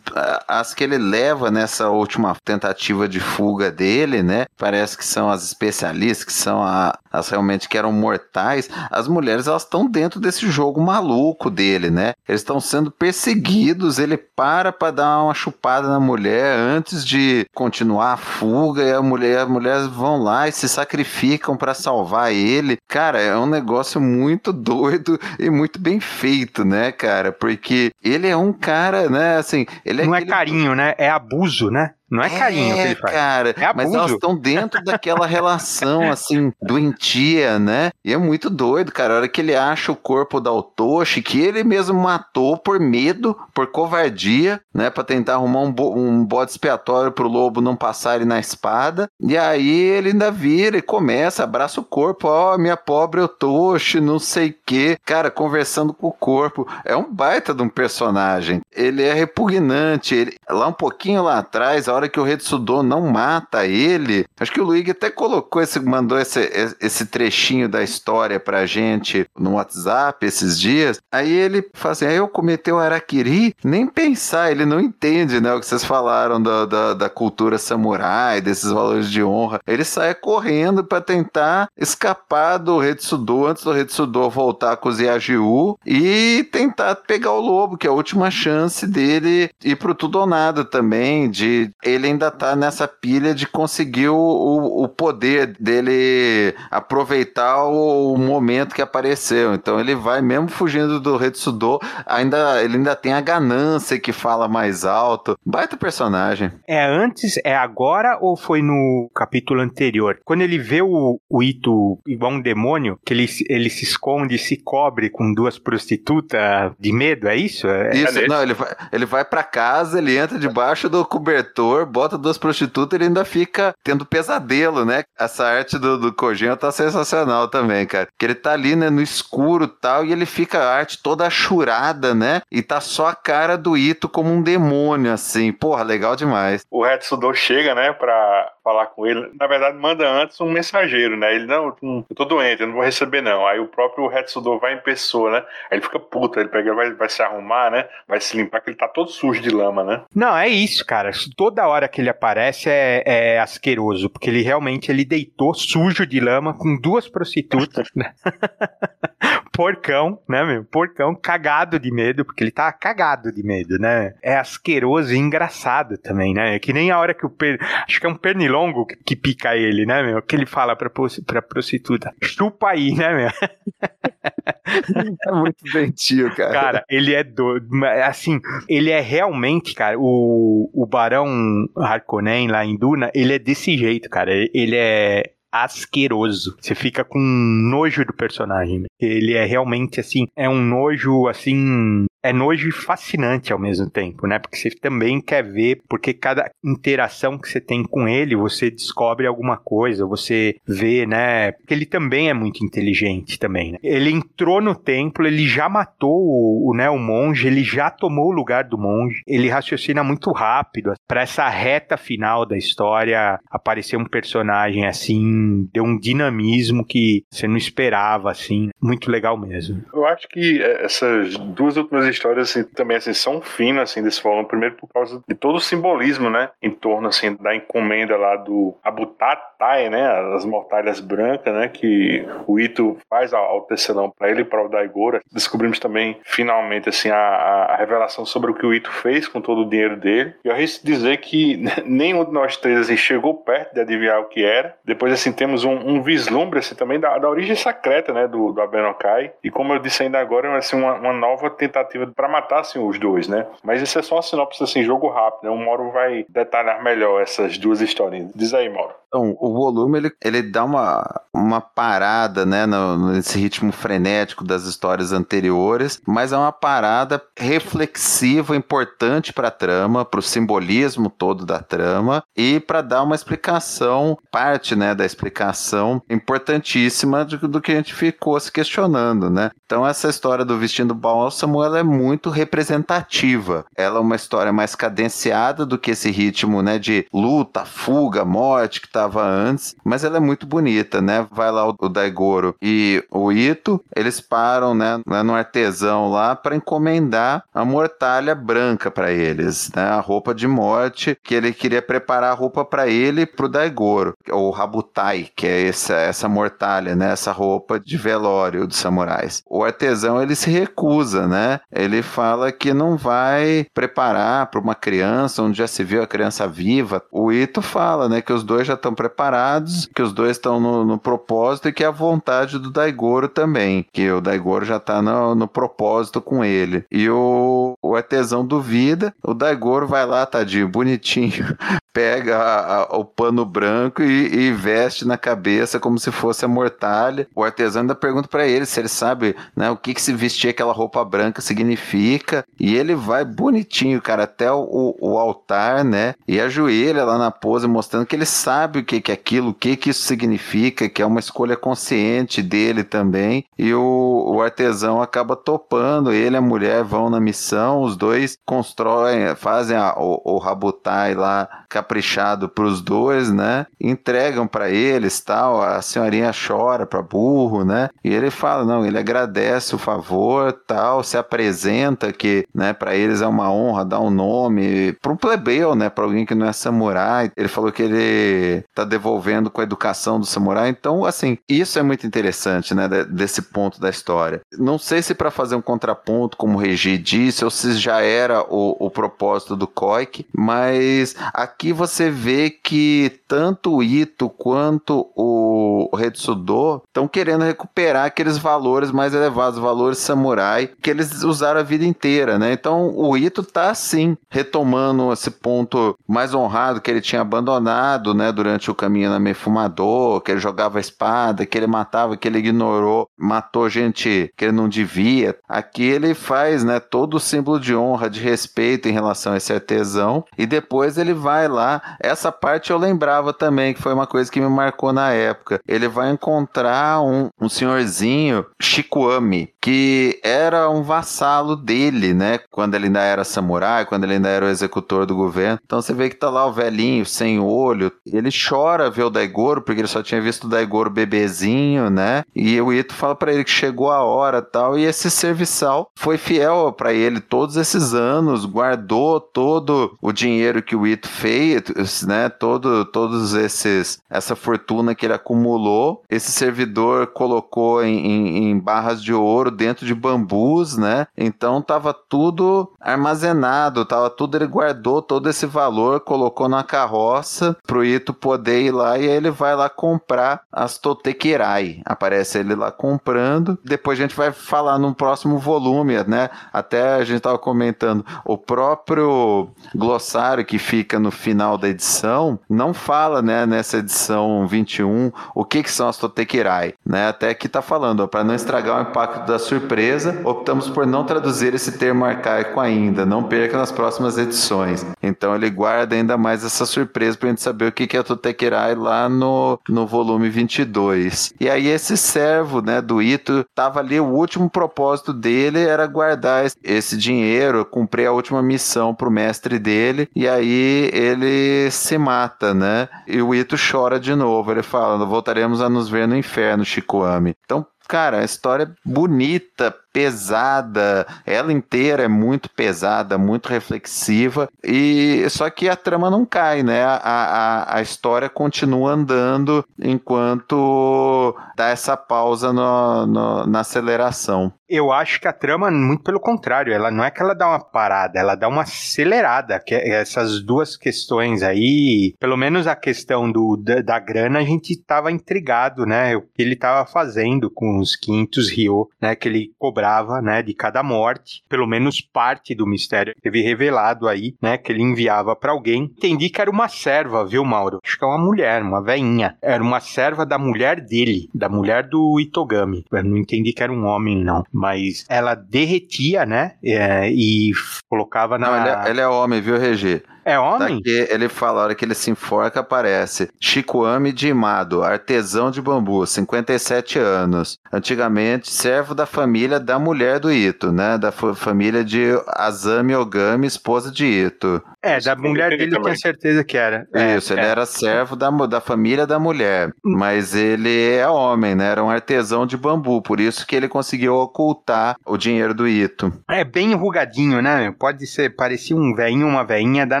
As 0.46 0.74
que 0.74 0.84
ele 0.84 0.98
leva 0.98 1.50
nessa 1.50 1.88
última 1.90 2.36
tentativa 2.44 3.08
de 3.08 3.20
fuga 3.20 3.70
dele, 3.70 4.22
né? 4.22 4.46
Parece 4.56 4.96
que 4.96 5.04
são 5.04 5.30
as 5.30 5.44
especialistas, 5.44 6.24
que 6.24 6.32
são 6.32 6.62
a, 6.62 6.98
as 7.10 7.28
realmente 7.28 7.68
que 7.68 7.76
eram 7.76 7.92
mortais. 7.92 8.68
As 8.90 9.08
mulheres, 9.08 9.46
elas 9.46 9.62
estão 9.62 9.86
dentro 9.86 10.20
desse 10.20 10.48
jogo 10.50 10.80
maluco 10.80 11.50
dele, 11.50 11.90
né? 11.90 12.12
Eles 12.28 12.40
estão 12.40 12.60
sendo 12.60 12.90
perseguidos. 12.90 13.98
Ele 13.98 14.16
para 14.16 14.72
para 14.72 14.92
dar 14.92 15.22
uma 15.22 15.34
chupada 15.34 15.88
na 15.88 16.00
mulher 16.00 16.56
antes 16.56 17.04
de 17.04 17.44
continuar 17.54 18.12
a 18.12 18.16
fuga. 18.16 18.82
E 18.82 18.92
a 18.92 19.02
mulher, 19.02 19.40
as 19.40 19.48
mulheres 19.48 19.86
vão 19.86 20.22
lá 20.22 20.48
e 20.48 20.52
se 20.52 20.68
sacrificam 20.68 21.56
para 21.56 21.74
salvar 21.74 22.32
ele. 22.32 22.78
Cara, 22.88 23.20
é 23.20 23.36
um 23.36 23.46
negócio 23.46 24.00
muito 24.00 24.52
doido 24.52 25.18
e 25.38 25.50
muito 25.50 25.80
bem 25.80 26.00
feito, 26.00 26.64
né, 26.64 26.92
cara? 26.92 27.32
Porque 27.32 27.90
ele 28.02 28.28
é 28.28 28.36
um 28.36 28.52
cara, 28.52 29.08
né, 29.08 29.36
assim, 29.36 29.66
ele 29.84 30.02
é 30.02 30.06
Não 30.06 30.14
aquele... 30.14 30.30
é 30.30 30.34
carinho, 30.34 30.74
né? 30.74 30.94
É 30.98 31.10
abuso, 31.10 31.70
né? 31.70 31.94
Não 32.10 32.22
é 32.22 32.28
carinho 32.28 32.72
é, 32.72 32.74
que 32.74 32.80
ele 32.80 32.94
faz. 32.96 33.14
cara. 33.14 33.50
É 33.56 33.72
mas 33.74 33.92
elas 33.92 34.10
estão 34.10 34.36
dentro 34.36 34.82
daquela 34.82 35.26
relação, 35.26 36.02
assim, 36.10 36.52
doentia, 36.60 37.58
né? 37.58 37.90
E 38.04 38.12
é 38.12 38.18
muito 38.18 38.50
doido, 38.50 38.90
cara. 38.90 39.14
A 39.14 39.16
hora 39.18 39.28
que 39.28 39.40
ele 39.40 39.54
acha 39.54 39.92
o 39.92 39.96
corpo 39.96 40.40
da 40.40 40.50
Otoshi, 40.50 41.22
que 41.22 41.40
ele 41.40 41.62
mesmo 41.62 41.98
matou 42.00 42.56
por 42.56 42.80
medo, 42.80 43.36
por 43.54 43.68
covardia, 43.68 44.60
né? 44.74 44.90
Pra 44.90 45.04
tentar 45.04 45.34
arrumar 45.34 45.60
um, 45.60 45.72
bo 45.72 45.94
um 45.96 46.24
bode 46.24 46.50
expiatório 46.50 47.12
pro 47.12 47.28
lobo 47.28 47.60
não 47.60 47.76
passar 47.76 48.16
ele 48.16 48.24
na 48.24 48.40
espada. 48.40 49.08
E 49.20 49.36
aí 49.36 49.70
ele 49.70 50.10
ainda 50.10 50.30
vira 50.30 50.78
e 50.78 50.82
começa, 50.82 51.44
abraça 51.44 51.80
o 51.80 51.84
corpo. 51.84 52.26
Ó, 52.26 52.54
oh, 52.54 52.58
minha 52.58 52.76
pobre 52.76 53.20
Otoshi, 53.20 54.00
não 54.00 54.18
sei 54.18 54.50
o 54.50 54.54
quê. 54.66 54.98
Cara, 55.04 55.30
conversando 55.30 55.94
com 55.94 56.08
o 56.08 56.12
corpo. 56.12 56.66
É 56.84 56.96
um 56.96 57.12
baita 57.12 57.54
de 57.54 57.62
um 57.62 57.68
personagem. 57.68 58.60
Ele 58.74 59.02
é 59.02 59.12
repugnante. 59.12 60.14
Ele, 60.14 60.36
lá 60.48 60.66
um 60.66 60.72
pouquinho 60.72 61.22
lá 61.22 61.38
atrás, 61.38 61.88
a 61.88 61.94
hora 61.94 62.08
que 62.08 62.20
o 62.20 62.24
Retsudo 62.24 62.82
não 62.82 63.02
mata 63.02 63.66
ele, 63.66 64.26
acho 64.38 64.52
que 64.52 64.60
o 64.60 64.64
Luigi 64.64 64.90
até 64.92 65.10
colocou 65.10 65.60
esse, 65.60 65.80
mandou 65.80 66.18
esse, 66.18 66.40
esse 66.80 67.06
trechinho 67.06 67.68
da 67.68 67.82
história 67.82 68.38
pra 68.38 68.66
gente 68.66 69.26
no 69.38 69.54
WhatsApp 69.54 70.24
esses 70.24 70.58
dias. 70.58 71.00
Aí 71.10 71.30
ele 71.30 71.68
fala 71.74 71.92
assim: 71.92 72.06
aí 72.06 72.16
eu 72.16 72.28
cometeu 72.28 72.78
Araquiri, 72.78 73.54
nem 73.64 73.86
pensar, 73.86 74.50
ele 74.50 74.64
não 74.64 74.80
entende, 74.80 75.40
né? 75.40 75.52
O 75.52 75.60
que 75.60 75.66
vocês 75.66 75.84
falaram 75.84 76.40
da, 76.40 76.64
da, 76.64 76.94
da 76.94 77.08
cultura 77.08 77.58
samurai, 77.58 78.40
desses 78.40 78.70
valores 78.70 79.10
de 79.10 79.22
honra. 79.22 79.60
Ele 79.66 79.84
sai 79.84 80.14
correndo 80.14 80.84
para 80.84 81.00
tentar 81.00 81.68
escapar 81.76 82.58
do 82.58 82.78
Retsudo 82.78 83.46
antes 83.46 83.64
do 83.64 83.72
Retsudo 83.72 84.30
voltar 84.30 84.76
com 84.76 84.88
os 84.88 85.00
Yajiu 85.00 85.78
e 85.84 86.48
tentar 86.52 86.94
pegar 86.94 87.32
o 87.32 87.40
lobo, 87.40 87.76
que 87.76 87.86
é 87.86 87.90
a 87.90 87.92
última 87.92 88.30
chance 88.30 88.59
dele 88.86 89.50
ir 89.64 89.76
pro 89.76 89.94
tudo 89.94 90.18
ou 90.18 90.26
nada 90.26 90.64
também, 90.64 91.30
de 91.30 91.70
ele 91.82 92.06
ainda 92.06 92.30
tá 92.30 92.54
nessa 92.56 92.86
pilha 92.86 93.34
de 93.34 93.46
conseguir 93.46 94.08
o, 94.08 94.16
o, 94.16 94.84
o 94.84 94.88
poder 94.88 95.56
dele 95.58 96.54
aproveitar 96.70 97.64
o, 97.64 98.14
o, 98.14 98.18
momento 98.18 98.74
que 98.74 98.82
apareceu. 98.82 99.54
Então 99.54 99.80
ele 99.80 99.94
vai 99.94 100.20
mesmo 100.20 100.48
fugindo 100.48 101.00
do 101.00 101.16
Retsudo, 101.16 101.78
ainda 102.06 102.62
ele 102.62 102.76
ainda 102.76 102.96
tem 102.96 103.12
a 103.12 103.20
ganância 103.20 103.98
que 103.98 104.12
fala 104.12 104.48
mais 104.48 104.84
alto. 104.84 105.38
Baita 105.44 105.76
personagem. 105.76 106.50
É 106.66 106.84
antes, 106.84 107.38
é 107.44 107.54
agora 107.54 108.18
ou 108.20 108.36
foi 108.36 108.62
no 108.62 109.10
capítulo 109.14 109.60
anterior? 109.60 110.18
Quando 110.24 110.42
ele 110.42 110.58
vê 110.58 110.82
o, 110.82 111.20
o 111.28 111.42
Ito 111.42 111.98
igual 112.06 112.32
um 112.32 112.40
demônio, 112.40 112.98
que 113.04 113.14
ele, 113.14 113.26
ele 113.48 113.70
se 113.70 113.84
esconde, 113.84 114.38
se 114.38 114.56
cobre 114.56 115.10
com 115.10 115.32
duas 115.32 115.58
prostitutas 115.58 116.72
de 116.78 116.92
medo, 116.92 117.28
é 117.28 117.36
isso? 117.36 117.66
É, 117.66 117.94
isso, 117.94 118.18
é 118.18 118.28
não, 118.28 118.42
ele 118.42 118.49
vai, 118.54 118.74
ele 118.92 119.06
vai 119.06 119.24
pra 119.24 119.42
casa, 119.42 119.98
ele 119.98 120.16
entra 120.16 120.38
debaixo 120.38 120.88
do 120.88 121.04
cobertor, 121.04 121.86
bota 121.86 122.18
duas 122.18 122.38
prostitutas 122.38 122.92
e 122.92 122.96
ele 122.96 123.08
ainda 123.08 123.24
fica 123.24 123.74
tendo 123.82 124.04
pesadelo, 124.04 124.84
né? 124.84 125.04
Essa 125.18 125.46
arte 125.46 125.78
do, 125.78 125.98
do 125.98 126.14
tá 126.56 126.70
sensacional 126.70 127.48
também, 127.48 127.86
cara. 127.86 128.08
Que 128.18 128.26
ele 128.26 128.34
tá 128.34 128.52
ali, 128.52 128.76
né, 128.76 128.90
no 128.90 129.02
escuro 129.02 129.66
tal, 129.66 130.04
e 130.04 130.12
ele 130.12 130.26
fica 130.26 130.58
a 130.58 130.74
arte 130.74 131.02
toda 131.02 131.26
achurada, 131.26 132.14
né? 132.14 132.42
E 132.50 132.62
tá 132.62 132.80
só 132.80 133.08
a 133.08 133.14
cara 133.14 133.56
do 133.56 133.76
Ito 133.76 134.08
como 134.08 134.30
um 134.30 134.42
demônio, 134.42 135.12
assim. 135.12 135.52
Porra, 135.52 135.82
legal 135.82 136.16
demais. 136.16 136.62
O 136.70 136.86
Hetsudo 136.86 137.32
chega, 137.34 137.74
né, 137.74 137.92
pra 137.92 138.52
falar 138.62 138.86
com 138.86 139.06
ele. 139.06 139.30
Na 139.38 139.46
verdade, 139.46 139.76
manda 139.76 140.08
antes 140.08 140.40
um 140.40 140.50
mensageiro, 140.50 141.16
né? 141.16 141.34
Ele, 141.34 141.46
não, 141.46 141.76
eu 141.82 142.14
tô 142.14 142.24
doente, 142.24 142.60
eu 142.60 142.66
não 142.66 142.74
vou 142.74 142.84
receber 142.84 143.20
não. 143.20 143.46
Aí 143.46 143.58
o 143.58 143.66
próprio 143.66 144.10
Hetsudo 144.10 144.58
vai 144.58 144.74
em 144.74 144.80
pessoa, 144.80 145.30
né? 145.30 145.38
Aí 145.70 145.78
ele 145.78 145.82
fica 145.82 145.98
puto, 145.98 146.38
ele 146.38 146.48
pega, 146.48 146.74
vai, 146.74 146.92
vai 146.92 147.08
se 147.08 147.22
arrumar, 147.22 147.70
né? 147.70 147.88
Vai 148.06 148.20
se 148.20 148.36
limpar, 148.36 148.60
que 148.60 148.70
ele 148.70 148.76
tá 148.76 148.88
todo 148.88 149.10
sujo 149.10 149.40
de 149.40 149.50
lama, 149.50 149.82
né? 149.84 150.02
Não, 150.14 150.36
é 150.36 150.48
isso, 150.48 150.84
cara. 150.84 151.10
Toda 151.36 151.66
hora 151.66 151.88
que 151.88 152.00
ele 152.00 152.10
aparece 152.10 152.68
é, 152.68 153.02
é 153.06 153.38
asqueroso, 153.40 154.10
porque 154.10 154.30
ele 154.30 154.42
realmente 154.42 154.90
ele 154.90 155.04
deitou 155.04 155.54
sujo 155.54 156.06
de 156.06 156.20
lama 156.20 156.54
com 156.54 156.78
duas 156.80 157.08
prostitutas, 157.08 157.88
né? 157.94 158.12
Porcão, 159.60 160.18
né, 160.26 160.42
meu? 160.42 160.64
Porcão 160.64 161.14
cagado 161.14 161.78
de 161.78 161.92
medo, 161.92 162.24
porque 162.24 162.42
ele 162.42 162.50
tá 162.50 162.72
cagado 162.72 163.30
de 163.30 163.42
medo, 163.42 163.78
né? 163.78 164.14
É 164.22 164.38
asqueroso 164.38 165.12
e 165.12 165.18
engraçado 165.18 165.98
também, 165.98 166.32
né? 166.32 166.54
É 166.54 166.58
que 166.58 166.72
nem 166.72 166.90
a 166.90 166.98
hora 166.98 167.12
que 167.12 167.26
o 167.26 167.28
per... 167.28 167.58
acho 167.86 168.00
que 168.00 168.06
é 168.06 168.08
um 168.08 168.16
pernilongo 168.16 168.86
que, 168.86 168.96
que 168.96 169.14
pica 169.14 169.54
ele, 169.54 169.84
né, 169.84 170.02
meu? 170.02 170.22
Que 170.22 170.34
ele 170.34 170.46
fala 170.46 170.74
pra, 170.74 170.90
pra 171.26 171.42
prostituta, 171.42 172.10
chupa 172.22 172.70
aí, 172.70 172.94
né, 172.94 173.14
meu? 173.14 173.28
é 175.28 175.30
muito 175.30 175.62
doentio, 175.70 176.34
cara. 176.34 176.52
Cara, 176.52 176.84
ele 176.88 177.12
é 177.12 177.22
doido. 177.22 177.68
Assim, 178.06 178.40
ele 178.66 178.88
é 178.88 179.00
realmente, 179.00 179.74
cara, 179.74 179.98
o, 179.98 180.70
o 180.72 180.86
Barão 180.86 181.68
Harkonnen 181.76 182.48
lá 182.48 182.64
em 182.64 182.78
Duna, 182.78 183.10
ele 183.14 183.34
é 183.34 183.38
desse 183.38 183.76
jeito, 183.76 184.08
cara. 184.08 184.32
Ele 184.32 184.74
é 184.74 185.34
asqueroso. 185.52 186.56
Você 186.60 186.74
fica 186.74 187.04
com 187.04 187.18
nojo 187.18 188.04
do 188.04 188.12
personagem. 188.12 188.84
Ele 188.98 189.34
é 189.34 189.44
realmente 189.44 190.00
assim, 190.00 190.26
é 190.36 190.48
um 190.48 190.62
nojo 190.62 191.28
assim 191.28 192.06
é 192.22 192.32
nojo 192.32 192.68
e 192.68 192.72
fascinante 192.72 193.52
ao 193.52 193.58
mesmo 193.58 193.88
tempo, 193.88 194.26
né? 194.26 194.38
Porque 194.38 194.56
você 194.56 194.70
também 194.70 195.20
quer 195.20 195.42
ver, 195.42 195.80
porque 195.88 196.12
cada 196.12 196.50
interação 196.64 197.38
que 197.38 197.48
você 197.48 197.60
tem 197.60 197.82
com 197.82 198.08
ele, 198.08 198.36
você 198.36 198.70
descobre 198.70 199.26
alguma 199.26 199.56
coisa, 199.56 200.06
você 200.06 200.56
vê, 200.66 201.06
né? 201.06 201.52
Porque 201.52 201.74
ele 201.74 201.86
também 201.86 202.28
é 202.28 202.34
muito 202.34 202.64
inteligente 202.64 203.38
também, 203.38 203.72
né? 203.72 203.78
Ele 203.82 204.10
entrou 204.10 204.60
no 204.60 204.74
templo, 204.74 205.26
ele 205.26 205.46
já 205.46 205.68
matou 205.68 206.10
o, 206.10 206.70
o, 206.70 206.74
né, 206.74 206.90
o 206.90 206.98
monge, 206.98 207.46
ele 207.46 207.62
já 207.62 207.90
tomou 207.90 208.28
o 208.28 208.32
lugar 208.32 208.64
do 208.64 208.78
monge, 208.78 209.22
ele 209.26 209.48
raciocina 209.48 210.04
muito 210.04 210.30
rápido. 210.32 210.92
Para 211.06 211.22
essa 211.22 211.48
reta 211.48 211.96
final 211.96 212.44
da 212.44 212.56
história, 212.56 213.38
aparecer 213.50 213.96
um 213.96 214.04
personagem 214.04 214.86
assim, 214.86 215.68
deu 215.72 215.84
um 215.84 215.98
dinamismo 215.98 216.84
que 216.84 217.24
você 217.30 217.46
não 217.48 217.56
esperava, 217.56 218.30
assim. 218.30 218.70
Muito 218.80 219.10
legal 219.10 219.36
mesmo. 219.36 219.82
Eu 219.92 220.06
acho 220.06 220.28
que 220.28 220.62
essas 220.62 221.36
duas 221.36 221.76
últimas 221.76 222.09
histórias 222.10 222.50
assim, 222.50 222.64
também 222.64 222.96
assim, 222.96 223.14
são 223.14 223.40
finas 223.40 223.90
assim, 223.90 224.02
desse 224.02 224.22
volume, 224.22 224.46
primeiro 224.46 224.76
por 224.76 224.88
causa 224.88 225.22
de 225.26 225.34
todo 225.34 225.56
o 225.56 225.60
simbolismo, 225.60 226.30
né? 226.30 226.50
Em 226.62 226.70
torno 226.70 227.08
assim, 227.08 227.34
da 227.36 227.54
encomenda 227.54 228.16
lá 228.16 228.36
do 228.36 228.76
Abutatai, 228.82 229.88
né? 229.88 230.34
As 230.34 230.44
mortalhas 230.44 231.00
brancas, 231.00 231.54
né? 231.54 231.68
Que 231.68 232.26
o 232.46 232.58
Ito 232.58 232.96
faz 233.08 233.32
ao 233.32 233.62
tecelão 233.62 234.10
para 234.10 234.30
ele 234.30 234.42
e 234.42 234.44
para 234.44 234.64
o 234.64 234.68
Daigora. 234.68 235.20
Descobrimos 235.32 235.78
também, 235.78 236.18
finalmente, 236.24 236.88
assim, 236.88 237.10
a, 237.10 237.16
a, 237.16 237.76
revelação 237.76 238.24
sobre 238.24 238.50
o 238.50 238.54
que 238.54 238.66
o 238.66 238.74
Ito 238.74 238.90
fez 238.90 239.28
com 239.28 239.40
todo 239.40 239.62
o 239.62 239.68
dinheiro 239.68 239.96
dele. 239.96 240.34
E 240.44 240.48
eu 240.48 240.54
arrisco 240.54 240.84
dizer 240.84 241.18
que 241.18 241.62
nenhum 241.84 242.24
de 242.24 242.32
nós 242.32 242.56
três 242.56 242.80
assim, 242.80 242.96
chegou 242.96 243.34
perto 243.34 243.74
de 243.74 243.80
adivinhar 243.80 244.20
o 244.20 244.28
que 244.28 244.44
era. 244.44 244.76
Depois, 244.84 245.12
assim, 245.12 245.32
temos 245.32 245.64
um, 245.64 245.74
um 245.74 246.02
vislumbre 246.02 246.58
assim, 246.58 246.74
também 246.74 246.98
da, 246.98 247.18
da 247.18 247.28
origem 247.28 247.56
secreta, 247.56 248.12
né? 248.12 248.26
Do, 248.26 248.52
do 248.52 248.60
Abenokai. 248.60 249.32
E 249.42 249.50
como 249.50 249.72
eu 249.72 249.78
disse 249.78 250.02
ainda 250.02 250.18
agora, 250.18 250.56
assim, 250.56 250.76
uma, 250.76 250.94
uma 250.94 251.12
nova 251.12 251.50
tentativa 251.50 251.99
para 252.06 252.28
matar 252.28 252.60
assim, 252.60 252.78
os 252.78 252.98
dois, 252.98 253.28
né? 253.28 253.46
Mas 253.62 253.82
isso 253.82 253.98
é 253.98 254.02
só 254.02 254.16
uma 254.16 254.22
sinopse 254.22 254.62
assim, 254.62 254.82
jogo 254.82 255.08
rápido, 255.08 255.44
né? 255.44 255.50
O 255.50 255.56
Mauro 255.56 255.90
vai 255.90 256.24
detalhar 256.28 256.82
melhor 256.82 257.22
essas 257.22 257.58
duas 257.58 257.80
histórias. 257.80 258.30
Diz 258.34 258.54
aí, 258.54 258.68
Mauro. 258.68 258.94
Então, 259.12 259.36
o 259.40 259.52
volume 259.52 259.98
ele, 259.98 260.12
ele 260.24 260.40
dá 260.40 260.64
uma, 260.64 261.04
uma 261.34 261.60
parada, 261.60 262.46
né, 262.46 262.64
no, 262.64 263.10
nesse 263.10 263.36
ritmo 263.40 263.72
frenético 263.72 264.44
das 264.44 264.62
histórias 264.62 265.10
anteriores, 265.10 266.00
mas 266.06 266.32
é 266.32 266.36
uma 266.36 266.52
parada 266.52 267.20
reflexiva, 267.36 268.54
importante 268.54 269.32
para 269.32 269.48
a 269.48 269.50
trama, 269.50 270.04
para 270.04 270.20
o 270.20 270.22
simbolismo 270.22 271.10
todo 271.10 271.44
da 271.44 271.58
trama 271.58 272.22
e 272.36 272.60
para 272.60 272.82
dar 272.82 273.02
uma 273.02 273.16
explicação, 273.16 274.16
parte, 274.30 274.76
né, 274.76 274.94
da 274.94 275.04
explicação 275.04 276.00
importantíssima 276.08 277.24
do, 277.24 277.48
do 277.48 277.60
que 277.60 277.72
a 277.72 277.76
gente 277.76 277.92
ficou 277.92 278.38
se 278.38 278.52
questionando, 278.52 279.28
né? 279.28 279.50
Então, 279.66 279.84
essa 279.84 280.08
história 280.08 280.44
do 280.44 280.56
Vestindo 280.56 280.94
Bálsamo, 280.94 281.64
ela 281.64 281.80
é 281.80 281.82
muito 281.82 282.30
representativa. 282.30 283.64
Ela 283.76 283.98
é 283.98 284.00
uma 284.00 284.16
história 284.16 284.52
mais 284.52 284.76
cadenciada 284.76 285.66
do 285.66 285.78
que 285.78 285.92
esse 285.92 286.10
ritmo, 286.12 286.62
né, 286.62 286.78
de 286.78 287.06
luta, 287.12 287.64
fuga, 287.64 288.24
morte 288.24 288.80
que 288.80 288.88
estava 289.00 289.26
antes, 289.26 289.74
mas 289.84 290.04
ela 290.04 290.18
é 290.18 290.20
muito 290.20 290.46
bonita, 290.46 291.00
né? 291.00 291.26
Vai 291.30 291.50
lá 291.50 291.66
o, 291.66 291.88
Daigoro 291.88 292.54
e 292.60 293.02
o 293.10 293.32
Ito, 293.32 293.82
eles 293.96 294.20
param, 294.20 294.74
né, 294.74 295.00
no 295.24 295.34
artesão 295.34 296.10
lá 296.10 296.36
para 296.36 296.54
encomendar 296.54 297.44
a 297.54 297.64
mortalha 297.64 298.34
branca 298.34 298.90
para 298.90 299.10
eles, 299.10 299.70
né? 299.74 299.82
A 299.82 300.00
roupa 300.00 300.34
de 300.34 300.46
morte 300.46 301.16
que 301.22 301.34
ele 301.34 301.52
queria 301.52 301.82
preparar 301.82 302.32
a 302.32 302.34
roupa 302.34 302.64
para 302.64 302.88
ele 302.88 303.22
e 303.22 303.26
pro 303.26 303.48
Daigoro, 303.48 304.14
o 304.30 304.50
Rabutai, 304.50 305.28
que 305.34 305.46
é 305.46 305.68
essa 305.68 305.94
essa 305.94 306.28
mortalha, 306.28 306.94
né? 306.94 307.12
Essa 307.12 307.32
roupa 307.32 307.78
de 307.80 307.96
velório 307.96 308.66
dos 308.66 308.76
samurais. 308.76 309.42
O 309.48 309.64
artesão 309.64 310.22
ele 310.22 310.34
se 310.34 310.50
recusa, 310.50 311.26
né? 311.26 311.60
Ele 311.72 312.02
fala 312.02 312.52
que 312.52 312.72
não 312.74 312.96
vai 312.96 313.66
preparar 313.72 314.46
para 314.46 314.60
uma 314.60 314.74
criança 314.74 315.42
onde 315.42 315.58
já 315.58 315.66
se 315.66 315.82
viu 315.82 316.02
a 316.02 316.06
criança 316.06 316.46
viva. 316.46 317.02
O 317.10 317.32
Ito 317.32 317.62
fala, 317.62 318.08
né, 318.08 318.20
que 318.20 318.32
os 318.32 318.44
dois 318.44 318.66
já 318.66 318.74
estão 318.74 318.89
preparados, 318.94 319.88
que 319.94 320.02
os 320.02 320.12
dois 320.12 320.32
estão 320.32 320.60
no, 320.60 320.84
no, 320.84 320.98
propósito 320.98 321.68
e 321.68 321.72
que 321.72 321.84
é 321.84 321.86
a 321.86 321.92
vontade 321.92 322.58
do 322.58 322.70
Daigoro 322.70 323.28
também, 323.28 323.86
que 323.92 324.10
o 324.10 324.20
Daigoro 324.20 324.64
já 324.64 324.76
está 324.76 325.00
no, 325.02 325.34
no, 325.34 325.48
propósito 325.48 326.20
com 326.20 326.44
ele. 326.44 326.84
E 326.90 327.08
o, 327.08 327.74
o 327.82 327.96
artesão 327.96 328.44
duvida, 328.44 329.14
o 329.22 329.34
Daigoro 329.34 329.86
vai 329.86 330.06
lá, 330.06 330.24
tadinho, 330.26 330.68
bonitinho, 330.68 331.56
pega 331.92 332.36
a, 332.36 332.76
a, 332.76 332.96
o 332.96 333.04
pano 333.04 333.44
branco 333.44 334.02
e, 334.02 334.48
e, 334.48 334.52
veste 334.52 335.04
na 335.04 335.18
cabeça 335.18 335.80
como 335.80 335.98
se 335.98 336.10
fosse 336.10 336.44
a 336.44 336.48
mortalha. 336.48 337.26
O 337.34 337.42
artesão 337.42 337.82
ainda 337.82 337.94
pergunta 337.94 338.28
para 338.28 338.46
ele 338.46 338.66
se 338.66 338.78
ele 338.80 338.88
sabe 338.88 339.34
né, 339.56 339.70
o 339.70 339.76
que, 339.76 339.94
que 339.94 340.02
se 340.02 340.12
vestir 340.12 340.50
aquela 340.50 340.72
roupa 340.72 341.04
branca 341.04 341.40
significa. 341.40 342.44
E 342.58 342.76
ele 342.76 342.94
vai 342.94 343.24
bonitinho, 343.24 344.00
cara, 344.00 344.24
até 344.24 344.52
o, 344.52 344.96
o 345.00 345.18
altar, 345.18 345.84
né? 345.84 346.14
E 346.26 346.40
ajoelha 346.40 347.04
lá 347.04 347.18
na 347.18 347.30
pose, 347.30 347.66
mostrando 347.66 348.06
que 348.06 348.14
ele 348.14 348.26
sabe 348.26 348.79
o 348.80 348.84
que, 348.84 349.00
que 349.00 349.10
é 349.10 349.14
aquilo, 349.14 349.50
o 349.50 349.54
que, 349.54 349.76
que 349.76 349.90
isso 349.90 350.02
significa, 350.02 350.88
que 350.88 351.02
é 351.02 351.06
uma 351.06 351.20
escolha 351.20 351.56
consciente 351.56 352.42
dele 352.42 352.84
também. 352.84 353.44
E 353.58 353.72
o, 353.74 354.32
o 354.34 354.42
artesão 354.42 355.00
acaba 355.00 355.36
topando, 355.36 356.12
ele 356.12 356.36
e 356.36 356.38
a 356.38 356.42
mulher 356.42 356.82
vão 356.82 357.10
na 357.10 357.20
missão, 357.20 357.82
os 357.82 357.96
dois 357.96 358.36
constroem, 358.44 359.34
fazem 359.36 359.76
a, 359.76 359.94
o, 359.96 360.20
o 360.24 360.38
Rabutai 360.38 361.14
lá 361.14 361.48
caprichado 361.68 362.48
para 362.48 362.64
os 362.64 362.80
dois, 362.80 363.30
né? 363.30 363.66
Entregam 363.80 364.46
para 364.46 364.68
eles, 364.68 365.20
tal. 365.20 365.62
A 365.62 365.80
senhorinha 365.80 366.32
chora 366.32 366.86
para 366.86 367.00
burro, 367.02 367.64
né? 367.64 367.88
E 368.02 368.12
ele 368.12 368.30
fala, 368.30 368.64
não, 368.64 368.84
ele 368.84 368.98
agradece 368.98 369.74
o 369.74 369.78
favor, 369.78 370.52
tal, 370.66 371.02
se 371.02 371.16
apresenta 371.16 372.12
que, 372.12 372.46
né, 372.54 372.72
para 372.72 372.94
eles 372.94 373.22
é 373.22 373.26
uma 373.26 373.52
honra 373.52 373.84
dar 373.84 374.00
um 374.00 374.10
nome 374.10 374.92
para 375.00 375.12
um 375.12 375.16
plebeu, 375.16 375.74
né, 375.74 375.88
para 375.88 376.04
alguém 376.04 376.26
que 376.26 376.34
não 376.34 376.46
é 376.46 376.52
samurai. 376.52 377.30
Ele 377.36 377.48
falou 377.48 377.70
que 377.70 377.82
ele 377.82 378.64
tá 378.74 378.84
devolvendo 378.84 379.50
com 379.50 379.60
a 379.60 379.64
educação 379.64 380.18
do 380.18 380.26
samurai. 380.26 380.68
Então, 380.68 381.04
assim, 381.04 381.38
isso 381.48 381.78
é 381.78 381.82
muito 381.82 382.06
interessante, 382.06 382.74
né, 382.74 382.88
desse 383.04 383.42
ponto 383.42 383.80
da 383.80 383.90
história. 383.90 384.40
Não 384.58 384.78
sei 384.78 385.02
se 385.02 385.14
para 385.14 385.30
fazer 385.30 385.56
um 385.56 385.62
contraponto, 385.62 386.36
como 386.36 386.56
o 386.56 386.60
Regi 386.60 386.98
disse, 386.98 387.44
ou 387.44 387.50
se 387.50 387.74
já 387.74 388.00
era 388.00 388.42
o, 388.42 388.76
o 388.86 388.90
propósito 388.90 389.56
do 389.56 389.66
Koik, 389.66 390.26
mas 390.34 391.14
aqui 391.34 391.72
você 391.72 392.10
vê 392.10 392.50
que 392.50 393.19
tanto 393.30 393.76
o 393.76 393.80
Ito 393.80 394.28
quanto 394.28 395.08
o 395.14 395.88
Retsudo 395.94 396.82
estão 396.88 397.06
querendo 397.06 397.44
recuperar 397.44 398.06
aqueles 398.06 398.36
valores 398.36 398.90
mais 398.90 399.14
elevados, 399.14 399.56
valores 399.56 399.98
samurai, 399.98 400.68
que 400.82 400.90
eles 400.90 401.22
usaram 401.22 401.60
a 401.60 401.62
vida 401.62 401.84
inteira, 401.84 402.40
né? 402.40 402.52
Então 402.52 402.92
o 402.92 403.16
Ito 403.16 403.44
tá 403.44 403.70
assim, 403.70 404.16
retomando 404.28 405.12
esse 405.12 405.30
ponto 405.30 405.96
mais 406.08 406.34
honrado 406.34 406.80
que 406.80 406.90
ele 406.90 407.00
tinha 407.00 407.20
abandonado, 407.20 408.12
né, 408.14 408.32
durante 408.32 408.68
o 408.68 408.74
caminho 408.74 409.10
na 409.10 409.20
Mefumador, 409.20 410.20
que 410.22 410.32
ele 410.32 410.40
jogava 410.40 410.80
espada, 410.80 411.46
que 411.46 411.56
ele 411.56 411.68
matava, 411.68 412.16
que 412.16 412.26
ele 412.26 412.38
ignorou, 412.38 413.08
matou 413.16 413.70
gente 413.70 414.32
que 414.36 414.44
ele 414.44 414.52
não 414.52 414.68
devia. 414.68 415.36
Aqui 415.48 415.84
ele 415.84 416.14
faz, 416.14 416.64
né, 416.64 416.80
todo 416.80 417.14
o 417.14 417.20
símbolo 417.20 417.60
de 417.60 417.76
honra, 417.76 418.10
de 418.10 418.18
respeito 418.18 418.88
em 418.88 418.92
relação 418.92 419.34
a 419.34 419.36
esse 419.36 419.52
artesão, 419.52 420.24
e 420.36 420.46
depois 420.46 420.98
ele 420.98 421.14
vai 421.14 421.46
lá. 421.46 421.80
Essa 422.00 422.32
parte 422.32 422.72
eu 422.72 422.78
lembrava 422.78 423.19
também, 423.32 423.74
que 423.74 423.82
foi 423.82 423.92
uma 423.92 424.06
coisa 424.06 424.30
que 424.30 424.40
me 424.40 424.48
marcou 424.48 424.92
na 424.92 425.10
época. 425.12 425.60
Ele 425.66 425.88
vai 425.88 426.10
encontrar 426.10 427.02
um, 427.02 427.28
um 427.40 427.48
senhorzinho, 427.48 428.46
Shikuami, 428.60 429.52
que 429.60 430.18
era 430.22 430.68
um 430.70 430.82
vassalo 430.82 431.54
dele, 431.54 432.14
né? 432.14 432.40
Quando 432.50 432.74
ele 432.74 432.86
ainda 432.86 433.02
era 433.02 433.24
samurai, 433.24 433.84
quando 433.84 434.04
ele 434.04 434.14
ainda 434.14 434.28
era 434.28 434.46
o 434.46 434.48
executor 434.48 435.06
do 435.06 435.14
governo. 435.14 435.58
Então 435.64 435.80
você 435.80 435.92
vê 435.92 436.08
que 436.08 436.16
tá 436.16 436.30
lá 436.30 436.46
o 436.46 436.52
velhinho, 436.52 437.04
sem 437.04 437.38
olho. 437.38 437.92
Ele 438.06 438.30
chora 438.30 438.90
ver 438.90 439.04
o 439.04 439.10
Daigoro, 439.10 439.62
porque 439.62 439.80
ele 439.80 439.88
só 439.88 440.02
tinha 440.02 440.20
visto 440.20 440.44
o 440.44 440.48
Daigoro 440.48 440.90
bebezinho, 440.90 441.90
né? 441.90 442.22
E 442.34 442.60
o 442.60 442.72
Ito 442.72 442.94
fala 442.94 443.14
para 443.14 443.32
ele 443.32 443.44
que 443.44 443.50
chegou 443.50 443.90
a 443.90 444.02
hora 444.02 444.40
tal. 444.42 444.78
E 444.78 444.84
esse 444.84 445.10
serviçal 445.10 445.90
foi 445.96 446.16
fiel 446.16 446.72
para 446.72 446.92
ele 446.92 447.20
todos 447.20 447.56
esses 447.56 447.94
anos, 447.94 448.44
guardou 448.44 449.20
todo 449.20 449.96
o 450.00 450.12
dinheiro 450.12 450.62
que 450.62 450.76
o 450.76 450.86
Ito 450.86 451.08
fez, 451.08 452.02
né? 452.06 452.28
Todo, 452.28 452.84
todos 453.10 453.34
esses, 453.34 454.00
essa 454.08 454.36
fortuna 454.36 454.94
que 454.94 455.04
ele 455.04 455.14
acumulou. 455.14 456.04
Esse 456.08 456.30
servidor 456.30 457.08
colocou 457.08 457.82
em, 457.82 458.06
em, 458.06 458.50
em 458.50 458.58
barras 458.58 459.02
de 459.02 459.12
ouro 459.12 459.50
dentro 459.50 459.84
de 459.84 459.92
bambus, 459.92 460.76
né? 460.76 461.08
Então 461.16 461.60
tava 461.60 461.92
tudo 461.92 462.72
armazenado, 462.80 463.84
tava 463.84 464.08
tudo, 464.08 464.36
ele 464.36 464.46
guardou 464.46 465.02
todo 465.02 465.28
esse 465.28 465.44
valor, 465.44 466.00
colocou 466.00 466.48
na 466.48 466.62
carroça 466.62 467.56
pro 467.66 467.84
Ito 467.84 468.14
poder 468.14 468.62
ir 468.62 468.70
lá 468.70 468.96
e 468.96 469.08
aí 469.08 469.16
ele 469.16 469.30
vai 469.30 469.56
lá 469.56 469.68
comprar 469.68 470.42
as 470.52 470.78
Totekirai. 470.78 471.82
Aparece 471.84 472.38
ele 472.38 472.54
lá 472.54 472.70
comprando. 472.70 473.58
Depois 473.64 473.98
a 473.98 474.02
gente 474.02 474.14
vai 474.14 474.30
falar 474.30 474.78
no 474.78 474.94
próximo 474.94 475.36
volume, 475.36 475.96
né? 476.04 476.30
Até 476.52 476.94
a 476.94 477.04
gente 477.04 477.20
tava 477.20 477.38
comentando, 477.38 478.06
o 478.24 478.38
próprio 478.38 479.48
glossário 479.74 480.44
que 480.44 480.58
fica 480.58 481.00
no 481.00 481.10
final 481.10 481.58
da 481.58 481.68
edição 481.68 482.38
não 482.48 482.72
fala, 482.72 482.99
né, 483.22 483.46
nessa 483.46 483.78
edição 483.78 484.46
21, 484.46 485.10
o 485.34 485.44
que 485.44 485.62
que 485.62 485.70
são 485.70 485.88
as 485.88 485.96
Totekirai, 485.96 486.74
né? 486.84 487.08
Até 487.08 487.30
aqui 487.30 487.48
tá 487.48 487.62
falando, 487.62 488.06
para 488.06 488.24
não 488.24 488.34
estragar 488.34 488.78
o 488.78 488.82
impacto 488.82 489.26
da 489.26 489.38
surpresa, 489.38 490.20
optamos 490.24 490.68
por 490.68 490.86
não 490.86 491.04
traduzir 491.04 491.54
esse 491.54 491.78
termo 491.78 492.04
arcaico 492.04 492.60
ainda, 492.60 493.06
não 493.06 493.22
perca 493.22 493.56
nas 493.56 493.72
próximas 493.72 494.18
edições. 494.18 494.84
Então 495.02 495.34
ele 495.34 495.48
guarda 495.50 495.94
ainda 495.94 496.16
mais 496.16 496.44
essa 496.44 496.66
surpresa 496.66 497.16
pra 497.16 497.28
gente 497.28 497.42
saber 497.42 497.66
o 497.66 497.72
que 497.72 497.86
que 497.86 497.96
é 497.96 498.02
Totekirai 498.02 498.74
lá 498.74 499.08
no, 499.08 499.58
no 499.68 499.86
volume 499.86 500.28
22. 500.28 501.32
E 501.40 501.48
aí 501.48 501.68
esse 501.68 501.96
servo, 501.96 502.60
né, 502.60 502.80
do 502.80 503.00
Ito, 503.00 503.44
tava 503.54 503.80
ali, 503.80 503.98
o 504.00 504.04
último 504.04 504.50
propósito 504.50 505.12
dele 505.12 505.60
era 505.60 505.86
guardar 505.86 506.46
esse 506.62 506.96
dinheiro, 506.96 507.64
cumprir 507.64 508.06
a 508.06 508.12
última 508.12 508.42
missão 508.42 508.94
pro 508.94 509.10
mestre 509.10 509.58
dele, 509.58 510.08
e 510.14 510.28
aí 510.28 510.90
ele 510.92 511.70
se 511.70 511.96
mata, 511.96 512.52
né? 512.52 512.88
E 513.06 513.20
o 513.20 513.34
Ito 513.34 513.56
chora 513.56 513.98
de 513.98 514.14
novo, 514.14 514.52
ele 514.52 514.62
fala, 514.62 515.04
voltaremos 515.04 515.60
a 515.60 515.68
nos 515.68 515.88
ver 515.88 516.06
no 516.06 516.16
inferno, 516.16 516.64
Shikuami. 516.64 517.34
Então, 517.44 517.66
cara, 517.88 518.20
a 518.20 518.24
história 518.24 518.64
é 518.64 518.74
bonita, 518.84 519.74
pesada, 519.92 521.06
ela 521.26 521.52
inteira 521.52 522.04
é 522.04 522.08
muito 522.08 522.50
pesada, 522.50 523.18
muito 523.18 523.48
reflexiva, 523.48 524.48
e 524.62 525.24
só 525.28 525.48
que 525.50 525.68
a 525.68 525.76
trama 525.76 526.10
não 526.10 526.24
cai, 526.24 526.62
né? 526.62 526.82
A, 526.84 527.00
a, 527.02 527.76
a 527.76 527.82
história 527.82 528.28
continua 528.28 528.92
andando 528.92 529.64
enquanto 529.78 531.34
dá 531.56 531.68
essa 531.68 531.96
pausa 531.96 532.52
no, 532.52 533.06
no, 533.06 533.46
na 533.46 533.60
aceleração. 533.60 534.52
Eu 534.70 534.92
acho 534.92 535.20
que 535.20 535.26
a 535.26 535.32
trama, 535.32 535.68
muito 535.68 536.04
pelo 536.04 536.20
contrário, 536.20 536.72
ela 536.72 536.92
não 536.92 537.02
é 537.02 537.10
que 537.10 537.20
ela 537.20 537.34
dá 537.34 537.48
uma 537.48 537.58
parada, 537.58 538.20
ela 538.20 538.36
dá 538.36 538.46
uma 538.46 538.62
acelerada. 538.62 539.58
Que 539.58 539.74
essas 539.74 540.40
duas 540.40 540.76
questões 540.76 541.42
aí, 541.42 542.14
pelo 542.20 542.36
menos 542.36 542.68
a 542.68 542.76
questão 542.76 543.30
do, 543.32 543.56
da, 543.56 543.82
da 543.82 543.98
grana, 543.98 544.38
a 544.38 544.44
gente 544.44 544.70
estava 544.70 545.10
intrigado, 545.10 545.84
né? 545.84 546.16
O 546.16 546.22
que 546.22 546.40
ele 546.40 546.54
estava 546.54 546.86
fazendo 546.86 547.50
com 547.50 547.80
os 547.80 547.96
quintos 547.96 548.48
Rio, 548.48 548.88
né? 549.02 549.16
Que 549.16 549.28
ele 549.28 549.52
cobrava, 549.58 549.79
né? 550.22 550.42
De 550.42 550.54
cada 550.54 550.82
morte, 550.82 551.42
pelo 551.48 551.66
menos 551.66 552.00
parte 552.00 552.54
do 552.54 552.66
mistério 552.66 553.14
teve 553.22 553.40
revelado 553.40 554.08
aí, 554.08 554.34
né? 554.40 554.56
Que 554.58 554.72
ele 554.72 554.82
enviava 554.82 555.34
para 555.34 555.52
alguém. 555.52 555.84
Entendi 555.84 556.28
que 556.28 556.40
era 556.40 556.50
uma 556.50 556.68
serva, 556.68 557.26
viu, 557.26 557.44
Mauro? 557.44 557.78
Acho 557.84 557.98
que 557.98 558.04
é 558.04 558.08
uma 558.08 558.18
mulher, 558.18 558.62
uma 558.62 558.82
veinha. 558.82 559.36
Era 559.42 559.62
uma 559.62 559.80
serva 559.80 560.24
da 560.24 560.38
mulher 560.38 560.80
dele, 560.80 561.28
da 561.34 561.48
mulher 561.48 561.88
do 561.88 562.20
Itogami. 562.20 562.84
Eu 562.90 563.04
não 563.04 563.16
entendi 563.16 563.52
que 563.52 563.62
era 563.62 563.72
um 563.72 563.86
homem, 563.86 564.22
não 564.22 564.44
mas 564.52 565.06
ela 565.08 565.34
derretia, 565.34 566.26
né? 566.26 566.52
É, 566.62 567.10
e 567.10 567.52
colocava 567.88 568.38
na. 568.38 568.46
Não, 568.46 568.60
ele 568.60 568.68
é, 568.68 568.90
ele 568.90 569.00
é 569.00 569.08
homem, 569.08 569.40
viu, 569.40 569.58
Regi? 569.58 570.02
É 570.30 570.38
homem? 570.38 570.76
Daqui 570.76 571.08
ele 571.10 571.28
fala, 571.28 571.60
a 571.60 571.64
hora 571.64 571.74
que 571.74 571.84
ele 571.84 571.94
se 571.94 572.10
enforca, 572.10 572.60
aparece 572.60 573.28
Chicoame 573.40 574.12
de 574.12 574.28
Imado, 574.28 574.82
artesão 574.82 575.50
de 575.50 575.60
bambu, 575.60 576.06
57 576.06 576.98
anos. 576.98 577.58
Antigamente, 577.72 578.48
servo 578.50 578.94
da 578.94 579.06
família 579.06 579.58
da 579.58 579.78
mulher 579.78 580.20
do 580.20 580.30
Ito, 580.30 580.70
né? 580.70 580.96
Da 580.96 581.10
família 581.10 581.84
de 581.84 582.12
Azami 582.28 582.94
Ogami, 582.94 583.46
esposa 583.46 583.90
de 583.90 584.04
Ito. 584.06 584.62
É, 584.82 585.00
da 585.00 585.14
mulher 585.14 585.50
dele 585.50 585.76
eu 585.76 585.82
tenho 585.82 585.98
certeza 585.98 586.42
que 586.42 586.56
era. 586.56 586.86
É, 586.94 587.16
Isso, 587.16 587.32
ele 587.32 587.42
é. 587.42 587.46
era 587.46 587.66
servo 587.66 588.16
da, 588.16 588.30
da 588.30 588.60
família 588.60 589.06
da 589.06 589.18
mulher. 589.18 589.70
Mas 589.84 590.34
ele 590.34 590.92
é 590.92 591.08
homem, 591.08 591.54
né? 591.54 591.70
Era 591.70 591.84
um 591.84 591.90
artesão 591.90 592.46
de 592.46 592.56
bambu, 592.56 593.02
por 593.02 593.20
isso 593.20 593.46
que 593.46 593.54
ele 593.54 593.68
conseguiu 593.68 594.14
ocultar 594.14 594.96
o 595.04 595.16
dinheiro 595.16 595.54
do 595.54 595.68
Ito. 595.68 596.12
É 596.28 596.44
bem 596.44 596.72
enrugadinho, 596.72 597.42
né? 597.42 597.74
Pode 597.78 598.06
ser, 598.06 598.34
parecia 598.34 598.76
um 598.76 598.94
velhinho, 598.94 599.26
uma 599.26 599.44
velhinha 599.44 599.86
da 599.86 600.00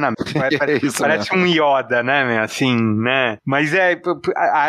Parece, 0.58 0.86
Isso 0.86 0.98
parece 0.98 1.34
um 1.34 1.46
Yoda, 1.46 2.02
né, 2.02 2.24
meu? 2.24 2.42
Assim, 2.42 2.74
né? 2.74 3.36
Mas 3.44 3.74
é 3.74 4.00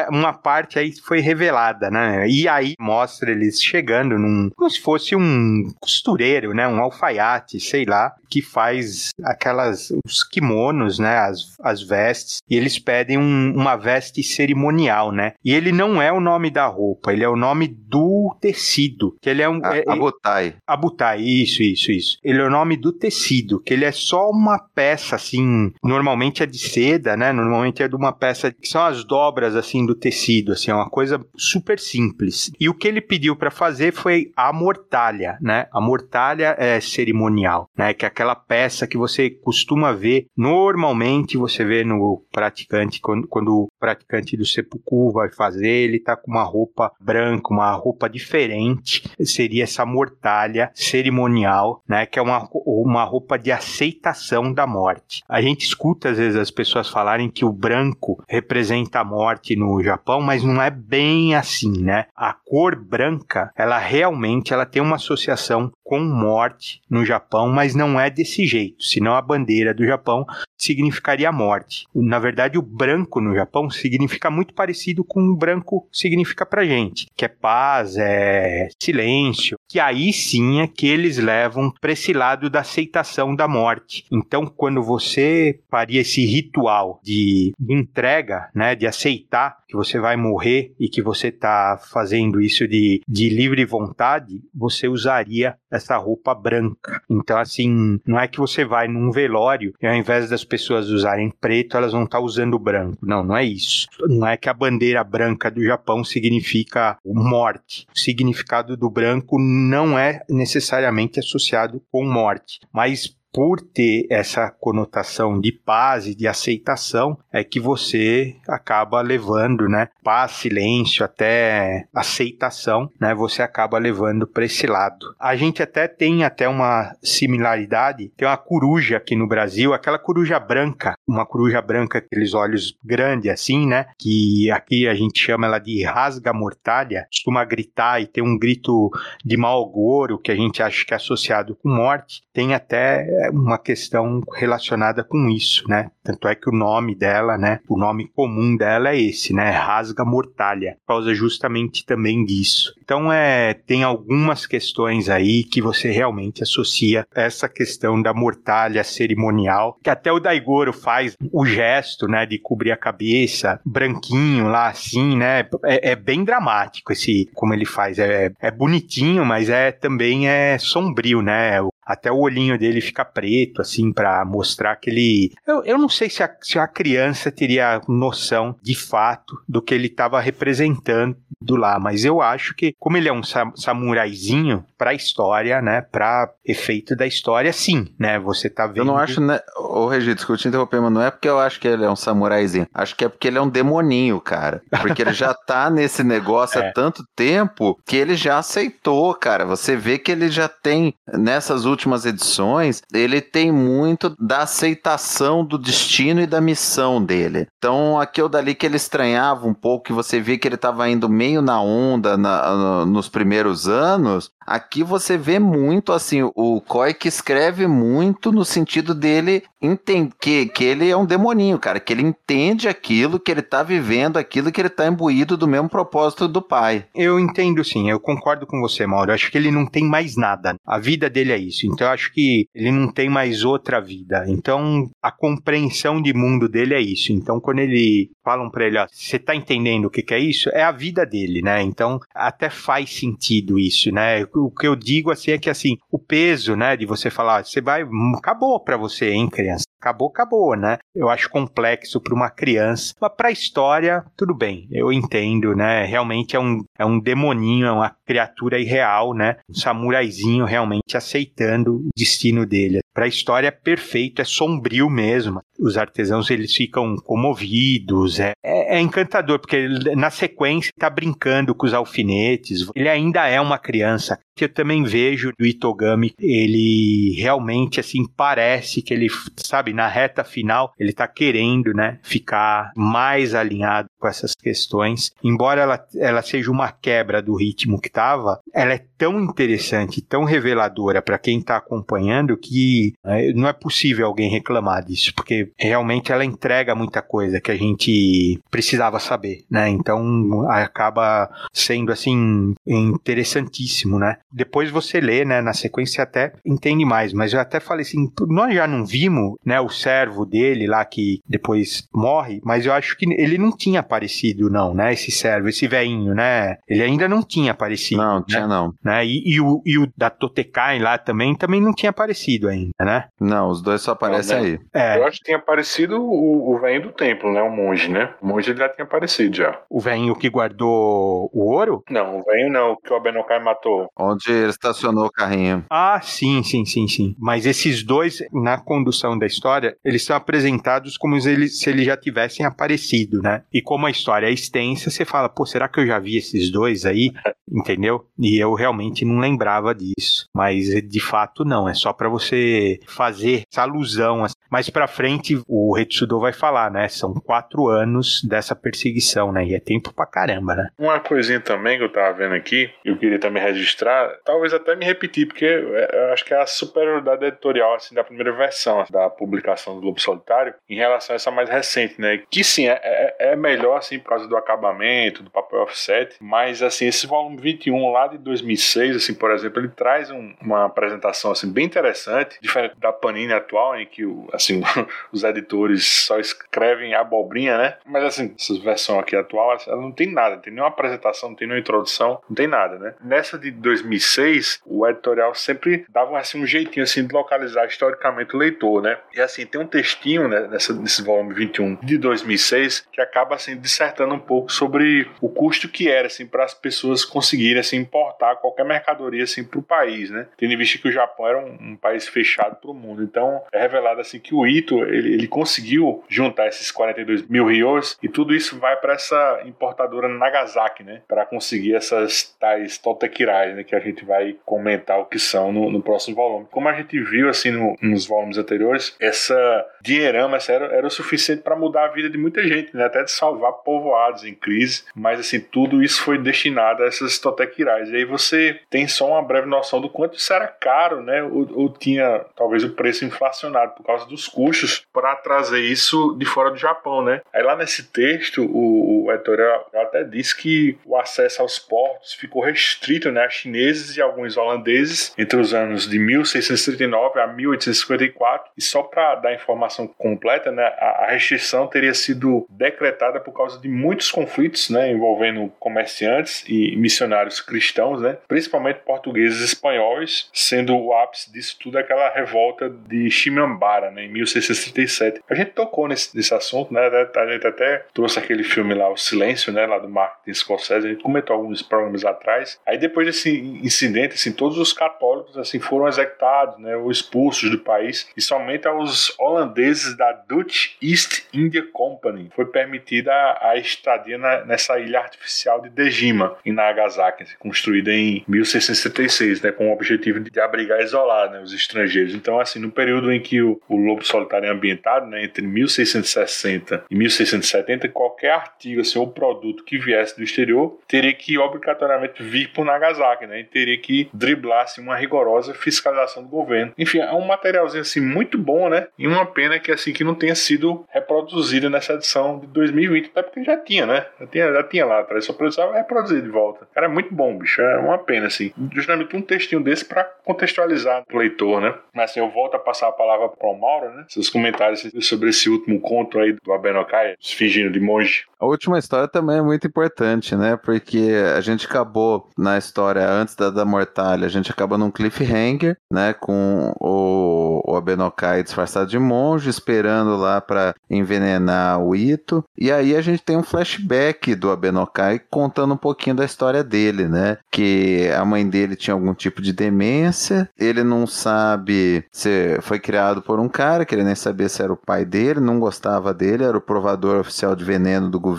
uma 0.09 0.33
parte 0.33 0.77
aí 0.77 0.91
foi 1.03 1.19
revelada, 1.19 1.89
né? 1.89 2.27
E 2.27 2.47
aí 2.47 2.73
mostra 2.79 3.31
eles 3.31 3.61
chegando 3.61 4.17
num. 4.17 4.49
como 4.55 4.69
se 4.69 4.79
fosse 4.79 5.15
um 5.15 5.71
costureiro, 5.79 6.53
né? 6.53 6.67
Um 6.67 6.79
alfaiate, 6.81 7.59
sei 7.59 7.85
lá, 7.85 8.13
que 8.29 8.41
faz 8.41 9.09
aquelas. 9.23 9.93
Os 10.05 10.23
kimonos, 10.23 10.99
né? 10.99 11.17
As, 11.17 11.55
as 11.61 11.81
vestes. 11.81 12.41
E 12.49 12.55
eles 12.55 12.79
pedem 12.79 13.17
um, 13.17 13.53
uma 13.55 13.75
veste 13.75 14.23
cerimonial, 14.23 15.11
né? 15.11 15.33
E 15.43 15.53
ele 15.53 15.71
não 15.71 16.01
é 16.01 16.11
o 16.11 16.19
nome 16.19 16.49
da 16.49 16.67
roupa, 16.67 17.13
ele 17.13 17.23
é 17.23 17.29
o 17.29 17.35
nome 17.35 17.67
do 17.67 18.35
tecido. 18.39 19.15
Que 19.21 19.29
ele 19.29 19.41
é 19.41 19.49
um. 19.49 19.59
A, 19.63 19.77
é, 19.77 19.83
Abutai. 19.87 20.55
Abutai, 20.67 21.21
isso, 21.21 21.61
isso, 21.61 21.91
isso. 21.91 22.17
Ele 22.23 22.39
é 22.39 22.45
o 22.45 22.49
nome 22.49 22.77
do 22.77 22.91
tecido, 22.91 23.59
que 23.59 23.73
ele 23.73 23.85
é 23.85 23.91
só 23.91 24.29
uma 24.29 24.59
peça, 24.59 25.15
assim, 25.15 25.71
normalmente 25.83 26.43
é 26.43 26.45
de 26.45 26.57
seda, 26.57 27.15
né? 27.15 27.31
Normalmente 27.31 27.83
é 27.83 27.87
de 27.87 27.95
uma 27.95 28.11
peça 28.11 28.51
que 28.51 28.67
são 28.67 28.83
as 28.83 29.03
dobras, 29.03 29.55
assim, 29.55 29.85
do 29.85 29.95
tecido, 29.95 30.51
assim, 30.51 30.71
é 30.71 30.75
uma 30.75 30.89
coisa 30.89 31.23
super 31.35 31.79
simples. 31.79 32.51
E 32.59 32.69
o 32.69 32.73
que 32.73 32.87
ele 32.87 33.01
pediu 33.01 33.35
para 33.35 33.51
fazer 33.51 33.93
foi 33.93 34.31
a 34.35 34.51
mortalha, 34.53 35.37
né? 35.41 35.67
A 35.71 35.81
mortalha 35.81 36.55
é 36.57 36.79
cerimonial, 36.79 37.69
né? 37.77 37.93
Que 37.93 38.05
é 38.05 38.07
aquela 38.07 38.35
peça 38.35 38.87
que 38.87 38.97
você 38.97 39.29
costuma 39.29 39.90
ver, 39.93 40.27
normalmente 40.35 41.37
você 41.37 41.63
vê 41.63 41.83
no 41.83 42.23
praticante, 42.31 43.01
quando, 43.01 43.27
quando 43.27 43.63
o 43.63 43.67
praticante 43.79 44.37
do 44.37 44.45
seppuku 44.45 45.11
vai 45.11 45.31
fazer, 45.31 45.67
ele 45.67 45.99
tá 45.99 46.15
com 46.15 46.31
uma 46.31 46.43
roupa 46.43 46.91
branca, 46.99 47.53
uma 47.53 47.71
roupa 47.71 48.09
diferente, 48.09 49.03
seria 49.23 49.63
essa 49.63 49.85
mortalha 49.85 50.71
cerimonial, 50.73 51.81
né? 51.87 52.05
Que 52.05 52.19
é 52.19 52.21
uma, 52.21 52.47
uma 52.53 53.03
roupa 53.03 53.37
de 53.37 53.51
aceitação 53.51 54.53
da 54.53 54.65
morte. 54.65 55.23
A 55.27 55.41
gente 55.41 55.65
escuta 55.65 56.09
às 56.09 56.17
vezes 56.17 56.39
as 56.39 56.51
pessoas 56.51 56.89
falarem 56.89 57.29
que 57.29 57.45
o 57.45 57.51
branco 57.51 58.23
representa 58.27 58.99
a 58.99 59.03
morte 59.03 59.55
no 59.55 59.81
Japão, 59.83 60.21
mas 60.21 60.43
não 60.43 60.61
é 60.61 60.69
bem 60.69 61.35
assim, 61.35 61.81
né? 61.81 62.05
A 62.15 62.33
cor 62.33 62.75
branca, 62.75 63.51
ela 63.55 63.77
realmente 63.77 64.53
ela 64.53 64.65
tem 64.65 64.81
uma 64.81 64.95
associação 64.95 65.71
com 65.83 65.99
morte 65.99 66.81
no 66.89 67.05
Japão, 67.05 67.49
mas 67.49 67.75
não 67.75 67.99
é 67.99 68.09
desse 68.09 68.45
jeito, 68.45 68.81
senão 68.81 69.13
a 69.13 69.21
bandeira 69.21 69.73
do 69.73 69.80
Japão 69.85 70.25
significaria 70.57 71.31
morte. 71.31 71.85
Na 71.93 72.19
verdade, 72.19 72.57
o 72.57 72.61
branco 72.61 73.19
no 73.19 73.33
Japão 73.33 73.69
significa 73.69 74.29
muito 74.29 74.53
parecido 74.53 75.03
com 75.03 75.21
o 75.21 75.35
branco 75.35 75.87
significa 75.91 76.45
pra 76.45 76.65
gente, 76.65 77.07
que 77.15 77.25
é 77.25 77.27
paz, 77.27 77.97
é 77.97 78.69
silêncio, 78.81 79.57
que 79.67 79.79
aí 79.79 80.13
sim 80.13 80.61
é 80.61 80.67
que 80.67 80.87
eles 80.87 81.17
levam 81.17 81.71
para 81.81 81.93
esse 81.93 82.13
lado 82.13 82.49
da 82.49 82.59
aceitação 82.59 83.35
da 83.35 83.47
morte. 83.47 84.05
Então, 84.11 84.45
quando 84.45 84.83
você 84.83 85.59
faria 85.69 86.01
esse 86.01 86.25
ritual 86.25 86.99
de 87.03 87.53
entrega, 87.69 88.49
né, 88.53 88.75
de 88.75 88.85
aceitar 88.85 89.57
que 89.67 89.75
você 89.75 89.99
vai 89.99 90.17
morrer 90.17 90.73
e 90.79 90.89
que 90.89 91.01
você 91.01 91.29
está 91.29 91.79
fazendo 91.91 92.41
isso 92.41 92.67
de, 92.67 93.01
de 93.07 93.29
livre 93.29 93.63
vontade, 93.65 94.41
você 94.53 94.87
usaria 94.87 95.55
essa 95.71 95.97
roupa 95.97 96.35
branca. 96.35 97.01
Então, 97.09 97.37
assim, 97.37 97.99
não 98.05 98.19
é 98.19 98.27
que 98.27 98.39
você 98.39 98.65
vai 98.65 98.87
num 98.87 99.11
velório 99.11 99.73
e 99.81 99.87
ao 99.87 99.95
invés 99.95 100.29
das 100.29 100.43
pessoas 100.43 100.89
usarem 100.89 101.31
preto, 101.31 101.77
elas 101.77 101.93
vão 101.93 102.03
estar 102.03 102.17
tá 102.17 102.23
usando 102.23 102.59
branco. 102.59 102.97
Não, 103.01 103.23
não 103.23 103.37
é 103.37 103.45
isso. 103.45 103.87
Não 104.01 104.27
é 104.27 104.37
que 104.37 104.49
a 104.49 104.53
bandeira 104.53 105.03
branca 105.03 105.49
do 105.49 105.63
Japão 105.63 106.03
significa 106.03 106.97
morte. 107.05 107.87
O 107.95 107.99
significado 107.99 108.75
do 108.75 108.89
branco 108.89 109.37
não 109.39 109.97
é 109.97 110.23
necessariamente 110.29 111.19
associado 111.19 111.81
com 111.91 112.05
morte, 112.05 112.59
mas 112.73 113.15
por 113.33 113.61
ter 113.61 114.05
essa 114.09 114.49
conotação 114.49 115.39
de 115.39 115.51
paz 115.51 116.05
e 116.07 116.15
de 116.15 116.27
aceitação, 116.27 117.17
é 117.31 117.43
que 117.43 117.59
você 117.59 118.35
acaba 118.47 119.01
levando, 119.01 119.67
né, 119.67 119.87
paz, 120.03 120.31
silêncio, 120.31 121.05
até 121.05 121.85
aceitação, 121.93 122.89
né, 122.99 123.15
você 123.15 123.41
acaba 123.41 123.77
levando 123.77 124.27
para 124.27 124.45
esse 124.45 124.67
lado. 124.67 125.15
A 125.19 125.35
gente 125.35 125.63
até 125.63 125.87
tem 125.87 126.23
até 126.23 126.47
uma 126.47 126.95
similaridade, 127.01 128.11
tem 128.17 128.27
uma 128.27 128.37
coruja 128.37 128.97
aqui 128.97 129.15
no 129.15 129.27
Brasil, 129.27 129.73
aquela 129.73 129.97
coruja 129.97 130.39
branca, 130.39 130.95
uma 131.07 131.25
coruja 131.25 131.61
branca, 131.61 131.99
aqueles 131.99 132.33
olhos 132.33 132.75
grandes 132.83 133.31
assim, 133.31 133.65
né, 133.65 133.87
que 133.97 134.51
aqui 134.51 134.87
a 134.87 134.93
gente 134.93 135.19
chama 135.19 135.47
ela 135.47 135.59
de 135.59 135.83
rasga 135.83 136.33
mortalha, 136.33 137.05
costuma 137.11 137.45
gritar 137.45 138.01
e 138.01 138.07
tem 138.07 138.23
um 138.23 138.37
grito 138.37 138.89
de 139.23 139.37
mau 139.37 139.63
agouro 139.63 140.19
que 140.19 140.31
a 140.31 140.35
gente 140.35 140.61
acha 140.61 140.85
que 140.85 140.93
é 140.93 140.97
associado 140.97 141.55
com 141.55 141.69
morte, 141.69 142.21
tem 142.33 142.53
até 142.53 143.20
uma 143.29 143.57
questão 143.57 144.21
relacionada 144.33 145.03
com 145.03 145.29
isso, 145.29 145.67
né? 145.67 145.91
Tanto 146.03 146.27
é 146.27 146.35
que 146.35 146.49
o 146.49 146.53
nome 146.53 146.95
dela, 146.95 147.37
né? 147.37 147.59
O 147.69 147.77
nome 147.77 148.07
comum 148.07 148.55
dela 148.55 148.89
é 148.89 148.99
esse, 148.99 149.33
né? 149.33 149.49
Rasga 149.51 150.03
mortalha, 150.03 150.77
causa 150.87 151.13
justamente 151.13 151.85
também 151.85 152.25
disso. 152.25 152.73
Então 152.83 153.11
é 153.11 153.53
tem 153.53 153.83
algumas 153.83 154.45
questões 154.45 155.09
aí 155.09 155.43
que 155.43 155.61
você 155.61 155.91
realmente 155.91 156.41
associa 156.43 157.05
essa 157.13 157.47
questão 157.47 158.01
da 158.01 158.13
mortalha 158.13 158.83
cerimonial, 158.83 159.77
que 159.83 159.89
até 159.89 160.11
o 160.11 160.19
Daigoro 160.19 160.73
faz 160.73 161.15
o 161.31 161.45
gesto, 161.45 162.07
né? 162.07 162.25
De 162.25 162.39
cobrir 162.39 162.71
a 162.71 162.77
cabeça, 162.77 163.59
branquinho 163.65 164.47
lá 164.47 164.67
assim, 164.67 165.15
né? 165.15 165.47
É, 165.65 165.91
é 165.91 165.95
bem 165.95 166.23
dramático 166.23 166.91
esse 166.91 167.29
como 167.33 167.53
ele 167.53 167.65
faz. 167.65 167.99
É, 167.99 168.31
é 168.39 168.51
bonitinho, 168.51 169.25
mas 169.25 169.49
é 169.49 169.71
também 169.71 170.27
é 170.27 170.57
sombrio, 170.57 171.21
né? 171.21 171.59
Até 171.91 172.11
o 172.11 172.19
olhinho 172.19 172.57
dele 172.57 172.81
fica 172.81 173.03
preto, 173.03 173.61
assim, 173.61 173.91
para 173.91 174.23
mostrar 174.25 174.75
que 174.75 174.89
ele. 174.89 175.31
Eu, 175.45 175.63
eu 175.63 175.77
não 175.77 175.89
sei 175.89 176.09
se 176.09 176.23
a, 176.23 176.35
se 176.41 176.57
a 176.57 176.67
criança 176.67 177.31
teria 177.31 177.81
noção 177.87 178.55
de 178.61 178.75
fato 178.75 179.41
do 179.47 179.61
que 179.61 179.73
ele 179.73 179.87
estava 179.87 180.19
representando 180.19 181.17
lá, 181.49 181.79
mas 181.79 182.05
eu 182.05 182.21
acho 182.21 182.55
que, 182.55 182.73
como 182.79 182.97
ele 182.97 183.09
é 183.09 183.13
um 183.13 183.23
samuraizinho, 183.55 184.63
pra 184.81 184.95
história, 184.95 185.61
né, 185.61 185.81
pra 185.91 186.27
efeito 186.43 186.95
da 186.95 187.05
história, 187.05 187.53
sim, 187.53 187.93
né, 187.99 188.17
você 188.17 188.49
tá 188.49 188.65
vendo... 188.65 188.77
Eu 188.77 188.85
não 188.85 188.97
acho, 188.97 189.21
né, 189.21 189.39
ô 189.55 189.85
Regi, 189.85 190.15
desculpa 190.15 190.41
te 190.41 190.47
interromper, 190.47 190.81
mas 190.81 190.91
não 190.91 191.03
é 191.03 191.11
porque 191.11 191.29
eu 191.29 191.37
acho 191.37 191.59
que 191.59 191.67
ele 191.67 191.85
é 191.85 191.89
um 191.89 191.95
samuraizinho, 191.95 192.65
acho 192.73 192.95
que 192.95 193.05
é 193.05 193.07
porque 193.07 193.27
ele 193.27 193.37
é 193.37 193.41
um 193.41 193.47
demoninho, 193.47 194.19
cara, 194.19 194.59
porque 194.81 195.03
ele 195.03 195.13
já 195.13 195.35
tá 195.45 195.69
nesse 195.69 196.03
negócio 196.03 196.59
é. 196.59 196.69
há 196.69 196.73
tanto 196.73 197.03
tempo 197.15 197.79
que 197.85 197.95
ele 197.95 198.15
já 198.15 198.39
aceitou, 198.39 199.13
cara, 199.13 199.45
você 199.45 199.75
vê 199.75 199.99
que 199.99 200.11
ele 200.11 200.29
já 200.29 200.47
tem, 200.47 200.95
nessas 201.13 201.65
últimas 201.65 202.03
edições, 202.03 202.81
ele 202.91 203.21
tem 203.21 203.51
muito 203.51 204.15
da 204.19 204.39
aceitação 204.39 205.45
do 205.45 205.59
destino 205.59 206.21
e 206.21 206.25
da 206.25 206.41
missão 206.41 207.03
dele. 207.03 207.47
Então, 207.59 207.99
aquilo 207.99 208.27
dali 208.27 208.55
que 208.55 208.65
ele 208.65 208.77
estranhava 208.77 209.45
um 209.45 209.53
pouco, 209.53 209.85
que 209.85 209.93
você 209.93 210.19
vê 210.19 210.39
que 210.39 210.47
ele 210.47 210.57
tava 210.57 210.89
indo 210.89 211.07
meio 211.07 211.39
na 211.39 211.61
onda 211.61 212.17
na, 212.17 212.83
nos 212.87 213.07
primeiros 213.07 213.67
anos, 213.67 214.31
Aqui 214.51 214.83
você 214.83 215.17
vê 215.17 215.39
muito 215.39 215.93
assim, 215.93 216.29
o 216.35 216.59
Koi 216.59 216.93
que 216.93 217.07
escreve 217.07 217.67
muito 217.67 218.33
no 218.33 218.43
sentido 218.43 218.93
dele 218.93 219.45
entende 219.61 220.13
que, 220.19 220.45
que 220.47 220.63
ele 220.63 220.89
é 220.89 220.97
um 220.97 221.05
demoninho, 221.05 221.59
cara, 221.59 221.79
que 221.79 221.93
ele 221.93 222.01
entende 222.01 222.67
aquilo, 222.67 223.19
que 223.19 223.31
ele 223.31 223.41
tá 223.41 223.63
vivendo 223.63 224.17
aquilo, 224.17 224.51
que 224.51 224.59
ele 224.59 224.69
tá 224.69 224.87
imbuído 224.87 225.37
do 225.37 225.47
mesmo 225.47 225.69
propósito 225.69 226.27
do 226.27 226.41
pai. 226.41 226.85
Eu 226.95 227.19
entendo 227.19 227.63
sim, 227.63 227.89
eu 227.89 227.99
concordo 227.99 228.45
com 228.45 228.59
você, 228.59 228.85
Mauro. 228.85 229.11
Eu 229.11 229.15
acho 229.15 229.31
que 229.31 229.37
ele 229.37 229.51
não 229.51 229.65
tem 229.65 229.83
mais 229.83 230.15
nada. 230.15 230.55
A 230.65 230.79
vida 230.79 231.09
dele 231.09 231.31
é 231.31 231.37
isso. 231.37 231.65
Então 231.67 231.87
eu 231.87 231.93
acho 231.93 232.11
que 232.13 232.47
ele 232.53 232.71
não 232.71 232.91
tem 232.91 233.09
mais 233.09 233.43
outra 233.43 233.79
vida. 233.79 234.25
Então 234.27 234.89
a 235.01 235.11
compreensão 235.11 236.01
de 236.01 236.13
mundo 236.13 236.47
dele 236.49 236.73
é 236.73 236.81
isso. 236.81 237.11
Então 237.11 237.39
quando 237.39 237.59
ele 237.59 238.09
falam 238.23 238.49
para 238.49 238.65
ele, 238.65 238.77
ó, 238.77 238.87
você 238.91 239.19
tá 239.19 239.35
entendendo 239.35 239.85
o 239.85 239.89
que, 239.89 240.01
que 240.01 240.13
é 240.13 240.19
isso? 240.19 240.49
É 240.49 240.63
a 240.63 240.71
vida 240.71 241.05
dele, 241.05 241.41
né? 241.41 241.61
Então 241.61 241.99
até 242.13 242.49
faz 242.49 242.93
sentido 242.93 243.59
isso, 243.59 243.91
né? 243.91 244.25
o 244.33 244.51
que 244.51 244.67
eu 244.67 244.75
digo 244.75 245.11
assim 245.11 245.31
é 245.31 245.37
que 245.37 245.49
assim, 245.49 245.77
o 245.91 245.99
peso, 245.99 246.55
né, 246.55 246.75
de 246.75 246.85
você 246.85 247.09
falar, 247.09 247.45
você 247.45 247.61
vai, 247.61 247.83
acabou 248.17 248.59
para 248.59 248.77
você, 248.77 249.11
hein, 249.11 249.29
criança? 249.29 249.50
yes. 249.51 249.70
Acabou, 249.81 250.09
acabou, 250.09 250.55
né? 250.55 250.77
Eu 250.93 251.09
acho 251.09 251.27
complexo 251.27 251.99
para 251.99 252.13
uma 252.13 252.29
criança, 252.29 252.93
mas 253.01 253.11
para 253.17 253.29
a 253.29 253.31
história, 253.31 254.05
tudo 254.15 254.35
bem, 254.35 254.67
eu 254.71 254.93
entendo, 254.93 255.55
né? 255.55 255.83
Realmente 255.85 256.35
é 256.35 256.39
um, 256.39 256.63
é 256.77 256.85
um 256.85 256.99
demoninho, 256.99 257.65
é 257.65 257.71
uma 257.71 257.95
criatura 258.05 258.59
irreal, 258.59 259.15
né? 259.15 259.37
Um 259.49 259.55
samuraizinho 259.55 260.45
realmente 260.45 260.95
aceitando 260.95 261.77
o 261.77 261.89
destino 261.97 262.45
dele. 262.45 262.79
Para 262.93 263.05
a 263.05 263.07
história 263.07 263.47
é 263.47 263.51
perfeito, 263.51 264.21
é 264.21 264.25
sombrio 264.25 264.89
mesmo. 264.89 265.41
Os 265.57 265.77
artesãos 265.77 266.29
eles 266.29 266.53
ficam 266.53 266.95
comovidos, 266.97 268.19
é, 268.19 268.33
é, 268.43 268.77
é 268.77 268.81
encantador 268.81 269.39
porque 269.39 269.55
ele, 269.55 269.95
na 269.95 270.09
sequência 270.09 270.71
está 270.75 270.89
brincando 270.89 271.55
com 271.55 271.65
os 271.65 271.73
alfinetes. 271.73 272.67
Ele 272.75 272.89
ainda 272.89 273.27
é 273.27 273.39
uma 273.39 273.57
criança. 273.57 274.19
Que 274.35 274.45
eu 274.45 274.49
também 274.49 274.83
vejo 274.83 275.31
do 275.37 275.45
Itogami, 275.45 276.13
ele 276.19 277.15
realmente 277.17 277.79
assim 277.79 278.05
parece 278.05 278.81
que 278.81 278.93
ele, 278.93 279.07
sabe, 279.37 279.70
na 279.73 279.87
reta 279.87 280.23
final 280.23 280.73
ele 280.79 280.91
está 280.91 281.07
querendo, 281.07 281.73
né, 281.73 281.99
ficar 282.03 282.71
mais 282.75 283.33
alinhado 283.33 283.87
com 283.99 284.07
essas 284.07 284.33
questões. 284.35 285.11
Embora 285.23 285.61
ela, 285.61 285.85
ela 285.95 286.21
seja 286.21 286.51
uma 286.51 286.71
quebra 286.71 287.21
do 287.21 287.35
ritmo 287.35 287.79
que 287.79 287.87
estava, 287.87 288.39
ela 288.53 288.73
é 288.73 288.85
tão 288.97 289.19
interessante, 289.21 290.01
tão 290.01 290.23
reveladora 290.23 291.01
para 291.01 291.17
quem 291.17 291.39
está 291.39 291.57
acompanhando 291.57 292.37
que 292.37 292.93
né, 293.03 293.31
não 293.33 293.47
é 293.47 293.53
possível 293.53 294.07
alguém 294.07 294.29
reclamar 294.29 294.83
disso, 294.83 295.13
porque 295.15 295.51
realmente 295.57 296.11
ela 296.11 296.25
entrega 296.25 296.75
muita 296.75 297.01
coisa 297.01 297.39
que 297.39 297.51
a 297.51 297.55
gente 297.55 298.39
precisava 298.49 298.99
saber, 298.99 299.43
né? 299.49 299.69
Então 299.69 300.49
acaba 300.49 301.29
sendo 301.53 301.91
assim 301.91 302.53
interessantíssimo, 302.65 303.99
né? 303.99 304.17
Depois 304.31 304.69
você 304.69 304.99
lê, 304.99 305.23
né? 305.23 305.41
Na 305.41 305.53
sequência 305.53 306.03
até 306.03 306.33
entende 306.45 306.85
mais, 306.85 307.13
mas 307.13 307.33
eu 307.33 307.39
até 307.39 307.59
falei 307.59 307.83
assim, 307.83 308.11
nós 308.27 308.53
já 308.53 308.67
não 308.67 308.85
vimos, 308.85 309.35
né? 309.45 309.60
O 309.61 309.69
servo 309.69 310.25
dele 310.25 310.67
lá 310.67 310.83
que 310.83 311.19
depois 311.27 311.87
morre, 311.93 312.39
mas 312.43 312.65
eu 312.65 312.73
acho 312.73 312.97
que 312.97 313.05
ele 313.05 313.37
não 313.37 313.55
tinha 313.55 313.79
aparecido, 313.79 314.49
não, 314.49 314.73
né? 314.73 314.93
Esse 314.93 315.11
servo, 315.11 315.47
esse 315.49 315.67
velhinho, 315.67 316.13
né? 316.13 316.57
Ele 316.67 316.83
ainda 316.83 317.07
não 317.07 317.21
tinha 317.21 317.51
aparecido. 317.51 318.01
Não, 318.01 318.19
né? 318.19 318.25
tinha 318.27 318.47
não. 318.47 318.73
Né? 318.83 319.05
E, 319.05 319.35
e, 319.35 319.41
o, 319.41 319.61
e 319.65 319.77
o 319.77 319.87
da 319.95 320.09
Totekai 320.09 320.79
lá 320.79 320.97
também, 320.97 321.35
também 321.35 321.61
não 321.61 321.73
tinha 321.73 321.89
aparecido 321.89 322.47
ainda, 322.47 322.73
né? 322.79 323.05
Não, 323.19 323.49
os 323.49 323.61
dois 323.61 323.81
só 323.81 323.91
aparecem 323.91 324.37
não, 324.37 324.45
aí. 324.45 324.59
É. 324.73 324.97
Eu 324.97 325.05
acho 325.05 325.17
que 325.19 325.25
tinha 325.25 325.37
aparecido 325.37 326.01
o, 326.01 326.53
o 326.53 326.59
velho 326.59 326.83
do 326.83 326.91
templo, 326.91 327.31
né? 327.31 327.41
O 327.41 327.49
monge, 327.49 327.89
né? 327.89 328.13
O 328.21 328.27
monge 328.27 328.55
já 328.55 328.69
tinha 328.69 328.85
aparecido 328.85 329.35
já. 329.35 329.61
O 329.69 329.79
velhinho 329.79 330.15
que 330.15 330.29
guardou 330.29 331.29
o 331.33 331.51
ouro? 331.51 331.83
Não, 331.89 332.19
o 332.19 332.23
velho 332.23 332.51
não, 332.51 332.75
que 332.75 332.91
o 332.91 332.95
Abenokai 332.95 333.39
matou. 333.43 333.87
Onde 333.97 334.31
ele 334.31 334.49
estacionou 334.49 335.05
o 335.05 335.11
carrinho. 335.11 335.65
Ah, 335.69 335.99
sim, 336.01 336.43
sim, 336.43 336.65
sim, 336.65 336.87
sim. 336.87 337.15
Mas 337.19 337.45
esses 337.45 337.83
dois, 337.83 338.19
na 338.31 338.57
condução 338.57 339.17
da 339.17 339.25
história, 339.25 339.50
eles 339.83 340.03
são 340.03 340.15
apresentados 340.15 340.97
como 340.97 341.19
se 341.19 341.29
eles, 341.29 341.59
se 341.59 341.69
eles 341.69 341.85
já 341.85 341.97
tivessem 341.97 342.45
aparecido, 342.45 343.21
né? 343.21 343.43
E 343.51 343.61
como 343.61 343.85
a 343.85 343.91
história 343.91 344.27
é 344.27 344.31
extensa, 344.31 344.89
você 344.89 345.05
fala, 345.05 345.29
pô, 345.29 345.45
será 345.45 345.67
que 345.67 345.79
eu 345.79 345.87
já 345.87 345.99
vi 345.99 346.17
esses 346.17 346.51
dois 346.51 346.85
aí? 346.85 347.11
Entendeu? 347.51 348.07
E 348.17 348.41
eu 348.41 348.53
realmente 348.53 349.03
não 349.03 349.19
lembrava 349.19 349.75
disso. 349.75 350.25
Mas 350.35 350.67
de 350.87 350.99
fato 350.99 351.43
não, 351.43 351.67
é 351.67 351.73
só 351.73 351.91
para 351.91 352.09
você 352.09 352.79
fazer 352.87 353.43
essa 353.51 353.63
alusão. 353.63 354.25
Mais 354.51 354.69
pra 354.69 354.87
frente, 354.87 355.41
o 355.47 355.73
Retsudo 355.73 356.19
vai 356.19 356.33
falar, 356.33 356.69
né? 356.69 356.87
São 356.89 357.13
quatro 357.13 357.67
anos 357.67 358.21
dessa 358.23 358.55
perseguição, 358.55 359.31
né? 359.31 359.45
E 359.45 359.55
é 359.55 359.59
tempo 359.59 359.93
pra 359.93 360.05
caramba, 360.05 360.55
né? 360.55 360.69
Uma 360.77 360.99
coisinha 360.99 361.39
também 361.39 361.77
que 361.77 361.83
eu 361.83 361.91
tava 361.91 362.17
vendo 362.17 362.35
aqui, 362.35 362.69
eu 362.83 362.97
queria 362.97 363.19
também 363.19 363.41
registrar, 363.41 364.09
talvez 364.25 364.53
até 364.53 364.75
me 364.75 364.85
repetir, 364.85 365.27
porque 365.27 365.45
eu 365.45 366.11
acho 366.11 366.25
que 366.25 366.33
é 366.33 366.41
a 366.41 366.45
superioridade 366.45 367.23
editorial, 367.25 367.75
assim, 367.75 367.95
da 367.95 368.03
primeira 368.03 368.33
versão 368.33 368.83
da 368.89 369.09
publicação 369.09 369.75
do 369.75 369.81
Globo 369.81 370.01
Solitário 370.01 370.53
em 370.69 370.75
relação 370.75 371.13
a 371.13 371.15
essa 371.15 371.31
mais 371.31 371.49
recente, 371.49 371.99
né? 371.99 372.21
Que 372.29 372.43
sim, 372.43 372.67
é, 372.67 372.79
é, 372.83 373.31
é 373.31 373.35
melhor, 373.35 373.77
assim, 373.77 373.99
por 373.99 374.09
causa 374.09 374.27
do 374.27 374.35
acabamento, 374.35 375.23
do 375.23 375.31
papel 375.31 375.61
offset, 375.61 376.17
mas, 376.19 376.61
assim, 376.61 376.87
esse 376.87 377.07
volume 377.07 377.37
21 377.37 377.91
lá 377.91 378.07
de 378.07 378.17
2006, 378.17 378.97
assim, 378.97 379.13
por 379.13 379.31
exemplo, 379.31 379.61
ele 379.61 379.69
traz 379.69 380.11
um, 380.11 380.33
uma 380.41 380.65
apresentação, 380.65 381.31
assim, 381.31 381.51
bem 381.51 381.65
interessante, 381.65 382.37
diferente 382.41 382.75
da 382.79 382.91
Panini 382.91 383.31
atual, 383.31 383.79
em 383.79 383.85
que, 383.85 384.05
assim, 384.41 384.61
os 385.11 385.23
editores 385.23 385.85
só 385.85 386.19
escrevem 386.19 386.93
abobrinha, 386.93 387.57
né? 387.57 387.77
Mas, 387.85 388.03
assim, 388.03 388.33
essa 388.37 388.59
versão 388.59 388.99
aqui 388.99 389.15
atual, 389.15 389.57
ela 389.67 389.81
não 389.81 389.91
tem 389.91 390.11
nada, 390.11 390.35
não 390.35 390.41
tem 390.41 390.53
nenhuma 390.53 390.69
apresentação, 390.69 391.29
não 391.29 391.35
tem 391.35 391.47
nenhuma 391.47 391.61
introdução, 391.61 392.21
não 392.29 392.35
tem 392.35 392.47
nada, 392.47 392.77
né? 392.77 392.93
Nessa 393.03 393.37
de 393.37 393.51
2006, 393.51 394.61
o 394.65 394.87
editorial 394.87 395.33
sempre 395.35 395.85
dava, 395.89 396.17
assim, 396.17 396.41
um 396.41 396.45
jeitinho, 396.45 396.83
assim, 396.83 397.05
de 397.05 397.13
localizar 397.13 397.65
historicamente 397.65 398.35
o 398.35 398.39
leitor, 398.39 398.81
né? 398.81 398.97
E, 399.13 399.21
assim, 399.21 399.45
tem 399.45 399.61
um 399.61 399.67
textinho, 399.67 400.27
né, 400.27 400.47
nessa, 400.47 400.73
nesse 400.73 401.03
volume 401.03 401.33
21 401.33 401.75
de 401.75 401.97
2006, 401.97 402.87
que 402.91 403.01
acaba, 403.01 403.35
assim, 403.35 403.57
dissertando 403.57 404.13
um 404.13 404.19
pouco 404.19 404.51
sobre 404.51 405.09
o 405.19 405.29
custo 405.29 405.69
que 405.69 405.89
era, 405.89 406.07
assim, 406.07 406.25
para 406.25 406.43
as 406.43 406.53
pessoas 406.53 407.05
conseguirem, 407.05 407.59
assim, 407.59 407.77
importar 407.77 408.35
qualquer 408.37 408.65
mercadoria, 408.65 409.23
assim, 409.23 409.43
para 409.43 409.59
o 409.59 409.63
país, 409.63 410.09
né? 410.09 410.27
Tendo 410.37 410.53
em 410.53 410.57
vista 410.57 410.77
que 410.77 410.87
o 410.87 410.91
Japão 410.91 411.27
era 411.27 411.39
um, 411.39 411.71
um 411.71 411.75
país 411.75 412.07
fechado 412.07 412.55
para 412.55 412.71
o 412.71 412.73
mundo. 412.73 413.03
Então, 413.03 413.41
é 413.51 413.59
revelado, 413.59 414.01
assim, 414.01 414.19
que 414.19 414.30
o 414.31 414.47
Ito, 414.47 414.83
ele, 414.83 415.13
ele 415.13 415.27
conseguiu 415.27 416.03
juntar 416.07 416.47
esses 416.47 416.71
42 416.71 417.27
mil 417.27 417.45
rios 417.45 417.97
e 418.01 418.09
tudo 418.09 418.33
isso 418.33 418.59
vai 418.59 418.75
para 418.77 418.93
essa 418.93 419.41
importadora 419.45 420.07
Nagasaki, 420.07 420.83
né? 420.83 421.01
Para 421.07 421.25
conseguir 421.25 421.75
essas 421.75 422.35
tais 422.39 422.77
totekirais, 422.77 423.55
né? 423.55 423.63
Que 423.63 423.75
a 423.75 423.79
gente 423.79 424.05
vai 424.05 424.35
comentar 424.45 424.99
o 424.99 425.05
que 425.05 425.19
são 425.19 425.51
no, 425.51 425.69
no 425.69 425.81
próximo 425.81 426.15
volume. 426.15 426.47
Como 426.51 426.67
a 426.67 426.73
gente 426.73 426.99
viu, 427.01 427.29
assim, 427.29 427.51
no, 427.51 427.75
nos 427.81 428.05
volumes 428.05 428.37
anteriores, 428.37 428.95
essa 428.99 429.65
dinheirama 429.81 430.37
essa 430.37 430.53
era, 430.53 430.65
era 430.67 430.87
o 430.87 430.91
suficiente 430.91 431.41
para 431.41 431.55
mudar 431.55 431.85
a 431.85 431.87
vida 431.89 432.09
de 432.09 432.17
muita 432.17 432.43
gente, 432.43 432.75
né? 432.75 432.85
Até 432.85 433.03
de 433.03 433.11
salvar 433.11 433.53
povoados 433.53 434.23
em 434.23 434.33
crise. 434.33 434.83
Mas, 434.95 435.19
assim, 435.19 435.39
tudo 435.39 435.83
isso 435.83 436.01
foi 436.01 436.17
destinado 436.17 436.83
a 436.83 436.87
essas 436.87 437.19
totekirais. 437.19 437.89
E 437.89 437.95
aí 437.95 438.05
você 438.05 438.59
tem 438.69 438.87
só 438.87 439.07
uma 439.07 439.21
breve 439.21 439.47
noção 439.47 439.81
do 439.81 439.89
quanto 439.89 440.17
isso 440.17 440.33
era 440.33 440.47
caro, 440.47 441.01
né? 441.01 441.23
Ou, 441.23 441.47
ou 441.53 441.69
tinha 441.69 442.25
talvez 442.35 442.63
o 442.63 442.73
preço 442.73 443.05
inflacionado 443.05 443.73
por 443.73 443.85
causa 443.85 444.05
dos 444.21 444.27
custos 444.27 444.85
para 444.93 445.15
trazer 445.15 445.61
isso 445.61 446.15
de 446.17 446.25
fora 446.25 446.51
do 446.51 446.57
Japão, 446.57 447.03
né? 447.03 447.21
Aí 447.33 447.41
lá 447.41 447.55
nesse 447.55 447.91
texto, 447.91 448.43
o, 448.43 449.05
o 449.05 449.11
editorial 449.11 449.67
até 449.73 450.03
diz 450.03 450.33
que 450.33 450.77
o 450.85 450.95
acesso 450.95 451.41
aos 451.41 451.57
portos 451.57 452.13
ficou 452.13 452.43
restrito 452.43 453.11
né, 453.11 453.25
a 453.25 453.29
chineses 453.29 453.97
e 453.97 454.01
alguns 454.01 454.37
holandeses 454.37 455.13
entre 455.17 455.39
os 455.39 455.53
anos 455.53 455.89
de 455.89 455.97
1639 455.97 457.19
a 457.19 457.27
1854. 457.27 458.51
E 458.57 458.61
só 458.61 458.83
para 458.83 459.15
dar 459.15 459.33
informação 459.33 459.87
completa, 459.87 460.51
né, 460.51 460.63
a, 460.77 461.05
a 461.05 461.11
restrição 461.11 461.67
teria 461.67 461.93
sido 461.93 462.45
decretada 462.49 463.19
por 463.19 463.33
causa 463.33 463.59
de 463.59 463.67
muitos 463.67 464.11
conflitos 464.11 464.69
né, 464.69 464.91
envolvendo 464.91 465.51
comerciantes 465.59 466.43
e 466.47 466.75
missionários 466.75 467.41
cristãos, 467.41 468.01
né, 468.01 468.17
principalmente 468.27 468.81
portugueses 468.85 469.41
e 469.41 469.45
espanhóis, 469.45 470.29
sendo 470.33 470.75
o 470.75 470.93
ápice 470.93 471.31
disso 471.31 471.57
tudo 471.59 471.77
aquela 471.77 472.09
revolta 472.09 472.69
de 472.69 473.09
Chimambara, 473.09 473.89
né, 473.91 474.00
em 474.01 474.09
1637. 474.09 475.21
A 475.29 475.35
gente 475.35 475.51
tocou 475.51 475.87
nesse, 475.87 476.15
nesse 476.15 476.33
assunto, 476.33 476.73
né, 476.73 476.81
a 476.81 477.31
gente 477.31 477.47
até 477.47 477.85
trouxe 477.93 478.19
aquele 478.19 478.43
filme 478.43 478.73
lá, 478.73 478.89
O 478.89 478.97
Silêncio, 478.97 479.51
né, 479.51 479.65
lá 479.65 479.79
do 479.79 479.89
Martin 479.89 480.33
Scorsese, 480.33 480.87
a 480.87 480.89
gente 480.89 481.03
comentou 481.03 481.35
alguns 481.35 481.61
programas 481.61 482.03
atrás. 482.05 482.59
Aí 482.65 482.77
depois 482.77 483.07
desse 483.07 483.29
incidente, 483.39 484.15
assim, 484.15 484.31
todos 484.31 484.57
os 484.57 484.73
católicos 484.73 485.37
assim 485.37 485.59
foram 485.59 485.87
executados, 485.87 486.57
né, 486.59 486.75
ou 486.75 486.91
expulsos 486.91 487.49
do 487.49 487.59
país, 487.59 488.09
e 488.15 488.21
somente 488.21 488.67
aos 488.67 489.17
holandeses 489.19 489.95
da 489.95 490.11
Dutch 490.11 490.75
East 490.81 491.23
India 491.33 491.63
Company 491.71 492.29
foi 492.35 492.45
permitida 492.45 493.11
a, 493.41 493.55
estadia 493.57 494.17
na, 494.17 494.45
nessa 494.45 494.79
ilha 494.79 494.99
artificial 494.99 495.61
de 495.61 495.69
Dejima, 495.69 496.35
em 496.45 496.51
Nagasaki, 496.51 497.25
construída 497.37 497.91
em 497.91 498.23
1676, 498.27 499.41
né, 499.41 499.51
com 499.51 499.69
o 499.69 499.73
objetivo 499.73 500.19
de 500.19 500.39
abrigar 500.39 500.79
e 500.79 500.83
isolar 500.83 501.31
né, 501.31 501.41
os 501.41 501.53
estrangeiros. 501.53 502.13
Então, 502.13 502.39
assim, 502.39 502.59
no 502.59 502.71
período 502.71 503.11
em 503.11 503.19
que 503.19 503.41
o, 503.41 503.61
o 503.67 503.75
Lobo 503.91 504.05
Solitário 504.05 504.47
é 504.47 504.51
ambientado, 504.51 505.05
né, 505.05 505.23
entre 505.23 505.45
1660 505.45 506.85
e 506.89 506.95
1670, 506.95 507.89
qualquer 507.89 508.31
artigo 508.31 508.81
assim, 508.81 508.97
ou 508.97 509.07
produto 509.07 509.63
que 509.63 509.77
viesse 509.77 510.15
do 510.15 510.23
exterior 510.23 510.79
teria 510.87 511.13
que 511.13 511.37
obrigatoriamente 511.37 512.23
vir 512.23 512.51
por 512.53 512.65
Nagasaki, 512.65 513.27
né, 513.27 513.41
e 513.41 513.43
teria 513.43 513.77
que 513.77 514.09
driblar 514.13 514.63
assim, 514.63 514.81
uma 514.81 514.95
rigorosa 514.95 515.53
fiscalização 515.53 516.23
do 516.23 516.29
governo. 516.29 516.73
Enfim, 516.77 516.99
é 516.99 517.11
um 517.11 517.25
materialzinho 517.25 517.81
assim 517.81 518.01
muito 518.01 518.37
bom, 518.37 518.69
né, 518.69 518.87
e 518.97 519.07
uma 519.07 519.25
pena 519.25 519.59
que 519.59 519.71
assim 519.71 519.91
que 519.91 520.03
não 520.03 520.15
tenha 520.15 520.35
sido 520.35 520.85
reproduzido 520.89 521.69
nessa 521.69 521.93
edição 521.93 522.39
de 522.39 522.47
2020, 522.47 523.09
até 523.09 523.23
porque 523.23 523.43
já 523.43 523.57
tinha, 523.57 523.85
né, 523.85 524.05
já 524.19 524.27
tinha, 524.27 524.53
já 524.53 524.63
tinha 524.63 524.85
lá 524.85 524.99
atrás, 524.99 525.25
só 525.25 525.33
precisava 525.33 525.73
reproduzir 525.73 526.21
de 526.21 526.29
volta. 526.29 526.67
Cara, 526.73 526.87
é 526.87 526.89
muito 526.89 527.13
bom, 527.13 527.37
bicho, 527.37 527.61
é 527.61 527.77
uma 527.77 527.97
pena 527.97 528.27
assim. 528.27 528.53
Justamente 528.71 529.15
um 529.15 529.21
textinho 529.21 529.61
desse 529.61 529.85
para 529.85 530.03
contextualizar 530.23 531.03
o 531.11 531.17
leitor, 531.17 531.61
né? 531.61 531.73
Mas 531.93 532.11
assim, 532.11 532.19
eu 532.19 532.29
volto 532.29 532.55
a 532.55 532.59
passar 532.59 532.87
a 532.87 532.91
palavra 532.91 533.29
para 533.29 533.49
o 533.49 533.59
Mauro, 533.59 533.80
né? 533.89 534.05
Seus 534.07 534.29
comentários 534.29 534.87
sobre 535.01 535.29
esse 535.29 535.49
último 535.49 535.79
conto 535.79 536.19
aí 536.19 536.33
do 536.33 536.53
Abenokai, 536.53 537.15
fingindo 537.19 537.71
de 537.71 537.79
monge. 537.79 538.25
A 538.41 538.45
última 538.47 538.79
história 538.79 539.07
também 539.07 539.37
é 539.37 539.41
muito 539.41 539.67
importante, 539.67 540.35
né? 540.35 540.55
Porque 540.55 541.13
a 541.37 541.39
gente 541.41 541.67
acabou 541.67 542.27
na 542.35 542.57
história 542.57 543.07
antes 543.07 543.35
da, 543.35 543.51
da 543.51 543.63
Mortalha, 543.63 544.25
a 544.25 544.29
gente 544.29 544.49
acaba 544.49 544.79
num 544.79 544.89
cliffhanger, 544.89 545.77
né? 545.91 546.11
Com 546.11 546.73
o, 546.79 547.61
o 547.63 547.75
Abenokai 547.75 548.41
disfarçado 548.41 548.89
de 548.89 548.97
monge, 548.97 549.47
esperando 549.47 550.17
lá 550.17 550.41
para 550.41 550.73
envenenar 550.89 551.79
o 551.79 551.95
Ito. 551.95 552.43
E 552.57 552.71
aí 552.71 552.95
a 552.95 553.01
gente 553.01 553.21
tem 553.21 553.37
um 553.37 553.43
flashback 553.43 554.33
do 554.33 554.49
Abenokai 554.49 555.21
contando 555.29 555.75
um 555.75 555.77
pouquinho 555.77 556.15
da 556.15 556.25
história 556.25 556.63
dele, 556.63 557.07
né? 557.07 557.37
Que 557.51 558.09
a 558.17 558.25
mãe 558.25 558.49
dele 558.49 558.75
tinha 558.75 558.95
algum 558.95 559.13
tipo 559.13 559.39
de 559.39 559.53
demência, 559.53 560.49
ele 560.57 560.83
não 560.83 561.05
sabe 561.05 562.03
se 562.11 562.57
foi 562.61 562.79
criado 562.79 563.21
por 563.21 563.39
um 563.39 563.47
cara 563.47 563.85
que 563.85 563.93
ele 563.93 564.03
nem 564.03 564.15
sabia 564.15 564.49
se 564.49 564.63
era 564.63 564.73
o 564.73 564.77
pai 564.77 565.05
dele, 565.05 565.39
não 565.39 565.59
gostava 565.59 566.11
dele, 566.11 566.43
era 566.43 566.57
o 566.57 566.61
provador 566.61 567.19
oficial 567.19 567.55
de 567.55 567.63
veneno 567.63 568.09
do 568.09 568.19
governo, 568.19 568.30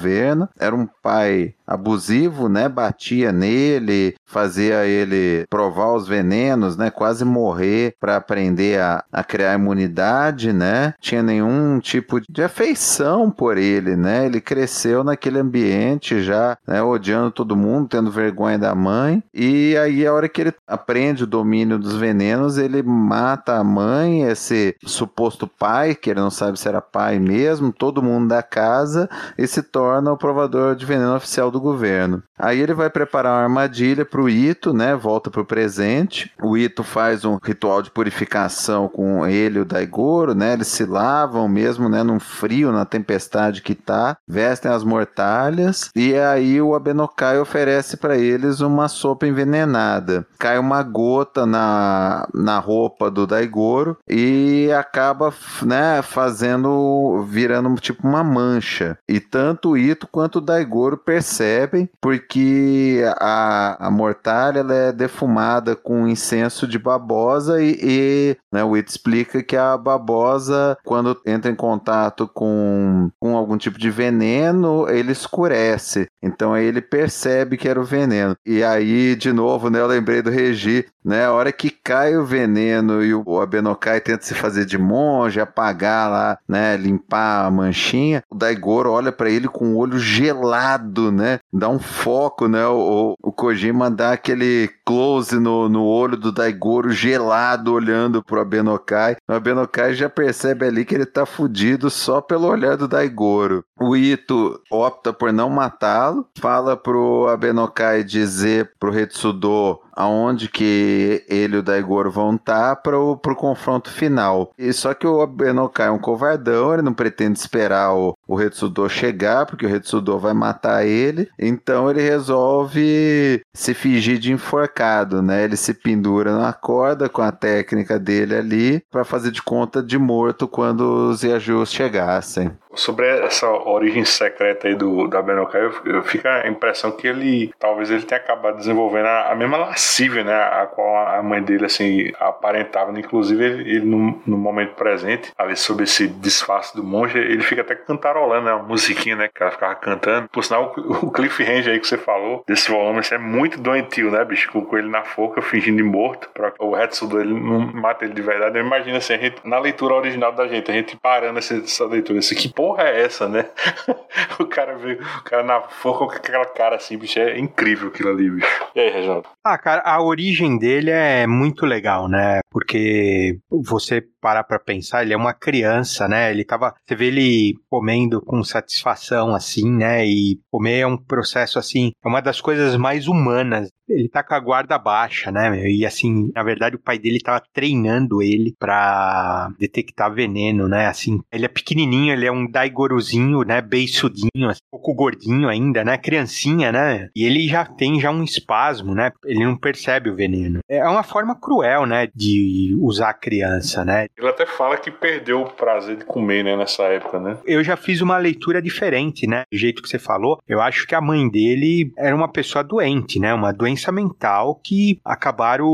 era 0.59 0.75
um 0.75 0.89
pai 1.03 1.55
abusivo, 1.67 2.49
né? 2.49 2.69
Batia 2.69 3.33
nele, 3.33 4.15
fazia 4.27 4.85
ele 4.85 5.47
provar 5.49 5.95
os 5.95 6.07
venenos, 6.07 6.77
né? 6.77 6.91
Quase 6.91 7.25
morrer 7.25 7.95
para 8.01 8.17
aprender 8.17 8.81
a, 8.81 9.05
a 9.13 9.25
criar 9.25 9.55
imunidade, 9.55 10.53
né? 10.53 10.95
Tinha 11.01 11.23
nenhum 11.23 11.79
tipo 11.81 12.21
de 12.21 12.43
afeição 12.43 13.31
por 13.31 13.57
ele, 13.57 13.97
né? 13.97 14.27
Ele 14.27 14.41
cresceu 14.41 15.03
naquele 15.03 15.39
ambiente 15.39 16.23
já, 16.23 16.57
né? 16.67 16.83
Odiando 16.83 17.31
todo 17.31 17.57
mundo, 17.57 17.89
tendo 17.89 18.11
vergonha 18.11 18.59
da 18.59 18.75
mãe. 18.75 19.23
E 19.33 19.77
aí, 19.77 20.07
a 20.07 20.13
hora 20.13 20.29
que 20.29 20.41
ele 20.41 20.55
aprende 20.67 21.25
o 21.25 21.27
domínio 21.27 21.79
dos 21.79 21.97
venenos, 21.97 22.59
ele 22.59 22.83
mata 22.83 23.57
a 23.57 23.65
mãe, 23.65 24.23
esse 24.23 24.77
suposto 24.85 25.47
pai, 25.47 25.95
que 25.95 26.11
ele 26.11 26.21
não 26.21 26.31
sabe 26.31 26.59
se 26.59 26.69
era 26.69 26.81
pai 26.81 27.19
mesmo, 27.19 27.73
todo 27.73 28.03
mundo 28.03 28.29
da 28.29 28.43
casa, 28.43 29.09
e 29.39 29.47
se 29.47 29.63
torna 29.63 29.82
o 29.83 30.17
provador 30.17 30.75
de 30.75 30.87
veneno 30.87 31.15
oficial 31.15 31.51
do 31.51 31.61
governo. 31.61 32.23
Aí 32.39 32.61
ele 32.61 32.75
vai 32.75 32.91
preparar 32.91 33.35
uma 33.35 33.43
armadilha 33.43 34.05
para 34.05 34.21
o 34.21 34.29
Ito, 34.29 34.73
né? 34.73 34.97
Volta 34.97 35.31
para 35.31 35.41
o 35.41 35.47
presente. 35.47 36.33
O 36.43 36.57
Ito 36.57 36.83
faz 36.83 37.25
um 37.25 37.39
ritual 37.43 37.83
de 37.83 37.91
purificação 37.91 38.89
com 38.89 39.27
ele 39.27 39.59
e 39.59 39.63
o 39.63 39.65
Daigoro, 39.65 40.35
né? 40.35 40.55
Eles 40.55 40.67
se 40.67 40.85
lavam 40.85 41.49
mesmo, 41.49 41.89
né? 41.89 42.03
Num 42.03 42.19
frio, 42.19 42.73
na 42.73 42.85
tempestade 42.85 43.63
que 43.63 43.75
tá, 43.75 44.17
vestem 44.27 44.73
as 44.73 44.83
mortalhas 44.83 45.91
e 45.95 46.17
aí 46.17 46.61
o 46.61 46.75
Abenokai 46.75 47.39
oferece 47.39 47.97
para 47.97 48.17
eles 48.17 48.61
uma 48.61 48.89
sopa 48.89 49.27
envenenada. 49.27 50.27
Cai 50.39 50.59
uma 50.59 50.83
gota 50.83 51.47
na, 51.47 52.27
na 52.35 52.59
roupa 52.59 53.11
do 53.11 53.27
Daigoro 53.27 53.97
e 54.09 54.71
acaba, 54.77 55.33
né? 55.63 56.03
Fazendo, 56.03 57.25
virando 57.29 57.81
tipo 57.81 58.07
uma 58.07 58.25
mancha. 58.25 58.99
E 59.09 59.21
tanto 59.21 59.72
Ito 59.77 60.07
quanto 60.07 60.37
o 60.37 60.41
Daigoro 60.41 60.97
percebem 60.97 61.89
porque 62.01 63.03
a, 63.19 63.87
a 63.87 63.91
mortalha 63.91 64.61
ela 64.61 64.75
é 64.75 64.93
defumada 64.93 65.75
com 65.75 66.09
incenso 66.09 66.67
de 66.67 66.79
babosa 66.79 67.63
e, 67.63 67.79
e 67.83 68.37
né, 68.53 68.63
o 68.65 68.75
It 68.75 68.89
explica 68.91 69.43
que 69.43 69.57
a 69.57 69.77
babosa, 69.77 70.77
quando 70.85 71.21
entra 71.27 71.51
em 71.51 71.55
contato 71.55 72.29
com, 72.29 73.11
com 73.19 73.37
algum 73.37 73.57
tipo 73.57 73.79
de 73.79 73.91
veneno, 73.91 74.89
ele 74.89 75.13
escurece. 75.13 76.07
Então 76.23 76.53
aí 76.53 76.65
ele 76.65 76.81
percebe 76.81 77.57
que 77.57 77.69
era 77.69 77.81
o 77.81 77.85
veneno. 77.85 78.37
E 78.45 78.63
aí, 78.63 79.15
de 79.17 79.33
novo, 79.33 79.71
né, 79.71 79.81
eu 79.81 79.87
lembrei 79.87 80.23
do 80.23 80.31
Regi, 80.31 80.87
né? 81.05 81.25
A 81.25 81.33
hora 81.33 81.53
que 81.53 81.71
cai 81.71 82.17
o 82.17 82.25
veneno 82.25 83.03
e 83.03 83.15
o 83.15 83.41
Abenokai 83.41 84.01
tenta 84.01 84.25
se 84.25 84.35
fazer 84.35 84.65
de 84.65 84.79
monge, 84.79 85.41
apagar 85.41 86.11
lá, 86.11 86.39
né? 86.49 86.77
Limpar 86.77 87.47
a 87.47 87.51
manchinha, 87.51 88.23
o 88.31 88.35
Daigoro 88.35 88.91
olha 88.91 89.13
para 89.13 89.31
ele 89.31 89.49
com 89.49 89.75
o 89.75 89.77
olho 89.77 89.99
gelado, 89.99 91.11
né? 91.11 91.41
Dá 91.53 91.69
um 91.69 91.79
foco, 91.79 92.49
né? 92.49 92.67
O, 92.67 93.15
o 93.23 93.31
Kojima 93.31 93.91
dá 93.91 94.13
aquele 94.13 94.71
close 94.85 95.39
no, 95.39 95.69
no 95.69 95.85
olho 95.85 96.17
do 96.17 96.33
Daigoro 96.33 96.91
gelado 96.91 97.75
olhando 97.75 98.23
pro 98.23 98.41
Abenokai. 98.41 99.17
O 99.29 99.33
Abenokai 99.33 99.95
já 99.95 100.09
percebe 100.09 100.67
ali 100.67 100.85
que 100.85 100.95
ele 100.95 101.05
tá 101.05 101.27
fudido 101.27 101.91
só 101.91 102.21
pelo 102.21 102.49
olhar 102.49 102.77
do 102.77 102.89
Daigoro. 102.89 103.65
O 103.79 103.97
Ito 103.97 104.61
opta 104.71 105.13
por 105.13 105.33
não 105.33 105.51
matá-lo, 105.51 106.27
fala 106.39 106.77
pro 106.77 107.29
Abenokai 107.29 108.03
dizer 108.03 108.73
pro 108.79 108.91
Retsudo 108.91 109.81
aonde 109.95 110.49
que 110.49 111.25
ele 111.29 111.57
e 111.57 111.59
o 111.59 111.63
Daigoro 111.63 112.11
vão 112.11 112.35
estar 112.35 112.75
tá 112.75 112.77
para 112.77 112.99
o 112.99 113.17
confronto 113.37 113.91
final. 113.91 114.53
E 114.57 114.73
só 114.73 114.95
que 114.95 115.07
o 115.07 115.21
Abenokai 115.21 115.89
é 115.89 115.91
um 115.91 115.99
covardão, 115.99 116.73
ele 116.73 116.83
não 116.83 116.95
pretende 116.95 117.39
esperar 117.39 117.95
o, 117.95 118.17
o 118.27 118.35
Retsudo 118.35 118.89
chegar, 118.89 119.47
porque 119.47 119.67
o 119.67 119.69
Retsudo 119.69 120.19
vai 120.19 120.33
matar 120.33 120.87
ele. 120.87 121.29
Então 121.45 121.91
ele 121.91 122.01
resolve 122.01 123.43
se 123.53 123.75
fingir 123.75 124.19
de 124.19 124.33
enforcado, 124.33 125.21
né? 125.21 125.43
Ele 125.45 125.57
se 125.57 125.75
pendura 125.75 126.39
na 126.39 126.53
corda 126.53 127.09
com 127.09 127.21
a 127.21 127.33
técnica 127.33 127.99
dele 127.99 128.35
ali 128.37 128.85
para 128.91 129.05
fazer 129.05 129.33
de 129.33 129.43
conta 129.43 129.83
de 129.83 129.99
morto 129.99 130.47
quando 130.47 131.11
os 131.11 131.23
Yajus 131.23 131.73
chegassem. 131.73 132.53
Sobre 132.75 133.07
essa 133.07 133.49
origem 133.49 134.05
secreta 134.05 134.69
aí 134.69 134.75
do 134.75 135.07
da 135.09 135.21
Benokai, 135.21 135.63
fica 136.05 136.43
a 136.43 136.49
impressão 136.49 136.91
que 136.93 137.07
ele 137.07 137.53
talvez 137.59 137.91
ele 137.91 138.03
tenha 138.03 138.21
acabado 138.21 138.57
desenvolvendo 138.57 139.07
a, 139.07 139.33
a 139.33 139.35
mesma 139.35 139.57
lascívia, 139.57 140.25
né, 140.25 140.35
a 140.35 140.67
qual 140.67 140.97
a 141.09 141.23
mãe 141.23 141.43
dele 141.43 141.67
assim 141.67 142.11
aparentava, 142.19 142.99
inclusive 142.99 143.45
ele, 143.45 143.71
ele 143.71 143.85
no, 143.85 144.23
no, 144.27 144.37
momento 144.37 144.75
presente, 144.75 145.33
ali 145.37 145.57
sobre 145.57 145.85
esse 145.85 146.09
disfarce 146.09 146.75
do 146.75 146.83
monge, 146.83 147.19
ele 147.19 147.43
fica 147.43 147.61
até 147.61 147.75
cantarolando, 147.75 148.47
né, 148.47 148.53
uma 148.53 148.63
musiquinha, 148.63 149.17
né, 149.17 149.29
que 149.33 149.43
ela 149.43 149.53
ficava 149.53 149.75
cantando. 149.75 150.29
Por 150.29 150.45
sinal, 150.45 150.75
o, 150.77 151.07
o 151.07 151.11
cliffhanger 151.11 151.73
aí 151.73 151.81
que 151.81 151.87
você 151.87 151.99
falou 151.99 152.43
desse 152.47 152.71
volume, 152.71 153.01
isso 153.01 153.15
é 153.15 153.19
muito 153.19 153.61
doentio, 153.61 154.11
né, 154.11 154.25
bicho, 154.25 154.51
com 154.51 154.79
ele 154.79 154.89
na 154.89 155.03
forca, 155.03 155.43
fingindo 155.43 155.77
de 155.77 155.83
morto, 155.83 156.29
para 156.33 156.53
o 156.61 156.77
Hetsudo 156.77 157.21
ele 157.21 157.33
não 157.33 157.61
mata 157.61 158.05
ele 158.05 158.15
de 158.15 158.23
verdade. 158.23 158.59
Eu 158.59 158.65
imagino 158.65 158.97
assim, 158.97 159.15
a 159.15 159.19
gente, 159.19 159.37
na 159.45 159.59
leitura 159.59 159.95
original 159.95 160.33
da 160.33 160.47
gente, 160.47 160.71
a 160.71 160.75
gente 160.75 160.97
parando 160.97 161.39
essa, 161.39 161.57
essa 161.57 161.87
leitura, 161.87 162.19
assim, 162.19 162.35
que 162.35 162.49
porra 162.63 162.85
é 162.85 163.03
essa, 163.03 163.29
né? 163.29 163.51
o 164.39 164.47
cara 164.47 164.77
veio, 164.77 165.01
o 165.03 165.25
cara 165.25 165.43
na 165.43 165.63
forca 165.63 166.07
com 166.07 166.13
aquela 166.13 166.47
cara 166.47 166.77
assim, 166.77 166.97
bicho, 166.97 167.19
é 167.19 167.37
incrível 167.37 167.89
aquilo 167.89 168.11
ali, 168.11 168.31
bicho. 168.31 168.47
E 168.73 168.79
aí, 168.79 168.89
Reginaldo? 168.89 169.29
Ah, 169.45 169.59
cara, 169.59 169.83
a 169.85 170.01
origem 170.01 170.57
dele 170.57 170.93
é 170.93 171.27
muito 171.27 171.67
legal, 171.67 172.09
né? 172.09 172.39
Porque 172.49 173.37
você 173.51 174.05
parar 174.23 174.45
pra 174.45 174.61
pensar, 174.61 175.03
ele 175.03 175.13
é 175.13 175.17
uma 175.17 175.35
criança, 175.35 176.07
né? 176.07 176.31
Ele 176.31 176.45
tava. 176.45 176.73
Você 176.87 176.95
vê 176.95 177.07
ele 177.07 177.57
comendo 177.69 178.23
com 178.23 178.45
satisfação, 178.45 179.35
assim, 179.35 179.69
né? 179.69 180.07
E 180.07 180.39
comer 180.49 180.79
é 180.79 180.87
um 180.87 180.97
processo 180.97 181.59
assim, 181.59 181.91
é 182.03 182.09
uma 182.09 182.23
das 182.23 182.41
coisas 182.41 182.77
mais 182.77 183.09
humanas. 183.09 183.69
Ele 183.89 184.09
tá 184.09 184.23
com 184.23 184.35
a 184.35 184.41
guarda 184.41 184.79
baixa, 184.79 185.31
né? 185.31 185.69
E 185.69 185.85
assim, 185.85 186.31
na 186.35 186.43
verdade, 186.43 186.77
o 186.77 186.79
pai 186.79 186.99
dele 186.99 187.19
tava 187.21 187.43
treinando 187.53 188.23
ele 188.23 188.55
pra 188.59 189.51
detectar 189.59 190.15
veneno, 190.15 190.69
né? 190.69 190.87
Assim, 190.87 191.21
ele 191.33 191.45
é 191.45 191.49
pequenininho, 191.49 192.13
ele 192.13 192.25
é 192.25 192.33
um 192.33 192.49
daigorozinho, 192.49 193.43
né? 193.43 193.61
Beiçudinho, 193.61 194.49
assim, 194.49 194.61
um 194.73 194.79
pouco 194.79 194.95
gordinho 194.95 195.49
ainda, 195.49 195.85
né? 195.85 195.99
Criancinha, 195.99 196.71
né? 196.71 197.09
E 197.15 197.25
ele 197.25 197.47
já 197.49 197.67
tem 197.67 198.01
já 198.01 198.11
um 198.11 198.23
espasmo, 198.23 198.95
né? 198.95 199.11
Ele 199.25 199.45
não 199.45 199.57
percebe 199.57 200.09
o 200.09 200.17
veneno. 200.17 200.61
É 200.69 200.89
uma 200.89 201.03
forma 201.03 201.35
cruel, 201.39 201.85
né? 201.85 202.09
De 202.15 202.75
usar 202.79 203.11
a 203.11 203.15
criança, 203.15 203.85
né? 203.85 204.07
Ele 204.17 204.29
até 204.29 204.47
fala 204.47 204.77
que 204.77 204.91
perdeu 204.91 205.43
o 205.43 205.51
prazer 205.51 205.97
de 205.97 206.05
comer, 206.05 206.45
né, 206.45 206.57
nessa 206.57 206.85
época, 206.85 207.19
né? 207.19 207.39
Eu 207.45 207.63
já 207.63 207.77
fiz 207.77 208.01
uma 208.01 208.19
leitura 208.19 208.61
diferente, 208.61 209.27
né? 209.27 209.45
Do 209.51 209.59
jeito 209.59 209.83
que 209.83 209.89
você 209.89 209.99
falou, 209.99 210.39
eu 210.49 210.61
acho 210.61 210.87
que 210.87 210.95
a 210.95 211.01
mãe 211.01 211.29
dele 211.29 211.93
era 211.97 212.15
uma 212.15 212.29
pessoa 212.29 212.63
doente, 212.63 213.19
né? 213.19 213.33
Uma 213.35 213.53
doença 213.53 213.91
mental 213.91 214.61
que 214.63 215.01
acabaram 215.05 215.67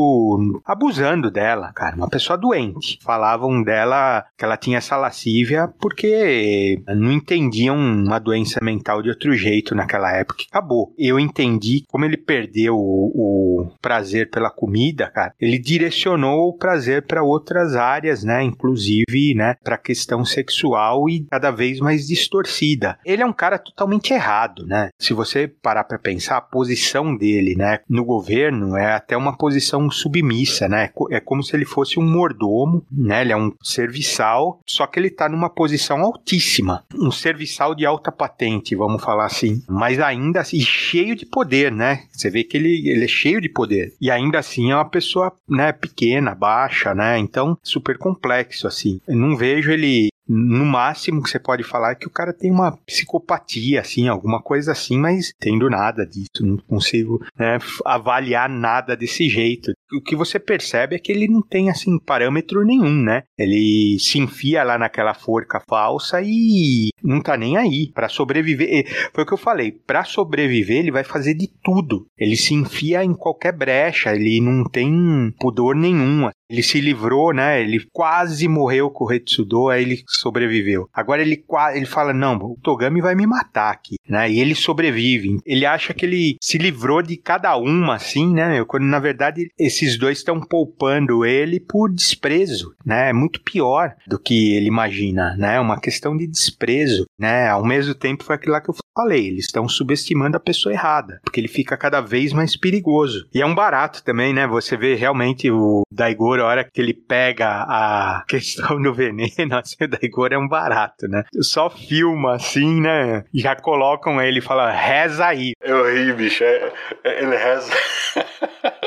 abusando 0.64 1.30
dela, 1.30 1.72
cara. 1.72 1.96
Uma 1.96 2.08
pessoa 2.08 2.36
doente. 2.36 2.98
Falavam 3.02 3.62
dela 3.62 4.24
que 4.36 4.44
ela 4.44 4.56
tinha 4.56 4.78
essa 4.78 4.96
lascívia 4.96 5.68
porque 5.80 6.80
não 6.88 7.12
entendiam 7.12 7.76
uma 7.76 8.18
doença 8.18 8.60
mental 8.62 9.02
de 9.02 9.10
outro 9.10 9.32
jeito 9.34 9.74
naquela 9.74 10.12
época. 10.12 10.44
Acabou. 10.50 10.92
Eu 10.98 11.18
entendi 11.18 11.84
como 11.88 12.04
ele 12.04 12.16
perdeu 12.16 12.76
o, 12.76 13.12
o 13.14 13.72
prazer 13.80 14.30
pela 14.30 14.50
comida, 14.50 15.10
cara. 15.10 15.34
Ele 15.40 15.58
direcionou 15.58 16.48
o 16.48 16.56
prazer 16.56 17.02
para 17.06 17.22
outras 17.22 17.74
áreas, 17.74 18.24
né? 18.28 18.44
Inclusive, 18.44 19.34
né? 19.34 19.56
Para 19.64 19.76
a 19.76 19.78
questão 19.78 20.22
sexual 20.24 21.08
e 21.08 21.26
cada 21.30 21.50
vez 21.50 21.80
mais 21.80 22.06
distorcida. 22.06 22.98
Ele 23.04 23.22
é 23.22 23.26
um 23.26 23.32
cara 23.32 23.58
totalmente 23.58 24.12
errado, 24.12 24.66
né? 24.66 24.90
Se 24.98 25.14
você 25.14 25.48
parar 25.48 25.84
para 25.84 25.98
pensar, 25.98 26.36
a 26.36 26.42
posição 26.42 27.16
dele, 27.16 27.56
né? 27.56 27.80
No 27.88 28.04
governo 28.04 28.76
é 28.76 28.92
até 28.92 29.16
uma 29.16 29.36
posição 29.36 29.90
submissa, 29.90 30.68
né? 30.68 30.90
É 31.10 31.20
como 31.20 31.42
se 31.42 31.56
ele 31.56 31.64
fosse 31.64 31.98
um 31.98 32.06
mordomo, 32.06 32.84
né? 32.92 33.22
Ele 33.22 33.32
é 33.32 33.36
um 33.36 33.52
serviçal, 33.62 34.60
só 34.66 34.86
que 34.86 35.00
ele 35.00 35.10
tá 35.10 35.28
numa 35.28 35.48
posição 35.48 36.02
altíssima. 36.02 36.84
Um 36.94 37.10
serviçal 37.10 37.74
de 37.74 37.86
alta 37.86 38.12
patente, 38.12 38.76
vamos 38.76 39.02
falar 39.02 39.24
assim. 39.24 39.62
Mas 39.68 39.98
ainda 39.98 40.40
assim, 40.40 40.60
cheio 40.60 41.16
de 41.16 41.24
poder, 41.24 41.72
né? 41.72 42.04
Você 42.12 42.28
vê 42.28 42.44
que 42.44 42.58
ele, 42.58 42.88
ele 42.88 43.04
é 43.04 43.08
cheio 43.08 43.40
de 43.40 43.48
poder. 43.48 43.94
E 44.00 44.10
ainda 44.10 44.38
assim 44.38 44.70
é 44.70 44.74
uma 44.74 44.88
pessoa, 44.88 45.32
né? 45.48 45.72
Pequena, 45.72 46.34
baixa, 46.34 46.94
né? 46.94 47.18
Então, 47.18 47.56
super 47.62 47.96
complexo, 47.96 48.17
assim. 48.66 49.00
Eu 49.06 49.16
não 49.16 49.36
vejo 49.36 49.70
ele 49.70 50.08
no 50.28 50.66
máximo 50.66 51.22
que 51.22 51.30
você 51.30 51.38
pode 51.38 51.62
falar 51.64 51.92
é 51.92 51.94
que 51.94 52.06
o 52.06 52.10
cara 52.10 52.34
tem 52.34 52.50
uma 52.50 52.76
psicopatia, 52.86 53.80
assim, 53.80 54.08
alguma 54.08 54.42
coisa 54.42 54.72
assim, 54.72 54.98
mas 54.98 55.32
tendo 55.40 55.70
nada 55.70 56.04
disso, 56.04 56.28
não 56.42 56.58
consigo 56.58 57.24
né, 57.36 57.58
avaliar 57.84 58.48
nada 58.48 58.94
desse 58.94 59.28
jeito. 59.28 59.72
O 59.90 60.02
que 60.02 60.14
você 60.14 60.38
percebe 60.38 60.94
é 60.94 60.98
que 60.98 61.10
ele 61.10 61.26
não 61.26 61.40
tem, 61.40 61.70
assim, 61.70 61.98
parâmetro 61.98 62.62
nenhum, 62.62 63.02
né? 63.02 63.22
Ele 63.38 63.96
se 63.98 64.18
enfia 64.18 64.62
lá 64.62 64.76
naquela 64.76 65.14
forca 65.14 65.62
falsa 65.66 66.20
e 66.22 66.90
não 67.02 67.22
tá 67.22 67.36
nem 67.36 67.56
aí 67.56 67.90
para 67.94 68.08
sobreviver. 68.08 68.84
Foi 69.14 69.24
o 69.24 69.26
que 69.26 69.32
eu 69.32 69.38
falei, 69.38 69.72
para 69.72 70.04
sobreviver 70.04 70.78
ele 70.78 70.90
vai 70.90 71.04
fazer 71.04 71.32
de 71.32 71.48
tudo. 71.62 72.06
Ele 72.18 72.36
se 72.36 72.52
enfia 72.52 73.02
em 73.02 73.14
qualquer 73.14 73.52
brecha, 73.52 74.14
ele 74.14 74.42
não 74.42 74.64
tem 74.64 75.32
pudor 75.40 75.74
nenhum. 75.74 76.28
Ele 76.50 76.62
se 76.62 76.80
livrou, 76.80 77.32
né? 77.32 77.60
Ele 77.60 77.86
quase 77.92 78.48
morreu 78.48 78.90
com 78.90 79.04
o 79.04 79.06
Retsudo, 79.06 79.68
aí 79.68 79.82
ele 79.82 80.02
sobreviveu. 80.06 80.88
Agora 80.92 81.22
ele 81.22 81.44
ele 81.74 81.86
fala: 81.86 82.12
"Não, 82.12 82.36
o 82.36 82.58
Togami 82.62 83.00
vai 83.00 83.14
me 83.14 83.26
matar 83.26 83.70
aqui", 83.70 83.96
né? 84.08 84.30
E 84.30 84.40
ele 84.40 84.54
sobrevive. 84.54 85.38
Ele 85.44 85.66
acha 85.66 85.92
que 85.92 86.06
ele 86.06 86.36
se 86.40 86.58
livrou 86.58 87.02
de 87.02 87.16
cada 87.16 87.56
uma 87.56 87.94
assim, 87.96 88.32
né? 88.32 88.64
Quando 88.64 88.84
na 88.84 88.98
verdade 88.98 89.50
esses 89.58 89.98
dois 89.98 90.18
estão 90.18 90.40
poupando 90.40 91.24
ele 91.24 91.60
por 91.60 91.92
desprezo, 91.92 92.74
né? 92.84 93.10
É 93.10 93.12
muito 93.12 93.42
pior 93.42 93.94
do 94.06 94.18
que 94.18 94.54
ele 94.54 94.66
imagina, 94.66 95.34
né? 95.36 95.56
É 95.56 95.60
uma 95.60 95.80
questão 95.80 96.16
de 96.16 96.26
desprezo, 96.26 97.06
né? 97.18 97.48
Ao 97.48 97.64
mesmo 97.64 97.94
tempo 97.94 98.24
foi 98.24 98.36
aquilo 98.36 98.52
lá 98.52 98.60
que 98.60 98.70
eu 98.70 98.74
falei, 98.96 99.28
eles 99.28 99.44
estão 99.44 99.68
subestimando 99.68 100.36
a 100.36 100.40
pessoa 100.40 100.72
errada, 100.72 101.20
porque 101.22 101.38
ele 101.40 101.46
fica 101.46 101.76
cada 101.76 102.00
vez 102.00 102.32
mais 102.32 102.56
perigoso. 102.56 103.28
E 103.32 103.40
é 103.40 103.46
um 103.46 103.54
barato 103.54 104.02
também, 104.02 104.32
né? 104.32 104.46
Você 104.46 104.76
vê 104.76 104.96
realmente 104.96 105.48
o 105.50 105.82
Daigoro, 105.92 106.37
a 106.42 106.46
hora 106.46 106.64
que 106.64 106.80
ele 106.80 106.94
pega 106.94 107.64
a 107.68 108.24
questão 108.28 108.80
do 108.80 108.92
veneno, 108.94 109.28
assim, 109.56 109.76
o 109.82 109.88
Daigoro 109.88 110.34
é 110.34 110.38
um 110.38 110.48
barato, 110.48 111.08
né? 111.08 111.24
Só 111.40 111.70
filma 111.70 112.34
assim, 112.34 112.80
né? 112.80 113.24
E 113.32 113.40
já 113.40 113.56
colocam 113.56 114.20
ele 114.20 114.38
e 114.38 114.42
fala, 114.42 114.70
reza 114.70 115.26
aí. 115.26 115.52
Eu 115.62 115.84
ri, 115.92 116.12
bicho. 116.12 116.44
É, 116.44 116.72
é, 117.04 117.22
ele 117.22 117.36
reza. 117.36 117.72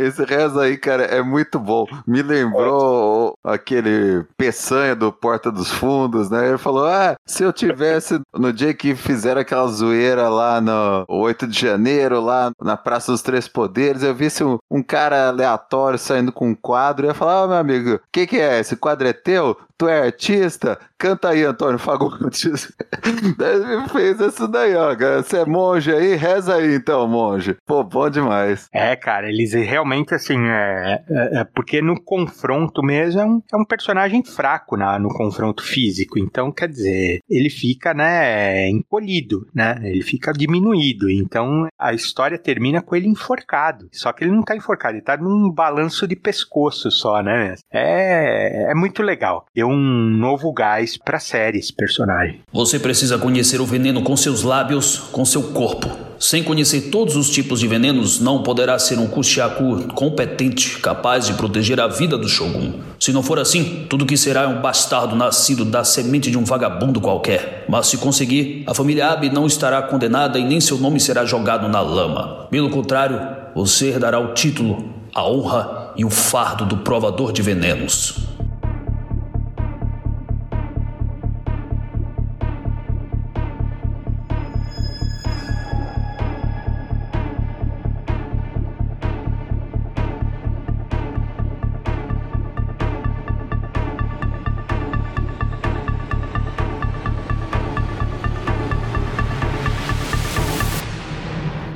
Esse 0.00 0.24
reza 0.24 0.62
aí, 0.62 0.78
cara, 0.78 1.04
é 1.04 1.22
muito 1.22 1.58
bom. 1.58 1.86
Me 2.06 2.22
lembrou 2.22 3.34
aquele 3.44 4.24
peçanha 4.34 4.96
do 4.96 5.12
Porta 5.12 5.52
dos 5.52 5.70
Fundos, 5.70 6.30
né? 6.30 6.48
Ele 6.48 6.56
falou: 6.56 6.86
Ah, 6.86 7.16
se 7.26 7.42
eu 7.42 7.52
tivesse 7.52 8.18
no 8.32 8.50
dia 8.50 8.72
que 8.72 8.94
fizeram 8.94 9.42
aquela 9.42 9.66
zoeira 9.66 10.30
lá 10.30 10.58
no 10.58 11.04
8 11.06 11.46
de 11.46 11.60
janeiro, 11.60 12.18
lá 12.18 12.50
na 12.62 12.78
Praça 12.78 13.12
dos 13.12 13.20
Três 13.20 13.46
Poderes, 13.46 14.02
eu 14.02 14.14
visse 14.14 14.42
um, 14.42 14.58
um 14.70 14.82
cara 14.82 15.28
aleatório 15.28 15.98
saindo 15.98 16.32
com 16.32 16.48
um 16.48 16.54
quadro, 16.54 17.04
eu 17.04 17.10
ia 17.10 17.14
falar: 17.14 17.44
Ah, 17.44 17.48
meu 17.48 17.56
amigo, 17.58 17.96
o 17.96 18.00
que, 18.10 18.26
que 18.26 18.38
é? 18.38 18.58
Esse 18.58 18.76
quadro 18.76 19.06
é 19.06 19.12
teu? 19.12 19.54
Tu 19.80 19.88
é 19.88 20.02
artista? 20.02 20.78
Canta 20.98 21.30
aí, 21.30 21.42
Antônio 21.42 21.78
Fagundes. 21.78 22.70
Daí 23.38 23.88
fez 23.88 24.20
isso 24.20 24.46
daí, 24.46 24.76
ó. 24.76 24.94
Você 24.94 25.38
é 25.38 25.46
monge 25.46 25.90
aí? 25.90 26.16
Reza 26.16 26.56
aí 26.56 26.74
então, 26.74 27.08
monge. 27.08 27.56
Pô, 27.64 27.82
bom 27.82 28.10
demais. 28.10 28.68
É, 28.74 28.94
cara, 28.94 29.30
eles 29.30 29.54
realmente, 29.54 29.89
assim, 30.14 30.38
é, 30.46 31.02
é, 31.08 31.40
é 31.40 31.44
porque 31.44 31.80
no 31.82 32.00
confronto 32.00 32.82
mesmo 32.82 33.20
é 33.20 33.24
um, 33.24 33.42
é 33.52 33.56
um 33.56 33.64
personagem 33.64 34.24
fraco 34.24 34.76
na, 34.76 34.98
no 34.98 35.08
confronto 35.08 35.62
físico. 35.62 36.18
Então, 36.18 36.52
quer 36.52 36.68
dizer, 36.68 37.20
ele 37.28 37.50
fica, 37.50 37.94
né, 37.94 38.68
encolhido, 38.68 39.46
né? 39.54 39.80
Ele 39.82 40.02
fica 40.02 40.32
diminuído. 40.32 41.10
Então, 41.10 41.68
a 41.78 41.92
história 41.92 42.38
termina 42.38 42.82
com 42.82 42.96
ele 42.96 43.08
enforcado. 43.08 43.88
Só 43.92 44.12
que 44.12 44.24
ele 44.24 44.32
não 44.32 44.42
tá 44.42 44.56
enforcado, 44.56 44.96
ele 44.96 45.04
tá 45.04 45.16
num 45.16 45.50
balanço 45.50 46.06
de 46.06 46.16
pescoço 46.16 46.90
só, 46.90 47.22
né? 47.22 47.54
É, 47.72 48.70
é 48.70 48.74
muito 48.74 49.02
legal. 49.02 49.46
Deu 49.54 49.68
um 49.68 49.76
novo 49.76 50.52
gás 50.52 50.96
pra 50.96 51.18
série 51.18 51.58
esse 51.58 51.74
personagem. 51.74 52.40
Você 52.52 52.78
precisa 52.78 53.18
conhecer 53.18 53.60
o 53.60 53.66
veneno 53.66 54.02
com 54.02 54.16
seus 54.16 54.42
lábios, 54.42 54.98
com 54.98 55.24
seu 55.24 55.52
corpo. 55.52 56.09
Sem 56.20 56.44
conhecer 56.44 56.90
todos 56.90 57.16
os 57.16 57.30
tipos 57.30 57.60
de 57.60 57.66
venenos, 57.66 58.20
não 58.20 58.42
poderá 58.42 58.78
ser 58.78 58.98
um 58.98 59.06
Kushaku 59.06 59.88
competente, 59.94 60.78
capaz 60.78 61.24
de 61.24 61.32
proteger 61.32 61.80
a 61.80 61.88
vida 61.88 62.18
do 62.18 62.28
Shogun. 62.28 62.74
Se 63.00 63.10
não 63.10 63.22
for 63.22 63.38
assim, 63.38 63.86
tudo 63.88 64.04
que 64.04 64.18
será 64.18 64.42
é 64.42 64.46
um 64.46 64.60
bastardo 64.60 65.16
nascido 65.16 65.64
da 65.64 65.82
semente 65.82 66.30
de 66.30 66.36
um 66.36 66.44
vagabundo 66.44 67.00
qualquer. 67.00 67.64
Mas 67.70 67.86
se 67.86 67.96
conseguir, 67.96 68.64
a 68.66 68.74
família 68.74 69.08
Abe 69.08 69.30
não 69.30 69.46
estará 69.46 69.80
condenada 69.80 70.38
e 70.38 70.44
nem 70.44 70.60
seu 70.60 70.76
nome 70.76 71.00
será 71.00 71.24
jogado 71.24 71.70
na 71.70 71.80
lama. 71.80 72.46
Pelo 72.50 72.68
contrário, 72.68 73.18
você 73.54 73.86
herdará 73.86 74.20
o 74.20 74.34
título, 74.34 74.92
a 75.14 75.26
honra 75.26 75.94
e 75.96 76.04
o 76.04 76.10
fardo 76.10 76.66
do 76.66 76.76
provador 76.76 77.32
de 77.32 77.40
venenos. 77.40 78.29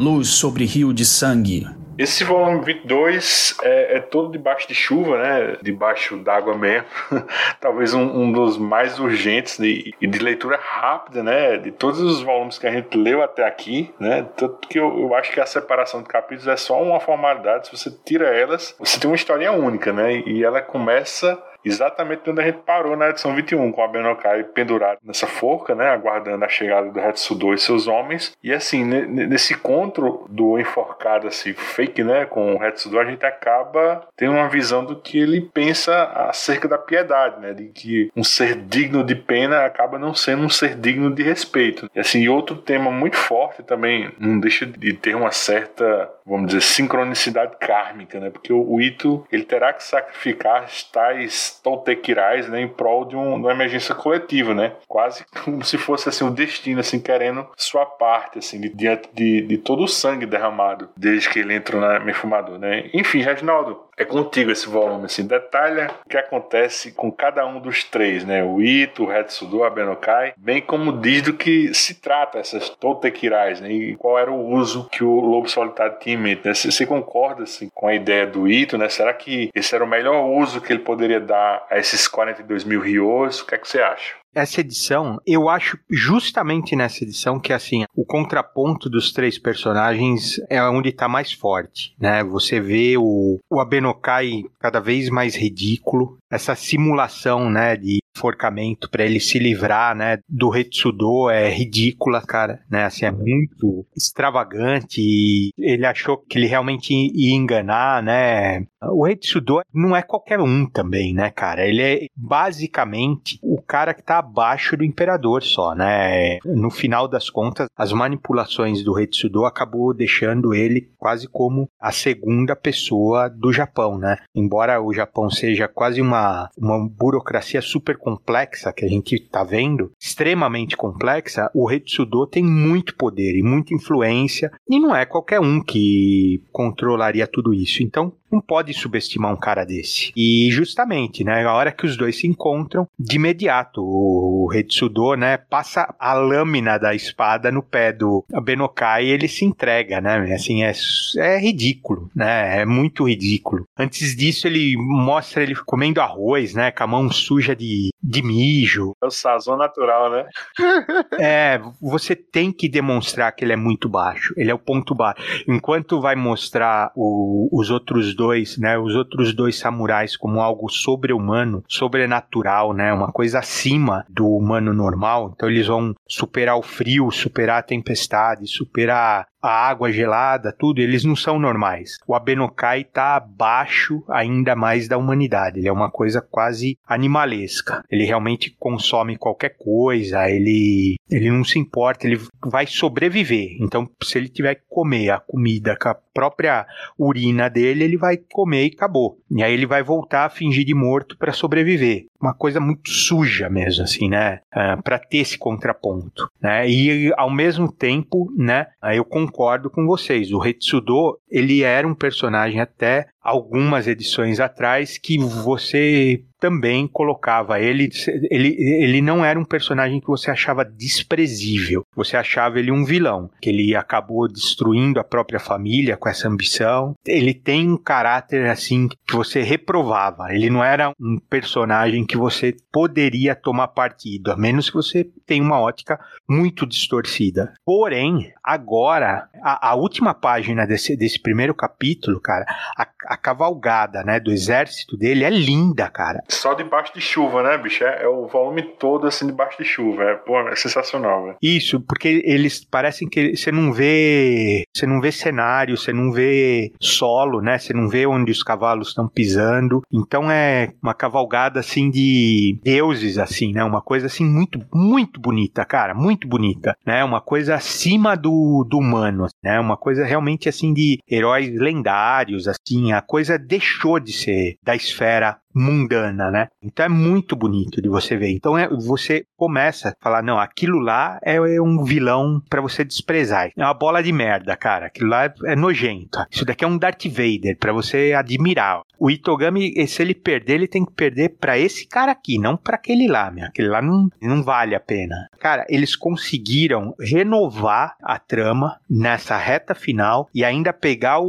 Luz 0.04 0.28
sobre 0.28 0.66
rio 0.66 0.92
de 0.92 1.02
sangue. 1.02 1.66
Esse 1.96 2.24
volume 2.24 2.62
22 2.62 3.56
é, 3.62 3.96
é 3.96 4.00
todo 4.00 4.30
debaixo 4.30 4.68
de 4.68 4.74
chuva, 4.74 5.16
né? 5.16 5.56
Debaixo 5.62 6.18
d'água 6.18 6.54
mesmo. 6.54 6.86
Talvez 7.58 7.94
um, 7.94 8.02
um, 8.02 8.30
dos 8.30 8.58
mais 8.58 8.98
urgentes 8.98 9.58
e 9.60 9.94
de, 9.98 10.06
de, 10.06 10.18
leitura 10.18 10.60
rápida, 10.62 11.22
né? 11.22 11.56
De 11.56 11.70
todos 11.70 12.00
os 12.00 12.20
volumes 12.20 12.58
que 12.58 12.66
a 12.66 12.70
gente 12.70 12.98
leu 12.98 13.22
até 13.22 13.46
aqui, 13.46 13.94
né? 13.98 14.26
Tanto 14.36 14.68
que 14.68 14.78
eu, 14.78 14.94
eu 14.98 15.14
acho 15.14 15.32
que 15.32 15.40
a 15.40 15.46
separação 15.46 16.02
de 16.02 16.08
capítulos 16.08 16.48
é 16.48 16.56
só 16.58 16.82
uma 16.82 17.00
formalidade. 17.00 17.68
Se 17.68 17.74
você 17.74 17.90
tira 18.04 18.28
elas, 18.28 18.76
você 18.78 19.00
tem 19.00 19.08
uma 19.08 19.16
historinha 19.16 19.52
única, 19.52 19.90
né? 19.90 20.18
E 20.26 20.44
ela 20.44 20.60
começa 20.60 21.42
exatamente 21.64 22.28
onde 22.28 22.40
a 22.40 22.44
gente 22.44 22.58
parou 22.58 22.96
na 22.96 23.10
edição 23.10 23.34
21, 23.34 23.72
com 23.72 23.82
a 23.82 23.88
Benokai 23.88 24.44
pendurada 24.44 24.98
nessa 25.04 25.26
forca, 25.26 25.74
né, 25.74 25.88
aguardando 25.88 26.44
a 26.44 26.48
chegada 26.48 26.90
do 26.90 27.00
Hetsudo 27.00 27.52
e 27.54 27.58
seus 27.58 27.86
homens. 27.86 28.36
E 28.42 28.52
assim, 28.52 28.84
nesse 28.84 29.54
encontro 29.54 30.26
do 30.28 30.58
enforcado 30.58 31.26
assim, 31.26 31.52
fake, 31.52 32.02
né, 32.02 32.26
com 32.26 32.56
o 32.56 32.64
Hetsudo, 32.64 32.98
a 32.98 33.04
gente 33.04 33.24
acaba 33.24 34.06
tendo 34.16 34.32
uma 34.32 34.48
visão 34.48 34.84
do 34.84 34.96
que 34.96 35.18
ele 35.18 35.40
pensa 35.40 36.04
acerca 36.28 36.68
da 36.68 36.78
piedade, 36.78 37.40
né, 37.40 37.52
de 37.52 37.68
que 37.68 38.10
um 38.16 38.24
ser 38.24 38.56
digno 38.56 39.02
de 39.02 39.14
pena 39.14 39.64
acaba 39.64 39.98
não 39.98 40.14
sendo 40.14 40.44
um 40.44 40.48
ser 40.48 40.74
digno 40.76 41.14
de 41.14 41.22
respeito. 41.22 41.90
E 41.94 42.00
assim, 42.00 42.26
outro 42.28 42.56
tema 42.56 42.90
muito 42.90 43.16
forte 43.16 43.62
também, 43.62 44.12
não 44.18 44.38
deixa 44.38 44.66
de 44.66 44.92
ter 44.94 45.14
uma 45.14 45.30
certa, 45.30 46.10
vamos 46.26 46.48
dizer, 46.48 46.62
sincronicidade 46.62 47.56
kármica, 47.58 48.20
né, 48.20 48.30
porque 48.30 48.52
o 48.52 48.80
Ito, 48.80 49.26
ele 49.30 49.44
terá 49.44 49.72
que 49.72 49.82
sacrificar 49.82 50.66
tais 50.92 51.53
Toltequirais, 51.62 52.48
né, 52.48 52.60
em 52.60 52.68
prol 52.68 53.04
de, 53.04 53.16
um, 53.16 53.36
de 53.36 53.46
uma 53.46 53.52
emergência 53.52 53.94
coletiva, 53.94 54.54
né? 54.54 54.72
Quase 54.88 55.24
como 55.44 55.64
se 55.64 55.78
fosse 55.78 56.08
assim 56.08 56.24
o 56.24 56.30
destino, 56.30 56.80
assim, 56.80 57.00
querendo 57.00 57.46
sua 57.56 57.86
parte, 57.86 58.38
assim, 58.38 58.60
diante 58.60 59.08
de, 59.12 59.42
de 59.42 59.58
todo 59.58 59.82
o 59.82 59.88
sangue 59.88 60.26
derramado 60.26 60.88
desde 60.96 61.28
que 61.28 61.38
ele 61.38 61.54
entrou 61.54 61.80
na 61.80 61.98
Mefumador, 62.00 62.58
né? 62.58 62.88
Enfim, 62.92 63.20
Reginaldo, 63.20 63.80
é 63.96 64.04
contigo 64.04 64.50
esse 64.50 64.68
volume, 64.68 65.06
assim, 65.06 65.26
detalha 65.26 65.90
o 66.04 66.08
que 66.08 66.16
acontece 66.16 66.92
com 66.92 67.10
cada 67.10 67.46
um 67.46 67.60
dos 67.60 67.84
três, 67.84 68.24
né? 68.24 68.42
O 68.42 68.60
Ito, 68.60 69.04
o 69.04 69.12
Hetsudo, 69.12 69.64
a 69.64 69.70
Benokai, 69.70 70.34
bem 70.36 70.60
como 70.60 71.00
diz 71.00 71.22
do 71.22 71.32
que 71.32 71.72
se 71.74 71.94
trata 72.00 72.38
essas 72.38 72.68
Toltequirais, 72.68 73.60
né? 73.60 73.70
E 73.70 73.96
qual 73.96 74.18
era 74.18 74.30
o 74.30 74.52
uso 74.52 74.88
que 74.90 75.04
o 75.04 75.20
Lobo 75.20 75.48
Solitário 75.48 75.98
tinha 76.00 76.14
em 76.14 76.18
mente, 76.18 76.42
né? 76.44 76.54
Você, 76.54 76.70
você 76.70 76.86
concorda, 76.86 77.44
assim, 77.44 77.68
com 77.74 77.86
a 77.86 77.94
ideia 77.94 78.26
do 78.26 78.48
Ito, 78.48 78.76
né? 78.78 78.88
Será 78.88 79.12
que 79.12 79.50
esse 79.54 79.74
era 79.74 79.84
o 79.84 79.88
melhor 79.88 80.24
uso 80.24 80.60
que 80.60 80.72
ele 80.72 80.82
poderia 80.82 81.20
dar 81.20 81.66
a 81.70 81.78
esses 81.78 82.08
42 82.08 82.64
mil 82.64 82.80
rios? 82.80 83.40
O 83.40 83.46
que 83.46 83.54
é 83.54 83.58
que 83.58 83.68
você 83.68 83.80
acha? 83.80 84.23
Essa 84.34 84.60
edição, 84.60 85.20
eu 85.26 85.48
acho 85.48 85.78
justamente 85.90 86.74
nessa 86.74 87.04
edição 87.04 87.38
que 87.38 87.52
assim, 87.52 87.84
o 87.94 88.04
contraponto 88.04 88.88
dos 88.90 89.12
três 89.12 89.38
personagens 89.38 90.40
é 90.48 90.62
onde 90.62 90.88
está 90.88 91.08
mais 91.08 91.32
forte, 91.32 91.94
né? 91.98 92.22
Você 92.24 92.60
vê 92.60 92.96
o, 92.96 93.38
o 93.50 93.60
Abenokai 93.60 94.42
cada 94.58 94.80
vez 94.80 95.08
mais 95.08 95.36
ridículo, 95.36 96.18
essa 96.30 96.54
simulação, 96.54 97.48
né, 97.48 97.76
de 97.76 97.98
enforcamento 98.16 98.88
para 98.88 99.04
ele 99.04 99.20
se 99.20 99.38
livrar, 99.38 99.94
né, 99.94 100.18
do 100.28 100.48
Retsudo 100.48 101.28
é 101.30 101.48
ridícula, 101.50 102.22
cara, 102.22 102.60
né, 102.70 102.84
assim, 102.84 103.04
é 103.04 103.10
muito 103.10 103.84
extravagante 103.96 105.00
e 105.00 105.50
ele 105.58 105.84
achou 105.84 106.16
que 106.16 106.38
ele 106.38 106.46
realmente 106.46 106.92
ia 106.92 107.34
enganar, 107.34 108.02
né, 108.02 108.64
o 108.90 109.04
Retsudo 109.04 109.60
não 109.72 109.94
é 109.94 110.02
qualquer 110.02 110.40
um 110.40 110.66
também, 110.66 111.14
né, 111.14 111.30
cara, 111.30 111.66
ele 111.66 111.82
é 111.82 112.06
basicamente 112.16 113.38
o 113.42 113.60
cara 113.60 113.94
que 113.94 114.02
tá 114.02 114.18
abaixo 114.18 114.76
do 114.76 114.84
imperador 114.84 115.42
só, 115.42 115.74
né, 115.74 116.38
no 116.44 116.70
final 116.70 117.08
das 117.08 117.30
contas, 117.30 117.68
as 117.76 117.92
manipulações 117.92 118.82
do 118.82 118.92
Retsudo 118.92 119.44
acabou 119.44 119.94
deixando 119.94 120.54
ele 120.54 120.90
quase 120.98 121.28
como 121.28 121.68
a 121.80 121.92
segunda 121.92 122.56
pessoa 122.56 123.28
do 123.28 123.52
Japão, 123.52 123.98
né, 123.98 124.16
embora 124.34 124.80
o 124.80 124.92
Japão 124.92 125.30
seja 125.30 125.68
quase 125.68 126.00
uma, 126.00 126.48
uma 126.58 126.88
burocracia 126.88 127.60
super 127.60 127.96
complexa 127.96 128.72
que 128.72 128.84
a 128.84 128.88
gente 128.88 129.14
está 129.14 129.44
vendo, 129.44 129.92
extremamente 130.00 130.76
complexa, 130.76 131.50
o 131.54 131.66
Retsudo 131.66 132.26
tem 132.26 132.42
muito 132.44 132.94
poder 132.96 133.36
e 133.36 133.42
muita 133.42 133.74
influência 133.74 134.50
e 134.68 134.78
não 134.78 134.94
é 134.94 135.04
qualquer 135.04 135.40
um 135.40 135.62
que 135.62 136.42
controlaria 136.52 137.26
tudo 137.26 137.52
isso. 137.52 137.82
Então, 137.82 138.12
não 138.30 138.40
pode 138.40 138.73
subestimar 138.74 139.32
um 139.32 139.36
cara 139.36 139.64
desse. 139.64 140.12
E 140.16 140.48
justamente, 140.50 141.24
né, 141.24 141.44
a 141.44 141.52
hora 141.52 141.72
que 141.72 141.86
os 141.86 141.96
dois 141.96 142.18
se 142.18 142.26
encontram, 142.26 142.86
de 142.98 143.16
imediato 143.16 143.82
o 143.82 144.46
Retsudo, 144.46 145.14
né, 145.14 145.36
passa 145.36 145.94
a 145.98 146.12
lâmina 146.14 146.78
da 146.78 146.94
espada 146.94 147.50
no 147.50 147.62
pé 147.62 147.92
do 147.92 148.24
Benokai 148.42 149.06
e 149.06 149.10
ele 149.10 149.28
se 149.28 149.44
entrega, 149.44 150.00
né? 150.00 150.34
Assim, 150.34 150.62
é, 150.62 150.72
é 151.16 151.38
ridículo, 151.38 152.10
né? 152.14 152.60
É 152.60 152.64
muito 152.64 153.08
ridículo. 153.08 153.64
Antes 153.78 154.14
disso, 154.16 154.46
ele 154.46 154.76
mostra 154.76 155.42
ele 155.42 155.54
comendo 155.54 156.00
arroz, 156.00 156.54
né, 156.54 156.70
com 156.70 156.84
a 156.84 156.86
mão 156.86 157.10
suja 157.10 157.54
de, 157.54 157.90
de 158.02 158.22
mijo. 158.22 158.92
É 159.02 159.06
o 159.06 159.10
sazon 159.10 159.56
natural, 159.56 160.10
né? 160.10 160.26
é, 161.18 161.60
você 161.80 162.14
tem 162.14 162.52
que 162.52 162.68
demonstrar 162.68 163.32
que 163.32 163.44
ele 163.44 163.52
é 163.52 163.56
muito 163.56 163.88
baixo. 163.88 164.34
Ele 164.36 164.50
é 164.50 164.54
o 164.54 164.58
ponto 164.58 164.94
baixo. 164.94 165.22
Enquanto 165.48 166.00
vai 166.00 166.14
mostrar 166.14 166.92
o, 166.94 167.48
os 167.52 167.70
outros 167.70 168.14
dois 168.14 168.34
dois, 168.34 168.58
né, 168.64 168.78
os 168.78 168.94
outros 168.94 169.34
dois 169.34 169.58
samurais 169.58 170.16
como 170.16 170.40
algo 170.40 170.70
sobre-humano, 170.70 171.62
sobrenatural, 171.68 172.72
né, 172.72 172.94
uma 172.94 173.12
coisa 173.12 173.40
acima 173.40 174.06
do 174.08 174.26
humano 174.26 174.72
normal. 174.72 175.32
Então 175.36 175.50
eles 175.50 175.66
vão 175.66 175.94
superar 176.08 176.56
o 176.56 176.62
frio, 176.62 177.10
superar 177.10 177.58
a 177.58 177.62
tempestade, 177.62 178.46
superar 178.46 179.26
a 179.44 179.68
água 179.68 179.92
gelada, 179.92 180.54
tudo, 180.58 180.80
eles 180.80 181.04
não 181.04 181.14
são 181.14 181.38
normais. 181.38 181.98
O 182.06 182.14
Abenokai 182.14 182.80
está 182.80 183.16
abaixo 183.16 184.02
ainda 184.08 184.56
mais 184.56 184.88
da 184.88 184.96
humanidade. 184.96 185.58
Ele 185.58 185.68
é 185.68 185.72
uma 185.72 185.90
coisa 185.90 186.22
quase 186.22 186.78
animalesca. 186.86 187.84
Ele 187.90 188.04
realmente 188.04 188.56
consome 188.58 189.18
qualquer 189.18 189.50
coisa, 189.58 190.30
ele, 190.30 190.96
ele 191.10 191.30
não 191.30 191.44
se 191.44 191.58
importa, 191.58 192.06
ele 192.06 192.18
vai 192.42 192.66
sobreviver. 192.66 193.58
Então, 193.60 193.86
se 194.02 194.16
ele 194.16 194.30
tiver 194.30 194.54
que 194.54 194.62
comer 194.66 195.10
a 195.10 195.20
comida 195.20 195.76
com 195.76 195.90
a 195.90 195.94
própria 195.94 196.66
urina 196.98 197.50
dele, 197.50 197.84
ele 197.84 197.98
vai 197.98 198.16
comer 198.16 198.64
e 198.64 198.74
acabou. 198.74 199.18
E 199.30 199.42
aí 199.42 199.52
ele 199.52 199.66
vai 199.66 199.82
voltar 199.82 200.24
a 200.24 200.30
fingir 200.30 200.64
de 200.64 200.74
morto 200.74 201.18
para 201.18 201.32
sobreviver. 201.32 202.06
Uma 202.20 202.32
coisa 202.32 202.60
muito 202.60 202.88
suja 202.88 203.50
mesmo, 203.50 203.84
assim, 203.84 204.08
né? 204.08 204.36
Uh, 204.54 204.58
ah, 204.58 204.78
para 204.82 204.98
ter 204.98 205.18
esse 205.18 205.36
contraponto, 205.36 206.30
né? 206.40 206.66
E 206.66 207.12
ao 207.18 207.28
mesmo 207.28 207.70
tempo, 207.70 208.32
né? 208.34 208.68
Eu 208.94 209.04
concordo 209.04 209.33
com 209.68 209.86
vocês. 209.86 210.32
O 210.32 210.38
Retsudo, 210.38 211.18
ele 211.28 211.62
era 211.62 211.86
um 211.86 211.94
personagem 211.94 212.60
até 212.60 213.08
algumas 213.24 213.86
edições 213.86 214.38
atrás 214.38 214.98
que 214.98 215.18
você 215.18 216.22
também 216.44 216.86
colocava 216.86 217.58
ele, 217.58 217.88
ele 218.30 218.54
ele 218.58 219.00
não 219.00 219.24
era 219.24 219.40
um 219.40 219.44
personagem 219.46 219.98
que 219.98 220.06
você 220.06 220.30
achava 220.30 220.62
desprezível. 220.62 221.86
Você 221.96 222.18
achava 222.18 222.58
ele 222.58 222.70
um 222.70 222.84
vilão, 222.84 223.30
que 223.40 223.48
ele 223.48 223.74
acabou 223.74 224.28
destruindo 224.28 225.00
a 225.00 225.04
própria 225.04 225.40
família 225.40 225.96
com 225.96 226.06
essa 226.06 226.28
ambição. 226.28 226.94
Ele 227.06 227.32
tem 227.32 227.70
um 227.70 227.78
caráter 227.78 228.46
assim 228.50 228.88
que 229.06 229.16
você 229.16 229.40
reprovava. 229.40 230.34
Ele 230.34 230.50
não 230.50 230.62
era 230.62 230.92
um 231.00 231.18
personagem 231.18 232.04
que 232.04 232.18
você 232.18 232.54
poderia 232.70 233.34
tomar 233.34 233.68
partido, 233.68 234.30
a 234.30 234.36
menos 234.36 234.68
que 234.68 234.76
você 234.76 235.08
tenha 235.24 235.42
uma 235.42 235.58
ótica 235.58 235.98
muito 236.28 236.66
distorcida. 236.66 237.54
Porém, 237.64 238.32
agora 238.42 239.30
a, 239.42 239.70
a 239.70 239.74
última 239.74 240.12
página 240.12 240.66
desse, 240.66 240.94
desse 240.94 241.18
primeiro 241.18 241.54
capítulo, 241.54 242.20
cara, 242.20 242.44
a, 242.76 243.13
a 243.14 243.16
cavalgada, 243.16 244.02
né, 244.02 244.18
do 244.18 244.32
exército 244.32 244.96
dele 244.96 245.24
é 245.24 245.30
linda, 245.30 245.88
cara. 245.88 246.22
Só 246.28 246.52
debaixo 246.54 246.92
de 246.92 247.00
chuva, 247.00 247.42
né, 247.42 247.56
bicho? 247.56 247.84
É, 247.84 248.02
é 248.02 248.08
o 248.08 248.26
volume 248.26 248.62
todo 248.62 249.06
assim 249.06 249.26
debaixo 249.26 249.56
de 249.56 249.64
chuva. 249.64 250.02
É, 250.02 250.14
pô, 250.14 250.38
é 250.40 250.56
sensacional, 250.56 251.24
velho. 251.24 251.36
Isso, 251.40 251.80
porque 251.80 252.22
eles 252.24 252.64
parecem 252.64 253.08
que 253.08 253.36
você 253.36 253.52
não 253.52 253.72
vê, 253.72 254.64
você 254.74 254.86
não 254.86 255.00
vê 255.00 255.12
cenário, 255.12 255.76
você 255.76 255.92
não 255.92 256.10
vê 256.10 256.72
solo, 256.80 257.40
né? 257.40 257.58
Você 257.58 257.72
não 257.72 257.88
vê 257.88 258.06
onde 258.06 258.32
os 258.32 258.42
cavalos 258.42 258.88
estão 258.88 259.08
pisando. 259.08 259.82
Então 259.92 260.30
é 260.30 260.72
uma 260.82 260.94
cavalgada 260.94 261.60
assim 261.60 261.90
de 261.90 262.58
deuses 262.62 263.16
assim, 263.18 263.52
né? 263.52 263.62
Uma 263.62 263.80
coisa 263.80 264.06
assim 264.06 264.24
muito 264.24 264.60
muito 264.74 265.20
bonita, 265.20 265.64
cara, 265.64 265.94
muito 265.94 266.26
bonita, 266.26 266.76
né? 266.84 267.04
Uma 267.04 267.20
coisa 267.20 267.54
acima 267.54 268.16
do, 268.16 268.66
do 268.68 268.78
humano, 268.78 269.26
né? 269.42 269.60
Uma 269.60 269.76
coisa 269.76 270.04
realmente 270.04 270.48
assim 270.48 270.72
de 270.72 270.98
heróis 271.08 271.48
lendários, 271.54 272.48
assim, 272.48 272.92
a 272.92 273.00
coisa 273.04 273.38
deixou 273.38 274.00
de 274.00 274.12
ser 274.12 274.58
da 274.62 274.74
esfera 274.74 275.38
mundana, 275.54 276.30
né? 276.30 276.48
Então 276.62 276.84
é 276.84 276.88
muito 276.88 277.36
bonito 277.36 277.80
de 277.80 277.88
você 277.88 278.16
ver. 278.16 278.32
Então 278.32 278.58
é, 278.58 278.68
você 278.68 279.24
começa 279.36 279.90
a 279.90 279.94
falar, 280.02 280.22
não, 280.22 280.38
aquilo 280.38 280.78
lá 280.78 281.18
é, 281.22 281.36
é 281.36 281.62
um 281.62 281.84
vilão 281.84 282.42
para 282.50 282.60
você 282.60 282.84
desprezar. 282.84 283.50
É 283.56 283.64
uma 283.64 283.74
bola 283.74 284.02
de 284.02 284.12
merda, 284.12 284.56
cara. 284.56 284.86
Aquilo 284.86 285.10
lá 285.10 285.26
é, 285.26 285.34
é 285.46 285.56
nojento. 285.56 286.18
Isso 286.30 286.44
daqui 286.44 286.64
é 286.64 286.68
um 286.68 286.78
Darth 286.78 287.04
Vader 287.06 287.56
para 287.58 287.72
você 287.72 288.12
admirar. 288.12 288.82
O 288.98 289.10
Itogami, 289.10 289.86
se 289.86 290.02
ele 290.02 290.14
perder, 290.14 290.54
ele 290.54 290.68
tem 290.68 290.84
que 290.84 290.92
perder 290.92 291.36
para 291.38 291.58
esse 291.58 291.86
cara 291.86 292.12
aqui, 292.12 292.38
não 292.38 292.56
para 292.56 292.76
aquele 292.76 293.06
lá, 293.06 293.30
meu. 293.30 293.44
Aquele 293.44 293.68
lá 293.68 293.82
não, 293.82 294.08
não 294.22 294.42
vale 294.42 294.74
a 294.74 294.80
pena. 294.80 295.28
Cara, 295.38 295.66
eles 295.68 295.94
conseguiram 295.94 296.94
renovar 296.98 297.96
a 298.02 298.18
trama 298.18 298.78
nessa 298.88 299.36
reta 299.36 299.74
final 299.74 300.28
e 300.34 300.44
ainda 300.44 300.72
pegar 300.72 301.20
o, 301.20 301.26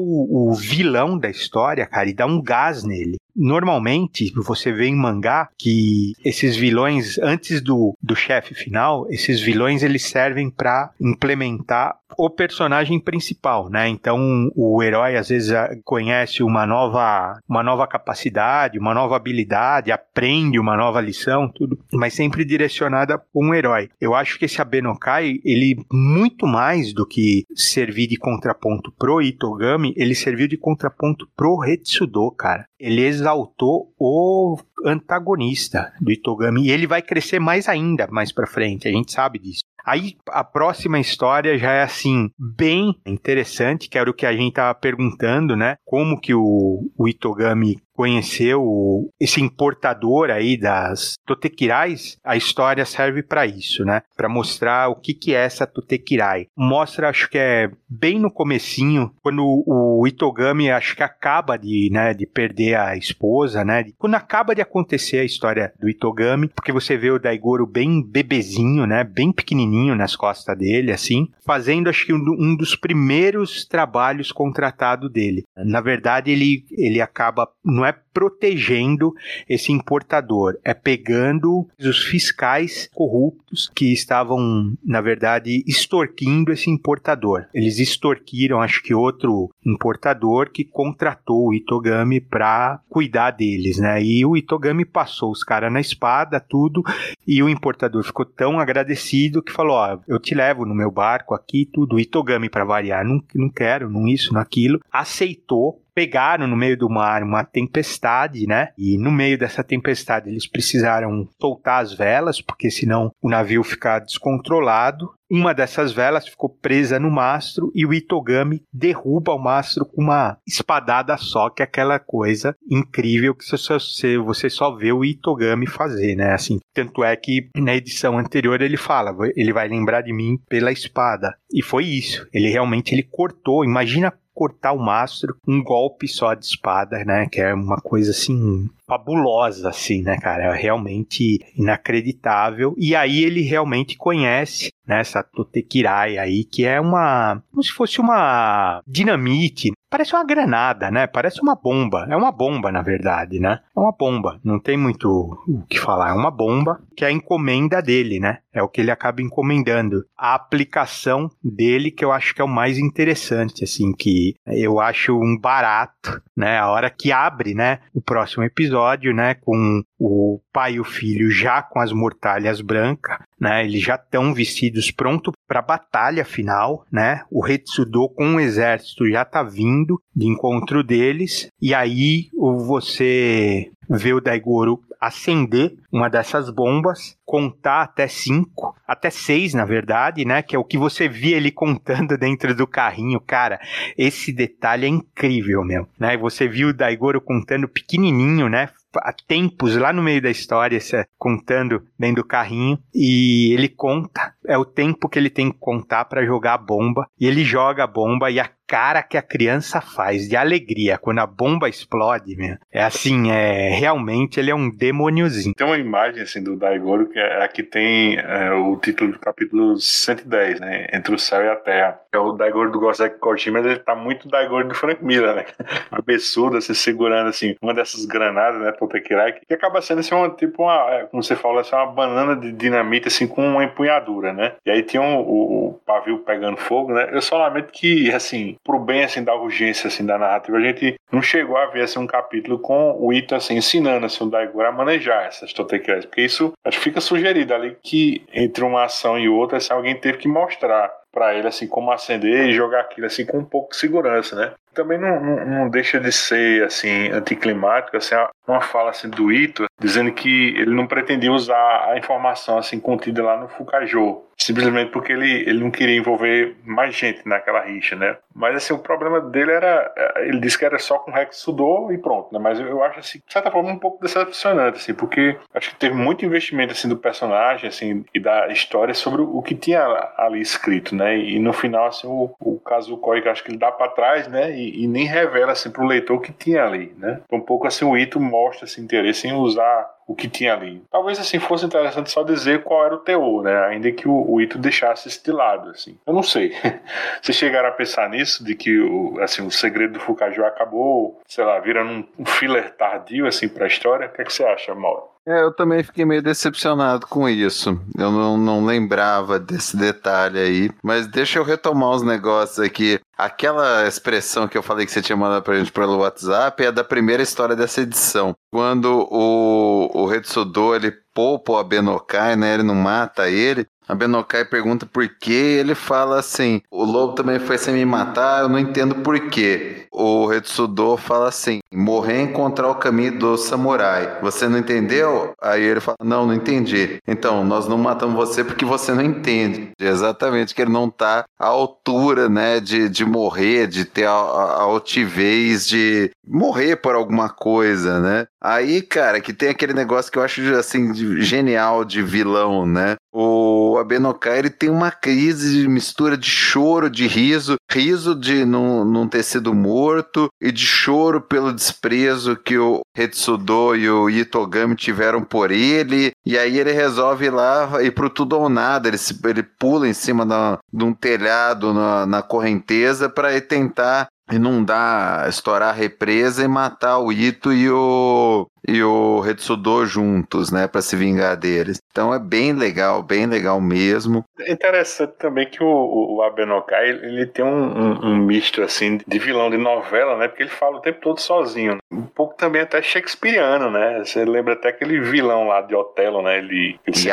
o 0.49 0.53
vilão 0.53 1.17
da 1.17 1.29
história, 1.29 1.85
cara, 1.85 2.09
e 2.09 2.13
dar 2.13 2.27
um 2.27 2.41
gás 2.41 2.83
nele. 2.83 3.17
Normalmente, 3.35 4.31
você 4.35 4.71
vê 4.71 4.87
em 4.87 4.95
mangá 4.95 5.49
que 5.57 6.13
esses 6.23 6.55
vilões, 6.55 7.17
antes 7.17 7.61
do, 7.61 7.97
do 8.01 8.15
chefe 8.15 8.55
final, 8.55 9.05
esses 9.09 9.41
vilões 9.41 9.83
eles 9.83 10.03
servem 10.03 10.49
para 10.49 10.91
implementar 11.01 11.97
o 12.17 12.29
personagem 12.29 12.99
principal, 12.99 13.69
né? 13.69 13.87
Então 13.87 14.51
o 14.55 14.81
herói 14.81 15.15
às 15.15 15.29
vezes 15.29 15.53
conhece 15.83 16.43
uma 16.43 16.65
nova, 16.65 17.39
uma 17.47 17.63
nova 17.63 17.87
capacidade, 17.87 18.79
uma 18.79 18.93
nova 18.93 19.15
habilidade, 19.15 19.91
aprende 19.91 20.59
uma 20.59 20.77
nova 20.77 21.01
lição, 21.01 21.49
tudo, 21.49 21.79
mas 21.91 22.13
sempre 22.13 22.45
direcionada 22.45 23.17
para 23.17 23.27
um 23.35 23.53
herói. 23.53 23.89
Eu 23.99 24.13
acho 24.13 24.37
que 24.37 24.45
esse 24.45 24.61
Abenokai, 24.61 25.39
ele 25.43 25.83
muito 25.91 26.47
mais 26.47 26.93
do 26.93 27.05
que 27.05 27.45
servir 27.55 28.07
de 28.07 28.17
contraponto 28.17 28.91
pro 28.91 29.21
Itogami, 29.21 29.93
ele 29.97 30.15
serviu 30.15 30.47
de 30.47 30.57
contraponto 30.57 31.27
pro 31.35 31.57
Retsudo, 31.57 32.31
cara. 32.31 32.65
Ele 32.79 33.01
exaltou 33.01 33.93
o 33.97 34.57
antagonista 34.85 35.91
do 35.99 36.11
Itogami 36.11 36.65
e 36.65 36.71
ele 36.71 36.85
vai 36.85 37.01
crescer 37.01 37.39
mais 37.39 37.67
ainda 37.67 38.07
mais 38.11 38.31
para 38.31 38.47
frente, 38.47 38.87
a 38.87 38.91
gente 38.91 39.11
sabe 39.11 39.39
disso. 39.39 39.63
Aí 39.85 40.15
a 40.27 40.43
próxima 40.43 40.99
história 40.99 41.57
já 41.59 41.71
é 41.71 41.83
assim, 41.83 42.31
bem 42.39 42.95
interessante, 43.05 43.87
que 43.87 43.97
era 43.97 44.09
o 44.09 44.13
que 44.13 44.25
a 44.25 44.33
gente 44.33 44.53
tava 44.53 44.73
perguntando, 44.73 45.55
né? 45.55 45.77
Como 45.85 46.19
que 46.19 46.33
o, 46.33 46.89
o 46.97 47.07
Itogami 47.07 47.77
conheceu 47.95 49.09
esse 49.19 49.41
importador 49.41 50.29
aí 50.29 50.57
das 50.57 51.15
totequirais, 51.25 52.17
a 52.23 52.35
história 52.35 52.85
serve 52.85 53.23
para 53.23 53.45
isso, 53.45 53.83
né? 53.85 54.01
Para 54.15 54.29
mostrar 54.29 54.89
o 54.89 54.95
que 54.95 55.13
que 55.13 55.33
é 55.33 55.45
essa 55.45 55.65
totequirai. 55.65 56.47
Mostra, 56.55 57.09
acho 57.09 57.29
que 57.29 57.37
é 57.37 57.71
bem 57.87 58.19
no 58.19 58.31
comecinho, 58.31 59.11
quando 59.23 59.63
o 59.65 60.05
Itogami 60.07 60.69
acho 60.69 60.95
que 60.95 61.03
acaba 61.03 61.57
de, 61.57 61.89
né, 61.91 62.13
de 62.13 62.25
perder 62.25 62.75
a 62.75 62.97
esposa, 62.97 63.63
né? 63.63 63.85
Quando 63.97 64.15
acaba 64.15 64.53
de 64.53 64.61
acontecer 64.61 65.19
a 65.19 65.23
história 65.23 65.73
do 65.79 65.89
Itogami, 65.89 66.47
porque 66.49 66.71
você 66.71 66.97
vê 66.97 67.11
o 67.11 67.19
Daigoro 67.19 67.65
bem 67.65 68.01
bebezinho, 68.03 68.85
né? 68.85 69.03
Bem 69.03 69.31
pequenininho 69.31 69.95
nas 69.95 70.15
costas 70.15 70.57
dele, 70.57 70.91
assim, 70.91 71.29
fazendo 71.45 71.89
acho 71.89 72.05
que 72.05 72.13
um, 72.13 72.55
dos 72.55 72.75
primeiros 72.75 73.65
trabalhos 73.65 74.31
contratado 74.31 75.09
dele. 75.09 75.45
Na 75.55 75.81
verdade, 75.81 76.31
ele 76.31 76.65
ele 76.71 77.01
acaba 77.01 77.47
no 77.63 77.84
não 77.85 77.89
é 77.89 77.95
protegendo 78.13 79.13
esse 79.47 79.71
importador, 79.71 80.57
é 80.63 80.73
pegando 80.73 81.67
os 81.79 82.03
fiscais 82.03 82.89
corruptos 82.93 83.69
que 83.75 83.93
estavam, 83.93 84.73
na 84.83 85.01
verdade, 85.01 85.63
extorquindo 85.67 86.51
esse 86.51 86.69
importador. 86.69 87.45
Eles 87.53 87.77
extorquiram, 87.77 88.61
acho 88.61 88.81
que 88.81 88.93
outro 88.93 89.51
importador 89.63 90.49
que 90.49 90.63
contratou 90.63 91.49
o 91.49 91.53
Itogami 91.53 92.19
para 92.19 92.79
cuidar 92.89 93.31
deles, 93.31 93.77
né? 93.77 94.01
E 94.01 94.25
o 94.25 94.35
Itogami 94.35 94.85
passou 94.85 95.31
os 95.31 95.43
caras 95.43 95.71
na 95.71 95.81
espada, 95.81 96.39
tudo, 96.39 96.81
e 97.27 97.43
o 97.43 97.49
importador 97.49 98.03
ficou 98.03 98.25
tão 98.25 98.59
agradecido 98.59 99.43
que 99.43 99.51
falou: 99.51 99.75
Ó, 99.75 99.99
eu 100.07 100.19
te 100.19 100.33
levo 100.33 100.65
no 100.65 100.73
meu 100.73 100.89
barco 100.89 101.35
aqui, 101.35 101.69
tudo. 101.71 101.97
O 101.97 101.99
Itogami, 101.99 102.49
para 102.49 102.63
variar, 102.63 103.05
não, 103.05 103.21
não 103.35 103.49
quero, 103.49 103.89
não 103.89 104.07
isso, 104.07 104.33
não 104.33 104.41
aquilo, 104.41 104.79
aceitou 104.91 105.84
pegaram 105.95 106.45
no 106.45 106.57
meio 106.57 106.77
do 106.77 106.89
mar 106.89 107.23
uma 107.23 107.43
tempestade, 107.43 108.45
né? 108.45 108.69
E 108.77 108.97
no 108.97 109.11
meio 109.11 109.37
dessa 109.37 109.63
tempestade 109.63 110.29
eles 110.29 110.45
precisaram 110.45 111.27
soltar 111.39 111.81
as 111.81 111.93
velas, 111.93 112.41
porque 112.41 112.69
senão 112.69 113.11
o 113.21 113.29
navio 113.29 113.63
fica 113.63 113.99
descontrolado. 113.99 115.09
Uma 115.31 115.53
dessas 115.53 115.91
velas 115.91 116.27
ficou 116.27 116.49
presa 116.49 116.99
no 116.99 117.09
mastro 117.09 117.71
e 117.73 117.83
o 117.83 117.93
Itogami 117.93 118.61
derruba 118.71 119.33
o 119.33 119.39
mastro 119.39 119.83
com 119.83 120.03
uma 120.03 120.37
espadada 120.45 121.17
só, 121.17 121.49
que 121.49 121.63
é 121.63 121.65
aquela 121.65 121.97
coisa 121.97 122.55
incrível 122.69 123.33
que 123.33 123.43
você, 123.43 124.17
você 124.19 124.49
só 124.51 124.75
vê 124.75 124.91
o 124.91 125.03
Itogami 125.03 125.65
fazer, 125.65 126.15
né? 126.15 126.33
Assim, 126.33 126.59
tanto 126.73 127.03
é 127.03 127.15
que 127.15 127.49
na 127.55 127.75
edição 127.75 128.19
anterior 128.19 128.61
ele 128.61 128.77
fala, 128.77 129.15
ele 129.35 129.51
vai 129.51 129.67
lembrar 129.67 130.01
de 130.01 130.13
mim 130.13 130.37
pela 130.47 130.71
espada. 130.71 131.35
E 131.51 131.61
foi 131.61 131.85
isso. 131.85 132.27
Ele 132.33 132.49
realmente 132.49 132.93
ele 132.93 133.03
cortou. 133.03 133.63
Imagina 133.63 134.13
cortar 134.35 134.73
o 134.73 134.79
mastro 134.79 135.37
um 135.47 135.63
golpe 135.63 136.07
só 136.07 136.33
de 136.33 136.45
espada, 136.45 137.03
né? 137.05 137.25
Que 137.31 137.41
é 137.41 137.53
uma 137.53 137.77
coisa 137.77 138.11
assim 138.11 138.69
fabulosa, 138.87 139.69
assim, 139.69 140.01
né, 140.01 140.17
cara? 140.17 140.45
É 140.45 140.55
realmente 140.55 141.39
inacreditável. 141.57 142.73
E 142.77 142.95
aí 142.95 143.23
ele 143.23 143.41
realmente 143.41 143.97
conhece 143.97 144.71
né, 144.87 144.99
essa 144.99 145.23
Totekirai 145.23 146.17
aí, 146.17 146.43
que 146.43 146.65
é 146.65 146.79
uma. 146.79 147.41
como 147.51 147.63
se 147.63 147.71
fosse 147.71 147.99
uma 147.99 148.81
dinamite. 148.87 149.71
Parece 149.89 150.13
uma 150.13 150.25
granada, 150.25 150.91
né? 150.91 151.07
Parece 151.07 151.41
uma 151.41 151.55
bomba. 151.55 152.05
É 152.09 152.15
uma 152.15 152.31
bomba, 152.31 152.71
na 152.71 152.81
verdade, 152.81 153.39
né? 153.39 153.61
É 153.75 153.79
uma 153.79 153.93
bomba. 153.93 154.39
Não 154.43 154.59
tem 154.59 154.75
muito 154.75 155.09
o 155.47 155.63
que 155.69 155.79
falar. 155.79 156.09
É 156.09 156.13
uma 156.13 156.31
bomba 156.31 156.81
que 156.97 157.05
é 157.05 157.07
a 157.07 157.11
encomenda 157.11 157.81
dele, 157.81 158.19
né? 158.19 158.39
É 158.53 158.61
o 158.61 158.67
que 158.67 158.81
ele 158.81 158.91
acaba 158.91 159.21
encomendando. 159.21 160.05
A 160.17 160.35
aplicação 160.35 161.29
dele, 161.41 161.91
que 161.91 162.03
eu 162.03 162.11
acho 162.11 162.35
que 162.35 162.41
é 162.41 162.43
o 162.43 162.47
mais 162.47 162.77
interessante, 162.77 163.63
assim, 163.63 163.93
que 163.93 164.35
eu 164.45 164.81
acho 164.81 165.17
um 165.17 165.37
barato 165.37 166.21
né? 166.35 166.57
A 166.57 166.69
hora 166.69 166.89
que 166.89 167.11
abre, 167.11 167.53
né? 167.53 167.79
O 167.93 168.01
próximo 168.01 168.43
episódio, 168.43 168.74
né? 169.13 169.35
Com 169.35 169.81
o 169.99 170.39
pai 170.51 170.73
e 170.73 170.79
o 170.79 170.83
filho 170.83 171.29
já 171.29 171.61
com 171.61 171.79
as 171.79 171.91
mortalhas 171.91 172.61
brancas, 172.61 173.17
né? 173.39 173.65
Eles 173.65 173.81
já 173.81 173.95
estão 173.95 174.33
vestidos 174.33 174.91
pronto 174.91 175.31
para 175.47 175.59
a 175.59 175.63
batalha 175.63 176.25
final, 176.25 176.85
né? 176.91 177.21
O 177.31 177.41
Retsudo 177.41 178.09
com 178.09 178.35
o 178.35 178.39
exército 178.39 179.09
já 179.09 179.23
tá 179.25 179.43
vindo 179.43 180.01
de 180.15 180.27
encontro 180.27 180.83
deles 180.83 181.47
e 181.61 181.73
aí 181.73 182.29
você 182.33 183.69
vê 183.89 184.13
o 184.13 184.21
Daigoro 184.21 184.81
acender 184.99 185.73
uma 185.91 186.09
dessas 186.09 186.49
bombas, 186.49 187.17
contar 187.25 187.81
até 187.81 188.07
cinco, 188.07 188.75
até 188.87 189.09
seis, 189.09 189.53
na 189.53 189.65
verdade, 189.65 190.25
né? 190.25 190.41
Que 190.41 190.55
é 190.55 190.59
o 190.59 190.63
que 190.63 190.77
você 190.77 191.07
via 191.07 191.37
ele 191.37 191.51
contando 191.51 192.17
dentro 192.19 192.55
do 192.55 192.67
carrinho. 192.67 193.19
Cara, 193.19 193.59
esse 193.97 194.31
detalhe 194.31 194.85
é 194.85 194.89
incrível, 194.89 195.63
meu. 195.63 195.87
Né? 195.99 196.17
Você 196.17 196.47
viu 196.47 196.69
o 196.69 196.73
Daigoro 196.73 197.21
contando 197.21 197.67
pequenininho, 197.67 198.49
né? 198.49 198.69
há 198.97 199.13
tempos 199.13 199.75
lá 199.75 199.91
no 199.91 200.01
meio 200.01 200.21
da 200.21 200.29
história, 200.29 200.79
contando 201.17 201.85
dentro 201.97 202.23
do 202.23 202.27
carrinho, 202.27 202.79
e 202.93 203.53
ele 203.53 203.69
conta, 203.69 204.33
é 204.45 204.57
o 204.57 204.65
tempo 204.65 205.09
que 205.09 205.19
ele 205.19 205.29
tem 205.29 205.51
que 205.51 205.57
contar 205.59 206.05
para 206.05 206.25
jogar 206.25 206.53
a 206.53 206.57
bomba, 206.57 207.07
e 207.19 207.27
ele 207.27 207.43
joga 207.43 207.83
a 207.83 207.87
bomba 207.87 208.31
e 208.31 208.39
a 208.39 208.49
cara 208.67 209.03
que 209.03 209.17
a 209.17 209.21
criança 209.21 209.79
faz 209.81 210.27
de 210.27 210.35
alegria 210.35 210.97
quando 210.97 211.19
a 211.19 211.27
bomba 211.27 211.69
explode, 211.69 212.35
meu, 212.35 212.57
é 212.71 212.83
assim, 212.83 213.31
é 213.31 213.69
realmente 213.69 214.39
ele 214.39 214.51
é 214.51 214.55
um 214.55 214.69
demôniozinho. 214.69 215.55
Tem 215.55 215.65
uma 215.65 215.77
imagem 215.77 216.21
assim 216.21 216.43
do 216.43 216.55
Daigoro 216.55 217.07
que 217.07 217.19
é, 217.19 217.43
aqui 217.43 217.63
tem 217.63 218.17
é, 218.17 218.51
o 218.51 218.75
título 218.77 219.13
do 219.13 219.19
capítulo 219.19 219.77
110, 219.77 220.59
né, 220.59 220.87
entre 220.93 221.13
o 221.13 221.19
céu 221.19 221.43
e 221.43 221.49
a 221.49 221.55
terra. 221.55 221.99
É 222.11 222.17
o 222.17 222.31
Daigoro 222.31 222.71
do 222.71 222.79
Gosek 222.79 223.19
Kojima, 223.19 223.59
ele 223.59 223.77
tá 223.77 223.95
muito 223.95 224.27
Daigoro 224.27 224.67
do 224.67 224.73
Frank 224.73 225.03
Miller, 225.03 225.35
né? 225.35 225.45
Absurdo, 225.91 226.57
assim, 226.57 226.73
segurando 226.73 227.29
assim 227.29 227.55
uma 227.61 227.73
dessas 227.73 228.05
granadas, 228.05 228.61
né, 228.61 228.71
Potekirai, 228.71 229.33
que 229.33 229.53
acaba 229.53 229.81
sendo 229.81 229.99
assim 229.99 230.15
uma 230.15 230.29
tipo 230.29 230.63
uma, 230.63 230.91
é, 230.91 231.05
como 231.05 231.21
você 231.21 231.35
fala, 231.35 231.61
assim, 231.61 231.75
uma 231.75 231.87
banana 231.87 232.35
de 232.35 232.51
dinamite 232.51 233.07
assim 233.07 233.27
com 233.27 233.45
uma 233.45 233.63
empunhadura, 233.63 234.33
né? 234.33 234.53
E 234.65 234.71
aí 234.71 234.81
tinha 234.83 235.01
um, 235.01 235.17
o, 235.17 235.67
o 235.67 235.73
pavio 235.85 236.19
pegando 236.19 236.57
fogo, 236.57 236.93
né? 236.93 237.09
Eu 237.11 237.21
só 237.21 237.37
lamento 237.37 237.71
que 237.71 238.11
assim 238.13 238.54
pro 238.63 238.79
bem 238.79 239.03
assim 239.03 239.23
da 239.23 239.35
urgência 239.35 239.87
assim 239.87 240.05
da 240.05 240.17
narrativa, 240.17 240.57
a 240.57 240.61
gente 240.61 240.95
não 241.11 241.21
chegou 241.21 241.57
a 241.57 241.67
ver 241.67 241.83
assim 241.83 241.99
um 241.99 242.07
capítulo 242.07 242.59
com 242.59 242.95
o 242.99 243.13
Ito 243.13 243.35
assim 243.35 243.55
ensinando 243.55 244.05
assim 244.05 244.23
o 244.23 244.29
Daigoro 244.29 244.67
a 244.67 244.71
manejar 244.71 245.25
essas 245.25 245.53
totequeras, 245.53 246.05
porque 246.05 246.21
isso 246.21 246.53
acho 246.63 246.77
que 246.77 246.83
fica 246.83 247.01
sugerido 247.01 247.53
ali 247.53 247.77
que 247.83 248.25
entre 248.33 248.63
uma 248.63 248.85
ação 248.85 249.17
e 249.17 249.29
outra 249.29 249.57
assim, 249.57 249.73
alguém 249.73 249.95
teve 249.95 250.17
que 250.17 250.27
mostrar 250.27 250.91
para 251.15 251.33
ele 251.33 251.47
assim 251.47 251.65
como 251.65 251.93
acender 251.93 252.49
e 252.49 252.53
jogar 252.53 252.81
aquilo 252.81 253.07
assim 253.07 253.25
com 253.25 253.39
um 253.39 253.45
pouco 253.45 253.71
de 253.71 253.77
segurança, 253.77 254.35
né? 254.35 254.51
Também 254.73 254.99
não, 254.99 255.21
não, 255.21 255.45
não 255.45 255.69
deixa 255.69 255.97
de 255.97 256.11
ser 256.11 256.65
assim 256.65 257.09
anticlimático, 257.09 257.95
assim 257.95 258.15
uma 258.45 258.59
fala 258.59 258.89
assim 258.89 259.09
do 259.09 259.31
Ito 259.31 259.65
dizendo 259.79 260.11
que 260.11 260.49
ele 260.57 260.75
não 260.75 260.85
pretendia 260.85 261.31
usar 261.31 261.89
a 261.89 261.97
informação 261.97 262.57
assim 262.57 262.79
contida 262.79 263.23
lá 263.23 263.39
no 263.39 263.47
Fukajo 263.47 264.25
simplesmente 264.37 264.91
porque 264.91 265.13
ele, 265.13 265.31
ele 265.47 265.59
não 265.63 265.71
queria 265.71 265.95
envolver 265.95 266.55
mais 266.65 266.95
gente 266.95 267.27
naquela 267.27 267.61
rixa, 267.61 267.95
né? 267.95 268.17
Mas 268.33 268.55
assim, 268.55 268.73
o 268.73 268.79
problema 268.79 269.21
dele 269.21 269.51
era, 269.51 269.93
ele 270.17 270.39
disse 270.39 270.57
que 270.57 270.65
era 270.65 270.77
só 270.77 270.99
com 270.99 271.11
Rex 271.11 271.37
Sudor 271.37 271.93
e 271.93 271.97
pronto, 271.97 272.33
né? 272.33 272.39
Mas 272.39 272.59
eu, 272.59 272.67
eu 272.67 272.83
acho 272.83 272.99
assim, 272.99 273.19
de 273.25 273.31
certa 273.31 273.49
forma 273.49 273.69
um 273.71 273.79
pouco 273.79 274.01
decepcionante, 274.01 274.77
assim, 274.77 274.93
porque 274.93 275.37
acho 275.53 275.69
que 275.69 275.77
teve 275.77 275.95
muito 275.95 276.25
investimento 276.25 276.73
assim 276.73 276.89
do 276.89 276.97
personagem, 276.97 277.69
assim, 277.69 278.03
e 278.13 278.19
da 278.19 278.47
história 278.49 278.93
sobre 278.93 279.21
o 279.21 279.41
que 279.41 279.55
tinha 279.55 279.83
ali 280.17 280.41
escrito, 280.41 280.93
né? 280.93 281.04
E, 281.13 281.39
no 281.39 281.53
final 281.53 281.87
assim, 281.87 282.07
o, 282.07 282.33
o 282.39 282.59
que 282.59 283.29
acho 283.29 283.43
que 283.43 283.51
ele 283.51 283.57
dá 283.57 283.71
para 283.71 283.91
trás, 283.91 284.27
né? 284.27 284.55
E, 284.55 284.83
e, 284.83 284.87
nem 284.87 285.05
revela 285.05 285.51
assim 285.51 285.69
pro 285.69 285.85
leitor 285.85 286.17
o 286.17 286.21
que 286.21 286.31
tinha 286.31 286.63
ali, 286.63 286.93
né? 286.97 287.21
Então, 287.25 287.39
um 287.39 287.41
pouco 287.41 287.67
assim 287.67 287.85
o 287.85 287.97
Ito 287.97 288.19
mostra 288.19 288.65
esse 288.65 288.81
interesse 288.81 289.27
em 289.27 289.33
usar 289.33 289.93
o 290.07 290.15
que 290.15 290.27
tinha 290.27 290.53
ali. 290.53 290.83
Talvez 290.91 291.19
assim 291.19 291.39
fosse 291.39 291.65
interessante 291.65 292.11
só 292.11 292.23
dizer 292.23 292.63
qual 292.63 292.85
era 292.85 292.95
o 292.95 292.99
teor, 292.99 293.43
né? 293.43 293.65
Ainda 293.65 293.91
que 293.91 294.07
o, 294.07 294.31
o 294.31 294.41
Ito 294.41 294.57
deixasse 294.57 295.07
isso 295.07 295.23
de 295.23 295.31
lado, 295.31 295.69
assim. 295.69 295.97
Eu 296.05 296.13
não 296.13 296.23
sei. 296.23 296.53
Vocês 297.21 297.37
chegaram 297.37 297.69
a 297.69 297.71
pensar 297.71 298.09
nisso, 298.09 298.43
de 298.43 298.55
que 298.55 298.79
o, 298.79 299.19
assim, 299.19 299.45
o 299.45 299.51
segredo 299.51 299.93
do 299.93 299.99
Fukaju 299.99 300.45
acabou, 300.45 301.19
sei 301.27 301.43
lá, 301.43 301.59
virando 301.59 301.91
um, 301.91 302.07
um 302.19 302.25
filler 302.25 302.75
tardio, 302.75 303.27
assim, 303.27 303.47
pra 303.47 303.67
história? 303.67 304.07
O 304.07 304.09
que, 304.11 304.21
é 304.21 304.25
que 304.25 304.33
você 304.33 304.43
acha, 304.43 304.73
Mauro? 304.75 305.14
É, 305.27 305.41
eu 305.41 305.51
também 305.51 305.81
fiquei 305.81 306.05
meio 306.05 306.21
decepcionado 306.21 307.07
com 307.07 307.27
isso. 307.27 307.81
Eu 307.97 308.11
não, 308.11 308.37
não 308.37 308.63
lembrava 308.63 309.39
desse 309.39 309.75
detalhe 309.75 310.37
aí. 310.37 310.69
Mas 310.83 311.07
deixa 311.07 311.39
eu 311.39 311.43
retomar 311.43 311.89
os 311.89 312.03
negócios 312.03 312.59
aqui. 312.59 312.99
Aquela 313.17 313.87
expressão 313.87 314.47
que 314.47 314.57
eu 314.57 314.61
falei 314.61 314.85
que 314.85 314.91
você 314.91 315.01
tinha 315.01 315.17
mandado 315.17 315.41
pra 315.41 315.57
gente 315.57 315.71
pelo 315.71 315.97
WhatsApp 315.97 316.63
é 316.63 316.71
da 316.71 316.83
primeira 316.83 317.23
história 317.23 317.55
dessa 317.55 317.81
edição. 317.81 318.35
Quando 318.51 319.07
o, 319.09 319.89
o 319.93 320.05
Retsudo, 320.05 320.75
ele 320.75 320.91
poupa 321.13 321.53
o 321.53 321.57
Abenokai, 321.57 322.35
né? 322.35 322.53
Ele 322.53 322.63
não 322.63 322.75
mata 322.75 323.27
ele. 323.27 323.65
A 323.87 323.93
Benokai 323.93 324.43
pergunta 324.43 324.85
por 324.85 325.07
quê, 325.07 325.57
ele 325.59 325.75
fala 325.75 326.19
assim: 326.19 326.61
o 326.71 326.83
lobo 326.83 327.13
também 327.13 327.39
foi 327.39 327.57
sem 327.57 327.73
me 327.73 327.85
matar, 327.85 328.41
eu 328.41 328.49
não 328.49 328.57
entendo 328.57 328.95
por 328.95 329.29
quê. 329.29 329.85
O 329.91 330.25
Retsudo 330.25 330.97
fala 330.97 331.29
assim: 331.29 331.59
morrer 331.75 332.21
encontrar 332.21 332.69
o 332.69 332.75
caminho 332.75 333.19
do 333.19 333.37
samurai. 333.37 334.19
Você 334.21 334.47
não 334.47 334.57
entendeu? 334.57 335.33
Aí 335.41 335.63
ele 335.63 335.79
fala: 335.79 335.97
não, 336.03 336.25
não 336.25 336.33
entendi. 336.33 336.97
Então, 337.07 337.43
nós 337.43 337.67
não 337.67 337.77
matamos 337.77 338.15
você 338.15 338.43
porque 338.43 338.65
você 338.65 338.93
não 338.93 339.03
entende. 339.03 339.71
Exatamente, 339.79 340.53
que 340.53 340.61
ele 340.61 340.71
não 340.71 340.89
tá 340.89 341.25
à 341.39 341.47
altura, 341.47 342.29
né, 342.29 342.59
de, 342.59 342.89
de 342.89 343.05
morrer, 343.05 343.67
de 343.67 343.85
ter 343.85 344.05
a, 344.05 344.11
a 344.11 344.61
altivez 344.61 345.67
de 345.67 346.11
morrer 346.27 346.77
por 346.77 346.95
alguma 346.95 347.29
coisa, 347.29 347.99
né? 347.99 348.27
Aí, 348.41 348.81
cara, 348.81 349.19
que 349.19 349.33
tem 349.33 349.49
aquele 349.49 349.73
negócio 349.73 350.11
que 350.11 350.17
eu 350.17 350.23
acho 350.23 350.41
assim 350.55 350.93
genial 351.21 351.83
de 351.83 352.01
vilão, 352.01 352.65
né? 352.65 352.95
O 353.11 353.77
Abenokai 353.79 354.39
ele 354.39 354.49
tem 354.49 354.69
uma 354.69 354.91
crise 354.91 355.61
de 355.61 355.67
mistura 355.67 356.17
de 356.17 356.29
choro, 356.29 356.89
de 356.89 357.07
riso, 357.07 357.55
riso 357.71 358.13
de 358.13 358.45
não, 358.45 358.83
não 358.85 359.07
ter 359.07 359.23
sido 359.23 359.53
morto 359.53 360.27
e 360.41 360.51
de 360.51 360.65
choro 360.65 361.21
pelo 361.21 361.51
desprezo 361.65 362.35
que 362.35 362.57
o 362.57 362.81
Retsudo 362.95 363.75
e 363.75 363.89
o 363.89 364.09
Itogami 364.09 364.75
tiveram 364.75 365.23
por 365.23 365.51
ele. 365.51 366.11
E 366.25 366.37
aí 366.37 366.59
ele 366.59 366.71
resolve 366.71 367.25
ir 367.25 367.31
lá 367.31 367.81
ir 367.81 367.91
pro 367.91 368.09
tudo 368.09 368.37
ou 368.37 368.49
nada. 368.49 368.87
Ele, 368.87 368.97
ele 369.25 369.43
pula 369.43 369.87
em 369.87 369.93
cima 369.93 370.25
de 370.71 370.83
um 370.83 370.93
telhado 370.93 371.73
na, 371.73 372.05
na 372.05 372.21
correnteza 372.21 373.09
para 373.09 373.39
tentar 373.41 374.07
inundar, 374.31 375.29
estourar 375.29 375.69
a 375.69 375.77
represa 375.77 376.43
e 376.43 376.47
matar 376.47 376.99
o 376.99 377.11
Ito 377.11 377.53
e 377.53 377.69
o 377.69 378.47
e 378.67 378.81
o 378.81 379.19
Retsudo 379.19 379.85
juntos, 379.85 380.51
né, 380.51 380.67
para 380.67 380.81
se 380.81 380.95
vingar 380.95 381.37
deles. 381.37 381.79
Então 381.91 382.11
é 382.11 382.17
bem 382.17 382.51
legal, 382.51 383.03
bem 383.03 383.27
legal 383.27 383.61
mesmo. 383.61 384.25
É 384.39 384.51
interessante 384.51 385.13
também 385.19 385.47
que 385.47 385.63
o, 385.63 386.15
o 386.15 386.21
Abenokai 386.23 386.89
ele 386.89 387.27
tem 387.27 387.45
um, 387.45 387.49
um, 387.49 388.05
um, 388.07 388.15
misto 388.17 388.63
assim 388.63 388.99
de 389.05 389.19
vilão 389.19 389.51
de 389.51 389.57
novela, 389.57 390.17
né, 390.17 390.27
porque 390.27 390.43
ele 390.43 390.49
fala 390.49 390.77
o 390.77 390.81
tempo 390.81 390.99
todo 390.99 391.19
sozinho. 391.19 391.77
Um 391.91 392.03
pouco 392.07 392.33
também 392.35 392.61
até 392.61 392.81
shakespeariano, 392.81 393.69
né? 393.69 394.03
Você 394.03 394.25
lembra 394.25 394.53
até 394.53 394.69
aquele 394.69 394.99
vilão 394.99 395.47
lá 395.47 395.61
de 395.61 395.75
Otelo, 395.75 396.21
né? 396.21 396.39
Ele, 396.39 396.79
ele 396.85 396.97
se 396.97 397.09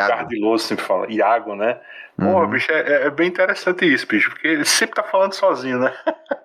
sempre 0.59 0.83
fala, 0.83 1.11
Iago, 1.11 1.55
né? 1.55 1.79
Pô, 2.17 2.25
uhum. 2.25 2.47
bicho, 2.47 2.71
é, 2.71 3.07
é, 3.07 3.09
bem 3.09 3.27
interessante 3.27 3.91
isso, 3.91 4.07
bicho, 4.07 4.29
porque 4.29 4.47
ele 4.47 4.65
sempre 4.65 4.95
tá 4.95 5.03
falando 5.03 5.33
sozinho, 5.33 5.79
né? 5.79 5.91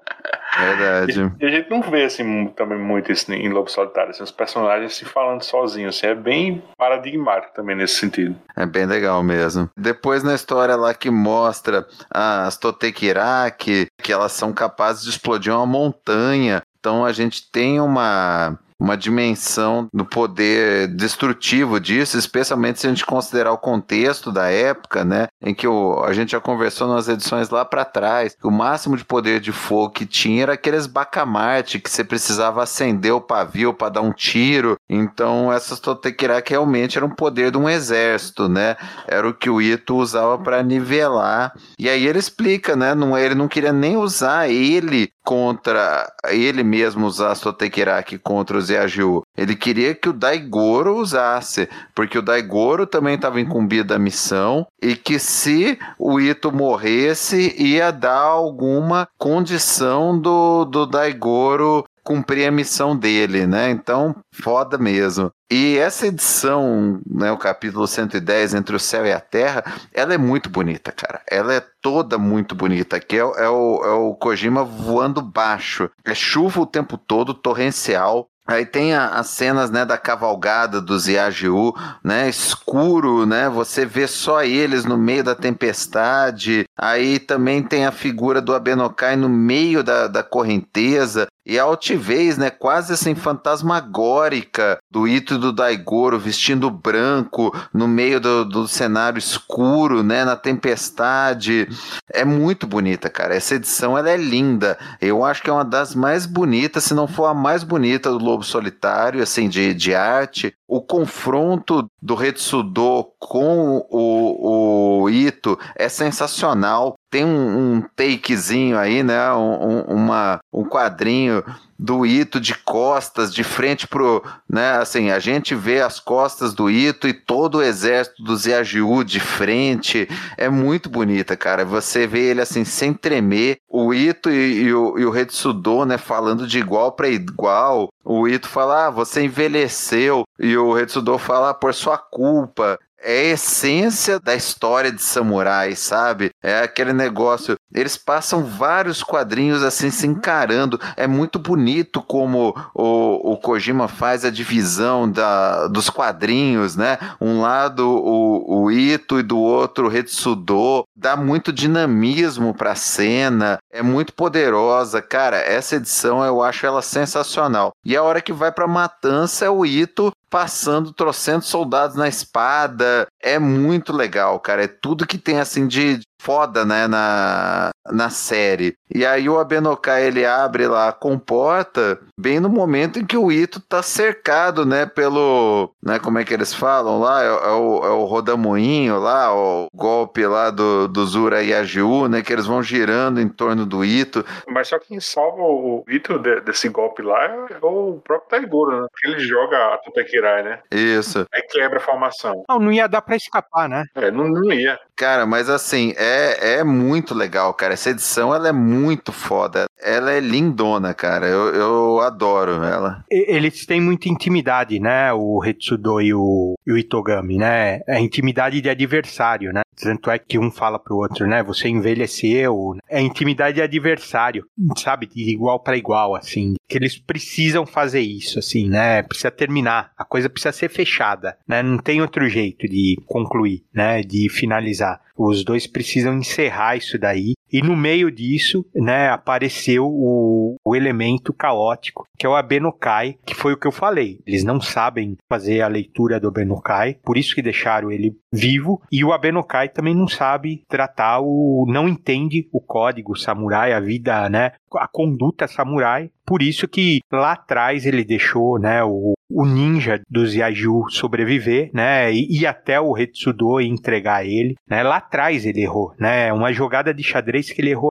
Verdade. 0.58 1.32
E, 1.40 1.46
a 1.46 1.50
gente 1.50 1.70
não 1.70 1.80
vê 1.82 2.04
assim 2.04 2.46
também 2.56 2.78
muito 2.78 3.12
isso 3.12 3.32
em 3.32 3.48
Lobo 3.48 3.70
Solitário, 3.70 4.10
assim, 4.10 4.22
os 4.22 4.30
personagens 4.30 4.94
se 4.94 5.04
falando 5.04 5.42
sozinhos, 5.42 5.96
assim, 5.96 6.08
é 6.08 6.14
bem 6.14 6.62
paradigmático 6.76 7.54
também 7.54 7.76
nesse 7.76 7.94
sentido. 7.94 8.34
É 8.56 8.66
bem 8.66 8.86
legal 8.86 9.22
mesmo. 9.22 9.70
Depois 9.76 10.22
na 10.22 10.34
história 10.34 10.74
lá 10.76 10.92
que 10.94 11.10
mostra 11.10 11.86
as 12.10 12.56
Totekiraki, 12.56 13.86
que 14.02 14.12
elas 14.12 14.32
são 14.32 14.52
capazes 14.52 15.04
de 15.04 15.10
explodir 15.10 15.54
uma 15.54 15.66
montanha. 15.66 16.62
Então 16.80 17.04
a 17.04 17.12
gente 17.12 17.50
tem 17.50 17.80
uma 17.80 18.58
uma 18.80 18.96
dimensão 18.96 19.88
do 19.92 20.04
poder 20.04 20.88
destrutivo 20.88 21.80
disso, 21.80 22.16
especialmente 22.16 22.80
se 22.80 22.86
a 22.86 22.90
gente 22.90 23.04
considerar 23.04 23.52
o 23.52 23.58
contexto 23.58 24.30
da 24.30 24.48
época, 24.48 25.04
né, 25.04 25.28
em 25.42 25.54
que 25.54 25.66
o, 25.66 26.02
a 26.04 26.12
gente 26.12 26.32
já 26.32 26.40
conversou 26.40 26.88
nas 26.88 27.08
edições 27.08 27.50
lá 27.50 27.64
para 27.64 27.84
trás, 27.84 28.36
o 28.42 28.50
máximo 28.50 28.96
de 28.96 29.04
poder 29.04 29.40
de 29.40 29.52
fogo 29.52 29.90
que 29.90 30.06
tinha 30.06 30.44
era 30.44 30.52
aqueles 30.52 30.86
bacamarte 30.86 31.80
que 31.80 31.90
você 31.90 32.04
precisava 32.04 32.62
acender 32.62 33.12
o 33.12 33.20
pavio 33.20 33.74
para 33.74 33.88
dar 33.88 34.00
um 34.00 34.12
tiro. 34.12 34.76
Então 34.88 35.52
essas 35.52 35.80
Totekiraki 35.80 36.50
realmente 36.50 36.96
eram 36.96 37.08
um 37.08 37.14
poder 37.14 37.50
de 37.50 37.58
um 37.58 37.68
exército, 37.68 38.48
né? 38.48 38.76
Era 39.06 39.28
o 39.28 39.34
que 39.34 39.50
o 39.50 39.60
Ito 39.60 39.96
usava 39.96 40.38
para 40.38 40.62
nivelar. 40.62 41.52
E 41.78 41.88
aí 41.88 42.06
ele 42.06 42.18
explica, 42.18 42.76
né? 42.76 42.94
Não, 42.94 43.16
ele 43.16 43.34
não 43.34 43.48
queria 43.48 43.72
nem 43.72 43.96
usar 43.96 44.48
ele 44.48 45.10
contra 45.28 46.10
ele 46.30 46.62
mesmo 46.62 47.06
usar 47.06 47.32
a 47.32 47.34
Sotekiraki 47.34 48.16
contra 48.16 48.56
o 48.56 48.60
Zeaju. 48.62 49.22
Ele 49.36 49.54
queria 49.54 49.94
que 49.94 50.08
o 50.08 50.12
Daigoro 50.14 50.96
usasse, 50.96 51.68
porque 51.94 52.18
o 52.18 52.22
Daigoro 52.22 52.86
também 52.86 53.16
estava 53.16 53.38
incumbido 53.38 53.88
da 53.88 53.98
missão 53.98 54.66
e 54.80 54.96
que 54.96 55.18
se 55.18 55.78
o 55.98 56.18
Ito 56.18 56.50
morresse 56.50 57.54
ia 57.62 57.90
dar 57.90 58.22
alguma 58.22 59.06
condição 59.18 60.18
do, 60.18 60.64
do 60.64 60.86
Daigoro 60.86 61.84
cumprir 62.08 62.48
a 62.48 62.50
missão 62.50 62.96
dele, 62.96 63.46
né? 63.46 63.68
Então, 63.68 64.16
foda 64.32 64.78
mesmo. 64.78 65.30
E 65.52 65.76
essa 65.76 66.06
edição, 66.06 66.98
né, 67.06 67.30
o 67.30 67.36
capítulo 67.36 67.86
110, 67.86 68.54
Entre 68.54 68.74
o 68.74 68.80
Céu 68.80 69.04
e 69.04 69.12
a 69.12 69.20
Terra, 69.20 69.62
ela 69.92 70.14
é 70.14 70.18
muito 70.18 70.48
bonita, 70.48 70.90
cara. 70.90 71.20
Ela 71.30 71.52
é 71.52 71.62
toda 71.82 72.16
muito 72.16 72.54
bonita. 72.54 72.96
Aqui 72.96 73.16
é, 73.16 73.18
é, 73.18 73.48
o, 73.50 73.84
é 73.84 73.90
o 73.90 74.14
Kojima 74.14 74.64
voando 74.64 75.20
baixo. 75.20 75.90
É 76.02 76.14
chuva 76.14 76.62
o 76.62 76.66
tempo 76.66 76.96
todo, 76.96 77.34
torrencial. 77.34 78.26
Aí 78.48 78.64
tem 78.64 78.94
a, 78.94 79.08
as 79.08 79.26
cenas, 79.26 79.70
né, 79.70 79.84
da 79.84 79.98
cavalgada 79.98 80.80
dos 80.80 81.06
Yajiu, 81.06 81.74
né, 82.02 82.30
escuro, 82.30 83.26
né, 83.26 83.46
você 83.46 83.84
vê 83.84 84.06
só 84.06 84.42
eles 84.42 84.86
no 84.86 84.96
meio 84.96 85.22
da 85.22 85.34
tempestade. 85.34 86.64
Aí 86.74 87.18
também 87.18 87.62
tem 87.62 87.84
a 87.84 87.92
figura 87.92 88.40
do 88.40 88.54
Abenokai 88.54 89.16
no 89.16 89.28
meio 89.28 89.84
da, 89.84 90.08
da 90.08 90.22
correnteza. 90.22 91.26
E 91.48 91.58
a 91.58 91.62
altivez, 91.62 92.36
né, 92.36 92.50
quase 92.50 92.92
assim 92.92 93.14
fantasmagórica 93.14 94.78
do 94.90 95.08
Ito 95.08 95.36
e 95.36 95.38
do 95.38 95.50
Daigoro 95.50 96.18
vestindo 96.18 96.70
branco 96.70 97.56
no 97.72 97.88
meio 97.88 98.20
do, 98.20 98.44
do 98.44 98.68
cenário 98.68 99.18
escuro, 99.18 100.02
né, 100.02 100.26
na 100.26 100.36
tempestade. 100.36 101.66
É 102.12 102.22
muito 102.22 102.66
bonita, 102.66 103.08
cara. 103.08 103.34
Essa 103.34 103.54
edição 103.54 103.96
ela 103.96 104.10
é 104.10 104.16
linda. 104.18 104.78
Eu 105.00 105.24
acho 105.24 105.42
que 105.42 105.48
é 105.48 105.52
uma 105.52 105.64
das 105.64 105.94
mais 105.94 106.26
bonitas, 106.26 106.84
se 106.84 106.92
não 106.92 107.08
for 107.08 107.24
a 107.24 107.32
mais 107.32 107.64
bonita 107.64 108.10
do 108.10 108.18
Lobo 108.18 108.44
Solitário, 108.44 109.22
assim, 109.22 109.48
de, 109.48 109.72
de 109.72 109.94
arte. 109.94 110.54
O 110.66 110.82
confronto 110.82 111.90
do 112.00 112.14
Retsudo 112.14 113.12
com 113.18 113.84
o, 113.90 115.02
o 115.02 115.10
Ito 115.10 115.58
é 115.74 115.88
sensacional 115.88 116.98
tem 117.10 117.24
um, 117.24 117.76
um 117.76 117.82
takezinho 117.96 118.78
aí, 118.78 119.02
né? 119.02 119.32
Um, 119.32 119.68
um, 119.68 119.80
uma, 119.82 120.40
um 120.52 120.64
quadrinho 120.64 121.42
do 121.78 122.04
Ito 122.04 122.40
de 122.40 122.54
costas, 122.54 123.32
de 123.32 123.44
frente 123.44 123.86
pro, 123.86 124.22
né, 124.48 124.72
assim, 124.72 125.10
a 125.10 125.18
gente 125.18 125.54
vê 125.54 125.80
as 125.80 126.00
costas 126.00 126.52
do 126.52 126.68
Ito 126.68 127.06
e 127.06 127.12
todo 127.12 127.58
o 127.58 127.62
exército 127.62 128.22
dos 128.22 128.46
Yajiu 128.46 129.04
de 129.04 129.20
frente, 129.20 130.08
é 130.36 130.48
muito 130.48 130.90
bonita, 130.90 131.36
cara, 131.36 131.64
você 131.64 132.06
vê 132.06 132.30
ele 132.30 132.40
assim, 132.40 132.64
sem 132.64 132.92
tremer, 132.92 133.58
o 133.68 133.94
Ito 133.94 134.30
e, 134.30 134.62
e 134.62 134.74
o, 134.74 134.98
e 134.98 135.04
o 135.04 135.10
Retsudo, 135.10 135.84
né, 135.84 135.96
falando 135.96 136.46
de 136.46 136.58
igual 136.58 136.92
para 136.92 137.08
igual, 137.08 137.90
o 138.04 138.26
Ito 138.26 138.48
fala, 138.48 138.86
ah, 138.86 138.90
você 138.90 139.22
envelheceu, 139.22 140.24
e 140.38 140.56
o 140.56 140.72
Retsudo 140.72 141.16
fala, 141.18 141.50
ah, 141.50 141.54
por 141.54 141.72
sua 141.74 141.98
culpa, 141.98 142.78
é 143.00 143.30
a 143.30 143.32
essência 143.34 144.18
da 144.18 144.34
história 144.34 144.90
de 144.90 145.02
samurai, 145.02 145.74
sabe? 145.74 146.30
É 146.42 146.60
aquele 146.60 146.92
negócio. 146.92 147.56
Eles 147.72 147.96
passam 147.96 148.44
vários 148.44 149.02
quadrinhos 149.02 149.62
assim 149.62 149.90
se 149.90 150.06
encarando. 150.06 150.80
É 150.96 151.06
muito 151.06 151.38
bonito 151.38 152.02
como 152.02 152.54
o, 152.74 153.32
o 153.32 153.36
Kojima 153.36 153.88
faz 153.88 154.24
a 154.24 154.30
divisão 154.30 155.10
da, 155.10 155.68
dos 155.68 155.88
quadrinhos, 155.88 156.76
né? 156.76 156.98
Um 157.20 157.40
lado 157.40 157.88
o, 157.88 158.64
o 158.64 158.70
Ito 158.70 159.20
e 159.20 159.22
do 159.22 159.38
outro 159.38 159.86
o 159.86 159.90
Retsudo. 159.90 160.84
Dá 160.96 161.16
muito 161.16 161.52
dinamismo 161.52 162.54
pra 162.54 162.74
cena. 162.74 163.58
É 163.70 163.82
muito 163.82 164.14
poderosa. 164.14 165.02
Cara, 165.02 165.36
essa 165.36 165.76
edição 165.76 166.24
eu 166.24 166.42
acho 166.42 166.64
ela 166.64 166.80
sensacional. 166.82 167.72
E 167.84 167.96
a 167.96 168.02
hora 168.02 168.20
que 168.20 168.32
vai 168.32 168.50
pra 168.50 168.66
matança 168.66 169.44
é 169.44 169.50
o 169.50 169.66
Ito 169.66 170.12
passando 170.30 170.92
trocando 170.92 171.08
soldados 171.42 171.96
na 171.96 172.08
espada. 172.08 173.06
É 173.22 173.38
muito 173.38 173.92
legal, 173.92 174.38
cara. 174.40 174.64
É 174.64 174.68
tudo 174.68 175.06
que 175.06 175.18
tem 175.18 175.40
assim 175.40 175.66
de 175.66 176.00
foda, 176.20 176.64
né, 176.64 176.86
na, 176.86 177.70
na 177.90 178.10
série. 178.10 178.74
E 178.92 179.04
aí 179.04 179.28
o 179.28 179.38
Abenokai 179.38 180.06
ele 180.06 180.24
abre 180.24 180.66
lá 180.66 180.88
a 180.88 180.92
comporta 180.92 181.98
bem 182.18 182.40
no 182.40 182.48
momento 182.48 182.98
em 182.98 183.06
que 183.06 183.16
o 183.16 183.30
Ito 183.30 183.60
tá 183.60 183.82
cercado, 183.82 184.66
né, 184.66 184.86
pelo, 184.86 185.72
né, 185.82 185.98
como 185.98 186.18
é 186.18 186.24
que 186.24 186.34
eles 186.34 186.52
falam 186.52 187.00
lá, 187.00 187.22
é, 187.22 187.26
é 187.26 187.52
o, 187.52 187.84
é 187.84 187.90
o 187.90 188.04
rodamoinho 188.04 188.98
lá, 188.98 189.34
o 189.34 189.68
golpe 189.72 190.26
lá 190.26 190.50
do, 190.50 190.88
do 190.88 191.06
Zura 191.06 191.42
Yajiu, 191.42 192.08
né, 192.08 192.22
que 192.22 192.32
eles 192.32 192.46
vão 192.46 192.62
girando 192.62 193.20
em 193.20 193.28
torno 193.28 193.64
do 193.64 193.84
Ito. 193.84 194.24
Mas 194.48 194.68
só 194.68 194.78
quem 194.78 195.00
salva 195.00 195.42
o 195.42 195.84
Ito 195.88 196.18
de, 196.18 196.40
desse 196.40 196.68
golpe 196.68 197.02
lá 197.02 197.24
é 197.24 197.58
o 197.62 198.00
próprio 198.02 198.28
Taigoro, 198.28 198.82
né, 198.82 198.86
porque 198.90 199.06
ele 199.06 199.20
joga 199.20 199.74
a 199.74 199.78
Tutekirai, 199.78 200.42
né. 200.42 200.60
Isso. 200.70 201.26
Aí 201.32 201.42
quebra 201.42 201.78
a 201.78 201.82
formação. 201.82 202.44
Não, 202.48 202.58
não 202.58 202.72
ia 202.72 202.88
dar 202.88 203.02
pra 203.02 203.16
escapar, 203.16 203.68
né? 203.68 203.84
É, 203.94 204.10
não, 204.10 204.28
não 204.28 204.52
ia. 204.52 204.78
Cara, 204.98 205.24
mas 205.24 205.48
assim, 205.48 205.94
é, 205.96 206.56
é 206.58 206.64
muito 206.64 207.14
legal, 207.14 207.54
cara. 207.54 207.74
Essa 207.74 207.90
edição, 207.90 208.34
ela 208.34 208.48
é 208.48 208.52
muito 208.52 209.12
foda. 209.12 209.66
Ela 209.80 210.10
é 210.10 210.18
lindona, 210.18 210.92
cara. 210.92 211.28
Eu, 211.28 211.54
eu 211.54 212.00
adoro 212.00 212.64
ela. 212.64 213.04
Eles 213.08 213.64
têm 213.64 213.80
muita 213.80 214.08
intimidade, 214.08 214.80
né? 214.80 215.12
O 215.12 215.38
Retsudo 215.38 216.00
e 216.00 216.12
o, 216.12 216.56
e 216.66 216.72
o 216.72 216.76
Itogami, 216.76 217.38
né? 217.38 217.80
É 217.86 218.00
intimidade 218.00 218.60
de 218.60 218.68
adversário, 218.68 219.52
né? 219.52 219.60
Tanto 219.80 220.10
é 220.10 220.18
que 220.18 220.38
um 220.38 220.50
fala 220.50 220.78
pro 220.78 220.96
outro, 220.96 221.26
né? 221.28 221.42
Você 221.44 221.68
envelheceu. 221.68 222.76
É 222.88 223.00
intimidade 223.00 223.56
de 223.56 223.62
adversário, 223.62 224.44
sabe? 224.76 225.06
De 225.06 225.30
igual 225.30 225.60
para 225.60 225.76
igual, 225.76 226.16
assim. 226.16 226.54
Que 226.68 226.76
eles 226.76 226.98
precisam 226.98 227.64
fazer 227.64 228.00
isso, 228.00 228.38
assim, 228.38 228.68
né? 228.68 229.02
Precisa 229.02 229.30
terminar. 229.30 229.92
A 229.96 230.04
coisa 230.04 230.28
precisa 230.28 230.52
ser 230.52 230.68
fechada, 230.68 231.38
né? 231.46 231.62
Não 231.62 231.78
tem 231.78 232.02
outro 232.02 232.28
jeito 232.28 232.66
de 232.66 232.96
concluir, 233.06 233.62
né? 233.72 234.02
De 234.02 234.28
finalizar. 234.28 234.87
Os 235.16 235.44
dois 235.44 235.66
precisam 235.66 236.16
encerrar 236.16 236.76
isso 236.76 236.98
daí. 236.98 237.34
E 237.50 237.62
no 237.62 237.74
meio 237.74 238.10
disso, 238.10 238.64
né, 238.74 239.08
apareceu 239.08 239.86
o, 239.86 240.56
o 240.62 240.76
elemento 240.76 241.32
caótico, 241.32 242.06
que 242.16 242.26
é 242.26 242.28
o 242.28 242.36
Abenokai, 242.36 243.16
que 243.24 243.34
foi 243.34 243.54
o 243.54 243.56
que 243.56 243.66
eu 243.66 243.72
falei. 243.72 244.20
Eles 244.26 244.44
não 244.44 244.60
sabem 244.60 245.16
fazer 245.28 245.62
a 245.62 245.68
leitura 245.68 246.20
do 246.20 246.28
Abenokai, 246.28 246.98
por 247.02 247.16
isso 247.16 247.34
que 247.34 247.42
deixaram 247.42 247.90
ele 247.90 248.16
vivo. 248.32 248.82
E 248.92 249.04
o 249.04 249.12
Abenokai 249.12 249.68
também 249.68 249.94
não 249.94 250.06
sabe 250.06 250.62
tratar 250.68 251.20
o. 251.20 251.64
não 251.68 251.88
entende 251.88 252.46
o 252.52 252.60
código 252.60 253.16
samurai, 253.16 253.72
a 253.72 253.80
vida, 253.80 254.28
né? 254.28 254.52
A 254.74 254.86
conduta 254.86 255.48
samurai. 255.48 256.10
Por 256.26 256.42
isso 256.42 256.68
que 256.68 257.00
lá 257.10 257.32
atrás 257.32 257.86
ele 257.86 258.04
deixou, 258.04 258.58
né, 258.58 258.84
o, 258.84 259.14
o 259.30 259.44
ninja 259.44 260.00
dos 260.08 260.34
Yaju 260.34 260.88
sobreviver, 260.90 261.70
né, 261.74 262.12
e, 262.12 262.40
e 262.40 262.46
até 262.46 262.80
o 262.80 262.92
Retsudo 262.92 263.60
entregar 263.60 264.26
ele, 264.26 264.56
né, 264.66 264.82
lá 264.82 264.96
atrás 264.96 265.44
ele 265.44 265.62
errou, 265.62 265.94
né, 265.98 266.32
uma 266.32 266.52
jogada 266.52 266.94
de 266.94 267.02
xadrez 267.02 267.50
que 267.50 267.60
ele 267.60 267.70
errou 267.70 267.90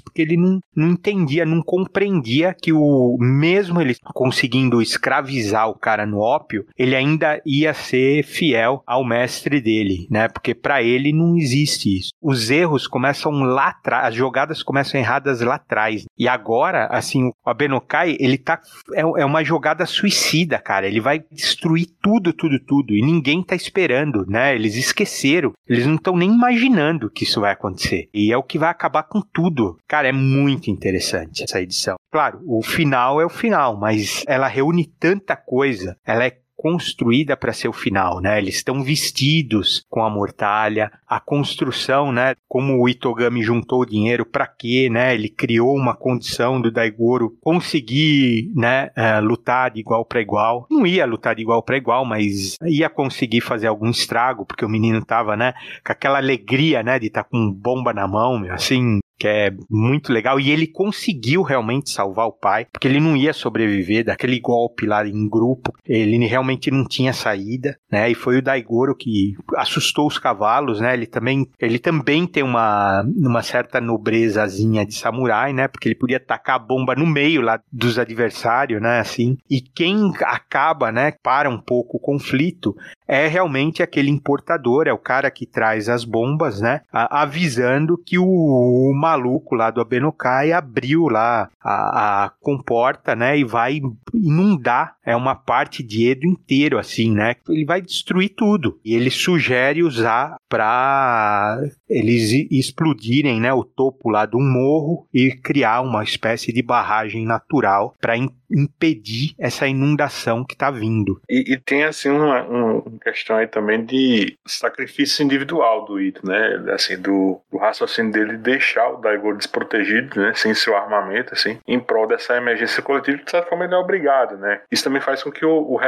porque 0.00 0.22
ele 0.22 0.36
não, 0.36 0.60
não 0.74 0.90
entendia, 0.90 1.44
não 1.44 1.62
compreendia 1.62 2.54
que 2.54 2.72
o 2.72 3.16
mesmo 3.18 3.80
ele 3.80 3.96
conseguindo 4.14 4.80
escravizar 4.80 5.68
o 5.68 5.78
cara 5.78 6.06
no 6.06 6.18
ópio, 6.18 6.66
ele 6.76 6.94
ainda 6.94 7.40
ia 7.44 7.74
ser 7.74 8.22
fiel 8.22 8.82
ao 8.86 9.04
mestre 9.04 9.60
dele, 9.60 10.06
né? 10.10 10.28
Porque 10.28 10.54
para 10.54 10.82
ele 10.82 11.12
não 11.12 11.36
existe 11.36 11.98
isso. 11.98 12.10
Os 12.20 12.50
erros 12.50 12.86
começam 12.86 13.32
lá 13.32 13.68
atrás, 13.68 14.08
as 14.08 14.14
jogadas 14.14 14.62
começam 14.62 15.00
erradas 15.00 15.40
lá 15.40 15.56
atrás. 15.56 16.04
E 16.18 16.28
agora, 16.28 16.86
assim, 16.86 17.28
o 17.28 17.34
Abenokai, 17.44 18.16
ele 18.18 18.38
tá 18.38 18.60
é, 18.94 19.00
é 19.00 19.24
uma 19.24 19.44
jogada 19.44 19.84
suicida, 19.86 20.58
cara. 20.58 20.86
Ele 20.86 21.00
vai 21.00 21.22
destruir 21.30 21.86
tudo, 22.02 22.32
tudo, 22.32 22.58
tudo 22.60 22.94
e 22.94 23.02
ninguém 23.02 23.42
tá 23.42 23.54
esperando, 23.54 24.24
né? 24.26 24.54
Eles 24.54 24.76
esqueceram, 24.76 25.52
eles 25.68 25.86
não 25.86 25.96
estão 25.96 26.16
nem 26.16 26.30
imaginando 26.30 27.10
que 27.10 27.24
isso 27.24 27.40
vai 27.40 27.52
acontecer. 27.52 28.08
E 28.12 28.32
é 28.32 28.36
o 28.36 28.42
que 28.42 28.58
vai 28.58 28.70
acabar 28.70 29.02
com 29.04 29.20
tudo 29.20 29.57
tudo. 29.58 29.78
Cara, 29.88 30.08
é 30.08 30.12
muito 30.12 30.70
interessante 30.70 31.42
essa 31.42 31.60
edição. 31.60 31.96
Claro, 32.12 32.40
o 32.46 32.62
final 32.62 33.20
é 33.20 33.26
o 33.26 33.30
final, 33.30 33.76
mas 33.76 34.24
ela 34.26 34.46
reúne 34.46 34.86
tanta 34.86 35.34
coisa. 35.36 35.96
Ela 36.06 36.26
é 36.26 36.38
construída 36.58 37.36
para 37.36 37.52
ser 37.52 37.68
o 37.68 37.72
final, 37.72 38.20
né? 38.20 38.36
Eles 38.36 38.56
estão 38.56 38.82
vestidos 38.82 39.84
com 39.88 40.02
a 40.02 40.10
mortalha, 40.10 40.90
a 41.06 41.20
construção, 41.20 42.10
né? 42.10 42.34
Como 42.48 42.82
o 42.82 42.88
Itogami 42.88 43.44
juntou 43.44 43.82
o 43.82 43.86
dinheiro 43.86 44.26
para 44.26 44.44
quê, 44.44 44.88
né? 44.90 45.14
Ele 45.14 45.28
criou 45.28 45.76
uma 45.76 45.94
condição 45.94 46.60
do 46.60 46.72
Daigoro 46.72 47.36
conseguir, 47.40 48.50
né, 48.56 48.90
uh, 48.96 49.24
lutar 49.24 49.70
de 49.70 49.78
igual 49.78 50.04
para 50.04 50.20
igual. 50.20 50.66
Não 50.68 50.84
ia 50.84 51.06
lutar 51.06 51.36
de 51.36 51.42
igual 51.42 51.62
para 51.62 51.76
igual, 51.76 52.04
mas 52.04 52.56
ia 52.64 52.90
conseguir 52.90 53.40
fazer 53.40 53.68
algum 53.68 53.90
estrago, 53.90 54.44
porque 54.44 54.64
o 54.64 54.68
menino 54.68 55.04
tava, 55.04 55.36
né, 55.36 55.54
com 55.86 55.92
aquela 55.92 56.18
alegria, 56.18 56.82
né, 56.82 56.98
de 56.98 57.06
estar 57.06 57.22
tá 57.22 57.28
com 57.30 57.52
bomba 57.52 57.92
na 57.92 58.08
mão, 58.08 58.44
assim, 58.50 58.98
que 59.18 59.26
é 59.26 59.50
muito 59.68 60.12
legal. 60.12 60.38
E 60.38 60.50
ele 60.50 60.66
conseguiu 60.66 61.42
realmente 61.42 61.90
salvar 61.90 62.26
o 62.26 62.32
pai, 62.32 62.66
porque 62.72 62.86
ele 62.86 63.00
não 63.00 63.16
ia 63.16 63.32
sobreviver 63.32 64.04
daquele 64.04 64.38
golpe 64.38 64.86
lá 64.86 65.06
em 65.06 65.28
grupo. 65.28 65.72
Ele 65.84 66.18
realmente 66.26 66.70
não 66.70 66.84
tinha 66.86 67.12
saída, 67.12 67.76
né? 67.90 68.10
E 68.10 68.14
foi 68.14 68.38
o 68.38 68.42
Daigoro 68.42 68.94
que 68.94 69.34
assustou 69.56 70.06
os 70.06 70.18
cavalos, 70.18 70.80
né? 70.80 70.94
Ele 70.94 71.06
também, 71.06 71.46
ele 71.58 71.78
também 71.78 72.26
tem 72.26 72.42
uma, 72.42 73.02
uma 73.16 73.42
certa 73.42 73.80
nobrezazinha 73.80 74.86
de 74.86 74.94
samurai, 74.94 75.52
né? 75.52 75.68
Porque 75.68 75.88
ele 75.88 75.94
podia 75.94 76.20
tacar 76.20 76.56
a 76.56 76.58
bomba 76.58 76.94
no 76.94 77.06
meio 77.06 77.40
lá 77.40 77.60
dos 77.72 77.98
adversários, 77.98 78.80
né? 78.80 79.00
Assim. 79.00 79.36
E 79.50 79.60
quem 79.60 80.12
acaba, 80.22 80.92
né? 80.92 81.12
Para 81.22 81.50
um 81.50 81.58
pouco 81.58 81.96
o 81.96 82.00
conflito 82.00 82.76
é 83.06 83.26
realmente 83.26 83.82
aquele 83.82 84.10
importador, 84.10 84.86
é 84.86 84.92
o 84.92 84.98
cara 84.98 85.30
que 85.30 85.46
traz 85.46 85.88
as 85.88 86.04
bombas, 86.04 86.60
né? 86.60 86.82
Avisando 86.92 87.96
que 87.96 88.18
o 88.18 88.92
maluco 89.08 89.54
lá 89.54 89.70
do 89.70 89.80
Abenokai 89.80 90.52
abriu 90.52 91.08
lá 91.08 91.48
a, 91.60 92.24
a 92.24 92.30
comporta, 92.40 93.16
né? 93.16 93.38
E 93.38 93.44
vai 93.44 93.80
inundar 94.12 94.98
é 95.08 95.16
uma 95.16 95.34
parte 95.34 95.82
de 95.82 96.06
Edo 96.06 96.26
inteiro, 96.26 96.78
assim, 96.78 97.14
né? 97.14 97.36
Ele 97.48 97.64
vai 97.64 97.80
destruir 97.80 98.34
tudo. 98.36 98.78
E 98.84 98.94
ele 98.94 99.10
sugere 99.10 99.82
usar 99.82 100.36
para 100.50 101.58
eles 101.88 102.30
explodirem, 102.50 103.40
né, 103.40 103.52
o 103.52 103.64
topo 103.64 104.10
lá 104.10 104.26
do 104.26 104.38
morro 104.38 105.08
e 105.12 105.30
criar 105.30 105.80
uma 105.80 106.04
espécie 106.04 106.52
de 106.52 106.62
barragem 106.62 107.24
natural 107.24 107.94
para 107.98 108.16
impedir 108.50 109.34
essa 109.38 109.66
inundação 109.66 110.44
que 110.44 110.54
está 110.54 110.70
vindo. 110.70 111.20
E, 111.28 111.54
e, 111.54 111.56
tem 111.58 111.84
assim 111.84 112.10
uma, 112.10 112.42
uma, 112.42 112.82
questão 113.00 113.36
aí 113.36 113.46
também 113.46 113.84
de 113.84 114.36
sacrifício 114.46 115.22
individual 115.22 115.84
do 115.84 116.00
Ito, 116.00 116.26
né? 116.26 116.64
Assim, 116.72 116.98
do, 117.00 117.40
do 117.50 117.58
raciocínio 117.58 118.12
dele 118.12 118.36
deixar 118.36 118.88
o 118.90 118.97
Daigoro 119.00 119.36
desprotegido, 119.36 120.20
né? 120.20 120.32
Sem 120.34 120.54
seu 120.54 120.76
armamento, 120.76 121.34
assim, 121.34 121.58
em 121.66 121.78
prol 121.78 122.06
dessa 122.06 122.36
emergência 122.36 122.82
coletiva, 122.82 123.22
de 123.22 123.30
certa 123.30 123.48
forma 123.48 123.64
ele 123.64 123.74
é 123.74 123.78
obrigado, 123.78 124.36
né? 124.36 124.60
Isso 124.70 124.84
também 124.84 125.00
faz 125.00 125.22
com 125.22 125.30
que 125.30 125.44
o, 125.44 125.74
o 125.74 125.78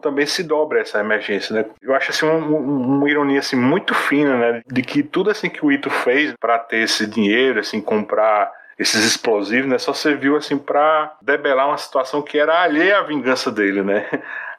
também 0.00 0.26
se 0.26 0.42
dobre 0.42 0.80
essa 0.80 1.00
emergência, 1.00 1.54
né? 1.54 1.64
Eu 1.82 1.94
acho 1.94 2.10
assim 2.10 2.26
um, 2.26 2.56
um, 2.56 2.96
uma 2.98 3.08
ironia 3.08 3.38
assim 3.38 3.56
muito 3.56 3.94
fina, 3.94 4.36
né? 4.36 4.62
De 4.66 4.82
que 4.82 5.02
tudo 5.02 5.30
assim 5.30 5.48
que 5.48 5.64
o 5.64 5.70
Ito 5.70 5.90
fez 5.90 6.34
para 6.38 6.58
ter 6.58 6.78
esse 6.78 7.06
dinheiro, 7.06 7.60
assim, 7.60 7.80
comprar 7.80 8.50
esses 8.78 9.04
explosivos, 9.04 9.70
né, 9.70 9.78
só 9.78 9.92
serviu 9.92 10.36
assim 10.36 10.58
para 10.58 11.16
debelar 11.22 11.68
uma 11.68 11.78
situação 11.78 12.20
que 12.20 12.38
era 12.38 12.62
alheia 12.62 12.98
à 12.98 13.02
vingança 13.02 13.50
dele, 13.50 13.82
né? 13.82 14.06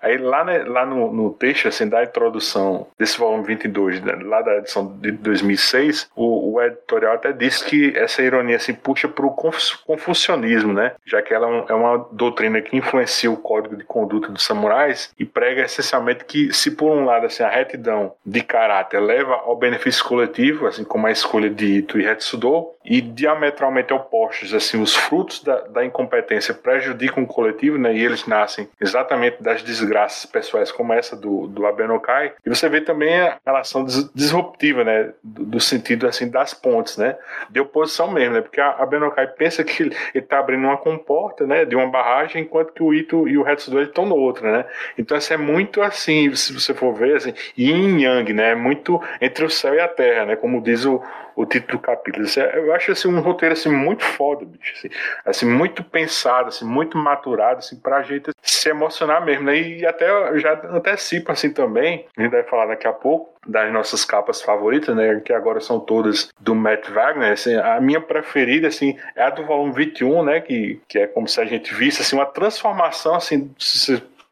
Aí 0.05 0.19
lá, 0.19 0.43
né, 0.43 0.59
lá 0.59 0.85
no, 0.85 1.11
no, 1.11 1.33
texto, 1.33 1.67
assim, 1.67 1.89
da 1.89 2.03
introdução 2.03 2.85
desse 2.95 3.17
volume 3.17 3.43
22, 3.43 4.01
né, 4.01 4.15
lá 4.21 4.39
da 4.43 4.57
edição 4.57 4.95
de 4.99 5.11
2006, 5.13 6.11
o, 6.15 6.53
o, 6.53 6.61
editorial 6.61 7.15
até 7.15 7.33
diz 7.33 7.63
que 7.63 7.91
essa 7.97 8.21
ironia 8.21 8.57
assim, 8.57 8.75
puxa 8.75 9.07
para 9.07 9.25
o 9.25 9.35
confucionismo, 9.83 10.73
né? 10.73 10.91
Já 11.03 11.23
que 11.23 11.33
ela 11.33 11.49
é, 11.49 11.65
é 11.69 11.73
uma 11.73 12.07
doutrina 12.11 12.61
que 12.61 12.77
influencia 12.77 13.31
o 13.31 13.37
código 13.37 13.75
de 13.75 13.83
conduta 13.83 14.27
dos 14.27 14.43
samurais 14.43 15.11
e 15.17 15.25
prega 15.25 15.63
essencialmente 15.63 16.23
que 16.23 16.53
se 16.53 16.69
por 16.69 16.91
um 16.91 17.03
lado 17.03 17.25
assim, 17.25 17.41
a 17.41 17.49
retidão 17.49 18.13
de 18.23 18.41
caráter 18.43 18.99
leva 18.99 19.33
ao 19.33 19.57
benefício 19.57 20.05
coletivo, 20.05 20.67
assim 20.67 20.83
como 20.83 21.07
a 21.07 21.11
escolha 21.11 21.49
de 21.49 21.79
Ito 21.79 21.99
e 21.99 22.05
Hetsudo, 22.05 22.67
e 22.85 23.01
diametralmente 23.01 23.91
opostos, 23.91 24.53
assim, 24.53 24.79
os 24.79 24.95
frutos 24.95 25.43
da, 25.43 25.61
da 25.61 25.83
incompetência 25.83 26.53
prejudicam 26.53 27.23
o 27.23 27.27
coletivo, 27.27 27.79
né? 27.79 27.95
E 27.95 28.05
eles 28.05 28.27
nascem 28.27 28.69
exatamente 28.79 29.41
das 29.41 29.63
desgraças 29.63 29.94
desgraças 29.95 30.25
pessoais 30.25 30.71
como 30.71 30.93
essa 30.93 31.15
do, 31.15 31.47
do 31.47 31.65
Abenokai. 31.65 32.33
E 32.45 32.49
você 32.49 32.67
vê 32.67 32.81
também 32.81 33.19
a 33.19 33.37
relação 33.45 33.85
disruptiva, 34.13 34.83
né? 34.83 35.13
Do, 35.23 35.45
do, 35.45 35.59
sentido, 35.59 36.07
assim, 36.07 36.29
das 36.29 36.53
pontes, 36.53 36.97
né? 36.97 37.17
De 37.49 37.59
oposição 37.59 38.11
mesmo, 38.11 38.35
né? 38.35 38.41
Porque 38.41 38.59
a 38.59 38.71
Abenokai 38.71 39.27
pensa 39.27 39.63
que 39.63 39.83
ele 39.83 39.95
está 40.13 40.39
abrindo 40.39 40.65
uma 40.65 40.77
comporta, 40.77 41.47
né? 41.47 41.63
De 41.63 41.75
uma 41.75 41.87
barragem, 41.87 42.43
enquanto 42.43 42.73
que 42.73 42.83
o 42.83 42.93
Ito 42.93 43.27
e 43.27 43.37
o 43.37 43.47
Hetsudo 43.47 43.81
estão 43.81 44.05
no 44.05 44.15
outro, 44.15 44.45
né? 44.45 44.65
Então, 44.97 45.17
isso 45.17 45.33
é 45.33 45.37
muito 45.37 45.81
assim, 45.81 46.33
se 46.35 46.53
você 46.53 46.73
for 46.73 46.93
ver, 46.93 47.15
assim, 47.15 47.33
yin 47.57 48.01
yang, 48.01 48.33
né? 48.33 48.51
É 48.51 48.55
muito 48.55 49.01
entre 49.21 49.45
o 49.45 49.49
céu 49.49 49.73
e 49.73 49.79
a 49.79 49.87
terra, 49.87 50.25
né? 50.25 50.35
Como 50.35 50.61
diz 50.61 50.85
o, 50.85 51.01
o 51.35 51.45
título 51.45 51.77
do 51.77 51.79
capítulo. 51.79 52.25
É, 52.37 52.57
eu 52.59 52.73
acho 52.73 52.91
assim, 52.91 53.07
um 53.07 53.19
roteiro 53.19 53.53
assim, 53.53 53.69
muito 53.69 54.03
foda, 54.03 54.45
bicho. 54.45 54.73
Assim, 54.77 54.89
assim, 55.25 55.45
muito 55.45 55.83
pensado, 55.83 56.49
assim, 56.49 56.65
muito 56.65 56.97
maturado, 56.97 57.59
assim, 57.59 57.75
pra 57.75 58.01
gente 58.03 58.31
se 58.41 58.69
emocionar 58.69 59.23
mesmo, 59.23 59.45
né? 59.45 59.57
E 59.57 59.85
até 59.85 60.07
já 60.39 60.53
antecipo 60.69 61.31
assim 61.31 61.51
também, 61.51 62.05
a 62.17 62.21
gente 62.21 62.31
vai 62.31 62.43
falar 62.43 62.67
daqui 62.67 62.87
a 62.87 62.93
pouco, 62.93 63.35
das 63.47 63.71
nossas 63.71 64.03
capas 64.03 64.41
favoritas, 64.41 64.95
né, 64.95 65.21
que 65.23 65.31
agora 65.31 65.59
são 65.59 65.79
todas 65.79 66.29
do 66.39 66.55
Matt 66.55 66.89
Wagner, 66.89 67.33
assim, 67.33 67.55
a 67.55 67.79
minha 67.79 68.01
preferida, 68.01 68.67
assim, 68.67 68.97
é 69.15 69.23
a 69.23 69.29
do 69.29 69.45
volume 69.45 69.73
21, 69.73 70.23
né, 70.23 70.41
que, 70.41 70.81
que 70.87 70.99
é 70.99 71.07
como 71.07 71.27
se 71.27 71.39
a 71.39 71.45
gente 71.45 71.73
visse, 71.73 72.01
assim, 72.01 72.15
uma 72.15 72.25
transformação, 72.25 73.15
assim, 73.15 73.51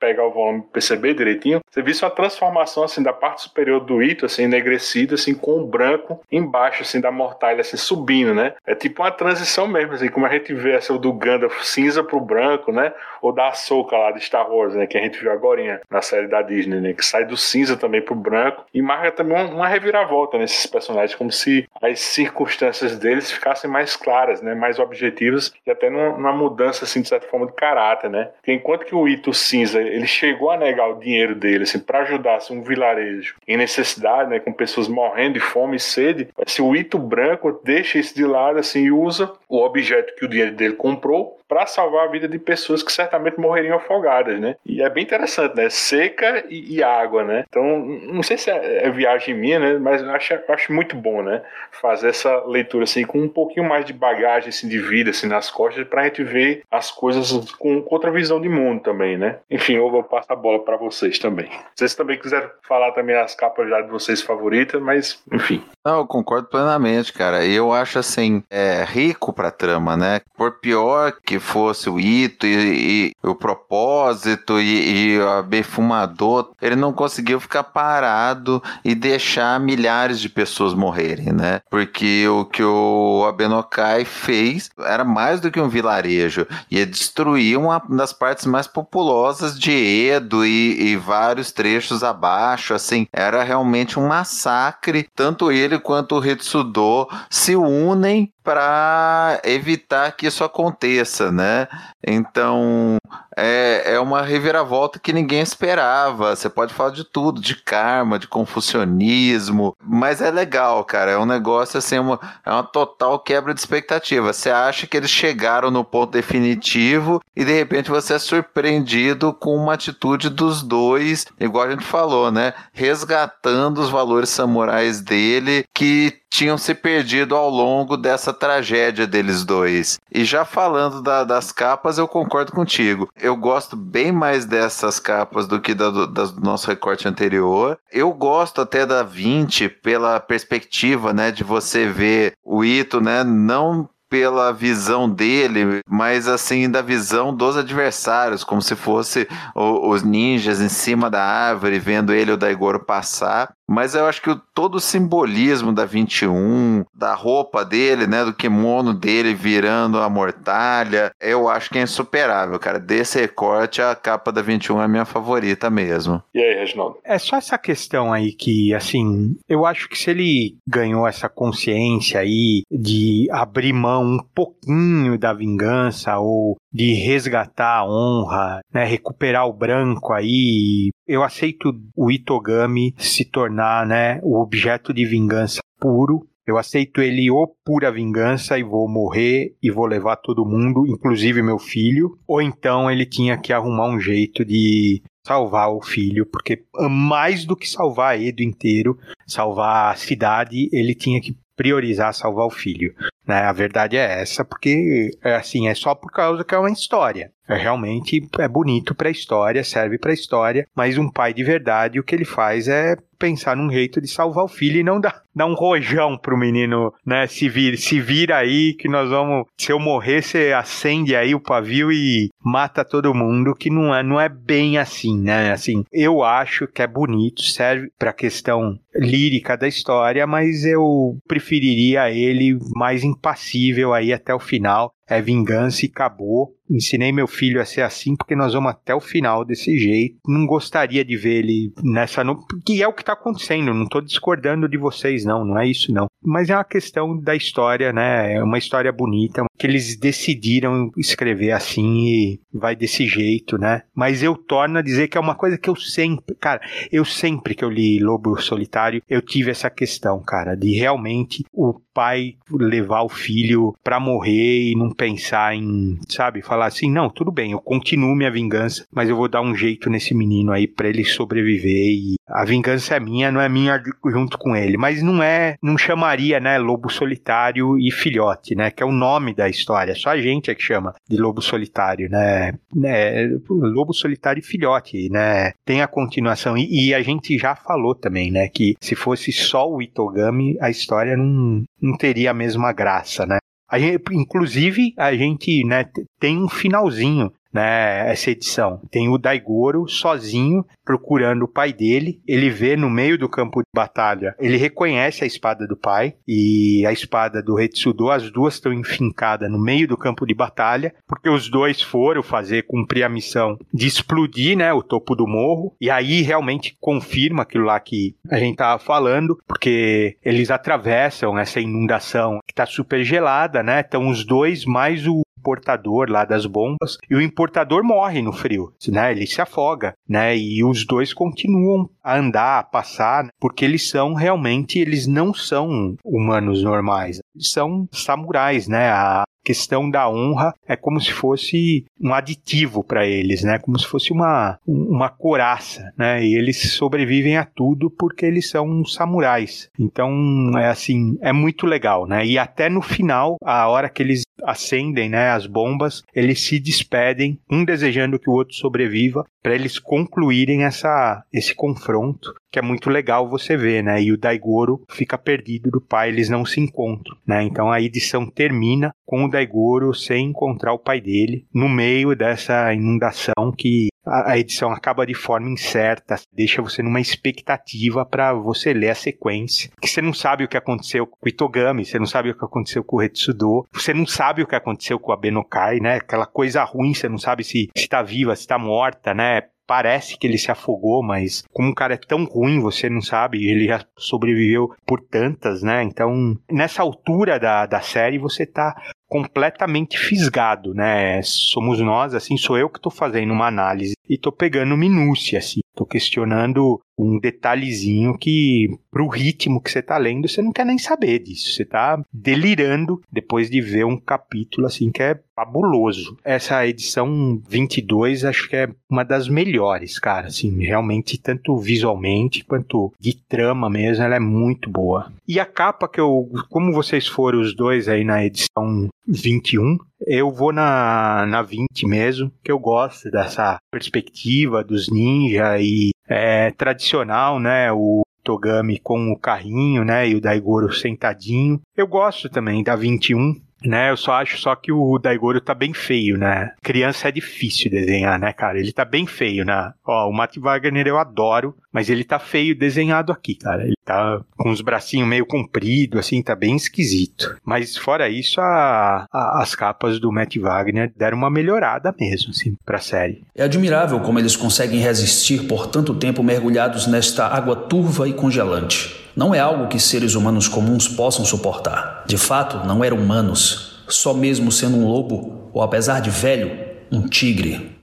pegar 0.04 0.26
o 0.26 0.32
volume 0.32 0.60
e 0.60 0.74
perceber 0.74 1.14
direitinho, 1.14 1.62
você 1.72 1.82
viu 1.82 1.96
uma 2.02 2.10
transformação 2.10 2.84
assim 2.84 3.02
da 3.02 3.14
parte 3.14 3.44
superior 3.44 3.80
do 3.80 4.04
Ito, 4.04 4.26
assim, 4.26 4.44
enegrecida, 4.44 5.16
assim, 5.16 5.34
com 5.34 5.62
o 5.62 5.66
branco 5.66 6.20
embaixo, 6.30 6.82
assim, 6.82 7.00
da 7.00 7.10
mortalha, 7.10 7.62
assim, 7.62 7.78
subindo, 7.78 8.34
né? 8.34 8.54
É 8.68 8.76
tipo 8.76 9.02
uma 9.02 9.12
transição 9.12 9.66
mesmo, 9.66 9.94
assim, 9.94 10.10
como 10.10 10.26
a 10.26 10.30
gente 10.30 10.54
vê 10.54 10.74
essa 10.74 10.98
do 10.98 11.14
Gandalf 11.14 11.64
cinza 11.64 12.04
pro 12.04 12.20
branco, 12.20 12.72
né? 12.74 12.92
Ou 13.22 13.32
da 13.32 13.48
Ahsoka 13.48 13.96
lá 13.96 14.12
de 14.12 14.20
Star 14.20 14.52
Wars, 14.52 14.76
né? 14.76 14.86
Que 14.86 14.98
a 14.98 15.02
gente 15.02 15.20
viu 15.20 15.32
agora 15.32 15.82
na 15.90 16.02
série 16.02 16.28
da 16.28 16.42
Disney, 16.42 16.82
né? 16.82 16.94
Que 16.94 17.06
sai 17.06 17.26
do 17.26 17.38
cinza 17.38 17.78
também 17.78 18.02
pro 18.02 18.16
branco 18.16 18.66
e 18.74 18.82
marca 18.82 19.12
também 19.12 19.38
uma 19.46 19.68
reviravolta 19.68 20.38
nesses 20.38 20.66
personagens, 20.66 21.16
como 21.16 21.32
se 21.32 21.68
as 21.82 22.00
circunstâncias 22.00 22.98
deles 22.98 23.32
ficassem 23.32 23.70
mais 23.70 23.96
claras, 23.96 24.42
né? 24.42 24.54
Mais 24.54 24.80
objetivas 24.80 25.54
e 25.66 25.72
até 25.72 25.90
numa, 25.90 26.34
mudança, 26.34 26.84
assim, 26.84 27.02
de 27.02 27.08
certa 27.08 27.28
forma, 27.28 27.46
de 27.46 27.54
caráter, 27.54 28.10
né? 28.10 28.32
Porque 28.36 28.52
enquanto 28.52 28.86
que 28.86 28.96
o 28.96 29.08
Ito 29.08 29.34
cinza 29.34 29.82
ele 29.94 30.08
chegou 30.08 30.52
a 30.52 30.58
negar 30.58 30.90
o 30.90 31.00
dinheiro 31.00 31.36
dele 31.36 31.64
assim, 31.64 31.80
para 31.80 32.00
ajudar 32.00 32.36
assim, 32.36 32.58
um 32.58 32.64
vilarejo 32.64 33.36
em 33.48 33.58
necessidade, 33.58 34.30
né, 34.30 34.40
com 34.40 34.52
pessoas 34.52 34.88
morrendo 34.88 35.34
de 35.34 35.40
fome 35.40 35.78
e 35.78 35.80
sede, 35.80 36.28
assim, 36.46 36.62
o 36.62 36.76
Ito 36.76 36.98
Branco 36.98 37.62
deixa 37.64 37.98
isso 37.98 38.16
de 38.16 38.26
lado 38.26 38.60
assim, 38.60 38.84
e 38.84 38.92
usa 38.92 39.32
o 39.48 39.64
objeto 39.64 40.16
que 40.16 40.26
o 40.26 40.28
dinheiro 40.28 40.56
dele 40.56 40.74
comprou 40.74 41.38
para 41.54 41.68
salvar 41.68 42.08
a 42.08 42.12
vida 42.12 42.28
de 42.28 42.40
pessoas 42.40 42.82
que 42.82 42.92
certamente 42.92 43.40
morreriam 43.40 43.78
afogadas, 43.78 44.40
né? 44.40 44.56
E 44.66 44.82
é 44.82 44.90
bem 44.90 45.04
interessante, 45.04 45.56
né? 45.56 45.70
Seca 45.70 46.44
e, 46.50 46.78
e 46.78 46.84
água, 46.84 47.24
né? 47.24 47.46
Então, 47.48 47.78
não 47.78 48.24
sei 48.24 48.40
se 48.40 48.50
é, 48.50 48.88
é 48.88 48.90
viagem 48.90 49.36
minha, 49.36 49.60
né? 49.60 49.78
Mas 49.78 50.02
acho, 50.02 50.40
acho 50.48 50.74
muito 50.74 50.96
bom, 50.96 51.22
né? 51.22 51.44
Fazer 51.72 52.10
essa 52.10 52.44
leitura 52.48 52.86
assim 52.86 53.06
com 53.06 53.20
um 53.20 53.30
pouquinho 53.30 53.70
mais 53.70 53.86
de 53.86 53.94
bagagem 53.94 54.50
assim, 54.50 54.68
de 54.68 54.80
vida 54.80 55.12
assim 55.12 55.28
nas 55.28 55.52
costas 55.52 55.88
para 55.88 56.02
a 56.02 56.04
gente 56.06 56.24
ver 56.24 56.64
as 56.72 56.90
coisas 56.90 57.32
com, 57.52 57.84
com 57.84 57.94
outra 57.94 58.10
visão 58.10 58.42
de 58.42 58.50
mundo 58.50 58.82
também, 58.82 59.16
né? 59.16 59.38
Enfim, 59.52 59.78
eu 59.86 59.92
vou 59.92 60.04
passar 60.04 60.34
a 60.34 60.38
bola 60.38 60.60
para 60.60 60.78
vocês 60.78 61.20
também. 61.20 61.50
Vocês 61.76 61.96
também 61.96 62.20
quiserem 62.20 62.50
falar 62.68 62.92
também 62.92 63.16
as 63.16 63.36
capas 63.36 63.70
já 63.70 63.82
de 63.82 63.90
vocês 63.90 64.22
favoritas, 64.22 64.82
mas 64.82 65.22
enfim. 65.32 65.64
Não, 65.86 65.98
eu 65.98 66.08
concordo 66.08 66.48
plenamente, 66.48 67.12
cara. 67.12 67.46
Eu 67.46 67.74
acho 67.74 68.00
assim, 68.00 68.44
é 68.50 68.86
rico 68.88 69.34
pra 69.34 69.52
trama, 69.52 69.98
né? 69.98 70.22
Por 70.38 70.60
pior 70.60 71.14
que 71.26 71.40
fosse 71.40 71.90
o 71.90 72.00
Ito 72.00 72.46
e, 72.46 73.12
e 73.24 73.28
o 73.28 73.36
propósito 73.36 74.60
e, 74.60 75.16
e 75.16 75.22
a 75.22 75.42
Befumador, 75.42 76.52
ele 76.62 76.76
não 76.76 76.94
conseguiu 76.94 77.40
ficar 77.40 77.64
parado 77.64 78.64
e 78.84 78.96
deixar 78.96 79.60
milhares 79.60 80.20
de 80.20 80.30
pessoas 80.30 80.74
morrerem, 80.74 81.34
né? 81.34 81.62
Porque 81.70 82.28
o 82.28 82.46
que 82.46 82.64
o 82.64 83.26
Abenokai 83.28 84.06
fez 84.06 84.70
era 84.80 85.04
mais 85.04 85.42
do 85.42 85.52
que 85.52 85.60
um 85.60 85.68
vilarejo, 85.68 86.48
ia 86.72 86.86
destruir 86.86 87.58
uma 87.58 87.82
das 87.90 88.14
partes 88.14 88.46
mais 88.46 88.68
populosas 88.68 89.60
de 89.60 89.73
Edo 89.74 90.46
e, 90.46 90.92
e 90.92 90.98
vários 90.98 91.52
trechos 91.52 92.04
abaixo, 92.04 92.74
assim, 92.74 93.08
era 93.12 93.44
realmente 93.44 94.00
um 94.00 94.08
massacre. 94.08 95.10
Tanto 95.16 95.52
ele 95.52 95.80
quanto 95.80 96.16
o 96.16 96.26
Hitsudo 96.26 97.08
se 97.30 97.56
unem 97.56 98.32
para 98.44 99.40
evitar 99.44 100.12
que 100.12 100.28
isso 100.28 100.44
aconteça, 100.44 101.32
né? 101.32 101.68
Então 102.06 102.98
é, 103.36 103.94
é 103.94 104.00
uma 104.00 104.22
reviravolta 104.22 105.00
que 105.00 105.14
ninguém 105.14 105.42
esperava. 105.42 106.36
Você 106.36 106.50
pode 106.50 106.74
falar 106.74 106.92
de 106.92 107.06
tudo, 107.06 107.40
de 107.40 107.56
karma, 107.56 108.20
de 108.20 108.28
confucionismo, 108.28 109.76
mas 109.82 110.22
é 110.22 110.30
legal, 110.30 110.84
cara. 110.84 111.12
É 111.12 111.18
um 111.18 111.26
negócio 111.26 111.78
assim, 111.78 111.98
uma, 111.98 112.20
é 112.46 112.52
uma 112.52 112.64
total 112.64 113.18
quebra 113.20 113.54
de 113.54 113.62
expectativa. 113.62 114.34
Você 114.34 114.50
acha 114.50 114.86
que 114.86 114.98
eles 114.98 115.10
chegaram 115.10 115.72
no 115.72 115.86
ponto 115.86 116.12
definitivo 116.12 117.22
e 117.36 117.46
de 117.46 117.54
repente 117.54 117.90
você 117.90 118.16
é 118.16 118.20
surpreendido 118.20 119.34
com 119.34 119.53
uma 119.56 119.74
atitude 119.74 120.30
dos 120.30 120.62
dois, 120.62 121.26
igual 121.40 121.68
a 121.68 121.72
gente 121.72 121.84
falou, 121.84 122.32
né? 122.32 122.54
Resgatando 122.72 123.80
os 123.80 123.90
valores 123.90 124.30
samurais 124.30 125.02
dele 125.02 125.66
que 125.74 126.22
tinham 126.34 126.58
se 126.58 126.74
perdido 126.74 127.36
ao 127.36 127.48
longo 127.48 127.96
dessa 127.96 128.34
tragédia 128.34 129.06
deles 129.06 129.46
dois. 129.46 130.00
E 130.12 130.26
já 130.26 130.44
falando 130.44 131.00
da, 131.00 131.24
das 131.24 131.52
capas, 131.52 132.00
eu 132.00 132.08
concordo 132.08 132.52
contigo. 132.52 133.08
Eu 133.16 133.36
gosto 133.36 133.76
bem 133.76 134.12
mais 134.12 134.44
dessas 134.44 134.98
capas 134.98 135.46
do 135.46 135.62
que 135.62 135.76
da, 135.76 135.92
do, 135.92 136.08
do 136.08 136.42
nosso 136.42 136.68
recorte 136.68 137.08
anterior. 137.08 137.78
Eu 137.92 138.12
gosto 138.12 138.62
até 138.62 138.84
da 138.84 139.04
20 139.04 139.70
pela 139.70 140.20
perspectiva, 140.20 141.14
né, 141.14 141.32
de 141.32 141.44
você 141.44 141.86
ver 141.86 142.34
o 142.44 142.66
Ito, 142.66 143.00
né, 143.00 143.24
não 143.24 143.88
pela 144.14 144.54
visão 144.54 145.10
dele, 145.10 145.82
mas 145.90 146.28
assim 146.28 146.70
da 146.70 146.84
visão 146.84 147.36
dos 147.36 147.58
adversários, 147.58 148.44
como 148.44 148.62
se 148.62 148.76
fosse 148.76 149.28
o, 149.56 149.90
os 149.90 150.04
ninjas 150.04 150.62
em 150.62 150.70
cima 150.70 151.10
da 151.10 151.24
árvore 151.24 151.80
vendo 151.80 152.14
ele 152.14 152.32
o 152.32 152.38
Daigoro 152.38 152.86
passar. 152.86 153.52
Mas 153.68 153.96
eu 153.96 154.06
acho 154.06 154.22
que 154.22 154.36
todo 154.54 154.76
o 154.76 154.80
simbolismo 154.80 155.72
da 155.74 155.86
21, 155.86 156.84
da 156.94 157.14
roupa 157.16 157.64
dele, 157.64 158.06
né, 158.06 158.26
do 158.26 158.34
kimono 158.34 158.94
dele 158.94 159.34
virando 159.34 160.00
a 160.00 160.10
mortalha, 160.10 161.12
eu 161.20 161.48
acho 161.48 161.70
que 161.70 161.80
é 161.80 161.84
insuperável, 161.84 162.60
cara. 162.60 162.80
Desse 162.80 163.20
recorte, 163.20 163.82
a 163.82 163.96
capa 163.96 164.32
da 164.32 164.42
21 164.42 164.82
é 164.82 164.86
a 164.86 164.88
minha 164.88 165.06
favorita 165.06 165.70
mesmo. 165.70 166.22
E 166.34 166.40
aí, 166.40 166.56
Reginaldo? 166.60 166.98
É 167.04 167.18
só 167.18 167.38
essa 167.38 167.58
questão 167.58 168.12
aí 168.12 168.34
que, 168.34 168.74
assim, 168.74 169.36
eu 169.48 169.66
acho 169.66 169.88
que 169.88 169.98
se 169.98 170.12
ele 170.12 170.58
ganhou 170.68 171.08
essa 171.08 171.30
consciência 171.30 172.20
aí 172.20 172.64
de 172.72 173.28
abrir 173.32 173.74
mão 173.74 174.04
um 174.04 174.20
pouquinho 174.36 175.18
da 175.18 175.34
vingança 175.34 176.18
ou 176.18 176.58
de 176.72 176.94
resgatar 176.94 177.78
a 177.78 177.86
honra, 177.86 178.62
né, 178.74 178.84
recuperar 178.84 179.48
o 179.48 179.54
branco 179.54 180.12
aí. 180.12 180.92
Eu 181.08 181.24
aceito 181.24 181.74
o 181.96 182.10
Itogami 182.10 182.94
se 182.98 183.26
tornar, 183.26 183.86
né, 183.86 184.20
o 184.24 184.40
objeto 184.40 184.94
de 184.94 185.06
vingança 185.06 185.60
puro. 185.80 186.28
Eu 186.46 186.58
aceito 186.58 187.02
ele 187.02 187.32
ou 187.32 187.56
pura 187.64 187.92
vingança 187.92 188.60
e 188.60 188.64
vou 188.64 188.88
morrer 188.90 189.56
e 189.62 189.72
vou 189.72 189.86
levar 189.86 190.18
todo 190.18 190.46
mundo, 190.46 190.86
inclusive 190.86 191.42
meu 191.42 191.58
filho, 191.58 192.18
ou 192.28 192.42
então 192.42 192.92
ele 192.92 193.06
tinha 193.06 193.38
que 193.38 193.54
arrumar 193.54 193.88
um 193.88 194.00
jeito 194.00 194.44
de 194.44 195.02
salvar 195.26 195.70
o 195.70 195.82
filho, 195.82 196.26
porque 196.26 196.66
mais 196.90 197.46
do 197.46 197.56
que 197.56 197.68
salvar 197.68 198.22
Edo 198.22 198.44
inteiro, 198.44 198.98
salvar 199.26 199.94
a 199.94 199.96
cidade, 199.96 200.70
ele 200.74 200.94
tinha 200.94 201.22
que 201.22 201.38
priorizar 201.56 202.14
salvar 202.14 202.46
o 202.46 202.50
filho. 202.50 202.94
Né? 203.26 203.38
A 203.38 203.54
verdade 203.54 203.96
é 203.96 204.22
essa, 204.22 204.44
porque 204.44 205.12
é 205.24 205.36
assim, 205.36 205.68
é 205.68 205.76
só 205.76 205.96
por 205.96 206.12
causa 206.12 206.44
que 206.44 206.54
é 206.54 206.58
uma 206.58 206.72
história. 206.72 207.32
É 207.48 207.56
realmente 207.56 208.26
é 208.40 208.48
bonito 208.48 208.96
para 208.96 209.10
a 209.10 209.12
história, 209.12 209.64
serve 209.64 209.98
para 209.98 210.12
a 210.12 210.14
história, 210.14 210.68
mas 210.76 210.98
um 210.98 211.10
pai 211.10 211.34
de 211.34 211.44
verdade 211.44 212.00
o 212.00 212.04
que 212.04 212.16
ele 212.16 212.26
faz 212.26 212.68
é 212.68 212.96
pensar 213.24 213.56
num 213.56 213.72
jeito 213.72 214.02
de 214.02 214.08
salvar 214.10 214.44
o 214.44 214.50
filho 214.50 214.80
e 214.80 214.84
não 214.84 215.00
dar, 215.00 215.22
dar 215.34 215.46
um 215.46 215.54
rojão 215.54 216.18
pro 216.18 216.38
menino, 216.38 216.94
né? 217.06 217.26
Se 217.26 217.48
vir, 217.48 217.78
se 217.78 218.02
vira 218.02 218.38
aí 218.38 218.74
que 218.74 218.90
nós 218.90 219.10
vamos, 219.10 219.46
se 219.58 219.72
eu 219.72 219.80
morrer, 219.80 220.22
você 220.22 220.52
acende 220.52 221.16
aí 221.16 221.34
o 221.34 221.40
pavio 221.40 221.90
e 221.90 222.30
mata 222.44 222.84
todo 222.84 223.14
mundo, 223.14 223.56
que 223.56 223.70
não 223.70 223.96
é, 223.96 224.04
não 224.04 224.20
é 224.20 224.28
bem 224.28 224.78
assim, 224.78 225.18
né? 225.18 225.54
Assim, 225.54 225.86
eu 225.92 226.22
acho 226.22 226.68
que 226.68 226.82
é 226.82 226.88
bonito, 226.88 227.42
serve 227.42 227.90
para 227.98 228.10
a 228.10 228.14
questão 228.14 228.78
lírica 228.94 229.56
da 229.56 229.68
história, 229.68 230.28
mas 230.28 230.66
eu 230.66 231.18
preferiria 231.26 232.12
ele 232.12 232.58
mais 232.76 233.04
impassível 233.04 233.94
aí 233.94 234.12
até 234.12 234.36
o 234.36 234.40
final 234.40 234.94
é 235.08 235.22
vingança 235.22 235.86
e 235.86 235.90
acabou. 235.90 236.56
Ensinei 236.70 237.12
meu 237.12 237.28
filho 237.28 237.62
a 237.62 237.66
ser 237.66 237.82
assim 237.82 238.16
porque 238.16 238.36
nós 238.36 238.54
vamos 238.54 238.72
até 238.72 238.94
o 238.96 239.02
final 239.02 239.44
desse 239.44 239.78
jeito. 239.78 240.18
Não 240.28 240.46
gostaria 240.46 241.04
de 241.04 241.18
ver 241.18 241.40
ele 241.40 241.74
nessa. 241.84 242.24
No... 242.24 242.46
Que 242.66 242.82
é 242.82 242.88
o 242.88 242.94
que 242.94 243.02
está 243.02 243.14
acontecendo. 243.14 243.74
Não 243.74 243.84
estou 243.84 244.02
discordando 244.02 244.68
de 244.68 244.78
vocês, 244.78 245.26
não. 245.26 245.44
Não 245.44 245.60
é 245.60 245.68
isso, 245.68 245.92
não. 245.92 246.08
Mas 246.24 246.50
é 246.50 246.56
uma 246.56 246.64
questão 246.64 247.18
da 247.20 247.36
história, 247.36 247.92
né? 247.92 248.36
É 248.36 248.44
uma 248.44 248.58
história 248.58 248.92
bonita 248.92 249.44
que 249.58 249.68
eles 249.68 249.98
decidiram 249.98 250.92
escrever 250.98 251.52
assim 251.52 252.06
e 252.06 252.42
vai 252.54 252.76
desse 252.76 253.08
jeito, 253.08 253.58
né? 253.58 253.84
Mas 253.96 254.24
eu 254.24 254.36
torno 254.36 254.80
a 254.80 254.82
dizer 254.82 255.08
que 255.08 255.18
é 255.18 255.22
uma 255.22 255.36
coisa 255.36 255.58
que 255.58 255.70
eu 255.70 255.76
sempre, 255.76 256.36
cara, 256.36 256.62
eu 256.92 257.06
sempre 257.06 257.56
que 257.56 257.64
eu 257.64 257.70
li 257.70 258.00
Lobo 258.00 258.40
Solitário, 258.42 259.02
eu 259.10 259.22
tive 259.22 259.52
essa 259.52 259.70
questão, 259.70 260.22
cara, 260.22 260.56
de 260.56 260.74
realmente 260.74 261.46
o 261.52 261.80
pai 261.94 262.36
levar 262.52 263.04
o 263.04 263.10
filho 263.10 263.74
para 263.84 264.00
morrer 264.00 264.72
e 264.72 264.76
não 264.76 264.90
pensar 264.90 265.56
em, 265.56 266.00
sabe, 266.10 266.42
falar 266.42 266.63
assim, 266.66 266.92
não, 266.92 267.10
tudo 267.10 267.32
bem, 267.32 267.52
eu 267.52 267.60
continuo 267.60 268.16
minha 268.16 268.32
vingança, 268.32 268.86
mas 268.92 269.10
eu 269.10 269.16
vou 269.16 269.28
dar 269.28 269.42
um 269.42 269.56
jeito 269.56 269.90
nesse 269.90 270.14
menino 270.14 270.52
aí 270.52 270.68
para 270.68 270.88
ele 270.88 271.04
sobreviver 271.04 271.92
e 271.92 272.16
a 272.28 272.46
vingança 272.46 272.96
é 272.96 273.00
minha, 273.00 273.32
não 273.32 273.42
é 273.42 273.50
minha 273.50 273.82
junto 274.06 274.38
com 274.38 274.56
ele, 274.56 274.78
mas 274.78 275.02
não 275.02 275.22
é, 275.22 275.56
não 275.62 275.78
chamaria, 275.78 276.40
né, 276.40 276.58
Lobo 276.58 276.90
Solitário 276.90 277.78
e 277.78 277.92
Filhote, 277.92 278.56
né, 278.56 278.72
que 278.72 278.82
é 278.82 278.86
o 278.86 278.92
nome 278.92 279.34
da 279.34 279.50
história, 279.50 279.96
só 279.96 280.10
a 280.10 280.18
gente 280.18 280.50
é 280.50 280.56
que 280.56 280.64
chama 280.64 280.94
de 281.10 281.18
Lobo 281.18 281.42
Solitário, 281.42 282.10
né, 282.10 282.54
né 282.74 283.30
Lobo 283.50 283.94
Solitário 283.94 284.40
e 284.40 284.46
Filhote, 284.46 285.10
né, 285.10 285.52
tem 285.66 285.82
a 285.82 285.88
continuação. 285.88 286.58
E, 286.58 286.90
e 286.90 286.94
a 286.94 287.02
gente 287.02 287.38
já 287.38 287.56
falou 287.56 287.96
também, 287.96 288.32
né, 288.32 288.48
que 288.48 288.76
se 288.82 288.96
fosse 288.96 289.32
só 289.32 289.70
o 289.70 289.82
Itogami, 289.82 290.58
a 290.60 290.70
história 290.70 291.16
não, 291.18 291.64
não 291.82 291.98
teria 291.98 292.32
a 292.32 292.34
mesma 292.34 292.72
graça, 292.72 293.26
né? 293.26 293.38
A 293.74 293.80
gente, 293.80 294.04
inclusive, 294.12 294.94
a 294.96 295.16
gente 295.16 295.66
né, 295.66 295.84
tem 296.20 296.38
um 296.38 296.48
finalzinho 296.48 297.34
né, 297.54 298.12
essa 298.12 298.32
edição. 298.32 298.82
Tem 298.90 299.10
o 299.10 299.18
Daigoro 299.18 299.88
sozinho 299.88 300.66
procurando 300.84 301.44
o 301.44 301.48
pai 301.48 301.72
dele. 301.72 302.22
Ele 302.28 302.50
vê 302.50 302.76
no 302.76 302.90
meio 302.90 303.18
do 303.18 303.30
campo 303.30 303.62
de 303.62 303.68
batalha, 303.74 304.36
ele 304.40 304.58
reconhece 304.58 305.24
a 305.24 305.28
espada 305.28 305.68
do 305.68 305.78
pai 305.78 306.16
e 306.28 306.86
a 306.86 306.92
espada 306.92 307.42
do 307.42 307.56
Retsudo, 307.56 308.10
as 308.10 308.30
duas 308.32 308.56
estão 308.56 308.74
enfincadas 308.74 309.50
no 309.52 309.60
meio 309.60 309.88
do 309.88 309.98
campo 309.98 310.26
de 310.26 310.34
batalha, 310.34 310.94
porque 311.08 311.30
os 311.30 311.50
dois 311.50 311.82
foram 311.82 312.24
fazer 312.24 312.64
cumprir 312.64 313.04
a 313.04 313.10
missão 313.10 313.58
de 313.74 313.88
explodir, 313.88 314.58
né, 314.58 314.74
o 314.74 314.82
topo 314.82 315.16
do 315.16 315.28
morro. 315.28 315.76
E 315.80 315.90
aí 315.90 316.22
realmente 316.22 316.76
confirma 316.80 317.44
aquilo 317.44 317.66
lá 317.66 317.80
que 317.80 318.16
a 318.30 318.38
gente 318.38 318.56
tava 318.56 318.80
falando, 318.80 319.38
porque 319.48 320.18
eles 320.24 320.50
atravessam 320.50 321.38
essa 321.38 321.60
inundação 321.60 322.40
que 322.48 322.54
tá 322.54 322.66
super 322.66 323.04
gelada, 323.04 323.62
né? 323.62 323.84
Então 323.86 324.08
os 324.10 324.26
dois 324.26 324.66
mais 324.66 325.08
o 325.08 325.22
importador 325.44 326.10
lá 326.10 326.24
das 326.24 326.46
bombas 326.46 326.98
e 327.10 327.16
o 327.16 327.22
importador 327.22 327.84
morre 327.84 328.22
no 328.22 328.32
frio, 328.32 328.74
né? 328.88 329.12
Ele 329.12 329.28
se 329.28 329.42
afoga, 329.42 329.94
né? 330.08 330.38
E 330.38 330.64
os 330.64 330.86
dois 330.86 331.14
continuam 331.14 331.90
a 332.02 332.18
andar, 332.18 332.60
a 332.60 332.64
passar, 332.64 333.28
porque 333.40 333.66
eles 333.66 333.90
são 333.90 334.14
realmente, 334.14 334.80
eles 334.80 335.06
não 335.06 335.34
são 335.34 335.96
humanos 336.04 336.64
normais, 336.64 337.20
eles 337.36 337.52
são 337.52 337.88
samurais, 337.92 338.68
né? 338.68 338.90
A 338.90 339.24
questão 339.44 339.90
da 339.90 340.10
honra 340.10 340.54
é 340.68 340.76
como 340.76 341.00
se 341.00 341.12
fosse 341.12 341.86
um 342.00 342.14
aditivo 342.14 342.84
para 342.84 343.06
eles, 343.06 343.44
né? 343.44 343.60
Como 343.60 343.78
se 343.78 343.86
fosse 343.86 344.12
uma, 344.12 344.58
uma 344.66 345.10
coraça, 345.10 345.92
né? 345.98 346.24
E 346.24 346.36
eles 346.36 346.74
sobrevivem 346.74 347.38
a 347.38 347.46
tudo 347.46 347.90
porque 347.90 348.26
eles 348.26 348.50
são 348.50 348.86
samurais. 348.86 349.70
Então, 349.78 350.12
é 350.58 350.68
assim, 350.68 351.18
é 351.22 351.32
muito 351.32 351.66
legal, 351.66 352.08
né? 352.08 352.26
E 352.26 352.38
até 352.38 352.70
no 352.70 352.82
final, 352.82 353.38
a 353.44 353.68
hora 353.68 353.90
que 353.90 354.02
eles 354.02 354.24
acendem, 354.44 355.10
né, 355.10 355.30
as 355.30 355.46
bombas, 355.46 356.04
eles 356.14 356.42
se 356.42 356.60
despedem, 356.60 357.40
um 357.50 357.64
desejando 357.64 358.20
que 358.20 358.30
o 358.30 358.34
outro 358.34 358.56
sobreviva, 358.56 359.26
para 359.44 359.54
eles 359.54 359.78
concluírem 359.78 360.64
essa, 360.64 361.24
esse 361.32 361.54
confronto, 361.54 362.34
que 362.50 362.58
é 362.58 362.62
muito 362.62 362.90
legal 362.90 363.30
você 363.30 363.58
ver, 363.58 363.84
né? 363.84 364.02
E 364.02 364.12
o 364.12 364.18
Daigoro 364.18 364.82
fica 364.90 365.18
perdido 365.18 365.70
do 365.70 365.82
pai, 365.82 366.10
eles 366.10 366.30
não 366.30 366.46
se 366.46 366.62
encontram, 366.62 367.18
né? 367.28 367.44
Então 367.44 367.70
a 367.70 367.82
edição 367.82 368.26
termina 368.26 368.92
com 369.06 369.26
o 369.26 369.30
Daigoro 369.30 369.94
sem 369.94 370.28
encontrar 370.28 370.74
o 370.74 370.80
pai 370.80 371.02
dele 371.02 371.46
no 371.54 371.68
meio 371.68 372.16
dessa 372.16 372.74
inundação 372.74 373.52
que 373.56 373.90
a, 374.06 374.38
edição 374.38 374.72
acaba 374.72 375.06
de 375.06 375.14
forma 375.14 375.50
incerta, 375.50 376.16
deixa 376.32 376.62
você 376.62 376.84
numa 376.84 377.00
expectativa 377.00 378.06
para 378.06 378.34
você 378.34 378.74
ler 378.74 378.90
a 378.90 378.96
sequência. 378.96 379.72
Que 379.82 379.90
você 379.90 380.02
não 380.02 380.14
sabe 380.14 380.44
o 380.44 380.48
que 380.48 380.58
aconteceu 380.58 381.08
com 381.08 381.18
o 381.26 381.30
Itogami, 381.30 381.86
você 381.86 381.98
não 381.98 382.06
sabe 382.06 382.30
o 382.30 382.38
que 382.38 382.44
aconteceu 382.44 382.84
com 382.84 382.98
o 382.98 383.00
Retsudo, 383.00 383.66
você 383.72 383.94
não 383.94 384.06
sabe 384.06 384.44
o 384.44 384.48
que 384.48 384.56
aconteceu 384.56 385.00
com 385.00 385.12
a 385.12 385.18
Benokai, 385.18 385.80
né? 385.80 385.96
Aquela 385.96 386.26
coisa 386.26 386.64
ruim, 386.64 386.94
você 386.94 387.08
não 387.08 387.18
sabe 387.18 387.44
se 387.44 387.70
está 387.76 388.02
viva, 388.02 388.36
se 388.36 388.42
está 388.42 388.60
morta, 388.60 389.14
né? 389.14 389.33
Parece 389.68 390.18
que 390.18 390.28
ele 390.28 390.38
se 390.38 390.52
afogou, 390.52 391.04
mas 391.04 391.44
como 391.52 391.70
o 391.70 391.76
cara 391.76 391.94
é 391.94 391.98
tão 391.98 392.26
ruim, 392.26 392.60
você 392.60 392.90
não 392.90 393.02
sabe, 393.02 393.48
ele 393.48 393.66
já 393.66 393.86
sobreviveu 393.98 394.70
por 394.86 395.02
tantas, 395.02 395.64
né? 395.64 395.84
Então, 395.84 396.38
nessa 396.52 396.82
altura 396.82 397.40
da, 397.40 397.66
da 397.66 397.82
série, 397.82 398.18
você 398.18 398.46
tá 398.46 398.76
completamente 399.08 399.98
fisgado, 399.98 400.74
né? 400.74 401.22
Somos 401.22 401.80
nós, 401.80 402.14
assim, 402.14 402.36
sou 402.36 402.58
eu 402.58 402.70
que 402.70 402.80
estou 402.80 402.92
fazendo 402.92 403.32
uma 403.32 403.48
análise 403.48 403.94
e 404.10 404.16
estou 404.16 404.32
pegando 404.32 404.76
minúcia, 404.76 405.40
assim, 405.40 405.60
estou 405.74 405.86
questionando 405.88 406.80
um 406.98 407.20
detalhezinho 407.20 408.16
que, 408.18 408.70
pro 408.92 409.08
ritmo 409.08 409.60
que 409.60 409.72
você 409.72 409.80
está 409.80 409.98
lendo, 409.98 410.28
você 410.28 410.42
não 410.42 410.52
quer 410.52 410.66
nem 410.66 410.78
saber 410.78 411.20
disso. 411.20 411.52
Você 411.52 411.64
está 411.64 412.00
delirando 412.14 413.02
depois 413.12 413.50
de 413.50 413.60
ver 413.60 413.84
um 413.84 413.98
capítulo, 413.98 414.68
assim, 414.68 414.92
que 414.92 415.02
é 415.02 415.20
fabuloso. 415.36 416.16
Essa 416.24 416.66
edição 416.68 417.42
22 417.50 418.24
acho 418.24 418.48
que 418.48 418.56
é 418.56 418.70
uma 418.90 419.04
das 419.04 419.28
melhores, 419.28 419.98
cara, 419.98 420.28
assim, 420.28 420.64
realmente, 420.64 421.18
tanto 421.18 421.58
visualmente 421.58 422.46
quanto 422.46 422.94
de 423.00 423.16
trama 423.16 423.70
mesmo, 423.70 424.04
ela 424.04 424.16
é 424.16 424.20
muito 424.20 424.70
boa. 424.70 425.12
E 425.28 425.40
a 425.40 425.46
capa 425.46 425.88
que 425.88 426.00
eu, 426.00 426.30
como 426.50 426.72
vocês 426.72 427.08
foram 427.08 427.42
os 427.42 427.56
dois 427.56 427.88
aí 427.88 428.04
na 428.04 428.24
edição 428.24 428.88
21, 429.08 429.80
eu 430.06 430.32
vou 430.32 430.52
na, 430.52 431.26
na 431.26 431.42
20 431.42 431.88
mesmo, 431.88 432.32
que 432.44 432.52
eu 432.52 432.60
gosto 432.60 433.10
dessa 433.10 433.58
perspectiva 433.72 434.64
dos 434.64 434.90
ninja 434.90 435.58
e 435.60 435.92
é, 436.08 436.52
tradicional, 436.52 437.40
né? 437.40 437.72
O 437.72 438.04
Togami 438.24 438.80
com 438.80 439.12
o 439.12 439.20
carrinho, 439.20 439.84
né? 439.84 440.08
E 440.08 440.16
o 440.16 440.22
Daigoro 440.22 440.72
sentadinho. 440.74 441.60
Eu 441.76 441.88
gosto 441.88 442.30
também 442.30 442.64
da 442.64 442.76
21, 442.76 443.36
Né, 443.64 443.92
eu 443.92 443.98
só 443.98 444.14
acho 444.14 444.38
só 444.38 444.56
que 444.56 444.72
o 444.72 445.00
Daigoro 445.00 445.40
tá 445.40 445.54
bem 445.54 445.74
feio, 445.74 446.18
né? 446.18 446.52
Criança 446.62 447.08
é 447.08 447.12
difícil 447.12 447.72
desenhar, 447.72 448.20
né, 448.20 448.34
cara? 448.34 448.60
Ele 448.60 448.72
tá 448.72 448.84
bem 448.84 449.06
feio, 449.08 449.46
né? 449.46 449.74
Ó, 449.86 450.10
o 450.10 450.14
Matt 450.14 450.38
Wagner 450.38 450.88
eu 450.88 450.98
adoro, 450.98 451.56
mas 451.72 451.90
ele 451.90 452.04
tá 452.04 452.20
feio 452.20 452.58
desenhado 452.58 453.12
aqui, 453.12 453.36
cara. 453.36 453.64
Ele 453.64 453.76
tá 453.84 454.22
com 454.38 454.50
os 454.50 454.62
bracinhos 454.62 455.08
meio 455.08 455.26
compridos, 455.26 456.00
assim, 456.00 456.22
tá 456.22 456.36
bem 456.36 456.56
esquisito. 456.56 457.36
Mas 457.44 457.76
fora 457.76 458.10
isso, 458.10 458.40
a, 458.42 459.08
a, 459.12 459.42
as 459.42 459.56
capas 459.56 460.00
do 460.00 460.12
Matt 460.12 460.38
Wagner 460.38 460.92
deram 460.96 461.18
uma 461.18 461.30
melhorada 461.30 461.94
mesmo, 462.00 462.32
assim, 462.32 462.56
pra 462.66 462.80
série. 462.80 463.24
É 463.36 463.44
admirável 463.44 464.00
como 464.02 464.20
eles 464.20 464.36
conseguem 464.36 464.80
resistir 464.80 465.48
por 465.48 465.68
tanto 465.68 465.96
tempo 465.96 466.22
mergulhados 466.22 466.86
nesta 466.86 467.28
água 467.28 467.56
turva 467.56 468.08
e 468.08 468.14
congelante. 468.14 469.04
Não 469.16 469.34
é 469.34 469.40
algo 469.40 469.68
que 469.68 469.80
seres 469.80 470.16
humanos 470.16 470.48
comuns 470.48 470.88
possam 470.88 471.24
suportar. 471.24 472.04
De 472.08 472.18
fato, 472.18 472.66
não 472.66 472.84
eram 472.84 472.98
humanos, 472.98 473.53
só 473.88 474.14
mesmo 474.14 474.52
sendo 474.52 474.78
um 474.78 474.88
lobo, 474.88 475.50
ou 475.54 475.62
apesar 475.62 476.02
de 476.02 476.10
velho, 476.10 476.52
um 476.92 477.08
tigre. 477.08 477.76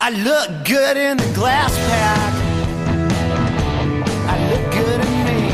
I 0.00 0.10
look 0.10 0.48
good 0.64 0.96
in 0.96 1.16
the 1.16 1.32
glass 1.34 1.72
pack. 1.88 2.34
I 4.28 4.36
in 4.54 5.24
me. 5.24 5.52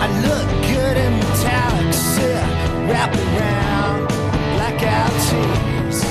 I 0.00 0.08
look 0.22 0.46
good 0.66 0.96
in 0.96 1.12
metallic 1.18 1.94
silk 1.94 2.88
wrapped 2.88 3.16
around 3.16 4.08
blackout 4.56 5.12
tees. 5.28 6.04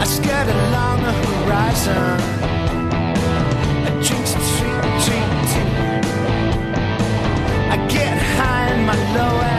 I 0.00 0.04
skirt 0.04 0.48
along 0.48 1.02
the 1.02 1.12
horizon. 1.12 2.42
my 8.92 9.14
low 9.14 9.51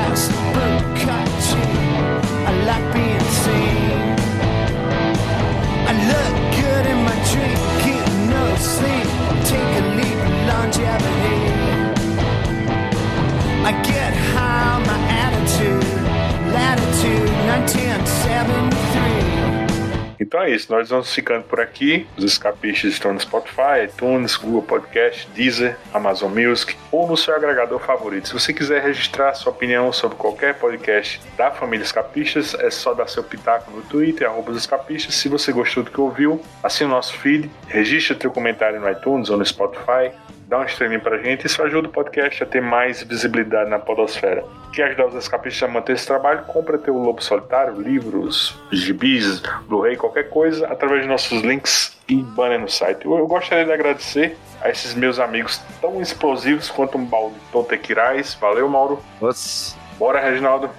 Então 20.20 20.42
é 20.42 20.52
isso, 20.52 20.72
nós 20.72 20.90
vamos 20.90 21.14
ficando 21.14 21.44
por 21.44 21.60
aqui. 21.60 22.08
Os 22.18 22.24
escapistas 22.24 22.94
estão 22.94 23.14
no 23.14 23.20
Spotify, 23.20 23.86
iTunes, 23.86 24.36
Google 24.36 24.62
Podcast, 24.62 25.30
Deezer, 25.36 25.78
Amazon 25.94 26.32
Music 26.32 26.76
ou 26.92 27.08
no 27.08 27.18
seu 27.18 27.36
agregador 27.36 27.78
favorito. 27.80 28.30
Se 28.30 28.34
você 28.34 28.54
quiser 28.54 28.82
registrar 28.82 29.34
sua 29.34 29.52
opinião 29.52 29.92
sobre 29.92 30.18
qualquer 30.18 30.56
podcast 30.56 31.22
da 31.38 31.52
família 31.52 31.84
Escapistas, 31.84 32.56
é 32.56 32.72
só 32.72 32.94
dar 32.94 33.08
seu 33.08 33.24
pitaco 33.24 33.70
no 33.70 33.82
Twitter, 33.84 34.28
arroba 34.28 34.52
os 34.52 34.58
escapistas. 34.58 35.14
Se 35.14 35.28
você 35.28 35.52
gostou 35.52 35.84
do 35.84 35.92
que 35.92 36.00
ouviu, 36.00 36.42
assine 36.64 36.90
o 36.90 36.94
nosso 36.94 37.14
feed, 37.18 37.52
registre 37.68 38.18
seu 38.20 38.32
comentário 38.32 38.80
no 38.80 38.90
iTunes 38.90 39.30
ou 39.30 39.38
no 39.38 39.46
Spotify, 39.46 40.12
dá 40.54 40.60
um 40.60 40.66
streaming 40.66 41.00
pra 41.00 41.18
gente. 41.18 41.48
Isso 41.48 41.62
ajuda 41.64 41.88
o 41.88 41.92
podcast 41.92 42.44
a 42.44 42.46
ter 42.46 42.62
mais 42.62 43.02
visibilidade 43.02 43.70
na 43.72 43.80
podosfera. 43.80 44.44
Quer 44.72 44.90
ajudar 44.90 45.08
os 45.08 45.16
escapistas 45.16 45.68
a 45.68 45.72
manter 45.72 45.94
esse 45.94 46.06
trabalho? 46.06 46.44
Compra 46.46 46.78
teu 46.78 46.96
Lobo 46.96 47.24
Solitário, 47.24 47.82
livros, 47.82 48.56
gibis, 48.72 49.42
Blu-ray, 49.68 49.98
qualquer 49.98 50.30
coisa, 50.30 50.68
através 50.68 51.02
de 51.02 51.08
nossos 51.08 51.42
links 51.42 51.98
e 52.08 52.18
banner 52.18 52.60
no 52.60 52.70
site. 52.70 53.04
Eu, 53.06 53.18
eu, 53.18 53.26
gostaria 53.26 53.66
de 53.66 53.72
agradecer 53.72 54.38
a 54.62 54.70
esses 54.70 54.94
meus 54.94 55.18
amigos 55.18 55.60
tão 55.82 56.00
explosivos 56.00 56.70
quanto 56.70 57.00
um 57.00 57.06
balde 57.06 57.36
Tontequirais. 57.52 58.36
Valeu, 58.36 58.70
Mauro. 58.70 59.02
Nossa. 59.20 59.76
Bora, 59.98 60.20
Reginaldo. 60.20 60.70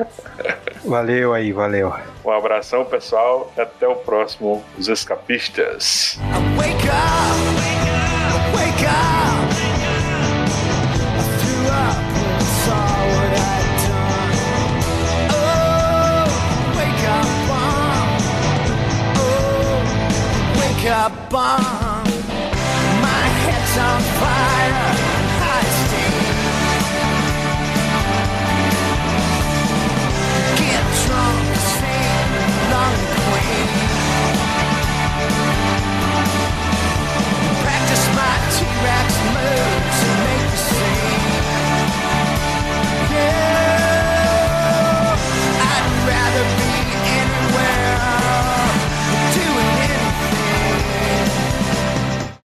valeu 0.84 1.32
aí, 1.32 1.52
valeu. 1.52 1.94
Um 2.22 2.30
abração, 2.30 2.84
pessoal, 2.84 3.50
e 3.56 3.60
até 3.60 3.88
o 3.88 3.96
próximo 3.96 4.62
Os 4.78 4.88
Escapistas. 4.88 6.18
Wake 6.56 6.74
up, 6.74 7.56
wake 7.56 8.04
up. 8.04 8.09
Up 8.80 9.12
on 9.12 9.44
wake 20.58 20.86
up 20.90 21.30
bomb 21.30 22.04
my 23.00 23.24
head's 23.42 23.78
on 23.78 24.00
fire 24.18 24.59